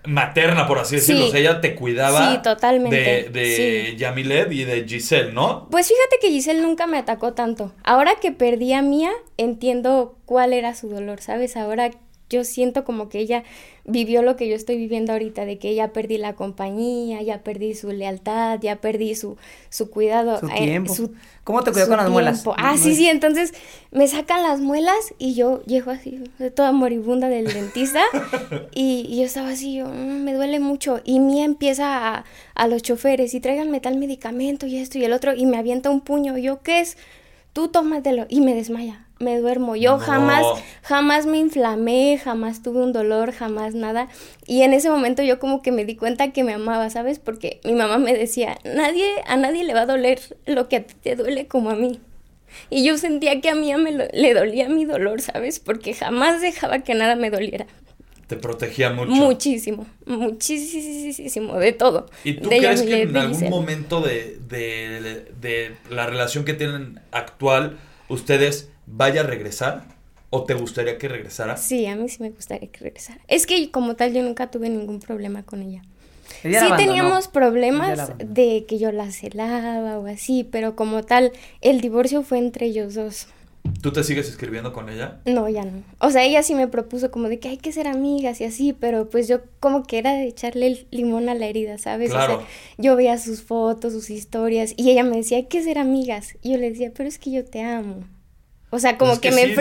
materna, 0.05 0.65
por 0.65 0.79
así 0.79 0.95
decirlo. 0.95 1.23
Sí. 1.23 1.27
O 1.27 1.31
sea, 1.31 1.39
ella 1.41 1.61
te 1.61 1.75
cuidaba 1.75 2.31
Sí, 2.31 2.39
totalmente. 2.41 2.95
de, 2.95 3.29
de 3.31 3.89
Sí. 3.91 3.97
Yamilet 3.97 4.51
y 4.51 4.63
de 4.63 4.85
Giselle, 4.87 5.33
¿no? 5.33 5.67
Pues 5.69 5.87
fíjate 5.87 6.17
que 6.21 6.29
Giselle 6.29 6.61
nunca 6.61 6.87
me 6.87 6.97
atacó 6.97 7.33
tanto. 7.33 7.73
Ahora 7.83 8.13
que 8.21 8.31
perdí 8.31 8.73
a 8.73 8.81
Mía, 8.81 9.11
entiendo 9.37 10.15
cuál 10.25 10.53
era 10.53 10.73
su 10.73 10.87
dolor, 10.89 11.21
¿sabes? 11.21 11.57
Ahora 11.57 11.91
yo 12.29 12.43
siento 12.43 12.83
como 12.83 13.09
que 13.09 13.19
ella 13.19 13.43
vivió 13.85 14.21
lo 14.21 14.35
que 14.35 14.47
yo 14.47 14.55
estoy 14.55 14.77
viviendo 14.77 15.13
ahorita, 15.13 15.45
de 15.45 15.57
que 15.57 15.73
ya 15.73 15.93
perdí 15.93 16.17
la 16.17 16.35
compañía, 16.35 17.21
ya 17.23 17.41
perdí 17.43 17.73
su 17.73 17.89
lealtad, 17.91 18.59
ya 18.61 18.75
perdí 18.75 19.15
su, 19.15 19.37
su 19.69 19.89
cuidado. 19.89 20.39
Su 20.39 20.47
eh, 20.49 20.55
tiempo. 20.57 20.93
su- 20.93 21.13
¿Cómo 21.43 21.63
te 21.63 21.71
cuidó 21.71 21.87
con 21.87 21.97
las 21.97 22.09
muelas? 22.09 22.43
tiempo. 22.43 22.53
Ah, 22.59 22.73
No 22.73 22.77
sí, 22.77 22.95
sí, 22.95 23.07
entonces 23.07 23.53
me 23.91 24.07
sacan 24.07 24.43
las 24.43 24.59
muelas 24.59 24.95
y 25.17 25.33
yo 25.33 25.63
llego 25.65 25.89
así, 25.89 26.21
de 26.37 26.51
toda 26.51 26.71
moribunda 26.71 27.27
del 27.29 27.51
dentista, 27.51 28.03
y, 28.75 29.05
y 29.09 29.17
yo 29.17 29.23
estaba 29.23 29.49
así, 29.49 29.73
yo, 29.75 29.87
"Mm, 29.87 30.23
me 30.23 30.33
duele 30.35 30.59
mucho, 30.59 31.01
y 31.03 31.19
Mía 31.19 31.45
empieza 31.45 32.15
a, 32.17 32.25
a 32.53 32.67
los 32.67 32.83
choferes, 32.83 33.33
y 33.33 33.39
tráiganme 33.39 33.79
tal 33.79 33.97
medicamento 33.97 34.67
y 34.67 34.77
esto 34.77 34.99
y 34.99 35.05
el 35.05 35.13
otro, 35.13 35.33
y 35.33 35.47
me 35.47 35.57
avienta 35.57 35.89
un 35.89 36.01
puño, 36.01 36.37
yo, 36.37 36.61
¿qué 36.61 36.81
es? 36.81 36.97
Tú 37.53 37.69
tómatelo, 37.69 38.27
y 38.29 38.41
me 38.41 38.53
desmaya. 38.53 39.05
Me 39.19 39.37
duermo. 39.39 39.75
Yo 39.75 39.93
No. 39.93 39.99
jamás, 39.99 40.43
jamás 40.81 41.25
me 41.25 41.37
inflamé, 41.37 42.17
jamás 42.23 42.63
tuve 42.63 42.81
un 42.81 42.93
dolor, 42.93 43.31
jamás 43.33 43.75
nada. 43.75 44.07
Y 44.47 44.61
en 44.63 44.73
ese 44.73 44.89
momento 44.89 45.21
yo 45.23 45.39
como 45.39 45.61
que 45.61 45.71
me 45.71 45.85
di 45.85 45.95
cuenta 45.95 46.31
que 46.31 46.43
me 46.43 46.53
amaba, 46.53 46.89
¿sabes? 46.89 47.19
Porque 47.19 47.59
mi 47.65 47.73
mamá 47.73 47.97
me 47.97 48.13
decía, 48.13 48.57
nadie, 48.63 49.05
a 49.27 49.35
nadie 49.35 49.63
le 49.63 49.73
va 49.73 49.81
a 49.81 49.85
doler 49.85 50.19
lo 50.45 50.67
que 50.69 50.77
a 50.77 50.83
ti 50.83 50.93
te 51.01 51.15
duele 51.15 51.47
como 51.47 51.69
a 51.69 51.75
mí. 51.75 51.99
Y 52.71 52.83
yo 52.83 52.97
sentía 52.97 53.41
que 53.41 53.49
a 53.49 53.55
mí 53.55 53.71
me 53.75 53.91
lo- 53.91 54.07
le 54.11 54.33
dolía 54.33 54.69
mi 54.69 54.85
dolor, 54.85 55.21
¿sabes? 55.21 55.59
Porque 55.59 55.93
jamás 55.93 56.41
dejaba 56.41 56.79
que 56.79 56.95
nada 56.95 57.15
me 57.15 57.29
doliera. 57.29 57.67
Te 58.27 58.35
protegía 58.37 58.91
mucho. 58.91 59.11
Muchísimo, 59.11 59.85
muchísimo, 60.05 61.57
de 61.57 61.73
todo. 61.73 62.07
¿Y 62.23 62.33
tú 62.35 62.49
De 62.49 62.57
crees 62.59 62.81
que 62.83 63.01
en 63.03 63.15
algún 63.17 63.33
Giselle. 63.33 63.49
momento 63.49 64.01
de, 64.01 64.37
de- 64.47 65.25
de 65.41 65.75
la 65.89 66.05
relación 66.05 66.45
que 66.45 66.53
tienen 66.53 66.99
actual, 67.11 67.77
ustedes 68.07 68.69
vaya 68.91 69.21
a 69.21 69.23
regresar? 69.23 69.83
¿O 70.31 70.43
te 70.43 70.53
gustaría 70.53 70.97
que 70.97 71.07
regresara? 71.07 71.57
Sí, 71.57 71.85
a 71.87 71.95
mí 71.95 72.07
sí 72.09 72.21
me 72.21 72.29
gustaría 72.29 72.69
que 72.69 72.79
regresara. 72.79 73.19
Es 73.27 73.47
que 73.47 73.71
como 73.71 73.95
tal 73.95 74.13
yo 74.13 74.21
nunca 74.21 74.51
tuve 74.51 74.69
ningún 74.69 74.99
problema 74.99 75.43
con 75.43 75.61
ella. 75.63 75.81
Ella 76.43 76.51
la 76.53 76.59
sí 76.59 76.65
abandonó. 76.67 76.77
teníamos 76.93 77.27
problemas 77.27 78.11
de 78.19 78.65
que 78.67 78.77
yo 78.77 78.91
la 78.91 79.11
celaba 79.11 79.97
o 79.97 80.05
así, 80.05 80.43
pero 80.43 80.75
como 80.75 81.01
tal, 81.03 81.31
el 81.61 81.81
divorcio 81.81 82.21
fue 82.21 82.37
entre 82.37 82.67
ellos 82.67 82.93
dos. 82.93 83.27
¿Tú 83.81 83.91
te 83.91 84.03
sigues 84.03 84.29
escribiendo 84.29 84.71
con 84.71 84.89
ella? 84.89 85.19
No, 85.25 85.49
ya 85.49 85.65
no. 85.65 85.83
O 85.99 86.11
sea, 86.11 86.23
ella 86.23 86.43
sí 86.43 86.53
me 86.55 86.67
propuso 86.67 87.11
como 87.11 87.27
de 87.27 87.39
que 87.39 87.49
hay 87.49 87.57
que 87.57 87.71
ser 87.71 87.87
amigas 87.87 88.39
y 88.41 88.45
así, 88.45 88.73
pero 88.73 89.09
pues 89.09 89.27
yo 89.27 89.41
como 89.59 89.83
que 89.83 89.97
era 89.97 90.13
de 90.13 90.27
echarle 90.27 90.67
el 90.67 90.87
limón 90.91 91.27
a 91.29 91.33
la 91.33 91.47
herida, 91.47 91.77
¿sabes? 91.79 92.09
O 92.11 92.13
Claro. 92.13 92.37
sea, 92.39 92.47
yo 92.77 92.95
veía 92.95 93.17
sus 93.17 93.41
fotos, 93.41 93.93
sus 93.93 94.09
historias 94.11 94.73
y 94.77 94.91
ella 94.91 95.03
me 95.03 95.17
decía, 95.17 95.37
hay 95.37 95.45
que 95.47 95.63
ser 95.63 95.77
amigas. 95.79 96.35
Y 96.43 96.51
yo 96.51 96.57
le 96.57 96.69
decía, 96.69 96.91
pero 96.95 97.09
es 97.09 97.17
que 97.19 97.31
yo 97.31 97.43
te 97.45 97.61
amo. 97.63 98.03
O 98.71 98.79
sea, 98.79 98.97
como 98.97 99.13
Es 99.13 99.19
que, 99.19 99.31
me 99.31 99.47
sí 99.47 99.55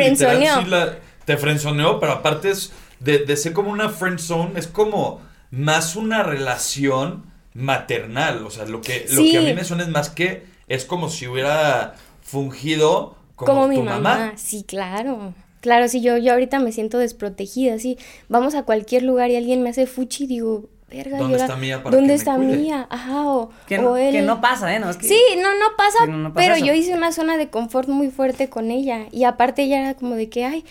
la- 0.66 0.98
te 1.24 1.36
frenzoneó, 1.36 2.00
pero 2.00 2.12
aparte 2.12 2.50
es 2.50 2.72
de, 3.00 3.18
de 3.20 3.36
ser 3.36 3.52
como 3.52 3.70
una 3.70 3.88
friend 3.88 4.18
zone, 4.18 4.59
es 4.59 4.66
como 4.66 5.20
más 5.50 5.96
una 5.96 6.22
relación 6.22 7.24
maternal. 7.54 8.44
O 8.46 8.50
sea, 8.50 8.64
lo 8.66 8.80
que, 8.80 9.06
lo 9.11 9.22
Sí. 9.22 9.30
que 9.30 9.38
a 9.38 9.42
mí 9.42 9.54
me 9.54 9.64
suena 9.64 9.82
es 9.82 9.88
más 9.88 10.11
que 10.11 10.44
es 10.68 10.84
como 10.84 11.09
si 11.09 11.26
hubiera 11.26 11.94
fungido 12.22 13.16
como, 13.36 13.52
Como, 13.52 13.68
mi 13.68 13.76
tu 13.76 13.82
mamá. 13.82 14.00
mamá. 14.18 14.32
Sí, 14.36 14.64
claro. 14.66 15.32
Claro, 15.61 15.88
sí, 15.88 16.00
yo, 16.00 16.16
yo 16.18 16.32
ahorita 16.32 16.59
me 16.61 16.72
siento 16.72 16.98
desprotegida, 16.98 17.78
sí. 17.78 17.98
Vamos 18.28 18.54
a 18.54 18.62
cualquier 18.64 19.02
lugar 19.02 19.30
y 19.30 19.36
alguien 19.36 19.62
me 19.62 19.70
hace 19.70 19.86
fuchi 19.86 20.24
y 20.24 20.26
digo, 20.26 20.68
verga, 20.91 21.18
¿Dónde 21.18 21.32
y 21.32 21.41
ahora, 21.41 21.45
está 21.45 21.57
Mía 21.57 21.82
para 21.82 21.95
¿Dónde 21.97 22.07
que 22.09 22.12
me 22.12 22.14
está 22.14 22.36
cuide? 22.36 22.57
Mía? 22.57 22.86
Ajá, 22.91 23.26
o, 23.28 23.51
Que, 23.66 23.78
o 23.78 23.82
no, 23.82 23.97
él. 23.97 24.12
que 24.12 24.22
no 24.22 24.41
pasa, 24.41 24.74
¿eh? 24.74 24.78
No, 24.78 24.89
es 24.91 24.97
que- 24.97 25.07
Sí, 25.09 25.20
no, 25.36 25.51
no 25.59 25.76
pasa, 25.76 26.07
no, 26.07 26.16
no 26.16 26.32
pasa 26.32 26.45
pero 26.47 26.57
eso. 26.57 26.64
yo 26.66 26.72
hice 26.72 26.95
una 26.95 27.12
zona 27.12 27.36
de 27.36 27.49
confort 27.51 27.89
muy 27.89 28.11
fuerte 28.11 28.49
con 28.49 28.70
ella. 28.70 29.07
Y 29.12 29.24
aparte 29.24 29.62
ella 29.62 29.80
era 29.80 29.95
como 29.95 30.14
de 30.14 30.28
que, 30.28 30.45
ay, 30.45 30.64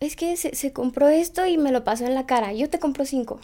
es 0.00 0.16
que 0.16 0.36
se, 0.36 0.54
se 0.56 0.72
compró 0.72 1.08
esto 1.08 1.46
y 1.46 1.58
me 1.58 1.70
lo 1.70 1.84
pasó 1.84 2.04
en 2.06 2.14
la 2.14 2.26
cara. 2.26 2.52
Yo 2.52 2.68
te 2.68 2.78
compro 2.80 3.04
cinco. 3.04 3.38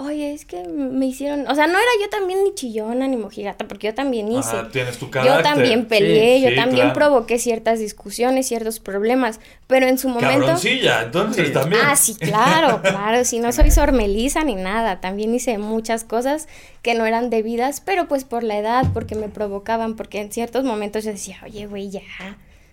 Oye, 0.00 0.32
es 0.32 0.44
que 0.44 0.62
me 0.62 1.06
hicieron, 1.06 1.48
o 1.48 1.54
sea, 1.56 1.66
no 1.66 1.72
era 1.72 1.88
yo 2.00 2.08
también 2.08 2.44
ni 2.44 2.54
chillona 2.54 3.08
ni 3.08 3.16
mojigata, 3.16 3.66
porque 3.66 3.88
yo 3.88 3.94
también 3.94 4.30
hice. 4.30 4.50
Ajá, 4.56 4.68
tienes 4.70 4.96
tu 4.96 5.06
Yo 5.06 5.10
carácter. 5.10 5.42
también 5.42 5.86
peleé, 5.86 6.36
Sí, 6.36 6.42
yo 6.44 6.48
sí, 6.50 6.54
también 6.54 6.90
claro. 6.90 6.94
provoqué 6.94 7.38
ciertas 7.40 7.80
discusiones, 7.80 8.46
ciertos 8.46 8.78
problemas, 8.78 9.40
pero 9.66 9.88
en 9.88 9.98
su 9.98 10.08
momento... 10.08 10.38
Cabroncilla, 10.46 11.02
entonces 11.02 11.48
Sí. 11.48 11.52
también. 11.52 11.82
Ah, 11.84 11.96
sí, 11.96 12.14
claro, 12.14 12.80
claro, 12.82 13.24
si 13.24 13.40
no 13.40 13.50
soy 13.50 13.72
sormeliza 13.72 14.44
ni 14.44 14.54
nada, 14.54 15.00
también 15.00 15.34
hice 15.34 15.58
muchas 15.58 16.04
cosas 16.04 16.46
que 16.82 16.94
no 16.94 17.04
eran 17.04 17.28
debidas, 17.28 17.80
pero 17.80 18.06
pues 18.06 18.22
por 18.22 18.44
la 18.44 18.56
edad, 18.56 18.84
porque 18.94 19.16
me 19.16 19.28
provocaban, 19.28 19.96
porque 19.96 20.20
en 20.20 20.30
ciertos 20.30 20.62
momentos 20.62 21.02
yo 21.02 21.10
decía, 21.10 21.38
oye, 21.44 21.66
güey, 21.66 21.90
ya, 21.90 22.02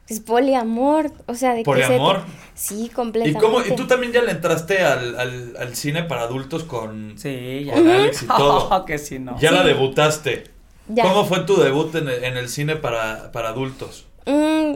es 0.08 0.20
poliamor, 0.20 1.12
o 1.28 1.34
sea, 1.36 1.52
de 1.52 1.58
que 1.58 1.64
se 1.64 1.66
¿Poliamor? 1.88 2.22
Sí, 2.54 2.86
¿Y, 2.86 2.90
completamente. 2.90 3.40
cómo, 3.40 3.62
¿Y 3.66 3.76
tú 3.76 3.88
también 3.88 4.14
ya 4.14 4.22
le 4.22 4.32
entraste 4.32 4.80
al, 4.84 5.20
al, 5.20 5.56
al 5.60 5.76
cine 5.76 6.04
para 6.04 6.22
adultos 6.24 6.64
con, 6.64 7.16
Sí, 7.18 7.64
ya. 7.66 7.74
con 7.74 7.90
Alex 7.90 8.24
y 8.24 8.28
todo? 8.38 8.70
Oh, 8.72 8.86
que 8.86 8.98
sí, 8.98 9.20
no. 9.20 9.40
Ya 9.40 9.52
la 9.52 9.62
Sí. 9.62 9.68
debutaste. 9.68 10.44
Ya. 10.88 11.04
¿Cómo 11.04 11.26
fue 11.26 11.40
tu 11.42 11.58
debut 11.58 11.94
en 11.96 12.08
el, 12.08 12.24
en 12.24 12.38
el 12.38 12.48
cine 12.50 12.76
para, 12.76 13.32
para 13.32 13.50
adultos? 13.50 14.06
Mm, 14.28 14.74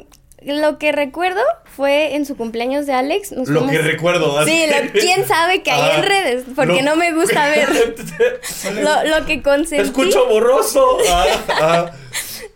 lo 0.47 0.77
que 0.79 0.91
recuerdo 0.91 1.41
fue 1.65 2.15
en 2.15 2.25
su 2.25 2.35
cumpleaños 2.35 2.87
de 2.87 2.93
Alex. 2.93 3.31
Nos 3.33 3.47
Lo 3.47 3.59
fuimos- 3.61 3.71
que 3.75 3.81
recuerdo. 3.83 4.43
Sí, 4.45 4.65
lo- 4.67 4.91
quién 4.99 5.27
sabe 5.27 5.61
que 5.61 5.69
hay 5.69 5.81
Ah, 5.91 5.95
en 5.97 6.03
redes, 6.03 6.45
porque 6.55 6.81
lo- 6.81 6.89
no 6.89 6.95
me 6.95 7.13
gusta 7.13 7.47
ver. 7.49 7.69
lo, 8.81 9.19
lo 9.19 9.25
que 9.27 9.41
consentí 9.43 9.85
Escucho 9.87 10.25
borroso. 10.27 10.97
Ah, 11.09 11.25
ah. 11.61 11.91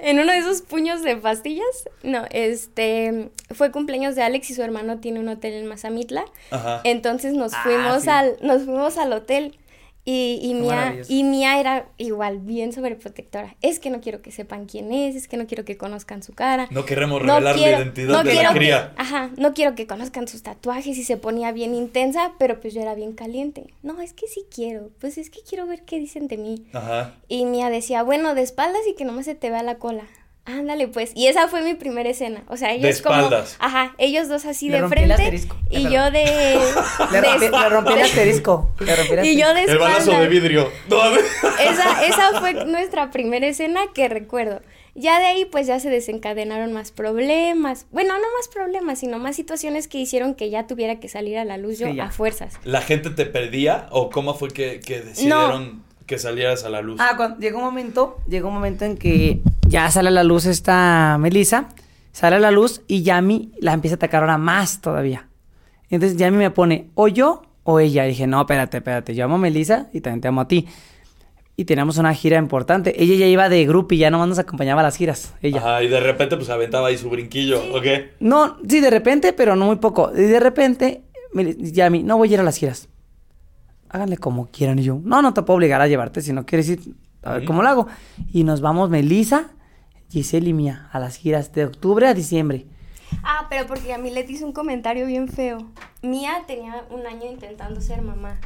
En 0.03 0.19
uno 0.19 0.31
de 0.31 0.37
esos 0.39 0.61
puños 0.61 1.01
de 1.01 1.15
pastillas. 1.15 1.89
No, 2.03 2.25
este 2.31 3.29
fue 3.53 3.71
cumpleaños 3.71 4.15
de 4.15 4.21
Alex 4.23 4.49
y 4.51 4.53
su 4.53 4.61
hermano 4.61 4.99
tiene 4.99 5.19
un 5.19 5.29
hotel 5.29 5.53
en 5.53 5.65
Mazamitla. 5.67 6.25
Ajá. 6.51 6.81
Entonces 6.83 7.33
nos 7.33 7.53
Ah, 7.53 7.61
fuimos 7.63 8.03
sí. 8.03 8.09
al 8.09 8.37
nos 8.41 8.63
fuimos 8.63 8.97
al 8.97 9.13
hotel 9.13 9.57
y, 10.05 10.39
y 10.41 10.53
Mía 10.53 10.95
y 11.07 11.23
Mía 11.23 11.59
era 11.59 11.87
igual 11.97 12.39
bien 12.39 12.73
sobreprotectora. 12.73 13.55
Es 13.61 13.79
que 13.79 13.89
no 13.89 14.01
quiero 14.01 14.21
que 14.21 14.31
sepan 14.31 14.65
quién 14.65 14.91
es, 14.91 15.15
es 15.15 15.27
que 15.27 15.37
no 15.37 15.47
quiero 15.47 15.63
que 15.65 15.77
conozcan 15.77 16.23
su 16.23 16.33
cara. 16.33 16.67
No 16.71 16.85
queremos 16.85 17.21
revelar 17.21 17.57
la 17.57 17.69
identidad 17.69 18.13
no 18.13 18.23
de 18.23 18.33
la 18.33 18.39
quiero 18.39 18.53
que- 18.53 18.59
cría. 18.59 18.93
ajá, 18.97 19.31
no 19.37 19.53
quiero 19.53 19.75
que 19.75 19.87
conozcan 19.87 20.27
sus 20.27 20.43
tatuajes 20.43 20.97
y 20.97 21.03
se 21.03 21.15
ponía 21.17 21.51
bien 21.53 21.73
intensa, 21.73 22.33
pero 22.37 22.59
pues 22.59 22.73
yo 22.73 22.81
era 22.81 22.95
bien 22.95 23.13
caliente. 23.13 23.67
No, 23.81 24.01
es 24.01 24.13
que 24.13 24.27
sí 24.27 24.45
quiero, 24.53 24.89
pues 24.99 25.17
es 25.17 25.29
que 25.29 25.39
quiero 25.47 25.65
ver 25.67 25.83
qué 25.83 25.99
dicen 25.99 26.27
de 26.27 26.37
mí. 26.37 26.65
Ajá. 26.73 27.15
Y 27.29 27.45
Mía 27.45 27.69
decía, 27.69 28.03
bueno, 28.03 28.35
de 28.35 28.41
espaldas 28.41 28.81
y 28.89 28.95
que 28.95 29.05
nomás 29.05 29.25
se 29.25 29.35
te 29.35 29.49
vea 29.49 29.63
la 29.63 29.75
cola. 29.75 30.03
Ándale, 30.45 30.89
pues. 30.89 31.11
Y 31.15 31.27
esa 31.27 31.47
fue 31.47 31.61
mi 31.61 31.73
primera 31.73 32.09
escena. 32.09 32.43
O 32.49 32.57
sea, 32.57 32.71
ellos 32.71 32.83
De 32.83 32.89
espaldas. 32.89 33.55
como. 33.57 33.65
Ajá, 33.69 33.95
ellos 33.97 34.27
dos 34.27 34.43
así 34.45 34.67
Le 34.67 34.73
de 34.75 34.81
rompí 34.81 34.99
el 34.99 35.05
frente. 35.05 35.13
asterisco. 35.23 35.55
Y 35.69 35.83
yo 35.83 36.11
de. 36.11 36.25
Le 37.11 37.21
de- 37.21 37.21
rompí, 37.21 37.47
le 37.49 37.69
rompí 37.69 37.93
el 37.93 38.01
asterisco. 38.01 38.69
Le 38.79 38.95
rompí 38.95 39.13
el 39.13 39.25
Y 39.25 39.37
yo 39.37 39.45
asterisco. 39.47 39.53
de 39.67 39.71
El 39.71 39.77
balazo 39.79 40.05
de 40.05 40.11
espaldas. 40.11 40.29
vidrio. 40.29 40.69
Esa, 41.59 42.05
esa 42.05 42.39
fue 42.39 42.65
nuestra 42.65 43.11
primera 43.11 43.47
escena 43.47 43.81
que 43.93 44.09
recuerdo. 44.09 44.61
Ya 44.95 45.19
de 45.19 45.25
ahí 45.25 45.45
pues 45.45 45.65
ya 45.65 45.79
se 45.79 45.89
desencadenaron 45.89 46.71
más 46.73 46.91
problemas. 46.91 47.87
Bueno, 47.91 48.13
no 48.13 48.25
más 48.37 48.47
problemas, 48.53 48.99
sino 48.99 49.17
más 49.19 49.35
situaciones 49.35 49.87
que 49.87 49.97
hicieron 49.97 50.35
que 50.35 50.49
ya 50.49 50.67
tuviera 50.67 50.99
que 50.99 51.09
salir 51.09 51.37
a 51.37 51.45
la 51.45 51.57
luz 51.57 51.79
yo 51.79 51.87
Sí, 51.91 51.99
a 51.99 52.11
fuerzas. 52.11 52.59
¿La 52.63 52.81
gente 52.81 53.09
te 53.09 53.25
perdía 53.25 53.87
o 53.91 54.09
cómo 54.09 54.35
fue 54.35 54.49
que, 54.51 54.81
que 54.81 55.01
decidieron 55.01 55.83
que 56.05 56.19
salieras 56.19 56.63
a 56.63 56.69
la 56.69 56.81
luz? 56.81 56.99
Ah, 56.99 57.13
cuando 57.17 57.39
llegó 57.39 57.59
un 57.59 57.65
momento, 57.65 58.17
llegó 58.27 58.49
un 58.49 58.55
momento 58.55 58.85
en 58.85 58.97
que 58.97 59.41
ya 59.67 59.89
sale 59.91 60.09
a 60.09 60.11
la 60.11 60.23
luz 60.23 60.45
esta 60.45 61.17
Melissa, 61.19 61.69
sale 62.11 62.35
a 62.35 62.39
la 62.39 62.51
luz 62.51 62.81
y 62.87 63.03
Yami 63.03 63.51
la 63.59 63.73
empieza 63.73 63.95
a 63.95 63.97
atacar 63.97 64.23
ahora 64.23 64.37
más 64.37 64.81
todavía. 64.81 65.27
Entonces 65.89 66.17
Yami 66.17 66.37
me 66.37 66.51
pone, 66.51 66.89
o 66.95 67.07
yo 67.07 67.43
o 67.63 67.79
ella. 67.79 68.05
Y 68.05 68.09
dije, 68.09 68.27
no, 68.27 68.41
espérate, 68.41 68.77
espérate, 68.77 69.15
yo 69.15 69.25
amo 69.25 69.35
a 69.35 69.39
Melissa 69.39 69.89
y 69.93 70.01
también 70.01 70.21
te 70.21 70.27
amo 70.27 70.41
a 70.41 70.47
ti. 70.47 70.67
Y 71.55 71.65
teníamos 71.65 71.97
una 71.97 72.13
gira 72.15 72.39
importante. 72.39 73.01
Ella 73.01 73.15
ya 73.15 73.27
iba 73.27 73.47
de 73.47 73.65
grupo 73.65 73.93
y 73.93 73.99
ya 73.99 74.09
nomás 74.09 74.27
nos 74.27 74.39
acompañaba 74.39 74.81
a 74.81 74.83
las 74.83 74.97
giras. 74.97 75.35
Ella. 75.41 75.59
Ajá, 75.59 75.83
y 75.83 75.87
de 75.87 75.99
repente 75.99 76.35
pues 76.35 76.49
aventaba 76.49 76.87
ahí 76.87 76.97
su 76.97 77.09
brinquillo, 77.09 77.61
¿ok? 77.75 77.85
No, 78.19 78.57
sí, 78.67 78.79
de 78.79 78.89
repente, 78.89 79.33
pero 79.33 79.55
no 79.55 79.65
muy 79.65 79.75
poco. 79.75 80.11
Y 80.15 80.21
de 80.23 80.39
repente, 80.39 81.03
Yami, 81.35 82.01
no 82.01 82.17
voy 82.17 82.31
a 82.31 82.33
ir 82.33 82.39
a 82.39 82.43
las 82.43 82.57
giras. 82.57 82.89
Háganle 83.93 84.17
como 84.17 84.47
quieran. 84.47 84.79
Y 84.79 84.83
yo, 84.83 84.99
no, 85.01 85.21
no 85.21 85.33
te 85.33 85.43
puedo 85.43 85.55
obligar 85.55 85.79
a 85.79 85.87
llevarte 85.87 86.21
si 86.21 86.33
no 86.33 86.45
quieres 86.45 86.67
ir. 86.67 86.95
A 87.23 87.33
ver 87.33 87.45
cómo 87.45 87.63
lo 87.63 87.69
hago. 87.69 87.87
Y 88.33 88.43
nos 88.43 88.59
vamos 88.59 88.89
Melissa, 88.89 89.51
Giselle 90.09 90.49
y 90.49 90.53
Mía 90.53 90.89
a 90.91 90.99
las 90.99 91.15
giras 91.15 91.53
de 91.53 91.63
octubre 91.63 92.07
a 92.07 92.13
diciembre. 92.13 92.65
Ah, 93.23 93.47
pero 93.49 93.65
porque 93.67 93.93
a 93.93 93.97
mí 93.97 94.09
le 94.11 94.25
hizo 94.27 94.45
un 94.45 94.51
comentario 94.51 95.05
bien 95.05 95.29
feo. 95.29 95.59
Mía 96.01 96.43
tenía 96.47 96.85
un 96.89 97.07
año 97.07 97.31
intentando 97.31 97.79
ser 97.79 98.01
mamá. 98.01 98.41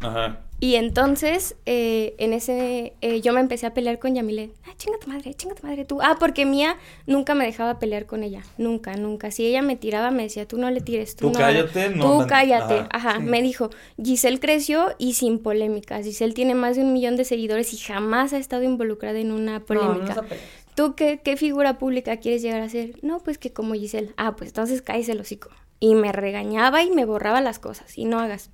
Ajá. 0.00 0.40
Y 0.62 0.74
entonces, 0.74 1.56
eh, 1.64 2.14
en 2.18 2.34
ese, 2.34 2.92
eh, 3.00 3.22
yo 3.22 3.32
me 3.32 3.40
empecé 3.40 3.64
a 3.64 3.72
pelear 3.72 3.98
con 3.98 4.14
Yamilet. 4.14 4.50
Ah, 4.66 4.72
chinga 4.76 4.98
tu 4.98 5.08
madre, 5.08 5.32
chinga 5.32 5.54
tu 5.54 5.66
madre 5.66 5.86
tú. 5.86 6.00
Ah, 6.02 6.16
porque 6.20 6.44
Mía 6.44 6.76
nunca 7.06 7.34
me 7.34 7.46
dejaba 7.46 7.78
pelear 7.78 8.04
con 8.04 8.22
ella. 8.22 8.42
Nunca, 8.58 8.94
nunca. 8.96 9.30
Si 9.30 9.46
ella 9.46 9.62
me 9.62 9.76
tiraba, 9.76 10.10
me 10.10 10.24
decía, 10.24 10.46
tú 10.46 10.58
no 10.58 10.70
le 10.70 10.82
tires, 10.82 11.16
tú, 11.16 11.28
Tú 11.28 11.32
no. 11.32 11.38
cállate, 11.38 11.88
no 11.88 12.04
Tú 12.04 12.18
man- 12.18 12.28
cállate. 12.28 12.74
Ajá. 12.74 12.88
Ajá, 12.92 13.14
Sí. 13.20 13.22
me 13.24 13.40
dijo, 13.40 13.70
Giselle 14.02 14.38
creció 14.38 14.88
y 14.98 15.14
sin 15.14 15.38
polémicas. 15.38 16.04
Giselle 16.04 16.34
tiene 16.34 16.54
más 16.54 16.76
de 16.76 16.82
un 16.82 16.92
millón 16.92 17.16
de 17.16 17.24
seguidores 17.24 17.72
y 17.72 17.78
jamás 17.78 18.34
ha 18.34 18.38
estado 18.38 18.62
involucrada 18.62 19.18
en 19.18 19.32
una 19.32 19.60
polémica. 19.60 20.14
No, 20.16 20.22
no. 20.22 20.28
¿Tú 20.74 20.94
qué, 20.94 21.20
qué 21.24 21.38
figura 21.38 21.78
pública 21.78 22.18
quieres 22.18 22.42
llegar 22.42 22.60
a 22.60 22.68
ser? 22.68 22.92
No, 23.02 23.20
pues 23.20 23.38
que 23.38 23.50
como 23.52 23.72
Giselle. 23.74 24.12
Ah, 24.18 24.36
pues 24.36 24.50
entonces 24.50 24.82
cállese 24.82 25.12
el 25.12 25.20
hocico. 25.20 25.48
Y 25.80 25.94
me 25.94 26.12
regañaba 26.12 26.82
y 26.82 26.90
me 26.90 27.06
borraba 27.06 27.40
las 27.40 27.58
cosas. 27.58 27.96
Y 27.96 28.04
no 28.04 28.20
hagas. 28.20 28.50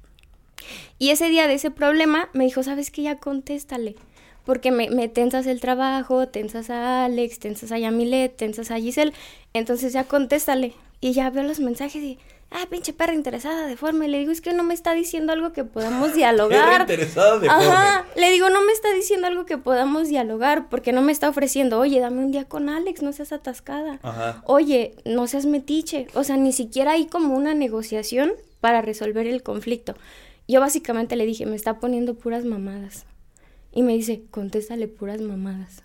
Y 0.98 1.10
ese 1.10 1.28
día 1.28 1.46
de 1.46 1.54
ese 1.54 1.70
problema 1.70 2.28
me 2.32 2.44
dijo, 2.44 2.62
¿sabes 2.62 2.90
qué? 2.90 3.02
Ya 3.02 3.18
contéstale. 3.18 3.96
Porque 4.44 4.70
me, 4.70 4.90
me 4.90 5.08
tensas 5.08 5.46
el 5.46 5.60
trabajo, 5.60 6.28
tensas 6.28 6.70
a 6.70 7.04
Alex, 7.04 7.38
tensas 7.38 7.72
a 7.72 7.78
Yamilet, 7.78 8.36
tensas 8.36 8.70
a 8.70 8.78
Giselle. 8.78 9.12
Entonces 9.52 9.92
ya 9.92 10.04
contéstale. 10.04 10.74
Y 11.00 11.12
ya 11.12 11.30
veo 11.30 11.42
los 11.42 11.60
mensajes 11.60 12.02
y, 12.02 12.18
ah, 12.50 12.66
pinche 12.70 12.92
perra 12.92 13.12
interesada, 13.14 13.66
deforme. 13.66 14.08
Le 14.08 14.18
digo, 14.18 14.32
es 14.32 14.40
que 14.40 14.52
no 14.52 14.62
me 14.62 14.74
está 14.74 14.94
diciendo 14.94 15.32
algo 15.32 15.52
que 15.52 15.64
podamos 15.64 16.14
dialogar. 16.14 16.82
Interesada 16.82 17.40
Ajá, 17.48 18.06
le 18.16 18.30
digo, 18.30 18.48
no 18.48 18.62
me 18.62 18.72
está 18.72 18.92
diciendo 18.92 19.26
algo 19.26 19.46
que 19.46 19.58
podamos 19.58 20.08
dialogar, 20.08 20.68
porque 20.68 20.92
no 20.92 21.02
me 21.02 21.12
está 21.12 21.28
ofreciendo, 21.28 21.78
oye, 21.78 22.00
dame 22.00 22.24
un 22.24 22.32
día 22.32 22.44
con 22.44 22.68
Alex, 22.68 23.02
no 23.02 23.12
seas 23.12 23.32
atascada. 23.32 23.98
Ajá. 24.02 24.42
Oye, 24.46 24.94
no 25.04 25.26
seas 25.26 25.46
metiche. 25.46 26.06
O 26.14 26.24
sea, 26.24 26.36
ni 26.36 26.52
siquiera 26.52 26.92
hay 26.92 27.06
como 27.06 27.34
una 27.36 27.54
negociación 27.54 28.32
para 28.60 28.80
resolver 28.80 29.26
el 29.26 29.42
conflicto. 29.42 29.94
Yo 30.48 30.60
básicamente 30.60 31.16
le 31.16 31.26
dije, 31.26 31.46
me 31.46 31.56
está 31.56 31.78
poniendo 31.78 32.14
puras 32.14 32.44
mamadas. 32.44 33.06
Y 33.72 33.82
me 33.82 33.92
dice, 33.92 34.22
contéstale 34.30 34.88
puras 34.88 35.20
mamadas. 35.20 35.82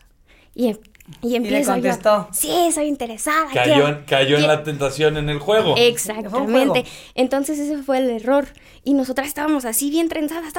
Y, 0.54 0.68
em 0.68 0.78
y 1.22 1.36
empieza. 1.36 1.78
Y 1.78 1.82
le 1.82 1.90
contestó. 1.90 2.28
Sí, 2.32 2.70
soy 2.74 2.86
interesada. 2.86 3.48
Cayó, 3.54 3.88
en, 3.88 4.04
cayó 4.06 4.38
en 4.38 4.48
la 4.48 4.64
tentación 4.64 5.18
en 5.18 5.30
el 5.30 5.40
juego. 5.40 5.76
Exactamente. 5.78 6.86
Entonces 7.16 7.60
ese 7.60 7.82
fue 7.84 7.98
el 7.98 8.10
error. 8.10 8.48
Y 8.84 8.94
nosotras 8.94 9.28
estábamos 9.28 9.66
así 9.66 9.90
bien 9.90 10.10
trenzadas. 10.10 10.54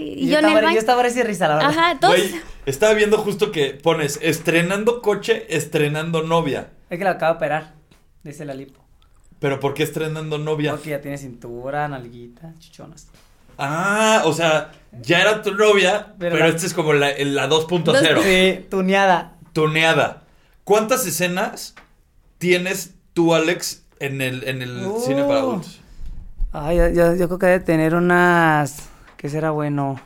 Y, 0.00 0.26
yo, 0.26 0.32
yo 0.32 0.38
en 0.38 0.44
estaba, 0.44 0.60
el. 0.60 0.74
Yo 0.74 0.78
estaba 0.78 1.02
risa, 1.02 1.48
la 1.48 1.54
verdad. 1.56 1.70
Ajá, 1.70 1.98
todos. 2.00 2.16
Estaba 2.66 2.94
viendo 2.94 3.18
justo 3.18 3.52
que 3.52 3.70
pones 3.70 4.18
estrenando 4.22 5.02
coche, 5.02 5.46
estrenando 5.48 6.22
novia. 6.22 6.70
Es 6.90 6.98
que 6.98 7.04
la 7.04 7.12
acaba 7.12 7.32
de 7.32 7.36
operar, 7.36 7.74
dice 8.22 8.44
la 8.44 8.54
lipo. 8.54 8.81
Pero 9.42 9.60
¿por 9.60 9.74
qué 9.74 9.82
estrenando 9.82 10.38
novia? 10.38 10.70
Porque 10.70 10.90
ya 10.90 11.00
tiene 11.02 11.18
cintura, 11.18 11.86
nalguita, 11.88 12.54
chichonas. 12.58 13.08
Ah, 13.58 14.22
o 14.24 14.32
sea, 14.32 14.72
ya 15.02 15.20
era 15.20 15.42
tu 15.42 15.52
novia, 15.54 16.14
pero, 16.18 16.36
Pero 16.36 16.46
la- 16.48 16.54
esta 16.54 16.64
es 16.66 16.72
como 16.72 16.92
la, 16.94 17.10
la 17.18 17.48
2.0. 17.48 18.22
Sí, 18.22 18.66
tuneada. 18.70 19.36
Tuneada. 19.52 20.22
¿Cuántas 20.64 21.06
escenas 21.06 21.74
tienes 22.38 22.94
tú, 23.12 23.34
Alex, 23.34 23.84
en 23.98 24.20
el, 24.22 24.44
en 24.48 24.62
el 24.62 24.86
Uh. 24.86 25.00
cine 25.04 25.24
para 25.24 25.40
adultos? 25.40 25.80
Ay, 26.52 26.76
yo, 26.94 27.14
creo 27.16 27.38
que 27.38 27.46
debe 27.46 27.60
tener 27.64 27.94
unas. 27.94 28.88
¿Qué 29.16 29.28
será 29.28 29.50
bueno? 29.50 30.00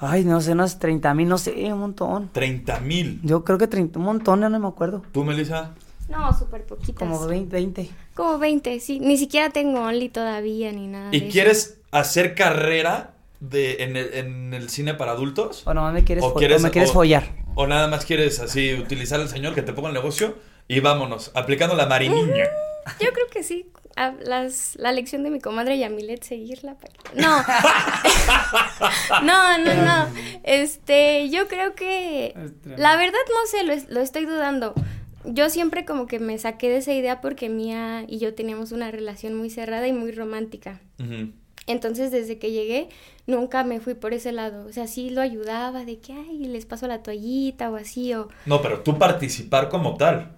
Ay, 0.00 0.24
no 0.24 0.40
sé, 0.40 0.52
unos 0.52 0.78
30 0.78 1.12
mil, 1.14 1.28
no 1.28 1.38
sé, 1.38 1.52
un 1.72 1.78
montón. 1.78 2.30
30 2.32 2.80
mil. 2.80 3.20
Yo 3.22 3.44
creo 3.44 3.56
que 3.58 3.66
30, 3.68 3.98
un 3.98 4.04
montón, 4.06 4.40
ya 4.40 4.48
no 4.48 4.58
me 4.58 4.66
acuerdo. 4.66 5.02
¿Tú, 5.12 5.24
Melissa? 5.24 5.70
No, 6.10 6.36
súper 6.36 6.64
poquitas. 6.66 6.96
Como 6.96 7.24
20, 7.26 7.54
20. 7.56 7.90
Como 8.14 8.38
20, 8.38 8.80
sí. 8.80 8.98
Ni 9.00 9.16
siquiera 9.16 9.50
tengo 9.50 9.80
Only 9.80 10.08
todavía 10.08 10.72
ni 10.72 10.86
nada. 10.88 11.10
de 11.10 11.16
¿Y 11.16 11.20
eso. 11.22 11.30
quieres 11.32 11.78
hacer 11.92 12.34
carrera 12.34 13.12
de, 13.40 13.84
en, 13.84 13.96
el, 13.96 14.12
en 14.14 14.52
el 14.54 14.68
cine 14.70 14.94
para 14.94 15.12
adultos? 15.12 15.62
O 15.66 15.72
nomás 15.74 15.94
me 15.94 16.04
quieres, 16.04 16.24
¿O 16.24 16.34
quieres- 16.34 16.60
o 16.60 16.62
me 16.64 16.70
quieres 16.70 16.90
o- 16.90 16.94
follar. 16.94 17.24
¿O 17.54 17.66
nada 17.66 17.88
más 17.88 18.04
quieres 18.04 18.38
así 18.40 18.74
utilizar 18.74 19.20
al 19.20 19.28
señor 19.28 19.54
que 19.54 19.62
te 19.62 19.72
ponga 19.72 19.88
el 19.88 19.94
negocio? 19.94 20.36
Y 20.68 20.80
vámonos, 20.80 21.30
aplicando 21.34 21.74
la 21.74 21.86
mariniña. 21.86 22.44
Yo 23.00 23.12
creo 23.12 23.26
que 23.32 23.42
sí. 23.42 23.66
A- 23.96 24.14
las, 24.22 24.76
la 24.76 24.92
lección 24.92 25.24
de 25.24 25.30
mi 25.30 25.40
comadre 25.40 25.76
Yamilet, 25.78 26.22
seguirla. 26.22 26.76
No. 27.14 27.42
no, 29.22 29.58
no, 29.58 29.74
no. 29.74 30.08
Este, 30.44 31.28
yo 31.30 31.48
creo 31.48 31.74
que. 31.74 32.34
La 32.64 32.96
verdad 32.96 33.18
no 33.28 33.46
sé, 33.50 33.64
lo, 33.64 33.74
lo 33.94 34.00
estoy 34.00 34.24
dudando. 34.26 34.74
Yo 35.24 35.50
siempre 35.50 35.84
como 35.84 36.06
que 36.06 36.18
me 36.18 36.38
saqué 36.38 36.68
de 36.68 36.78
esa 36.78 36.92
idea 36.94 37.20
porque 37.20 37.48
Mía 37.48 38.04
y 38.08 38.18
yo 38.18 38.34
teníamos 38.34 38.72
una 38.72 38.90
relación 38.90 39.34
muy 39.34 39.50
cerrada 39.50 39.86
y 39.86 39.92
muy 39.92 40.12
romántica. 40.12 40.80
Entonces, 41.66 42.10
desde 42.10 42.38
que 42.38 42.50
llegué, 42.52 42.88
nunca 43.26 43.62
me 43.64 43.80
fui 43.80 43.94
por 43.94 44.14
ese 44.14 44.32
lado. 44.32 44.66
O 44.66 44.72
sea, 44.72 44.86
sí 44.86 45.10
lo 45.10 45.20
ayudaba 45.20 45.84
de 45.84 45.98
que, 45.98 46.12
ay, 46.14 46.38
les 46.46 46.66
paso 46.66 46.86
la 46.88 47.02
toallita 47.02 47.70
o 47.70 47.76
así, 47.76 48.14
o... 48.14 48.28
No, 48.46 48.60
pero 48.62 48.80
tú 48.80 48.98
participar 48.98 49.68
como 49.68 49.96
tal. 49.96 50.32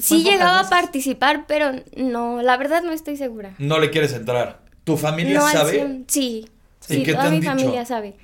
Sí 0.00 0.18
pocas 0.18 0.32
llegaba 0.32 0.58
veces. 0.58 0.66
a 0.66 0.70
participar, 0.70 1.44
pero 1.46 1.72
no, 1.96 2.42
la 2.42 2.56
verdad 2.56 2.82
no 2.82 2.92
estoy 2.92 3.16
segura. 3.16 3.54
No 3.58 3.78
le 3.78 3.90
quieres 3.90 4.12
entrar. 4.12 4.60
¿Tu 4.84 4.96
familia 4.96 5.38
No 5.40 5.48
sabe? 5.48 5.72
100, 5.72 6.04
Sí, 6.08 6.48
¿Y 6.88 6.94
sí, 6.94 7.02
te 7.04 7.12
toda 7.14 7.30
mi 7.30 7.36
dicho? 7.40 7.50
familia 7.50 7.84
sabe. 7.84 8.14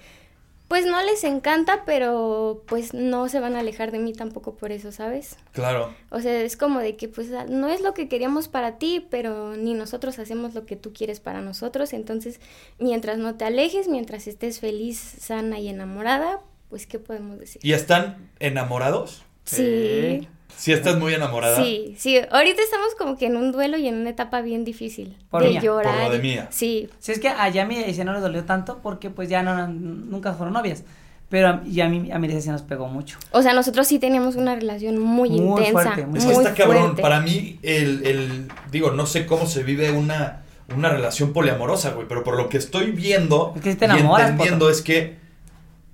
Pues 0.73 0.87
no 0.87 1.03
les 1.03 1.23
encanta, 1.25 1.83
pero 1.85 2.63
pues 2.67 2.95
no 2.95 3.29
se 3.29 3.41
van 3.41 3.57
a 3.57 3.59
alejar 3.59 3.93
de 3.93 3.99
mí 3.99 4.15
tampoco 4.15 4.55
por 4.55 4.73
eso, 4.73 4.91
¿sabes? 4.91 5.37
Claro. 5.53 5.93
O 6.09 6.19
sea, 6.21 6.41
es 6.41 6.57
como 6.57 6.81
de 6.81 6.97
que 6.97 7.09
pues 7.09 7.31
ah, 7.35 7.45
no 7.47 7.69
es 7.69 7.83
lo 7.83 7.93
que 7.93 8.09
queríamos 8.09 8.49
para 8.49 8.79
ti, 8.79 9.07
pero 9.11 9.55
ni 9.55 9.75
nosotros 9.75 10.19
hacemos 10.19 10.55
lo 10.55 10.65
que 10.65 10.77
tú 10.77 10.95
quieres 10.95 11.21
para 11.21 11.43
nosotros. 11.43 11.93
Entonces, 11.93 12.41
mientras 12.79 13.19
no 13.19 13.35
te 13.35 13.45
alejes, 13.45 13.87
mientras 13.87 14.27
estés 14.27 14.61
feliz, 14.61 14.97
sana 14.97 15.59
y 15.59 15.69
enamorada, 15.69 16.41
pues 16.71 16.87
¿qué 16.87 16.99
podemos 16.99 17.39
decir? 17.39 17.61
¿Y 17.63 17.75
están 17.75 18.31
enamorados? 18.41 19.25
Sí. 19.45 20.21
Sí, 20.23 20.29
estás 20.73 20.97
muy 20.99 21.15
enamorada. 21.15 21.57
Sí, 21.63 21.95
sí. 21.99 22.19
Ahorita 22.31 22.63
estamos 22.63 22.95
como 22.99 23.17
que 23.17 23.27
en 23.27 23.37
un 23.37 23.51
duelo 23.53 23.77
y 23.79 23.89
en 23.89 23.97
una 23.97 24.11
etapa 24.11 24.41
bien 24.43 24.65
difícil. 24.65 25.17
Por 25.31 25.43
de 25.43 25.49
Mía. 25.51 25.61
llorar. 25.61 25.95
Por 25.95 26.05
lo 26.05 26.11
de 26.11 26.19
y- 26.19 26.21
Mía. 26.21 26.49
Sí. 26.51 26.89
Si 26.99 27.13
es 27.13 27.19
que 27.19 27.29
a 27.29 27.49
Yami 27.49 27.81
y 27.81 28.01
a 28.01 28.05
no 28.05 28.13
le 28.13 28.21
dolió 28.21 28.45
tanto 28.45 28.79
porque 28.83 29.11
pues 29.11 29.29
ya 29.29 29.43
no, 29.43 29.67
nunca 29.69 30.35
fueron 30.35 30.55
novias. 30.55 30.85
Pero 31.29 31.49
a, 31.49 31.63
y 31.67 31.81
a 31.81 31.89
mí, 31.89 32.13
a 32.13 32.19
mí 32.19 32.41
sí 32.43 32.51
nos 32.51 32.61
pegó 32.61 32.89
mucho. 32.89 33.19
O 33.31 33.41
sea, 33.41 33.55
nosotros 33.55 33.87
sí 33.89 33.99
teníamos 33.99 34.37
una 34.37 34.55
relación 34.55 34.99
muy, 34.99 35.31
Muy 35.31 35.39
intensa. 35.61 35.73
fuerte, 35.73 36.07
muy 36.07 36.19
Es 36.19 36.27
que 36.27 36.35
muy 36.35 36.45
está 36.45 36.55
cabrón. 36.55 36.83
fuerte. 36.83 37.03
Para 37.03 37.21
mí, 37.21 37.59
el, 37.63 38.07
el- 38.07 38.49
Digo, 38.71 38.91
no 38.91 39.07
sé 39.07 39.25
cómo 39.25 39.47
se 39.47 39.63
vive 39.63 39.91
una, 39.93 40.43
una 40.77 40.91
relación 40.91 41.33
poliamorosa, 41.33 41.93
güey. 41.93 42.07
Pero 42.07 42.23
por 42.23 42.37
lo 42.37 42.51
que 42.51 42.59
estoy 42.59 42.91
viendo 42.91 43.55
Es 43.57 43.63
que 43.63 43.75
te 43.77 43.87
y 43.87 43.89
enamoras, 43.91 44.31
entendiendo 44.31 44.67
Poto. 44.67 44.77
es 44.77 44.83
que 44.83 45.17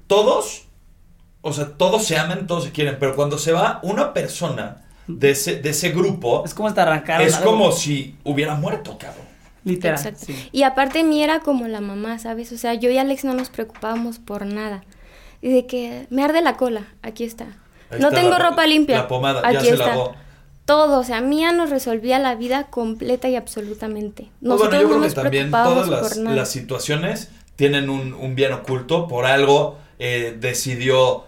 todos. 0.08 0.64
O 1.48 1.52
sea, 1.52 1.66
todos 1.76 2.04
se 2.04 2.16
aman, 2.18 2.46
todos 2.46 2.64
se 2.64 2.72
quieren. 2.72 2.96
Pero 3.00 3.14
cuando 3.16 3.38
se 3.38 3.52
va 3.52 3.80
una 3.82 4.12
persona 4.12 4.84
de 5.06 5.30
ese, 5.30 5.56
de 5.56 5.70
ese 5.70 5.90
grupo, 5.90 6.42
Es 6.44 6.54
como 6.54 6.68
hasta 6.68 6.82
arrancar. 6.82 7.22
es 7.22 7.34
algo, 7.36 7.50
como 7.52 7.72
si 7.72 8.16
hubiera 8.24 8.54
muerto, 8.54 8.96
cabrón. 8.98 9.26
Literal. 9.64 9.96
Exacto. 9.98 10.24
sí. 10.26 10.48
Y 10.52 10.62
aparte 10.62 11.02
mí 11.04 11.22
era 11.22 11.40
como 11.40 11.66
la 11.68 11.80
mamá, 11.80 12.18
¿sabes? 12.18 12.52
O 12.52 12.58
sea, 12.58 12.74
yo 12.74 12.90
y 12.90 12.98
Alex 12.98 13.24
no 13.24 13.34
nos 13.34 13.50
preocupábamos 13.50 14.18
por 14.18 14.46
nada. 14.46 14.82
Y 15.42 15.50
de 15.52 15.66
que 15.66 16.06
me 16.10 16.22
arde 16.24 16.40
la 16.42 16.56
cola, 16.56 16.86
aquí 17.02 17.24
está. 17.24 17.44
Ahí 17.90 18.00
no 18.00 18.08
está 18.08 18.20
tengo 18.20 18.36
la- 18.38 18.50
ropa 18.50 18.66
limpia. 18.66 18.96
la 18.98 19.08
pomada, 19.08 19.42
ya 19.52 19.58
aquí 19.58 19.68
se 19.68 19.74
está. 19.74 19.86
lavó. 19.88 20.14
Todo, 20.64 21.00
o 21.00 21.04
sea, 21.04 21.20
Mía 21.22 21.52
nos 21.52 21.70
resolvía 21.70 22.18
la 22.18 22.34
vida 22.34 22.64
completa 22.64 23.28
y 23.28 23.36
absolutamente. 23.36 24.30
Nosotros 24.42 24.68
bueno, 24.68 24.82
yo 24.82 24.82
no 24.82 24.88
creo 24.88 25.00
nos 25.00 25.14
que 25.14 25.20
también 25.22 25.50
todas 25.50 25.88
las, 25.88 26.16
las 26.18 26.50
situaciones 26.50 27.30
tienen 27.56 27.88
un, 27.88 28.12
un 28.12 28.34
bien 28.34 28.52
oculto. 28.52 29.08
Por 29.08 29.24
algo 29.26 29.78
eh, 29.98 30.36
decidió 30.38 31.24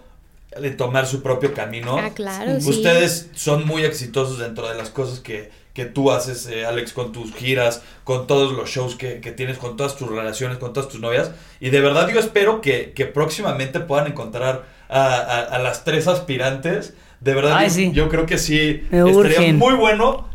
eh, 0.53 0.71
tomar 0.71 1.07
su 1.07 1.23
propio 1.23 1.55
camino. 1.55 1.97
Ah, 1.99 2.11
claro, 2.15 2.61
sí. 2.61 2.69
Ustedes 2.71 3.31
son 3.35 3.67
muy 3.67 3.85
exitosos 3.85 4.39
dentro 4.39 4.69
de 4.69 4.75
las 4.75 4.91
cosas 4.91 5.21
que, 5.21 5.51
que 5.75 5.85
tú 5.85 6.11
haces, 6.11 6.47
eh, 6.49 6.67
Alex, 6.67 6.93
con 6.93 7.13
tus 7.13 7.33
giras, 7.35 7.83
con 8.05 8.27
todos 8.27 8.53
los 8.53 8.69
shows 8.69 8.97
que, 8.97 9.21
que 9.21 9.31
tienes, 9.33 9.59
con 9.59 9.77
todas 9.77 9.97
tus 9.97 10.09
relaciones, 10.11 10.59
con 10.59 10.73
todas 10.73 10.89
tus 10.89 11.01
novias. 11.01 11.31
Y 11.61 11.71
de 11.71 11.81
verdad 11.81 12.09
yo 12.09 12.19
espero 12.19 12.61
que, 12.61 12.93
que 12.93 13.07
próximamente 13.07 13.81
puedan 13.81 14.09
encontrar 14.09 14.65
a, 14.89 15.05
a- 15.17 15.41
a 15.43 15.59
las 15.61 15.85
tres 15.85 16.09
aspirantes. 16.09 16.95
De 17.21 17.35
verdad, 17.35 17.57
Ay, 17.57 17.69
yo, 17.69 17.75
sí. 17.75 17.93
yo 17.93 18.09
creo 18.09 18.27
que 18.27 18.39
sí. 18.39 18.83
Me 18.91 18.99
estaría 18.99 19.17
urgen. 19.17 19.59
muy 19.59 19.75
bueno. 19.75 20.29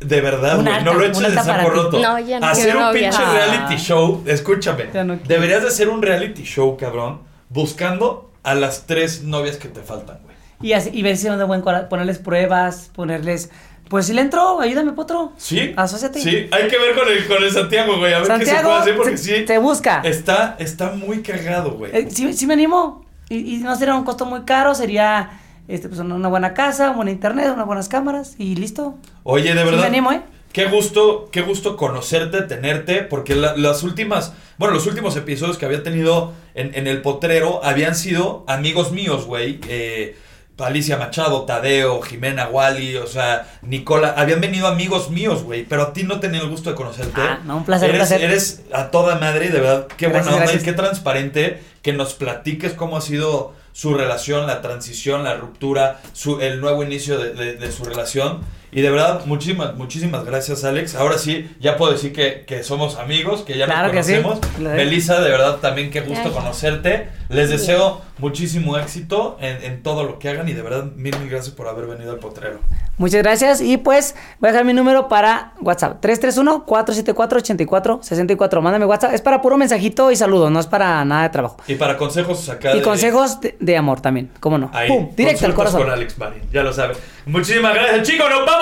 De 0.00 0.20
verdad, 0.20 0.60
güey. 0.62 0.82
No 0.82 0.94
lo 0.94 1.04
eches 1.04 1.20
de 1.20 1.34
saco 1.34 1.68
roto. 1.70 2.00
No, 2.00 2.18
ya 2.18 2.40
no 2.40 2.46
Hacer 2.46 2.74
un 2.74 2.82
novia. 2.82 3.10
pinche 3.10 3.22
Ah. 3.24 3.32
reality 3.34 3.76
show. 3.76 4.24
Escúchame. 4.26 4.86
No. 5.04 5.16
Deberías 5.26 5.62
de 5.62 5.68
hacer 5.68 5.88
un 5.88 6.02
reality 6.02 6.42
show, 6.42 6.76
cabrón. 6.76 7.20
Buscando 7.50 8.31
a 8.42 8.54
las 8.54 8.86
tres 8.86 9.22
novias 9.22 9.56
que 9.56 9.68
te 9.68 9.82
faltan, 9.82 10.18
güey. 10.22 10.36
Y, 10.62 10.74
así, 10.74 10.90
y 10.92 11.02
ver 11.02 11.16
si 11.16 11.26
son 11.26 11.38
de 11.38 11.44
buen 11.44 11.60
corazón. 11.60 11.88
Ponerles 11.88 12.18
pruebas, 12.18 12.90
ponerles. 12.94 13.50
Pues 13.88 14.06
si 14.06 14.12
le 14.12 14.20
entró, 14.22 14.60
ayúdame, 14.60 14.92
potro. 14.92 15.32
¿Sí? 15.36 15.72
Asociate. 15.76 16.20
Sí, 16.20 16.48
hay 16.50 16.68
que 16.68 16.78
ver 16.78 16.94
con 16.94 17.08
el, 17.08 17.26
con 17.26 17.42
el 17.42 17.50
Santiago, 17.50 17.98
güey. 17.98 18.14
A 18.14 18.20
ver 18.20 18.28
qué 18.28 18.32
se 18.38 18.44
Santiago, 18.46 18.68
puede 18.68 18.80
hacer 18.80 18.96
porque 18.96 19.16
se, 19.18 19.38
sí. 19.40 19.46
se 19.46 19.58
busca. 19.58 20.00
Está, 20.04 20.56
está 20.58 20.92
muy 20.92 21.20
cagado, 21.22 21.72
güey. 21.72 21.90
Eh, 21.94 22.08
sí, 22.10 22.32
sí 22.32 22.46
me 22.46 22.54
animo. 22.54 23.04
Y, 23.28 23.56
y 23.56 23.58
no 23.58 23.74
sería 23.76 23.94
un 23.94 24.04
costo 24.04 24.24
muy 24.24 24.42
caro, 24.42 24.74
sería 24.74 25.30
este, 25.68 25.88
pues, 25.88 26.00
una 26.00 26.28
buena 26.28 26.54
casa, 26.54 26.90
un 26.90 26.96
buen 26.96 27.08
internet, 27.08 27.50
unas 27.54 27.66
buenas 27.66 27.88
cámaras 27.88 28.34
y 28.38 28.56
listo. 28.56 28.98
Oye, 29.24 29.52
de 29.54 29.58
Sí 29.60 29.64
verdad. 29.64 29.80
me 29.80 29.86
animo, 29.86 30.12
¿eh? 30.12 30.22
Qué 30.52 30.66
gusto, 30.66 31.28
qué 31.32 31.40
gusto 31.40 31.76
conocerte, 31.76 32.42
tenerte, 32.42 33.02
porque 33.02 33.34
la- 33.34 33.56
las 33.56 33.82
últimas, 33.82 34.34
bueno, 34.58 34.74
los 34.74 34.86
últimos 34.86 35.16
episodios 35.16 35.56
que 35.58 35.64
había 35.66 35.82
tenido 35.82 36.32
en, 36.54 36.74
en 36.74 36.86
el 36.86 37.00
potrero 37.02 37.64
habían 37.64 37.94
sido 37.94 38.44
amigos 38.46 38.92
míos, 38.92 39.24
güey. 39.26 39.60
Eh, 39.68 40.16
Alicia 40.58 40.96
Machado, 40.96 41.42
Tadeo, 41.42 42.00
Jimena 42.02 42.46
Wally, 42.46 42.94
o 42.96 43.06
sea, 43.08 43.50
Nicola, 43.62 44.14
habían 44.16 44.40
venido 44.40 44.68
amigos 44.68 45.10
míos, 45.10 45.42
güey, 45.42 45.64
pero 45.64 45.82
a 45.82 45.92
ti 45.92 46.04
no 46.04 46.20
tenía 46.20 46.40
el 46.40 46.48
gusto 46.50 46.70
de 46.70 46.76
conocerte. 46.76 47.20
Ah, 47.20 47.40
no, 47.44 47.56
un 47.56 47.64
placer, 47.64 47.88
un 47.90 47.96
eres, 47.96 48.08
placer. 48.08 48.24
Eres 48.30 48.62
a 48.72 48.90
toda 48.92 49.16
madre, 49.18 49.48
de 49.48 49.58
verdad, 49.58 49.88
qué 49.96 50.06
Gracias, 50.06 50.24
buena 50.32 50.44
onda 50.50 50.60
y 50.60 50.62
qué 50.64 50.72
transparente 50.72 51.60
que 51.82 51.92
nos 51.94 52.14
platiques 52.14 52.74
cómo 52.74 52.96
ha 52.96 53.00
sido 53.00 53.54
su 53.72 53.94
relación, 53.94 54.46
la 54.46 54.60
transición, 54.62 55.24
la 55.24 55.34
ruptura, 55.34 56.00
su, 56.12 56.40
el 56.40 56.60
nuevo 56.60 56.84
inicio 56.84 57.18
de, 57.18 57.32
de- 57.32 57.56
de 57.56 57.72
su 57.72 57.84
relación. 57.84 58.42
Y 58.74 58.80
de 58.80 58.88
verdad, 58.90 59.26
muchísimas, 59.26 59.74
muchísimas 59.76 60.24
gracias, 60.24 60.64
Alex. 60.64 60.94
Ahora 60.94 61.18
sí, 61.18 61.54
ya 61.60 61.76
puedo 61.76 61.92
decir 61.92 62.14
que, 62.14 62.44
que 62.46 62.62
somos 62.64 62.96
amigos, 62.96 63.42
que 63.42 63.58
ya 63.58 63.66
Claro 63.66 63.92
nos 63.92 64.06
que 64.06 64.14
sí. 64.16 64.22
conocemos. 64.22 64.58
Melissa, 64.58 65.20
de 65.20 65.30
verdad, 65.30 65.56
también 65.56 65.90
qué 65.90 66.00
gusto 66.00 66.14
Gracias. 66.14 66.34
conocerte. 66.34 67.08
Les 67.28 67.50
deseo 67.50 68.00
muchísimo 68.18 68.78
éxito 68.78 69.36
en, 69.40 69.62
en 69.62 69.82
todo 69.82 70.04
lo 70.04 70.18
que 70.18 70.30
hagan 70.30 70.48
y 70.48 70.52
de 70.54 70.62
verdad, 70.62 70.84
mil, 70.96 71.14
mil 71.18 71.28
gracias 71.28 71.54
por 71.54 71.68
haber 71.68 71.86
venido 71.86 72.12
al 72.12 72.18
potrero. 72.18 72.60
Muchas 72.98 73.22
gracias 73.22 73.60
y 73.60 73.76
pues 73.78 74.14
voy 74.38 74.48
a 74.48 74.52
dejar 74.52 74.64
mi 74.66 74.72
número 74.74 75.08
para 75.08 75.52
WhatsApp. 75.60 76.02
331-474-8464. 76.04 78.60
Mándame 78.60 78.86
WhatsApp. 78.86 79.14
Es 79.14 79.20
para 79.22 79.40
puro 79.42 79.56
mensajito 79.56 80.10
y 80.10 80.16
saludos, 80.16 80.50
no 80.50 80.60
es 80.60 80.66
para 80.66 81.04
nada 81.04 81.22
de 81.24 81.28
trabajo. 81.30 81.56
Y 81.66 81.74
para 81.76 81.96
consejos 81.96 82.48
acá 82.48 82.72
Y 82.74 82.78
de- 82.78 82.82
consejos 82.82 83.40
de, 83.40 83.56
de 83.58 83.76
amor 83.76 84.00
también, 84.00 84.30
¿cómo 84.40 84.58
no? 84.58 84.70
Ahí, 84.72 84.88
¡Pum! 84.88 85.10
Directo 85.16 85.46
al 85.46 85.54
corazón. 85.54 85.82
con 85.82 85.90
Alex 85.90 86.18
Marín, 86.18 86.42
ya 86.52 86.62
lo 86.62 86.72
saben. 86.72 86.96
Muchísimas 87.26 87.74
gracias, 87.74 88.08
chicos. 88.08 88.28
Nos 88.28 88.44
vamos, 88.44 88.61